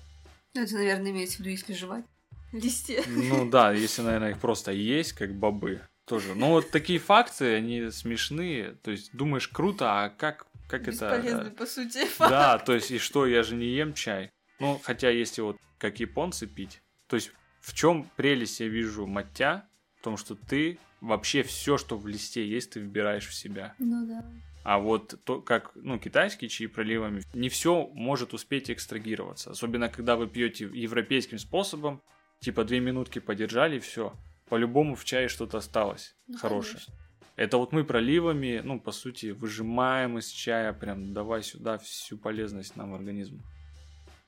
Ну, 0.54 0.62
это, 0.62 0.74
наверное, 0.74 1.12
имеется 1.12 1.36
в 1.36 1.40
виду, 1.40 1.50
если 1.50 1.74
жевать 1.74 2.04
листья. 2.52 3.02
Ну 3.06 3.48
да, 3.48 3.72
если, 3.72 4.02
наверное, 4.02 4.30
их 4.30 4.38
просто 4.38 4.72
есть, 4.72 5.12
как 5.12 5.34
бобы, 5.34 5.80
тоже. 6.10 6.34
Но 6.34 6.50
вот 6.50 6.70
такие 6.70 6.98
факты, 6.98 7.54
они 7.54 7.90
смешные. 7.90 8.72
То 8.82 8.90
есть 8.90 9.14
думаешь, 9.14 9.48
круто, 9.48 10.04
а 10.04 10.08
как, 10.10 10.46
как 10.68 10.82
это... 10.88 11.16
Бесполезный, 11.16 11.50
по 11.52 11.66
сути, 11.66 12.04
факт. 12.06 12.30
Да, 12.30 12.58
то 12.58 12.74
есть 12.74 12.90
и 12.90 12.98
что, 12.98 13.26
я 13.26 13.42
же 13.42 13.54
не 13.54 13.66
ем 13.66 13.94
чай. 13.94 14.32
Ну, 14.58 14.80
хотя 14.82 15.08
если 15.10 15.40
вот 15.40 15.56
как 15.78 16.00
японцы 16.00 16.46
пить. 16.46 16.82
То 17.06 17.16
есть 17.16 17.32
в 17.60 17.74
чем 17.74 18.08
прелесть 18.16 18.60
я 18.60 18.68
вижу 18.68 19.06
маття? 19.06 19.66
В 20.00 20.02
том, 20.02 20.16
что 20.16 20.34
ты 20.34 20.78
вообще 21.00 21.42
все, 21.42 21.78
что 21.78 21.96
в 21.96 22.06
листе 22.06 22.46
есть, 22.46 22.72
ты 22.72 22.80
выбираешь 22.80 23.26
в 23.26 23.34
себя. 23.34 23.74
Ну 23.78 24.06
да. 24.06 24.24
А 24.62 24.78
вот 24.78 25.14
то, 25.24 25.40
как 25.40 25.72
ну, 25.74 25.98
китайские 25.98 26.48
чаи 26.48 26.66
проливами, 26.66 27.22
не 27.32 27.48
все 27.48 27.86
может 27.94 28.34
успеть 28.34 28.70
экстрагироваться. 28.70 29.50
Особенно, 29.50 29.88
когда 29.88 30.16
вы 30.16 30.26
пьете 30.26 30.68
европейским 30.72 31.38
способом, 31.38 32.02
типа 32.40 32.64
две 32.64 32.80
минутки 32.80 33.18
подержали, 33.18 33.76
и 33.76 33.80
все. 33.80 34.14
По-любому 34.48 34.96
в 34.96 35.04
чае 35.04 35.28
что-то 35.28 35.58
осталось 35.58 36.16
ну, 36.26 36.38
хорошее. 36.38 36.82
Конечно. 36.84 36.94
Это 37.36 37.56
вот 37.56 37.72
мы 37.72 37.84
проливами, 37.84 38.60
ну, 38.62 38.80
по 38.80 38.92
сути, 38.92 39.30
выжимаем 39.30 40.18
из 40.18 40.28
чая, 40.28 40.72
прям 40.72 41.14
давай 41.14 41.42
сюда 41.42 41.78
всю 41.78 42.18
полезность 42.18 42.76
нам 42.76 42.90
в 42.90 42.94
организм. 42.94 43.42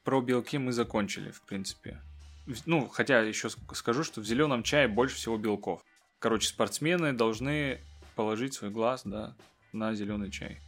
Про 0.05 0.21
белки 0.21 0.59
мы 0.59 0.73
закончили, 0.73 1.31
в 1.31 1.43
принципе. 1.43 2.01
Ну, 2.67 2.89
хотя 2.89 3.21
еще 3.21 3.51
скажу, 3.51 4.03
что 4.03 4.21
в 4.21 4.25
зеленом 4.25 4.63
чае 4.63 4.89
больше 4.89 5.17
всего 5.17 5.37
белков. 5.37 5.85
Короче, 6.19 6.49
спортсмены 6.49 7.13
должны 7.13 7.81
положить 8.15 8.55
свой 8.55 8.71
глаз, 8.71 9.03
да, 9.05 9.37
на 9.73 9.95
зеленый 9.95 10.31
чай. 10.31 10.61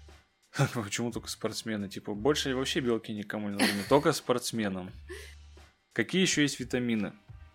Почему 0.74 1.10
только 1.12 1.28
спортсмены? 1.28 1.88
Типа, 1.88 2.14
больше 2.14 2.54
вообще 2.54 2.80
белки 2.80 3.12
никому 3.12 3.48
не 3.48 3.56
нужны, 3.56 3.82
только 3.88 4.12
спортсменам. 4.12 4.90
Какие 5.92 6.22
еще 6.22 6.42
есть 6.42 6.60
витамины? 6.60 7.12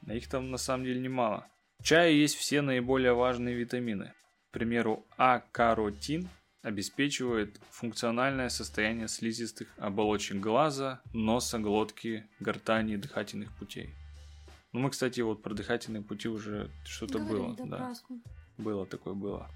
А 0.10 0.15
их 0.15 0.27
там 0.27 0.49
на 0.49 0.57
самом 0.57 0.86
деле 0.86 0.99
немало. 0.99 1.45
В 1.77 1.84
чае 1.84 2.19
есть 2.19 2.36
все 2.36 2.61
наиболее 2.61 3.14
важные 3.14 3.53
витамины. 3.53 4.11
К 4.49 4.53
примеру, 4.53 5.06
А-каротин 5.18 6.27
обеспечивает 6.64 7.61
функциональное 7.69 8.49
состояние 8.49 9.07
слизистых 9.07 9.68
оболочек 9.77 10.38
глаза, 10.38 10.99
носа, 11.14 11.60
глотки, 11.60 12.27
гортани 12.40 12.95
и 12.95 12.98
дыхательных 12.98 13.56
путей. 13.56 13.94
Ну, 14.73 14.80
мы, 14.80 14.90
кстати, 14.90 15.22
вот 15.22 15.44
про 15.44 15.53
дыхательные 15.53 16.02
пути 16.02 16.27
уже 16.27 16.72
что-то 16.86 17.19
было. 17.19 17.56
Да. 17.64 17.94
Было 18.57 18.88
такое 18.88 19.14
было. 19.14 19.48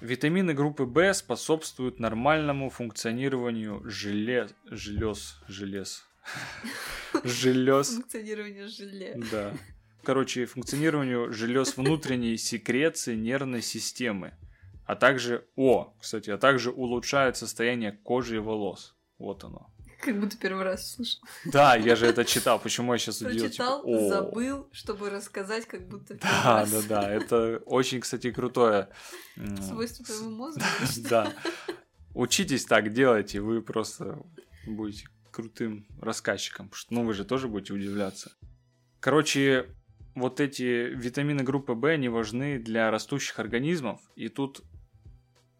Витамины 0.00 0.54
группы 0.54 0.84
В 0.84 1.14
способствуют 1.14 1.98
нормальному 1.98 2.70
функционированию 2.70 3.82
желез, 3.84 4.54
желез, 4.66 5.40
желез, 5.48 6.06
желез. 7.24 7.88
Функционированию 7.88 8.68
желе. 8.68 9.20
Да 9.32 9.52
короче, 10.06 10.46
функционированию 10.46 11.32
желез 11.32 11.76
внутренней 11.76 12.36
секреции 12.36 13.16
нервной 13.16 13.60
системы, 13.60 14.34
а 14.84 14.94
также, 14.94 15.48
о, 15.56 15.96
кстати, 16.00 16.30
а 16.30 16.38
также 16.38 16.70
улучшает 16.70 17.36
состояние 17.36 17.90
кожи 17.90 18.36
и 18.36 18.38
волос. 18.38 18.94
Вот 19.18 19.42
оно. 19.42 19.68
Как 20.00 20.20
будто 20.20 20.36
первый 20.38 20.62
раз 20.62 20.92
слышал. 20.92 21.20
Да, 21.44 21.74
я 21.74 21.96
же 21.96 22.06
это 22.06 22.24
читал. 22.24 22.60
Почему 22.60 22.92
я 22.92 22.98
сейчас 23.00 23.20
удивил? 23.20 23.46
Прочитал, 23.46 23.82
типа, 23.82 24.08
забыл, 24.08 24.68
чтобы 24.70 25.10
рассказать, 25.10 25.66
как 25.66 25.88
будто 25.88 26.14
первый 26.14 26.42
Да, 26.44 26.60
раз. 26.60 26.70
да, 26.70 26.82
да. 26.88 27.10
Это 27.10 27.62
очень, 27.66 28.00
кстати, 28.00 28.30
крутое. 28.30 28.90
Свойство 29.60 30.04
твоего 30.04 30.30
мозга. 30.30 30.62
Да. 31.10 31.32
Учитесь 32.14 32.64
так 32.64 32.92
делать, 32.92 33.34
и 33.34 33.40
вы 33.40 33.60
просто 33.60 34.22
будете 34.66 35.08
крутым 35.32 35.88
рассказчиком. 36.00 36.70
Ну, 36.90 37.04
вы 37.04 37.12
же 37.12 37.24
тоже 37.24 37.48
будете 37.48 37.72
удивляться. 37.72 38.30
Короче, 39.00 39.66
вот 40.16 40.40
эти 40.40 40.62
витамины 40.62 41.44
группы 41.44 41.74
В, 41.74 41.90
они 41.90 42.08
важны 42.08 42.58
для 42.58 42.90
растущих 42.90 43.38
организмов. 43.38 44.00
И 44.16 44.28
тут 44.28 44.62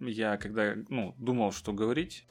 я, 0.00 0.38
когда 0.38 0.74
ну, 0.88 1.14
думал, 1.18 1.52
что 1.52 1.72
говорить, 1.74 2.26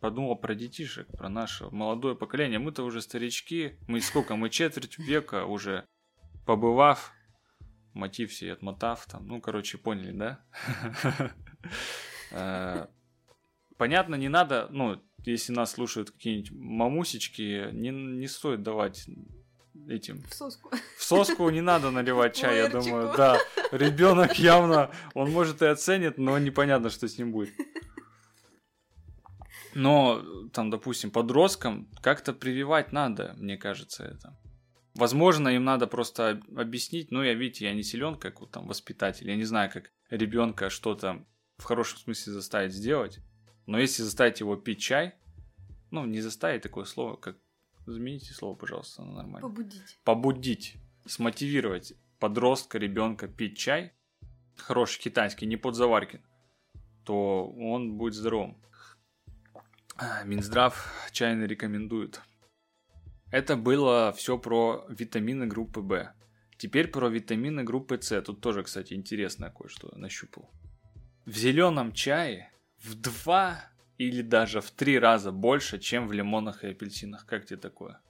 подумал 0.00 0.36
про 0.36 0.54
детишек, 0.54 1.08
про 1.08 1.28
наше 1.28 1.68
молодое 1.70 2.14
поколение. 2.14 2.60
Мы-то 2.60 2.84
уже 2.84 3.02
старички, 3.02 3.78
мы 3.88 4.00
сколько, 4.00 4.36
мы 4.36 4.48
четверть 4.48 4.96
века 4.98 5.44
уже 5.44 5.84
побывав, 6.46 7.12
мотив 7.94 8.30
все 8.30 8.52
отмотав 8.52 9.04
там, 9.06 9.26
ну, 9.26 9.40
короче, 9.40 9.76
поняли, 9.76 10.12
да? 10.12 10.44
Э, 12.32 12.88
понятно, 13.78 14.16
не 14.16 14.28
надо, 14.28 14.66
ну, 14.70 15.00
если 15.24 15.52
нас 15.52 15.70
слушают 15.70 16.10
какие-нибудь 16.10 16.50
мамусечки, 16.50 17.70
не, 17.72 17.90
не 17.90 18.26
стоит 18.26 18.64
давать 18.64 19.08
этим. 19.88 20.22
В 20.28 20.34
соску. 20.34 20.70
В 20.96 21.04
соску 21.04 21.50
не 21.50 21.60
надо 21.60 21.90
наливать 21.90 22.36
чай, 22.36 22.56
я 22.56 22.68
думаю. 22.68 23.12
Да, 23.16 23.38
ребенок 23.72 24.38
явно, 24.38 24.90
он 25.14 25.30
может 25.30 25.62
и 25.62 25.66
оценит, 25.66 26.18
но 26.18 26.38
непонятно, 26.38 26.90
что 26.90 27.08
с 27.08 27.18
ним 27.18 27.32
будет. 27.32 27.54
Но, 29.74 30.22
там, 30.52 30.70
допустим, 30.70 31.10
подросткам 31.10 31.88
как-то 32.00 32.32
прививать 32.32 32.92
надо, 32.92 33.34
мне 33.36 33.58
кажется, 33.58 34.04
это. 34.04 34.38
Возможно, 34.94 35.48
им 35.50 35.64
надо 35.64 35.86
просто 35.86 36.40
объяснить, 36.56 37.10
ну, 37.10 37.22
я, 37.22 37.34
видите, 37.34 37.66
я 37.66 37.74
не 37.74 37.82
силен, 37.82 38.16
как 38.16 38.40
вот 38.40 38.50
там 38.52 38.66
воспитатель, 38.66 39.28
я 39.28 39.36
не 39.36 39.44
знаю, 39.44 39.70
как 39.70 39.90
ребенка 40.08 40.70
что-то 40.70 41.26
в 41.58 41.64
хорошем 41.64 41.98
смысле 41.98 42.32
заставить 42.32 42.72
сделать, 42.72 43.18
но 43.66 43.78
если 43.78 44.02
заставить 44.02 44.40
его 44.40 44.56
пить 44.56 44.80
чай, 44.80 45.14
ну, 45.90 46.06
не 46.06 46.20
заставить 46.20 46.62
такое 46.62 46.84
слово, 46.84 47.16
как... 47.16 47.36
Замените 47.86 48.32
слово, 48.34 48.56
пожалуйста, 48.56 49.02
на 49.02 49.12
нормально. 49.12 49.48
Побудить. 49.48 49.98
Побудить, 50.04 50.76
смотивировать 51.06 51.94
подростка, 52.18 52.78
ребенка 52.78 53.28
пить 53.28 53.56
чай, 53.56 53.92
хороший 54.56 55.00
китайский, 55.00 55.46
не 55.46 55.56
под 55.56 55.76
заварки, 55.76 56.20
то 57.04 57.48
он 57.48 57.96
будет 57.96 58.14
здоровым. 58.14 58.56
А, 59.96 60.24
Минздрав 60.24 60.92
чайно 61.12 61.44
рекомендует. 61.44 62.20
Это 63.30 63.56
было 63.56 64.12
все 64.12 64.38
про 64.38 64.84
витамины 64.88 65.46
группы 65.46 65.80
В. 65.80 66.12
Теперь 66.58 66.88
про 66.88 67.08
витамины 67.08 67.64
группы 67.64 68.00
С. 68.00 68.20
Тут 68.22 68.40
тоже, 68.40 68.62
кстати, 68.62 68.94
интересное 68.94 69.50
кое-что 69.50 69.96
нащупал. 69.96 70.50
В 71.24 71.36
зеленом 71.36 71.92
чае 71.92 72.52
в 72.78 72.94
два 72.94 73.70
или 73.98 74.22
даже 74.22 74.60
в 74.60 74.70
три 74.70 74.98
раза 74.98 75.32
больше, 75.32 75.78
чем 75.78 76.08
в 76.08 76.12
лимонах 76.12 76.64
и 76.64 76.68
апельсинах. 76.68 77.26
Как 77.26 77.46
тебе 77.46 77.58
такое? 77.58 78.00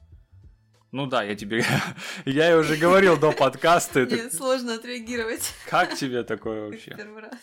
Ну 0.92 1.06
да, 1.06 1.22
я 1.22 1.34
тебе... 1.34 1.64
я 2.24 2.56
уже 2.56 2.76
говорил 2.76 3.18
до 3.18 3.32
подкаста. 3.32 4.06
Нет, 4.06 4.32
сложно 4.32 4.74
отреагировать. 4.74 5.52
Как 5.68 5.94
тебе 5.94 6.22
такое 6.24 6.68
вообще? 6.68 6.94
Первый 6.96 7.22
раз. 7.22 7.38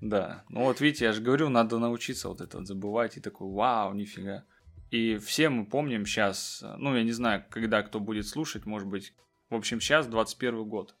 Да. 0.00 0.44
Ну 0.48 0.64
вот 0.64 0.80
видите, 0.80 1.06
я 1.06 1.12
же 1.12 1.20
говорю, 1.20 1.48
надо 1.48 1.78
научиться 1.78 2.28
вот 2.28 2.40
это 2.40 2.58
вот 2.58 2.66
забывать 2.66 3.16
и 3.16 3.20
такой, 3.20 3.48
вау, 3.50 3.94
нифига. 3.94 4.44
И 4.90 5.18
все 5.18 5.48
мы 5.48 5.66
помним 5.66 6.06
сейчас, 6.06 6.64
ну 6.78 6.96
я 6.96 7.02
не 7.02 7.12
знаю, 7.12 7.44
когда 7.50 7.82
кто 7.82 8.00
будет 8.00 8.26
слушать, 8.26 8.64
может 8.64 8.88
быть, 8.88 9.12
в 9.50 9.54
общем, 9.54 9.80
сейчас 9.80 10.06
21 10.06 10.64
год. 10.64 10.94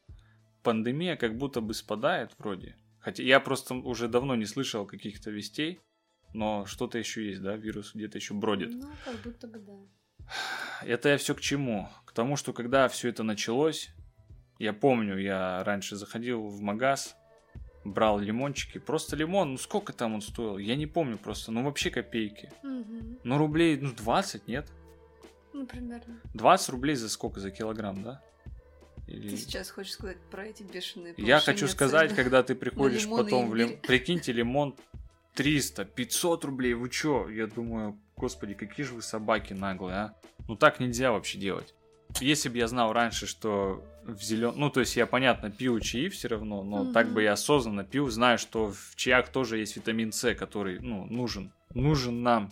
Пандемия 0.62 1.16
как 1.16 1.36
будто 1.38 1.60
бы 1.60 1.74
спадает 1.74 2.32
вроде. 2.38 2.76
Хотя 2.98 3.22
я 3.22 3.40
просто 3.40 3.74
уже 3.74 4.08
давно 4.08 4.34
не 4.34 4.44
слышал 4.44 4.84
каких-то 4.84 5.30
вестей, 5.30 5.80
но 6.32 6.66
что-то 6.66 6.98
еще 6.98 7.26
есть, 7.26 7.42
да, 7.42 7.56
вирус 7.56 7.92
где-то 7.94 8.18
еще 8.18 8.34
бродит. 8.34 8.70
Ну, 8.72 8.90
как 9.04 9.16
будто 9.22 9.46
бы 9.48 9.58
да. 9.58 9.72
Это 10.82 11.08
я 11.10 11.18
все 11.18 11.34
к 11.34 11.40
чему? 11.40 11.88
К 12.04 12.12
тому, 12.12 12.36
что 12.36 12.52
когда 12.52 12.88
все 12.88 13.08
это 13.08 13.22
началось, 13.22 13.90
я 14.58 14.72
помню, 14.72 15.18
я 15.18 15.62
раньше 15.64 15.96
заходил 15.96 16.48
в 16.48 16.60
магаз, 16.60 17.16
брал 17.84 18.18
лимончики, 18.18 18.78
просто 18.78 19.16
лимон, 19.16 19.52
ну 19.52 19.58
сколько 19.58 19.92
там 19.92 20.14
он 20.14 20.20
стоил, 20.20 20.58
я 20.58 20.76
не 20.76 20.86
помню 20.86 21.16
просто, 21.16 21.50
ну 21.52 21.64
вообще 21.64 21.90
копейки. 21.90 22.52
Мгм. 22.62 23.18
Ну 23.24 23.38
рублей, 23.38 23.78
ну 23.80 23.92
20, 23.92 24.48
нет? 24.48 24.68
Ну, 25.52 25.66
примерно. 25.66 26.20
20 26.34 26.68
рублей 26.68 26.94
за 26.94 27.08
сколько? 27.08 27.40
За 27.40 27.50
килограмм, 27.50 28.02
да? 28.02 28.22
Или... 29.06 29.30
Ты 29.30 29.36
сейчас 29.38 29.70
хочешь 29.70 29.94
сказать 29.94 30.18
про 30.30 30.46
эти 30.46 30.62
бешеные 30.62 31.14
Я 31.16 31.40
хочу 31.40 31.66
сказать, 31.66 32.10
на- 32.10 32.16
когда 32.16 32.42
ты 32.42 32.54
приходишь 32.54 33.08
потом 33.08 33.48
в 33.48 33.54
лим... 33.54 33.80
Прикиньте, 33.80 34.32
лимон 34.32 34.76
300, 35.38 35.84
500 35.84 36.44
рублей, 36.46 36.74
вы 36.74 36.88
чё? 36.88 37.28
Я 37.28 37.46
думаю, 37.46 37.96
господи, 38.16 38.54
какие 38.54 38.84
же 38.84 38.94
вы 38.94 39.02
собаки 39.02 39.52
наглые, 39.52 39.96
а? 39.96 40.14
Ну 40.48 40.56
так 40.56 40.80
нельзя 40.80 41.12
вообще 41.12 41.38
делать. 41.38 41.74
Если 42.20 42.48
бы 42.48 42.58
я 42.58 42.66
знал 42.66 42.92
раньше, 42.92 43.28
что 43.28 43.84
в 44.02 44.20
зелен... 44.20 44.54
Ну, 44.56 44.68
то 44.68 44.80
есть 44.80 44.96
я, 44.96 45.06
понятно, 45.06 45.52
пью 45.52 45.78
чаи 45.78 46.08
все 46.08 46.26
равно, 46.26 46.64
но 46.64 46.82
Мгм. 46.82 46.92
так 46.92 47.12
бы 47.12 47.22
я 47.22 47.34
осознанно 47.34 47.84
пил, 47.84 48.10
знаю, 48.10 48.38
что 48.38 48.72
в 48.72 48.96
чаях 48.96 49.28
тоже 49.28 49.58
есть 49.58 49.76
витамин 49.76 50.10
С, 50.10 50.34
который, 50.34 50.80
ну, 50.80 51.04
нужен. 51.04 51.52
Нужен 51.72 52.24
нам. 52.24 52.50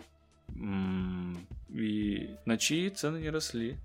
М, 0.54 1.44
И 1.74 2.30
на 2.44 2.56
чаи 2.56 2.88
цены 2.90 3.18
не 3.18 3.30
росли. 3.30 3.78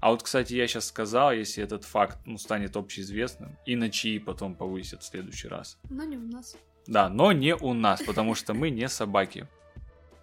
А 0.00 0.10
вот, 0.10 0.24
кстати, 0.24 0.54
я 0.54 0.66
сейчас 0.66 0.86
сказал, 0.88 1.32
если 1.32 1.62
этот 1.62 1.84
факт 1.84 2.18
ну, 2.26 2.36
станет 2.36 2.76
общеизвестным, 2.76 3.56
и 3.64 3.76
на 3.76 3.90
чаи 3.90 4.18
потом 4.18 4.56
повысят 4.56 5.02
в 5.02 5.06
следующий 5.06 5.46
раз. 5.46 5.78
Но 5.88 6.02
не 6.02 6.16
у 6.16 6.26
нас. 6.26 6.56
Да, 6.86 7.08
но 7.08 7.32
не 7.32 7.54
у 7.54 7.72
нас, 7.74 8.02
потому 8.02 8.34
что 8.34 8.54
мы 8.54 8.70
не 8.70 8.88
собаки. 8.88 9.46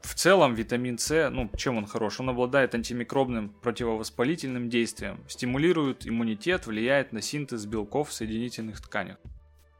В 0.01 0.13
целом 0.15 0.53
витамин 0.53 0.97
С, 0.97 1.29
ну, 1.29 1.49
чем 1.57 1.77
он 1.77 1.85
хорош? 1.85 2.19
Он 2.19 2.29
обладает 2.29 2.73
антимикробным 2.75 3.49
противовоспалительным 3.49 4.69
действием, 4.69 5.23
стимулирует 5.27 6.07
иммунитет, 6.07 6.65
влияет 6.65 7.11
на 7.11 7.21
синтез 7.21 7.65
белков 7.65 8.09
в 8.09 8.13
соединительных 8.13 8.81
тканях. 8.81 9.17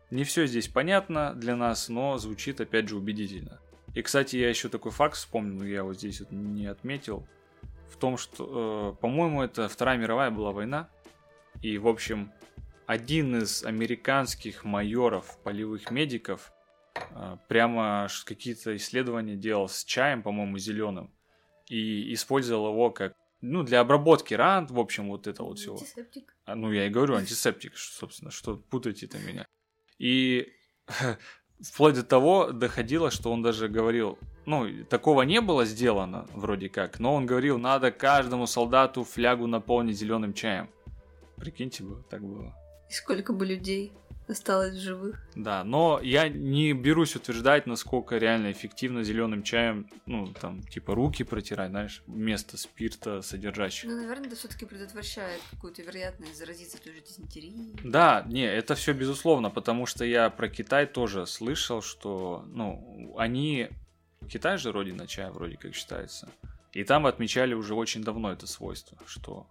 Не 0.10 0.24
все 0.24 0.46
здесь 0.46 0.68
понятно 0.68 1.34
для 1.34 1.56
нас, 1.56 1.90
но 1.90 2.18
звучит 2.18 2.62
опять 2.62 2.90
же 2.90 2.98
убедительно. 2.98 3.60
И, 3.94 4.02
кстати, 4.02 4.36
я 4.36 4.50
еще 4.50 4.70
такой 4.70 4.92
факт 4.92 5.16
вспомнил, 5.16 5.64
я 5.64 5.84
вот 5.84 5.98
здесь 5.98 6.20
вот 6.20 6.32
не 6.32 6.66
отметил, 6.66 7.26
в 7.90 7.98
том, 7.98 8.18
что, 8.18 8.94
э, 8.96 9.02
по-моему, 9.02 9.42
это 9.42 9.68
Вторая 9.68 9.98
мировая 9.98 10.30
была 10.30 10.52
война, 10.52 10.90
и, 11.62 11.78
в 11.78 11.88
общем, 11.88 12.32
один 12.86 13.38
из 13.38 13.64
американских 13.64 14.64
майоров, 14.64 15.38
полевых 15.44 15.90
медиков, 15.90 16.52
прямо 17.48 18.08
ш- 18.10 18.26
какие-то 18.26 18.76
исследования 18.76 19.36
делал 19.36 19.68
с 19.70 19.84
чаем, 19.84 20.22
по-моему, 20.24 20.58
зеленым, 20.58 21.12
и 21.68 22.14
использовал 22.14 22.72
его 22.72 22.92
как, 22.92 23.14
ну, 23.42 23.64
для 23.64 23.82
обработки 23.82 24.34
ран, 24.34 24.68
в 24.68 24.80
общем, 24.80 25.10
вот 25.10 25.28
это 25.28 25.44
вот 25.44 25.60
все. 25.60 25.74
Антисептик. 25.74 26.36
А, 26.46 26.56
Ну, 26.56 26.72
я 26.72 26.88
и 26.88 26.90
говорю, 26.90 27.16
антисептик, 27.16 27.78
собственно, 27.78 28.32
что 28.32 28.58
путаете-то 28.58 29.20
меня. 29.20 29.46
И 30.00 30.48
вплоть 31.62 31.96
до 31.96 32.04
того 32.04 32.52
доходило, 32.52 33.12
что 33.12 33.32
он 33.32 33.42
даже 33.42 33.68
говорил, 33.68 34.18
ну, 34.46 34.84
такого 34.86 35.24
не 35.24 35.42
было 35.42 35.66
сделано, 35.66 36.26
вроде 36.34 36.70
как, 36.70 37.00
но 37.00 37.14
он 37.16 37.26
говорил, 37.26 37.58
надо 37.58 37.92
каждому 37.92 38.48
солдату 38.48 39.04
флягу 39.04 39.48
наполнить 39.48 39.98
зеленым 39.98 40.34
чаем. 40.34 40.70
Прикиньте 41.36 41.84
бы, 41.84 42.04
так 42.10 42.22
было. 42.24 42.56
И 42.90 42.94
сколько 42.94 43.34
бы 43.34 43.46
людей 43.46 43.92
осталось 44.28 44.76
в 44.76 44.82
живых. 44.82 45.20
Да, 45.36 45.64
но 45.64 46.00
я 46.02 46.30
не 46.30 46.74
берусь 46.74 47.16
утверждать, 47.16 47.68
насколько 47.68 48.18
реально 48.18 48.52
эффективно 48.52 49.04
зеленым 49.04 49.44
чаем, 49.44 49.90
ну, 50.06 50.28
там, 50.28 50.64
типа 50.64 50.96
руки 50.96 51.24
протирать, 51.24 51.70
знаешь, 51.70 52.04
вместо 52.08 52.58
спирта 52.58 53.22
содержащих. 53.22 53.90
Ну, 53.90 53.96
наверное, 53.96 54.28
это 54.28 54.36
все-таки 54.36 54.66
предотвращает 54.66 55.42
какую-то 55.52 55.82
вероятность 55.82 56.38
заразиться 56.38 56.82
той 56.82 56.94
же 56.94 57.02
дизентерией. 57.02 57.76
Да, 57.84 58.24
не, 58.28 58.46
это 58.46 58.76
все 58.76 58.94
безусловно, 58.94 59.50
потому 59.50 59.86
что 59.86 60.06
я 60.06 60.30
про 60.30 60.50
Китай 60.50 60.86
тоже 60.86 61.26
слышал, 61.26 61.82
что, 61.82 62.44
ну, 62.48 63.16
они... 63.18 63.70
Китай 64.28 64.58
же 64.58 64.72
родина 64.72 65.08
чая 65.08 65.32
вроде 65.32 65.58
как 65.58 65.74
считается. 65.74 66.30
И 66.74 66.84
там 66.84 67.06
отмечали 67.06 67.54
уже 67.54 67.76
очень 67.76 68.04
давно 68.04 68.32
это 68.32 68.46
свойство, 68.46 68.98
что 69.06 69.48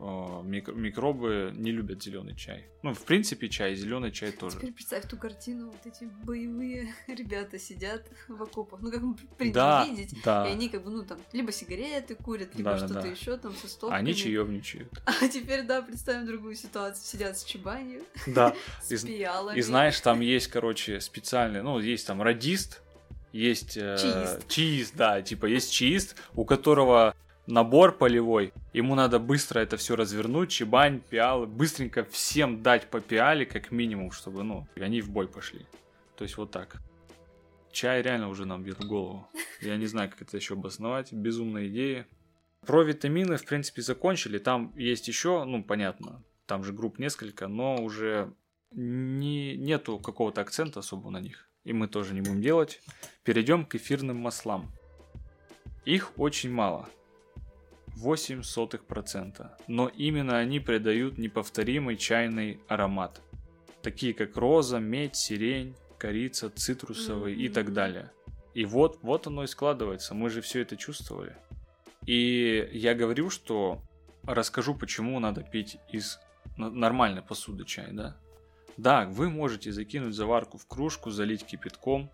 микробы 0.00 1.52
не 1.56 1.72
любят 1.72 2.02
зеленый 2.02 2.34
чай. 2.36 2.66
Ну, 2.82 2.94
в 2.94 3.02
принципе, 3.04 3.48
чай, 3.48 3.74
зеленый 3.74 4.12
чай 4.12 4.30
тоже. 4.30 4.56
Теперь 4.56 4.72
представь 4.72 5.08
ту 5.08 5.16
картину, 5.16 5.66
вот 5.70 5.80
эти 5.84 6.04
боевые 6.24 6.94
ребята 7.08 7.58
сидят 7.58 8.06
в 8.28 8.40
окопах, 8.42 8.80
ну 8.80 8.90
как 8.92 9.02
мы 9.02 9.14
принято 9.36 9.54
Да, 9.58 9.86
видеть, 9.86 10.14
да. 10.24 10.46
и 10.48 10.52
они 10.52 10.68
как 10.68 10.84
бы, 10.84 10.90
ну 10.90 11.02
там, 11.04 11.18
либо 11.32 11.50
сигареты 11.50 12.14
курят, 12.14 12.54
либо 12.54 12.70
Да, 12.72 12.78
что-то 12.78 12.94
да. 13.02 13.08
еще 13.08 13.36
там 13.36 13.54
со 13.54 13.68
стопками. 13.68 13.98
Они 13.98 14.14
чаевничают. 14.14 14.88
А 15.20 15.28
теперь, 15.28 15.64
да, 15.64 15.82
представим 15.82 16.26
другую 16.26 16.54
ситуацию, 16.54 17.04
сидят 17.04 17.36
с 17.38 17.42
чебанью, 17.44 18.04
Да. 18.26 18.54
с 18.82 18.92
И 18.92 19.06
пиалами. 19.06 19.58
И 19.58 19.62
знаешь, 19.62 19.98
там 20.00 20.20
есть, 20.20 20.46
короче, 20.48 21.00
специальный, 21.00 21.62
ну, 21.62 21.80
есть 21.80 22.06
там 22.06 22.22
радист, 22.22 22.82
есть... 23.32 23.76
э, 23.76 23.96
Чиист. 24.00 24.48
чиист, 24.48 24.94
да, 24.96 25.22
типа 25.22 25.46
есть 25.46 25.72
чиист, 25.72 26.14
у 26.34 26.44
которого 26.44 27.14
набор 27.48 27.96
полевой, 27.96 28.52
ему 28.72 28.94
надо 28.94 29.18
быстро 29.18 29.60
это 29.60 29.76
все 29.76 29.96
развернуть, 29.96 30.50
чебань, 30.50 31.00
пиалы, 31.00 31.46
быстренько 31.46 32.04
всем 32.04 32.62
дать 32.62 32.88
по 32.88 33.00
пиале, 33.00 33.46
как 33.46 33.70
минимум, 33.70 34.12
чтобы, 34.12 34.44
ну, 34.44 34.68
они 34.76 35.00
в 35.00 35.10
бой 35.10 35.26
пошли. 35.26 35.66
То 36.16 36.24
есть 36.24 36.36
вот 36.36 36.50
так. 36.50 36.80
Чай 37.72 38.02
реально 38.02 38.28
уже 38.28 38.44
нам 38.44 38.62
бьет 38.62 38.78
в 38.78 38.86
голову. 38.86 39.26
Я 39.60 39.76
не 39.76 39.86
знаю, 39.86 40.10
как 40.10 40.22
это 40.22 40.36
еще 40.36 40.54
обосновать. 40.54 41.12
Безумная 41.12 41.68
идея. 41.68 42.06
Про 42.66 42.82
витамины, 42.82 43.36
в 43.36 43.44
принципе, 43.44 43.82
закончили. 43.82 44.38
Там 44.38 44.72
есть 44.76 45.08
еще, 45.08 45.44
ну, 45.44 45.62
понятно, 45.62 46.22
там 46.46 46.64
же 46.64 46.72
групп 46.72 46.98
несколько, 46.98 47.46
но 47.46 47.76
уже 47.76 48.34
не, 48.72 49.56
нету 49.56 49.98
какого-то 49.98 50.40
акцента 50.40 50.80
особо 50.80 51.10
на 51.10 51.20
них. 51.20 51.48
И 51.64 51.72
мы 51.72 51.88
тоже 51.88 52.14
не 52.14 52.20
будем 52.20 52.42
делать. 52.42 52.80
Перейдем 53.22 53.64
к 53.64 53.74
эфирным 53.74 54.16
маслам. 54.16 54.70
Их 55.84 56.12
очень 56.18 56.50
мало. 56.50 56.88
8 57.98 58.42
сотых 58.42 58.84
процента. 58.84 59.56
Но 59.66 59.88
именно 59.88 60.38
они 60.38 60.60
придают 60.60 61.18
неповторимый 61.18 61.96
чайный 61.96 62.60
аромат. 62.68 63.20
Такие 63.82 64.14
как 64.14 64.36
роза, 64.36 64.78
медь, 64.78 65.16
сирень, 65.16 65.74
корица, 65.98 66.48
цитрусовый 66.48 67.34
и 67.34 67.48
так 67.48 67.72
далее. 67.72 68.12
И 68.54 68.64
вот, 68.64 69.00
вот 69.02 69.26
оно 69.26 69.42
и 69.42 69.48
складывается. 69.48 70.14
Мы 70.14 70.30
же 70.30 70.40
все 70.42 70.60
это 70.60 70.76
чувствовали. 70.76 71.36
И 72.06 72.70
я 72.72 72.94
говорю, 72.94 73.30
что 73.30 73.82
расскажу, 74.22 74.74
почему 74.76 75.18
надо 75.18 75.42
пить 75.42 75.78
из 75.90 76.20
нормальной 76.56 77.22
посуды 77.22 77.64
чай, 77.64 77.88
да? 77.92 78.16
Да, 78.76 79.06
вы 79.06 79.28
можете 79.28 79.72
закинуть 79.72 80.14
заварку 80.14 80.56
в 80.56 80.66
кружку, 80.68 81.10
залить 81.10 81.44
кипятком, 81.44 82.10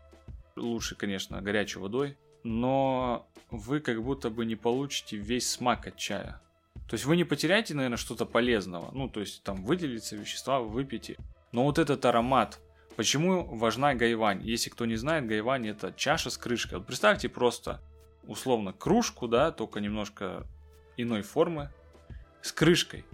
лучше, 0.57 0.95
конечно, 0.95 1.43
горячей 1.43 1.79
водой, 1.79 2.17
но 2.45 3.27
вы 3.51 3.81
как 3.81 4.03
будто 4.03 4.31
бы 4.31 4.47
не 4.47 4.55
получите 4.55 5.17
весь 5.17 5.51
смак 5.51 5.89
от 5.89 5.97
чая. 5.97 6.41
То 6.89 6.95
есть 6.95 7.05
вы 7.05 7.17
не 7.17 7.25
потеряете, 7.25 7.75
наверное, 7.75 7.99
что-то 7.99 8.27
полезного, 8.27 8.91
ну, 8.93 9.09
то 9.09 9.21
есть 9.21 9.43
там 9.43 9.65
выделится 9.65 10.17
вещества, 10.17 10.61
вы 10.61 10.69
выпьете, 10.69 11.17
но 11.51 11.65
вот 11.65 11.79
этот 11.79 12.05
аромат, 12.05 12.61
Почему 12.97 13.45
важна 13.45 13.95
гайвань? 13.95 14.41
Если 14.45 14.71
кто 14.71 14.87
не 14.87 14.97
знает, 14.97 15.27
гайвань 15.27 15.67
это 15.67 15.93
чаша 15.97 16.31
с 16.31 16.39
крышкой. 16.39 16.79
Вот 16.79 16.87
представьте 16.87 17.29
просто 17.29 17.81
условно 18.27 18.73
кружку, 18.73 19.27
да, 19.27 19.51
только 19.51 19.81
немножко 19.81 20.47
иной 20.97 21.23
формы, 21.23 21.71
с 22.41 22.53
крышкой. 22.53 23.05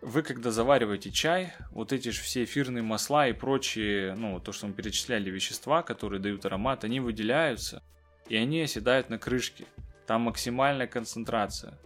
Вы 0.00 0.22
когда 0.22 0.50
завариваете 0.50 1.10
чай, 1.10 1.52
вот 1.72 1.92
эти 1.92 2.08
же 2.08 2.22
все 2.22 2.44
эфирные 2.44 2.82
масла 2.82 3.28
и 3.28 3.34
прочие, 3.34 4.14
ну, 4.14 4.40
то, 4.40 4.52
что 4.52 4.66
мы 4.66 4.72
перечисляли, 4.72 5.28
вещества, 5.28 5.82
которые 5.82 6.20
дают 6.20 6.46
аромат, 6.46 6.84
они 6.84 7.00
выделяются, 7.00 7.82
и 8.30 8.36
они 8.36 8.62
оседают 8.62 9.10
на 9.10 9.18
крышке. 9.18 9.66
Там 10.06 10.22
максимальная 10.22 10.86
концентрация. 10.86 11.78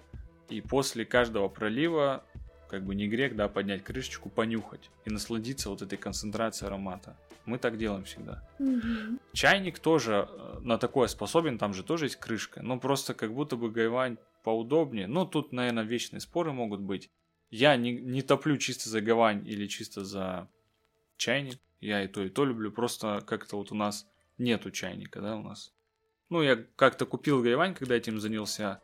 И 0.51 0.61
после 0.61 1.07
каждого 1.07 1.49
пролива, 1.49 2.23
как 2.69 2.85
бы 2.85 2.95
не 2.95 3.09
грех, 3.09 3.35
да, 3.35 3.49
поднять 3.49 3.83
крышечку, 3.83 4.29
понюхать 4.29 4.91
и 5.07 5.11
насладиться 5.11 5.71
вот 5.71 5.81
этой 5.81 5.97
концентрацией 5.97 6.69
аромата. 6.69 7.17
Мы 7.47 7.59
так 7.59 7.79
делаем 7.79 8.05
всегда. 8.05 8.47
Мгм. 8.59 9.21
Чайник 9.33 9.79
тоже 9.79 10.29
э, 10.31 10.59
на 10.61 10.77
такое 10.77 11.09
способен, 11.09 11.59
там 11.59 11.73
же 11.73 11.83
тоже 11.83 12.07
есть 12.07 12.17
крышка. 12.17 12.63
Но 12.63 12.79
просто 12.79 13.15
как 13.15 13.33
будто 13.33 13.57
бы 13.57 13.71
гайвань 13.71 14.19
поудобнее. 14.43 15.07
Ну, 15.07 15.25
тут, 15.25 15.53
наверное, 15.53 15.85
вечные 15.85 16.21
споры 16.21 16.53
могут 16.53 16.81
быть. 16.81 17.11
Я 17.51 17.75
не, 17.77 17.93
не 17.93 18.21
топлю 18.21 18.59
чисто 18.59 18.91
за 18.91 19.01
гавань 19.01 19.49
или 19.49 19.67
чисто 19.67 20.05
за 20.05 20.49
чайник. 21.17 21.59
Я 21.81 22.05
и 22.05 22.09
то, 22.09 22.23
и 22.23 22.29
то 22.29 22.45
люблю. 22.45 22.71
Просто 22.71 23.23
как-то 23.27 23.57
вот 23.57 23.73
у 23.73 23.75
нас 23.75 24.07
нету 24.37 24.71
чайника, 24.71 25.23
да, 25.23 25.37
у 25.37 25.43
нас. 25.43 25.73
Ну, 26.31 26.43
я 26.43 26.57
как-то 26.77 27.07
купил 27.07 27.43
гайвань, 27.43 27.75
когда 27.75 27.95
этим 27.95 28.19
занялся. 28.21 28.81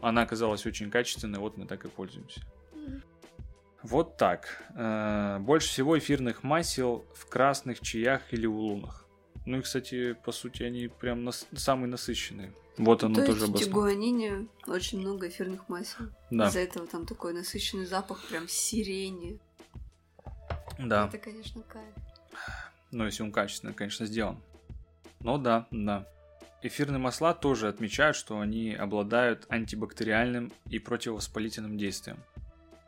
Она 0.00 0.22
оказалась 0.22 0.66
очень 0.66 0.90
качественной, 0.90 1.38
вот 1.38 1.56
мы 1.56 1.66
так 1.66 1.84
и 1.84 1.88
пользуемся. 1.88 2.40
Вот 3.82 4.16
так. 4.16 4.62
Э, 4.76 5.38
Больше 5.40 5.68
всего 5.68 5.98
эфирных 5.98 6.42
масел 6.42 7.04
в 7.14 7.26
красных 7.26 7.80
чаях 7.80 8.22
или 8.32 8.46
улунах. 8.46 9.06
Ну 9.44 9.58
и, 9.58 9.60
кстати, 9.60 10.14
по 10.14 10.32
сути, 10.32 10.62
они 10.62 10.88
прям 10.88 11.24
нас- 11.24 11.46
самые 11.54 11.88
насыщенные. 11.88 12.54
Вот 12.78 13.04
оно 13.04 13.14
То 13.16 13.20
Ну, 13.20 13.26
тоже 13.26 13.40
есть 13.44 13.52
в 13.52 13.58
тигуанине 13.58 14.48
очень 14.66 15.00
много 15.00 15.28
эфирных 15.28 15.68
масел. 15.68 16.06
Да, 16.30 16.48
Из-за 16.48 16.60
этого 16.60 16.86
там 16.86 17.06
такой 17.06 17.34
насыщенный 17.34 17.84
запах, 17.84 18.24
прям 18.28 18.48
сирени. 18.48 19.38
да. 20.78 21.06
Это, 21.08 21.18
конечно, 21.18 21.62
кайф. 21.62 21.94
Ну, 22.90 23.04
если 23.04 23.22
он 23.22 23.32
качественно, 23.32 23.72
конечно, 23.74 24.06
сделан. 24.06 24.40
Но 25.20 25.36
да, 25.38 25.66
да. 25.70 26.06
Эфирные 26.64 26.98
масла 26.98 27.34
тоже 27.34 27.68
отмечают, 27.68 28.16
что 28.16 28.40
они 28.40 28.74
обладают 28.74 29.44
антибактериальным 29.50 30.50
и 30.70 30.78
противовоспалительным 30.78 31.76
действием. 31.76 32.16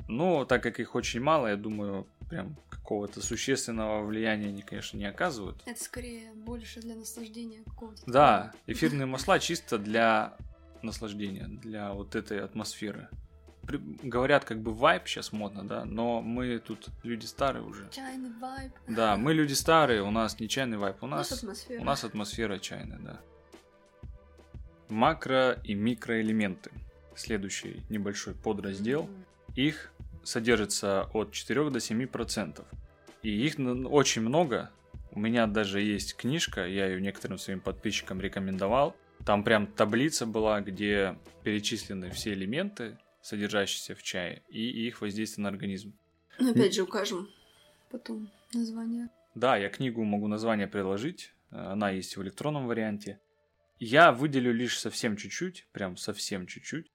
Но 0.09 0.47
так 0.47 0.63
как 0.63 0.81
их 0.81 0.95
очень 0.95 1.21
мало, 1.21 1.49
я 1.49 1.57
думаю, 1.57 2.07
прям 2.31 2.57
какого-то 2.71 3.21
существенного 3.21 4.03
влияния 4.03 4.47
они, 4.49 4.63
конечно, 4.63 4.97
не 4.97 5.05
оказывают. 5.05 5.61
Это 5.67 5.83
скорее 5.83 6.33
больше 6.33 6.81
для 6.81 6.95
наслаждения 6.95 7.63
какого-то. 7.65 8.03
Да, 8.11 8.53
эфирные 8.67 9.05
масла 9.05 9.39
чисто 9.41 9.77
для 9.79 10.35
наслаждения, 10.81 11.47
для 11.47 11.93
вот 11.93 12.15
этой 12.17 12.41
атмосферы. 12.41 13.09
При- 13.67 13.77
Говорят, 14.09 14.47
как 14.47 14.63
бы 14.63 14.73
вайп 14.73 15.07
сейчас 15.07 15.33
модно, 15.33 15.67
да, 15.69 15.85
но 15.85 16.23
мы 16.23 16.59
тут 16.61 16.89
люди 17.03 17.27
старые 17.27 17.63
уже. 17.65 17.91
Чайный 17.91 18.31
вайб. 18.41 18.73
Да, 18.89 19.17
мы 19.19 19.35
люди 19.35 19.53
старые, 19.53 20.03
у 20.03 20.11
нас 20.11 20.41
не 20.41 20.49
чайный 20.49 20.79
вайп, 20.79 21.03
у 21.03 21.07
У 21.07 21.09
нас 21.11 21.31
нас, 21.31 21.39
атмосфера. 21.41 21.81
у 21.81 21.85
нас 21.85 22.05
атмосфера 22.05 22.59
чайная, 22.59 22.99
да. 23.01 23.21
Макро 24.89 25.61
и 25.65 25.75
микроэлементы. 25.75 26.71
Следующий 27.15 27.83
небольшой 27.89 28.35
подраздел. 28.35 29.09
Их 29.55 29.93
содержится 30.23 31.09
от 31.13 31.33
4 31.33 31.71
до 31.71 31.81
7 31.81 32.07
процентов. 32.07 32.67
И 33.23 33.31
их 33.31 33.57
очень 33.59 34.23
много. 34.23 34.71
У 35.13 35.19
меня 35.19 35.47
даже 35.47 35.81
есть 35.81 36.15
книжка, 36.17 36.67
я 36.67 36.87
ее 36.87 37.01
некоторым 37.01 37.39
своим 37.39 37.61
подписчикам 37.61 38.21
рекомендовал. 38.21 38.95
Там 39.25 39.45
прям 39.45 39.67
таблица 39.67 40.27
была, 40.27 40.61
где 40.61 41.19
перечислены 41.43 42.11
все 42.11 42.35
элементы, 42.35 42.99
содержащиеся 43.23 43.95
в 43.95 44.03
чае, 44.03 44.43
и 44.49 44.87
их 44.87 45.01
воздействие 45.01 45.45
на 45.45 45.49
организм. 45.49 45.95
Ну, 46.39 46.51
опять 46.51 46.75
же, 46.75 46.83
укажем 46.83 47.29
потом 47.91 48.31
название. 48.53 49.09
Да, 49.35 49.57
я 49.57 49.69
книгу 49.69 50.05
могу 50.05 50.29
название 50.29 50.67
приложить, 50.67 51.33
э, 51.51 51.57
она 51.57 51.91
есть 51.91 52.17
в 52.17 52.23
электронном 52.23 52.67
варианте. 52.67 53.19
Я 53.79 54.13
выделю 54.13 54.53
лишь 54.53 54.79
совсем 54.79 55.17
чуть-чуть, 55.17 55.69
прям 55.73 55.97
совсем 55.97 56.47
чуть-чуть. 56.47 56.87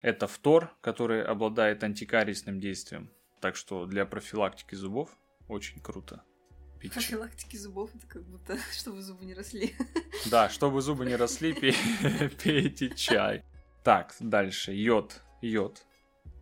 Это 0.00 0.26
фтор, 0.26 0.74
который 0.80 1.22
обладает 1.24 1.82
антикариесным 1.84 2.60
действием. 2.60 3.10
Так 3.40 3.56
что 3.56 3.86
для 3.86 4.06
профилактики 4.06 4.74
зубов 4.74 5.10
очень 5.48 5.80
круто. 5.80 6.22
пить. 6.80 6.92
Профилактики 6.92 7.56
зубов 7.56 7.94
это 7.94 8.06
как 8.06 8.24
будто, 8.24 8.58
чтобы 8.72 9.02
зубы 9.02 9.24
не 9.24 9.34
росли. 9.34 9.74
Да, 10.30 10.48
чтобы 10.48 10.80
зубы 10.80 11.04
не 11.06 11.14
росли, 11.16 11.52
пей- 11.52 11.76
пейте 12.42 12.88
чай. 12.94 13.44
Так, 13.84 14.14
дальше. 14.18 14.72
Йод. 14.72 15.20
Йод 15.42 15.84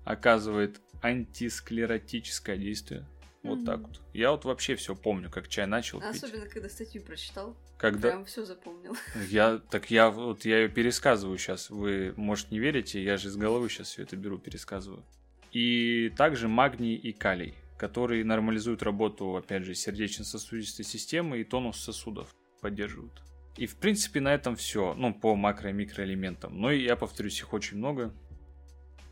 оказывает 0.04 0.80
антисклеротическое 1.02 2.56
действие. 2.56 3.06
Вот 3.42 3.56
Мгм. 3.58 3.66
так 3.66 3.80
вот. 3.80 4.00
Я 4.14 4.30
вот 4.30 4.44
вообще 4.44 4.74
все 4.76 4.94
помню, 4.94 5.30
как 5.30 5.48
чай 5.48 5.66
начал 5.66 6.00
пить. 6.00 6.22
Особенно, 6.22 6.46
когда 6.46 6.68
статью 6.68 7.02
прочитал. 7.02 7.56
Когда 7.78 8.10
Прям 8.10 8.24
все 8.24 8.44
запомнил. 8.44 8.96
я 9.28 9.58
так 9.58 9.90
я 9.90 10.10
вот 10.10 10.44
я 10.44 10.60
ее 10.60 10.68
пересказываю 10.68 11.38
сейчас. 11.38 11.70
Вы 11.70 12.14
может 12.16 12.50
не 12.50 12.58
верите, 12.58 13.02
я 13.02 13.16
же 13.16 13.28
из 13.28 13.36
головы 13.36 13.68
сейчас 13.68 13.88
все 13.88 14.02
это 14.02 14.16
беру, 14.16 14.38
пересказываю. 14.38 15.04
И 15.52 16.12
также 16.16 16.48
магний 16.48 16.94
и 16.94 17.12
калий, 17.12 17.54
которые 17.76 18.24
нормализуют 18.24 18.82
работу, 18.82 19.36
опять 19.36 19.64
же, 19.64 19.74
сердечно-сосудистой 19.74 20.84
системы 20.84 21.40
и 21.40 21.44
тонус 21.44 21.80
сосудов 21.80 22.34
поддерживают. 22.60 23.22
И 23.56 23.66
в 23.66 23.76
принципе 23.76 24.20
на 24.20 24.34
этом 24.34 24.56
все, 24.56 24.94
ну 24.94 25.14
по 25.14 25.34
макро- 25.36 25.70
и 25.70 25.72
микроэлементам. 25.72 26.60
Но 26.60 26.70
я 26.72 26.96
повторюсь, 26.96 27.38
их 27.38 27.52
очень 27.52 27.78
много. 27.78 28.12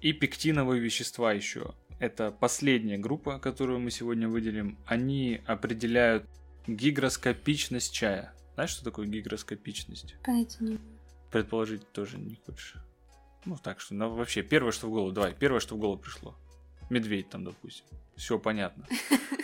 И 0.00 0.12
пектиновые 0.12 0.80
вещества 0.80 1.32
еще. 1.32 1.74
Это 2.00 2.32
последняя 2.32 2.98
группа, 2.98 3.38
которую 3.38 3.78
мы 3.78 3.92
сегодня 3.92 4.28
выделим. 4.28 4.78
Они 4.86 5.40
определяют 5.46 6.28
гигроскопичность 6.66 7.94
чая. 7.94 8.34
Знаешь, 8.54 8.70
что 8.70 8.84
такое 8.84 9.06
гигроскопичность? 9.06 10.14
Понятия 10.24 10.64
не 10.64 10.78
Предположить 11.30 11.90
тоже 11.92 12.18
не 12.18 12.36
хочешь. 12.36 12.74
Ну, 13.44 13.56
так 13.56 13.80
что, 13.80 13.94
ну, 13.94 14.10
вообще, 14.10 14.42
первое, 14.42 14.72
что 14.72 14.86
в 14.86 14.90
голову, 14.90 15.12
давай, 15.12 15.34
первое, 15.34 15.60
что 15.60 15.74
в 15.74 15.78
голову 15.78 15.98
пришло. 15.98 16.36
Медведь 16.90 17.30
там, 17.30 17.44
допустим. 17.44 17.86
Все 18.16 18.38
понятно. 18.38 18.86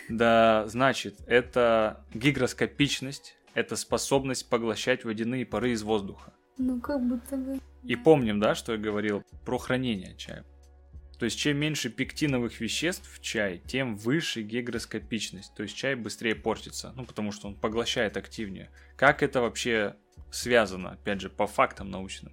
Да, 0.08 0.66
значит, 0.68 1.20
это 1.26 2.02
гигроскопичность, 2.14 3.36
это 3.52 3.76
способность 3.76 4.48
поглощать 4.48 5.04
водяные 5.04 5.44
пары 5.44 5.72
из 5.72 5.82
воздуха. 5.82 6.32
Ну, 6.56 6.80
как 6.80 7.06
будто 7.06 7.36
бы... 7.36 7.60
И 7.84 7.94
помним, 7.94 8.40
да, 8.40 8.54
что 8.54 8.72
я 8.72 8.78
говорил 8.78 9.22
про 9.44 9.58
хранение 9.58 10.16
чая. 10.16 10.46
То 11.18 11.24
есть, 11.24 11.38
чем 11.38 11.56
меньше 11.58 11.90
пектиновых 11.90 12.60
веществ 12.60 13.12
в 13.12 13.20
чае, 13.20 13.58
тем 13.58 13.96
выше 13.96 14.42
гигроскопичность. 14.42 15.52
То 15.54 15.64
есть, 15.64 15.76
чай 15.76 15.96
быстрее 15.96 16.36
портится, 16.36 16.92
ну, 16.94 17.04
потому 17.04 17.32
что 17.32 17.48
он 17.48 17.56
поглощает 17.56 18.16
активнее. 18.16 18.70
Как 18.96 19.22
это 19.22 19.40
вообще 19.40 19.96
связано, 20.30 20.92
опять 20.92 21.20
же, 21.20 21.28
по 21.28 21.46
фактам 21.46 21.90
научным? 21.90 22.32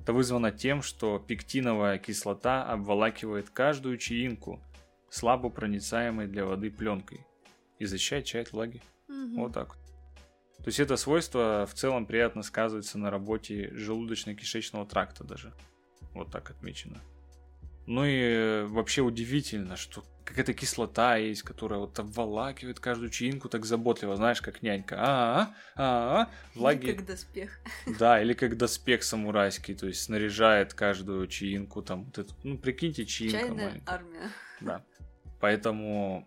Это 0.00 0.12
вызвано 0.12 0.52
тем, 0.52 0.82
что 0.82 1.18
пектиновая 1.18 1.98
кислота 1.98 2.62
обволакивает 2.64 3.48
каждую 3.48 3.96
чаинку 3.96 4.62
слабо 5.08 5.48
проницаемой 5.48 6.26
для 6.26 6.44
воды 6.44 6.70
пленкой 6.70 7.26
и 7.78 7.86
защищает 7.86 8.26
чай 8.26 8.42
от 8.42 8.52
влаги. 8.52 8.82
Мгм. 9.08 9.36
Вот 9.36 9.54
так 9.54 9.76
вот. 9.76 9.84
То 10.58 10.68
есть 10.68 10.78
это 10.80 10.96
свойство 10.96 11.66
в 11.66 11.74
целом 11.74 12.04
приятно 12.04 12.42
сказывается 12.42 12.98
на 12.98 13.10
работе 13.10 13.70
желудочно-кишечного 13.70 14.86
тракта 14.86 15.24
даже. 15.24 15.54
Вот 16.12 16.30
так 16.30 16.50
отмечено. 16.50 17.00
Ну 17.86 18.04
и 18.04 18.64
вообще 18.64 19.02
удивительно, 19.02 19.76
что 19.76 20.04
какая-то 20.24 20.54
кислота 20.54 21.16
есть, 21.16 21.42
которая 21.42 21.80
вот 21.80 21.98
обволакивает 21.98 22.80
каждую 22.80 23.10
чаинку 23.10 23.48
так 23.48 23.66
заботливо, 23.66 24.16
знаешь, 24.16 24.40
как 24.40 24.62
нянька. 24.62 24.96
А, 24.98 25.54
а, 25.76 26.22
а, 26.22 26.30
влаги. 26.54 26.92
Как 26.92 27.04
доспех. 27.06 27.58
Да, 27.98 28.20
или 28.20 28.32
как 28.32 28.56
доспех 28.56 29.02
самурайский, 29.02 29.74
то 29.74 29.86
есть 29.86 30.02
снаряжает 30.02 30.72
каждую 30.72 31.26
чаинку 31.26 31.82
там. 31.82 32.04
вот 32.04 32.18
эту- 32.18 32.34
ну, 32.42 32.56
прикиньте, 32.58 33.04
чаинка 33.04 33.38
Чайная 33.38 33.66
маленькая. 33.66 33.94
армия. 33.94 34.30
Да. 34.60 34.82
Поэтому 35.40 36.26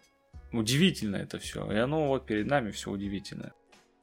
удивительно 0.52 1.16
это 1.16 1.40
все. 1.40 1.70
И 1.72 1.76
оно 1.76 2.08
вот 2.08 2.26
перед 2.28 2.46
нами 2.46 2.70
все 2.72 2.92
удивительное. 2.92 3.54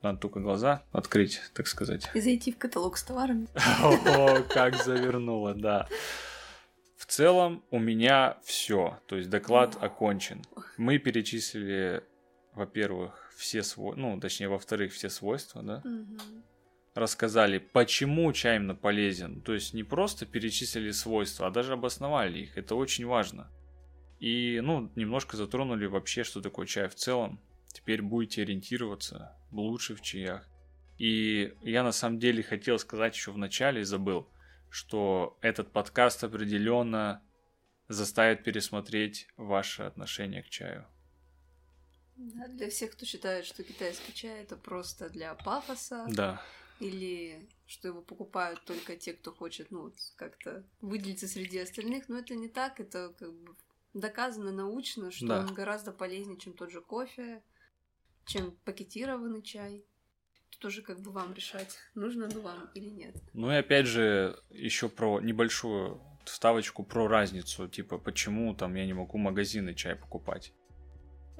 Надо 0.02 0.18
только 0.18 0.40
глаза 0.40 0.82
открыть, 0.92 1.40
так 1.54 1.66
сказать. 1.66 2.10
И 2.14 2.20
зайти 2.20 2.52
в 2.52 2.58
каталог 2.58 2.96
с 2.98 3.02
товарами. 3.04 3.46
О, 3.82 4.42
как 4.42 4.76
завернуло, 4.82 5.54
да. 5.54 5.88
В 7.04 7.06
целом 7.06 7.62
у 7.70 7.78
меня 7.78 8.38
все. 8.44 8.98
То 9.06 9.16
есть 9.16 9.28
доклад 9.28 9.76
окончен. 9.78 10.40
Мы 10.78 10.96
перечислили, 10.96 12.02
во-первых, 12.54 13.30
все 13.36 13.62
свойства, 13.62 14.00
ну, 14.00 14.18
точнее, 14.18 14.48
во-вторых, 14.48 14.94
все 14.94 15.10
свойства, 15.10 15.62
да. 15.62 15.82
Мгм. 15.84 16.18
Рассказали, 16.94 17.58
почему 17.58 18.32
чай 18.32 18.56
именно 18.56 18.74
полезен. 18.74 19.42
То 19.42 19.52
есть 19.52 19.74
не 19.74 19.84
просто 19.84 20.24
перечислили 20.24 20.92
свойства, 20.92 21.46
а 21.46 21.50
даже 21.50 21.74
обосновали 21.74 22.38
их. 22.38 22.56
Это 22.56 22.74
очень 22.74 23.04
важно. 23.04 23.50
И, 24.18 24.60
ну, 24.62 24.90
немножко 24.96 25.36
затронули 25.36 25.84
вообще, 25.84 26.24
что 26.24 26.40
такое 26.40 26.64
чай 26.66 26.88
в 26.88 26.94
целом. 26.94 27.38
теперь 27.66 28.00
будете 28.00 28.40
ориентироваться 28.40 29.36
лучше 29.52 29.94
в 29.94 30.00
чаях. 30.00 30.48
И 30.96 31.52
я 31.60 31.82
на 31.82 31.92
самом 31.92 32.18
деле 32.18 32.42
хотел 32.42 32.78
сказать 32.78 33.14
еще 33.14 33.30
в 33.30 33.36
начале 33.36 33.84
забыл, 33.84 34.26
что 34.74 35.38
этот 35.40 35.70
подкаст 35.70 36.24
определенно 36.24 37.22
заставит 37.86 38.42
пересмотреть 38.42 39.28
ваше 39.36 39.84
отношение 39.84 40.42
к 40.42 40.48
чаю. 40.48 40.84
Да, 42.16 42.48
для 42.48 42.68
всех, 42.70 42.90
кто 42.90 43.06
считает, 43.06 43.46
что 43.46 43.62
китайский 43.62 44.12
чай 44.12 44.42
это 44.42 44.56
просто 44.56 45.10
для 45.10 45.32
пафоса. 45.34 46.06
Да. 46.08 46.42
Или 46.80 47.48
что 47.66 47.86
его 47.86 48.02
покупают 48.02 48.64
только 48.64 48.96
те, 48.96 49.12
кто 49.12 49.32
хочет, 49.32 49.70
ну, 49.70 49.92
как-то 50.16 50.64
выделиться 50.80 51.28
среди 51.28 51.58
остальных. 51.58 52.08
Но 52.08 52.18
это 52.18 52.34
не 52.34 52.48
так, 52.48 52.80
это 52.80 53.14
как 53.16 53.32
бы 53.32 53.54
доказано 53.92 54.50
научно, 54.50 55.12
что 55.12 55.28
Да. 55.28 55.38
он 55.40 55.54
гораздо 55.54 55.92
полезнее, 55.92 56.36
чем 56.36 56.52
тот 56.52 56.72
же 56.72 56.80
кофе, 56.80 57.44
чем 58.26 58.50
пакетированный 58.64 59.42
чай. 59.42 59.84
Тут 60.54 60.66
уже 60.66 60.82
как 60.82 61.00
бы 61.00 61.10
вам 61.10 61.34
решать, 61.34 61.76
нужно 61.94 62.24
ли 62.24 62.36
вам 62.36 62.70
или 62.74 62.88
нет. 62.88 63.16
Ну 63.32 63.50
и 63.50 63.56
опять 63.56 63.86
же, 63.86 64.38
еще 64.50 64.88
про 64.88 65.20
небольшую 65.20 66.00
вставочку 66.24 66.84
про 66.84 67.08
разницу, 67.08 67.68
типа, 67.68 67.98
почему 67.98 68.54
там 68.54 68.74
я 68.74 68.86
не 68.86 68.92
могу 68.92 69.18
магазинный 69.18 69.74
чай 69.74 69.96
покупать. 69.96 70.52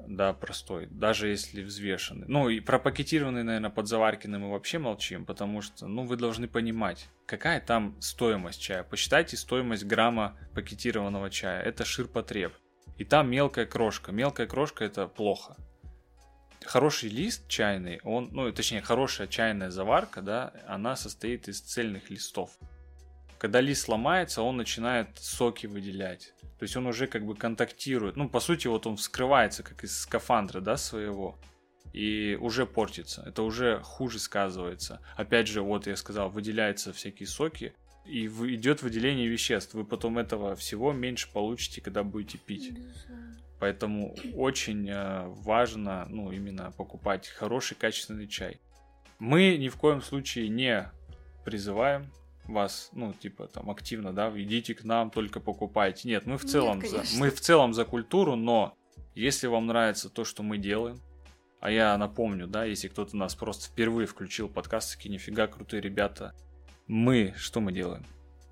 Да, 0.07 0.33
простой, 0.33 0.87
даже 0.87 1.29
если 1.29 1.63
взвешенный. 1.63 2.27
Ну 2.27 2.49
и 2.49 2.59
про 2.59 2.77
пакетированный, 2.77 3.43
наверное, 3.43 3.69
подзаваркенный 3.69 4.37
мы 4.37 4.51
вообще 4.51 4.77
молчим, 4.77 5.25
потому 5.25 5.61
что, 5.61 5.87
ну, 5.87 6.05
вы 6.05 6.17
должны 6.17 6.47
понимать, 6.47 7.09
какая 7.25 7.61
там 7.61 7.99
стоимость 8.01 8.61
чая. 8.61 8.83
Посчитайте 8.83 9.37
стоимость 9.37 9.85
грамма 9.85 10.37
пакетированного 10.53 11.29
чая. 11.29 11.61
Это 11.61 11.85
ширпотреб. 11.85 12.53
И 12.97 13.05
там 13.05 13.29
мелкая 13.31 13.65
крошка. 13.65 14.11
Мелкая 14.11 14.47
крошка 14.47 14.83
это 14.83 15.07
плохо. 15.07 15.55
Хороший 16.65 17.09
лист 17.09 17.47
чайный, 17.47 17.99
он, 18.03 18.29
ну, 18.31 18.51
точнее, 18.51 18.81
хорошая 18.81 19.27
чайная 19.27 19.69
заварка, 19.69 20.21
да, 20.21 20.51
она 20.67 20.95
состоит 20.95 21.47
из 21.47 21.61
цельных 21.61 22.09
листов. 22.09 22.57
Когда 23.37 23.61
лист 23.61 23.87
ломается, 23.87 24.41
он 24.41 24.57
начинает 24.57 25.09
соки 25.19 25.67
выделять. 25.67 26.33
То 26.57 26.63
есть 26.63 26.75
он 26.75 26.87
уже 26.87 27.07
как 27.07 27.25
бы 27.25 27.35
контактирует. 27.35 28.15
Ну, 28.15 28.29
по 28.29 28.39
сути, 28.39 28.67
вот 28.67 28.87
он 28.87 28.97
вскрывается, 28.97 29.61
как 29.61 29.83
из 29.83 29.99
скафандра, 29.99 30.61
да, 30.61 30.77
своего. 30.77 31.37
И 31.93 32.37
уже 32.41 32.65
портится. 32.65 33.23
Это 33.25 33.43
уже 33.43 33.79
хуже 33.83 34.19
сказывается. 34.19 35.01
Опять 35.15 35.47
же, 35.47 35.61
вот 35.61 35.85
я 35.85 35.95
сказал, 35.95 36.29
выделяются 36.29 36.93
всякие 36.93 37.27
соки. 37.27 37.73
И 38.05 38.27
идет 38.27 38.81
выделение 38.81 39.27
веществ. 39.27 39.73
Вы 39.73 39.83
потом 39.83 40.17
этого 40.17 40.55
всего 40.55 40.93
меньше 40.93 41.31
получите, 41.31 41.81
когда 41.81 42.03
будете 42.03 42.37
пить. 42.37 42.71
Поэтому 43.59 44.15
очень 44.35 44.89
э, 44.89 45.27
важно, 45.27 46.05
ну, 46.09 46.31
именно 46.31 46.71
покупать 46.71 47.27
хороший 47.27 47.75
качественный 47.75 48.27
чай. 48.27 48.59
Мы 49.19 49.57
ни 49.57 49.69
в 49.69 49.77
коем 49.77 50.01
случае 50.01 50.49
не 50.49 50.91
призываем 51.45 52.11
вас, 52.45 52.89
ну, 52.93 53.13
типа, 53.13 53.47
там, 53.47 53.69
активно, 53.69 54.13
да, 54.13 54.31
идите 54.35 54.75
к 54.75 54.83
нам, 54.83 55.09
только 55.09 55.39
покупайте. 55.39 56.07
Нет, 56.07 56.25
мы 56.25 56.37
в 56.37 56.43
Нет, 56.43 56.51
целом, 56.51 56.81
за, 56.81 56.97
конечно. 56.97 57.19
мы 57.19 57.29
в 57.29 57.39
целом 57.39 57.73
за 57.73 57.85
культуру, 57.85 58.35
но 58.35 58.75
если 59.15 59.47
вам 59.47 59.67
нравится 59.67 60.09
то, 60.09 60.25
что 60.25 60.43
мы 60.43 60.57
делаем, 60.57 61.01
а 61.61 61.71
я 61.71 61.97
напомню, 61.97 62.47
да, 62.47 62.65
если 62.65 62.89
кто-то 62.89 63.15
нас 63.15 63.33
просто 63.35 63.67
впервые 63.71 64.05
включил 64.05 64.49
подкаст, 64.49 64.95
такие 64.95 65.11
нифига 65.11 65.47
крутые 65.47 65.81
ребята, 65.81 66.35
мы, 66.87 67.33
что 67.37 67.61
мы 67.61 67.71
делаем? 67.71 68.05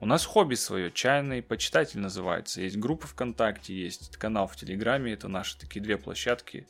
У 0.04 0.06
нас 0.06 0.26
хобби 0.26 0.56
свое, 0.56 0.92
чайный 0.92 1.42
почитатель 1.42 2.02
называется. 2.02 2.62
Есть 2.62 2.76
группа 2.76 3.08
ВКонтакте, 3.08 3.74
есть 3.74 4.18
канал 4.18 4.48
в 4.48 4.56
Телеграме, 4.58 5.14
это 5.14 5.30
наши 5.30 5.58
такие 5.58 5.80
две 5.80 5.98
площадки. 5.98 6.68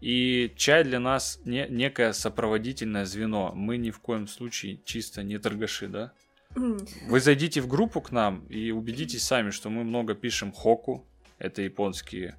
И 0.00 0.54
чай 0.54 0.84
для 0.84 1.00
нас 1.00 1.40
не, 1.44 1.66
некое 1.68 2.12
сопроводительное 2.12 3.04
звено. 3.04 3.50
Мы 3.52 3.78
ни 3.78 3.90
в 3.90 3.98
коем 3.98 4.28
случае 4.28 4.80
чисто 4.84 5.24
не 5.24 5.38
торгаши, 5.38 5.88
да? 5.88 6.12
Вы 6.54 7.18
зайдите 7.18 7.62
в 7.62 7.66
группу 7.66 8.00
к 8.00 8.12
нам 8.12 8.46
и 8.46 8.70
убедитесь 8.70 9.24
сами, 9.24 9.50
что 9.50 9.70
мы 9.70 9.82
много 9.82 10.14
пишем 10.14 10.52
хоку. 10.52 11.04
Это 11.40 11.62
японские 11.62 12.36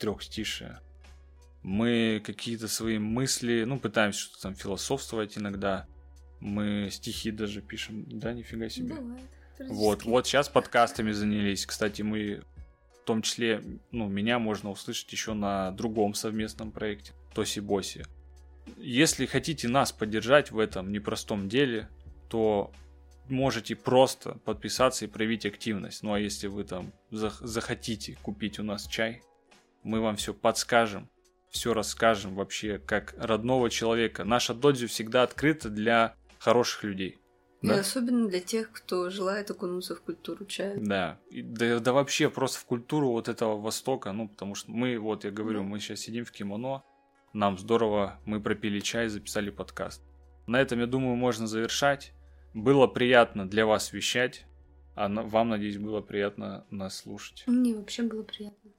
трехстишие. 0.00 0.80
Мы 1.62 2.20
какие-то 2.26 2.66
свои 2.66 2.98
мысли, 2.98 3.62
ну, 3.62 3.78
пытаемся 3.78 4.18
что-то 4.18 4.42
там 4.42 4.56
философствовать 4.56 5.38
иногда. 5.38 5.86
Мы 6.40 6.88
стихи 6.90 7.30
даже 7.30 7.62
пишем. 7.62 8.04
Да, 8.08 8.32
нифига 8.32 8.68
себе. 8.68 8.96
Бывает. 8.96 9.22
Вот, 9.58 10.04
вот 10.04 10.26
сейчас 10.26 10.48
подкастами 10.48 11.12
занялись. 11.12 11.66
Кстати, 11.66 12.02
мы 12.02 12.42
в 13.02 13.06
том 13.06 13.22
числе, 13.22 13.62
ну, 13.92 14.08
меня 14.08 14.38
можно 14.38 14.70
услышать 14.70 15.10
еще 15.12 15.32
на 15.32 15.70
другом 15.70 16.14
совместном 16.14 16.72
проекте, 16.72 17.12
Тоси 17.34 17.60
Боси. 17.60 18.04
Если 18.78 19.26
хотите 19.26 19.68
нас 19.68 19.92
поддержать 19.92 20.50
в 20.50 20.58
этом 20.58 20.90
непростом 20.90 21.48
деле, 21.48 21.88
то 22.28 22.72
можете 23.28 23.76
просто 23.76 24.38
подписаться 24.44 25.04
и 25.04 25.08
проявить 25.08 25.46
активность. 25.46 26.02
Ну 26.02 26.12
а 26.12 26.20
если 26.20 26.46
вы 26.48 26.64
там 26.64 26.92
зах- 27.10 27.38
захотите 27.40 28.16
купить 28.22 28.58
у 28.58 28.62
нас 28.62 28.86
чай, 28.86 29.22
мы 29.82 30.00
вам 30.00 30.16
все 30.16 30.34
подскажем, 30.34 31.08
все 31.50 31.74
расскажем 31.74 32.34
вообще 32.34 32.78
как 32.78 33.14
родного 33.18 33.70
человека. 33.70 34.24
Наша 34.24 34.54
додзю 34.54 34.88
всегда 34.88 35.22
открыта 35.22 35.70
для 35.70 36.14
хороших 36.38 36.84
людей. 36.84 37.18
И 37.62 37.68
да? 37.68 37.80
особенно 37.80 38.28
для 38.28 38.40
тех, 38.40 38.70
кто 38.70 39.08
желает 39.10 39.50
окунуться 39.50 39.96
в 39.96 40.02
культуру 40.02 40.44
чая. 40.44 40.76
Да, 40.78 41.18
и 41.30 41.42
да, 41.42 41.78
да 41.78 41.92
вообще 41.92 42.28
просто 42.28 42.58
в 42.60 42.64
культуру 42.64 43.10
вот 43.10 43.28
этого 43.28 43.60
Востока, 43.60 44.12
ну, 44.12 44.28
потому 44.28 44.54
что 44.54 44.70
мы, 44.70 44.98
вот 44.98 45.24
я 45.24 45.30
говорю, 45.30 45.62
Ну. 45.62 45.68
мы 45.68 45.80
сейчас 45.80 46.00
сидим 46.00 46.24
в 46.24 46.32
кимоно, 46.32 46.82
нам 47.32 47.58
здорово, 47.58 48.18
мы 48.24 48.40
пропили 48.40 48.80
чай, 48.80 49.08
записали 49.08 49.50
подкаст. 49.50 50.02
На 50.46 50.60
этом, 50.60 50.80
я 50.80 50.86
думаю, 50.86 51.16
можно 51.16 51.46
завершать. 51.46 52.12
Было 52.54 52.86
приятно 52.86 53.48
для 53.48 53.66
вас 53.66 53.92
вещать, 53.92 54.46
а 54.94 55.08
вам, 55.08 55.50
надеюсь, 55.50 55.76
было 55.76 56.00
приятно 56.00 56.64
нас 56.70 56.96
слушать. 56.96 57.44
Мне 57.46 57.74
вообще 57.74 58.02
было 58.02 58.22
приятно. 58.22 58.70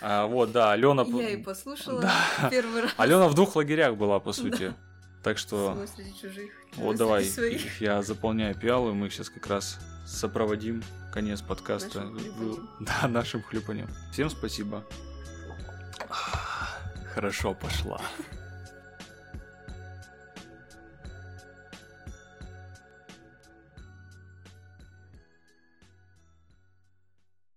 А, 0.00 0.26
вот, 0.26 0.52
да, 0.52 0.72
Алена... 0.72 1.02
Я 1.06 1.30
и 1.30 1.42
послушала 1.42 2.02
Да. 2.02 2.48
первый 2.50 2.82
раз. 2.82 2.94
Алена 2.96 3.28
в 3.28 3.34
двух 3.34 3.56
лагерях 3.56 3.96
была, 3.96 4.20
по 4.20 4.32
сути. 4.32 4.74
Так 5.26 5.38
что... 5.38 5.74
Свой 5.74 5.88
среди 5.88 6.16
чужих. 6.16 6.52
Вот 6.76 6.94
давай, 6.94 7.24
своих. 7.24 7.80
я 7.80 8.00
заполняю 8.00 8.54
пиалу, 8.54 8.90
и 8.90 8.92
мы 8.92 9.10
сейчас 9.10 9.28
как 9.28 9.48
раз 9.48 9.80
сопроводим 10.06 10.84
конец 11.12 11.42
подкаста. 11.42 12.02
Нашим 12.04 12.20
хлюпаньем. 12.20 12.68
Да, 12.78 13.08
нашим 13.08 13.42
хлюпанием. 13.42 13.88
Всем 14.12 14.30
спасибо. 14.30 14.84
Хорошо 17.12 17.54
пошла. 17.54 18.00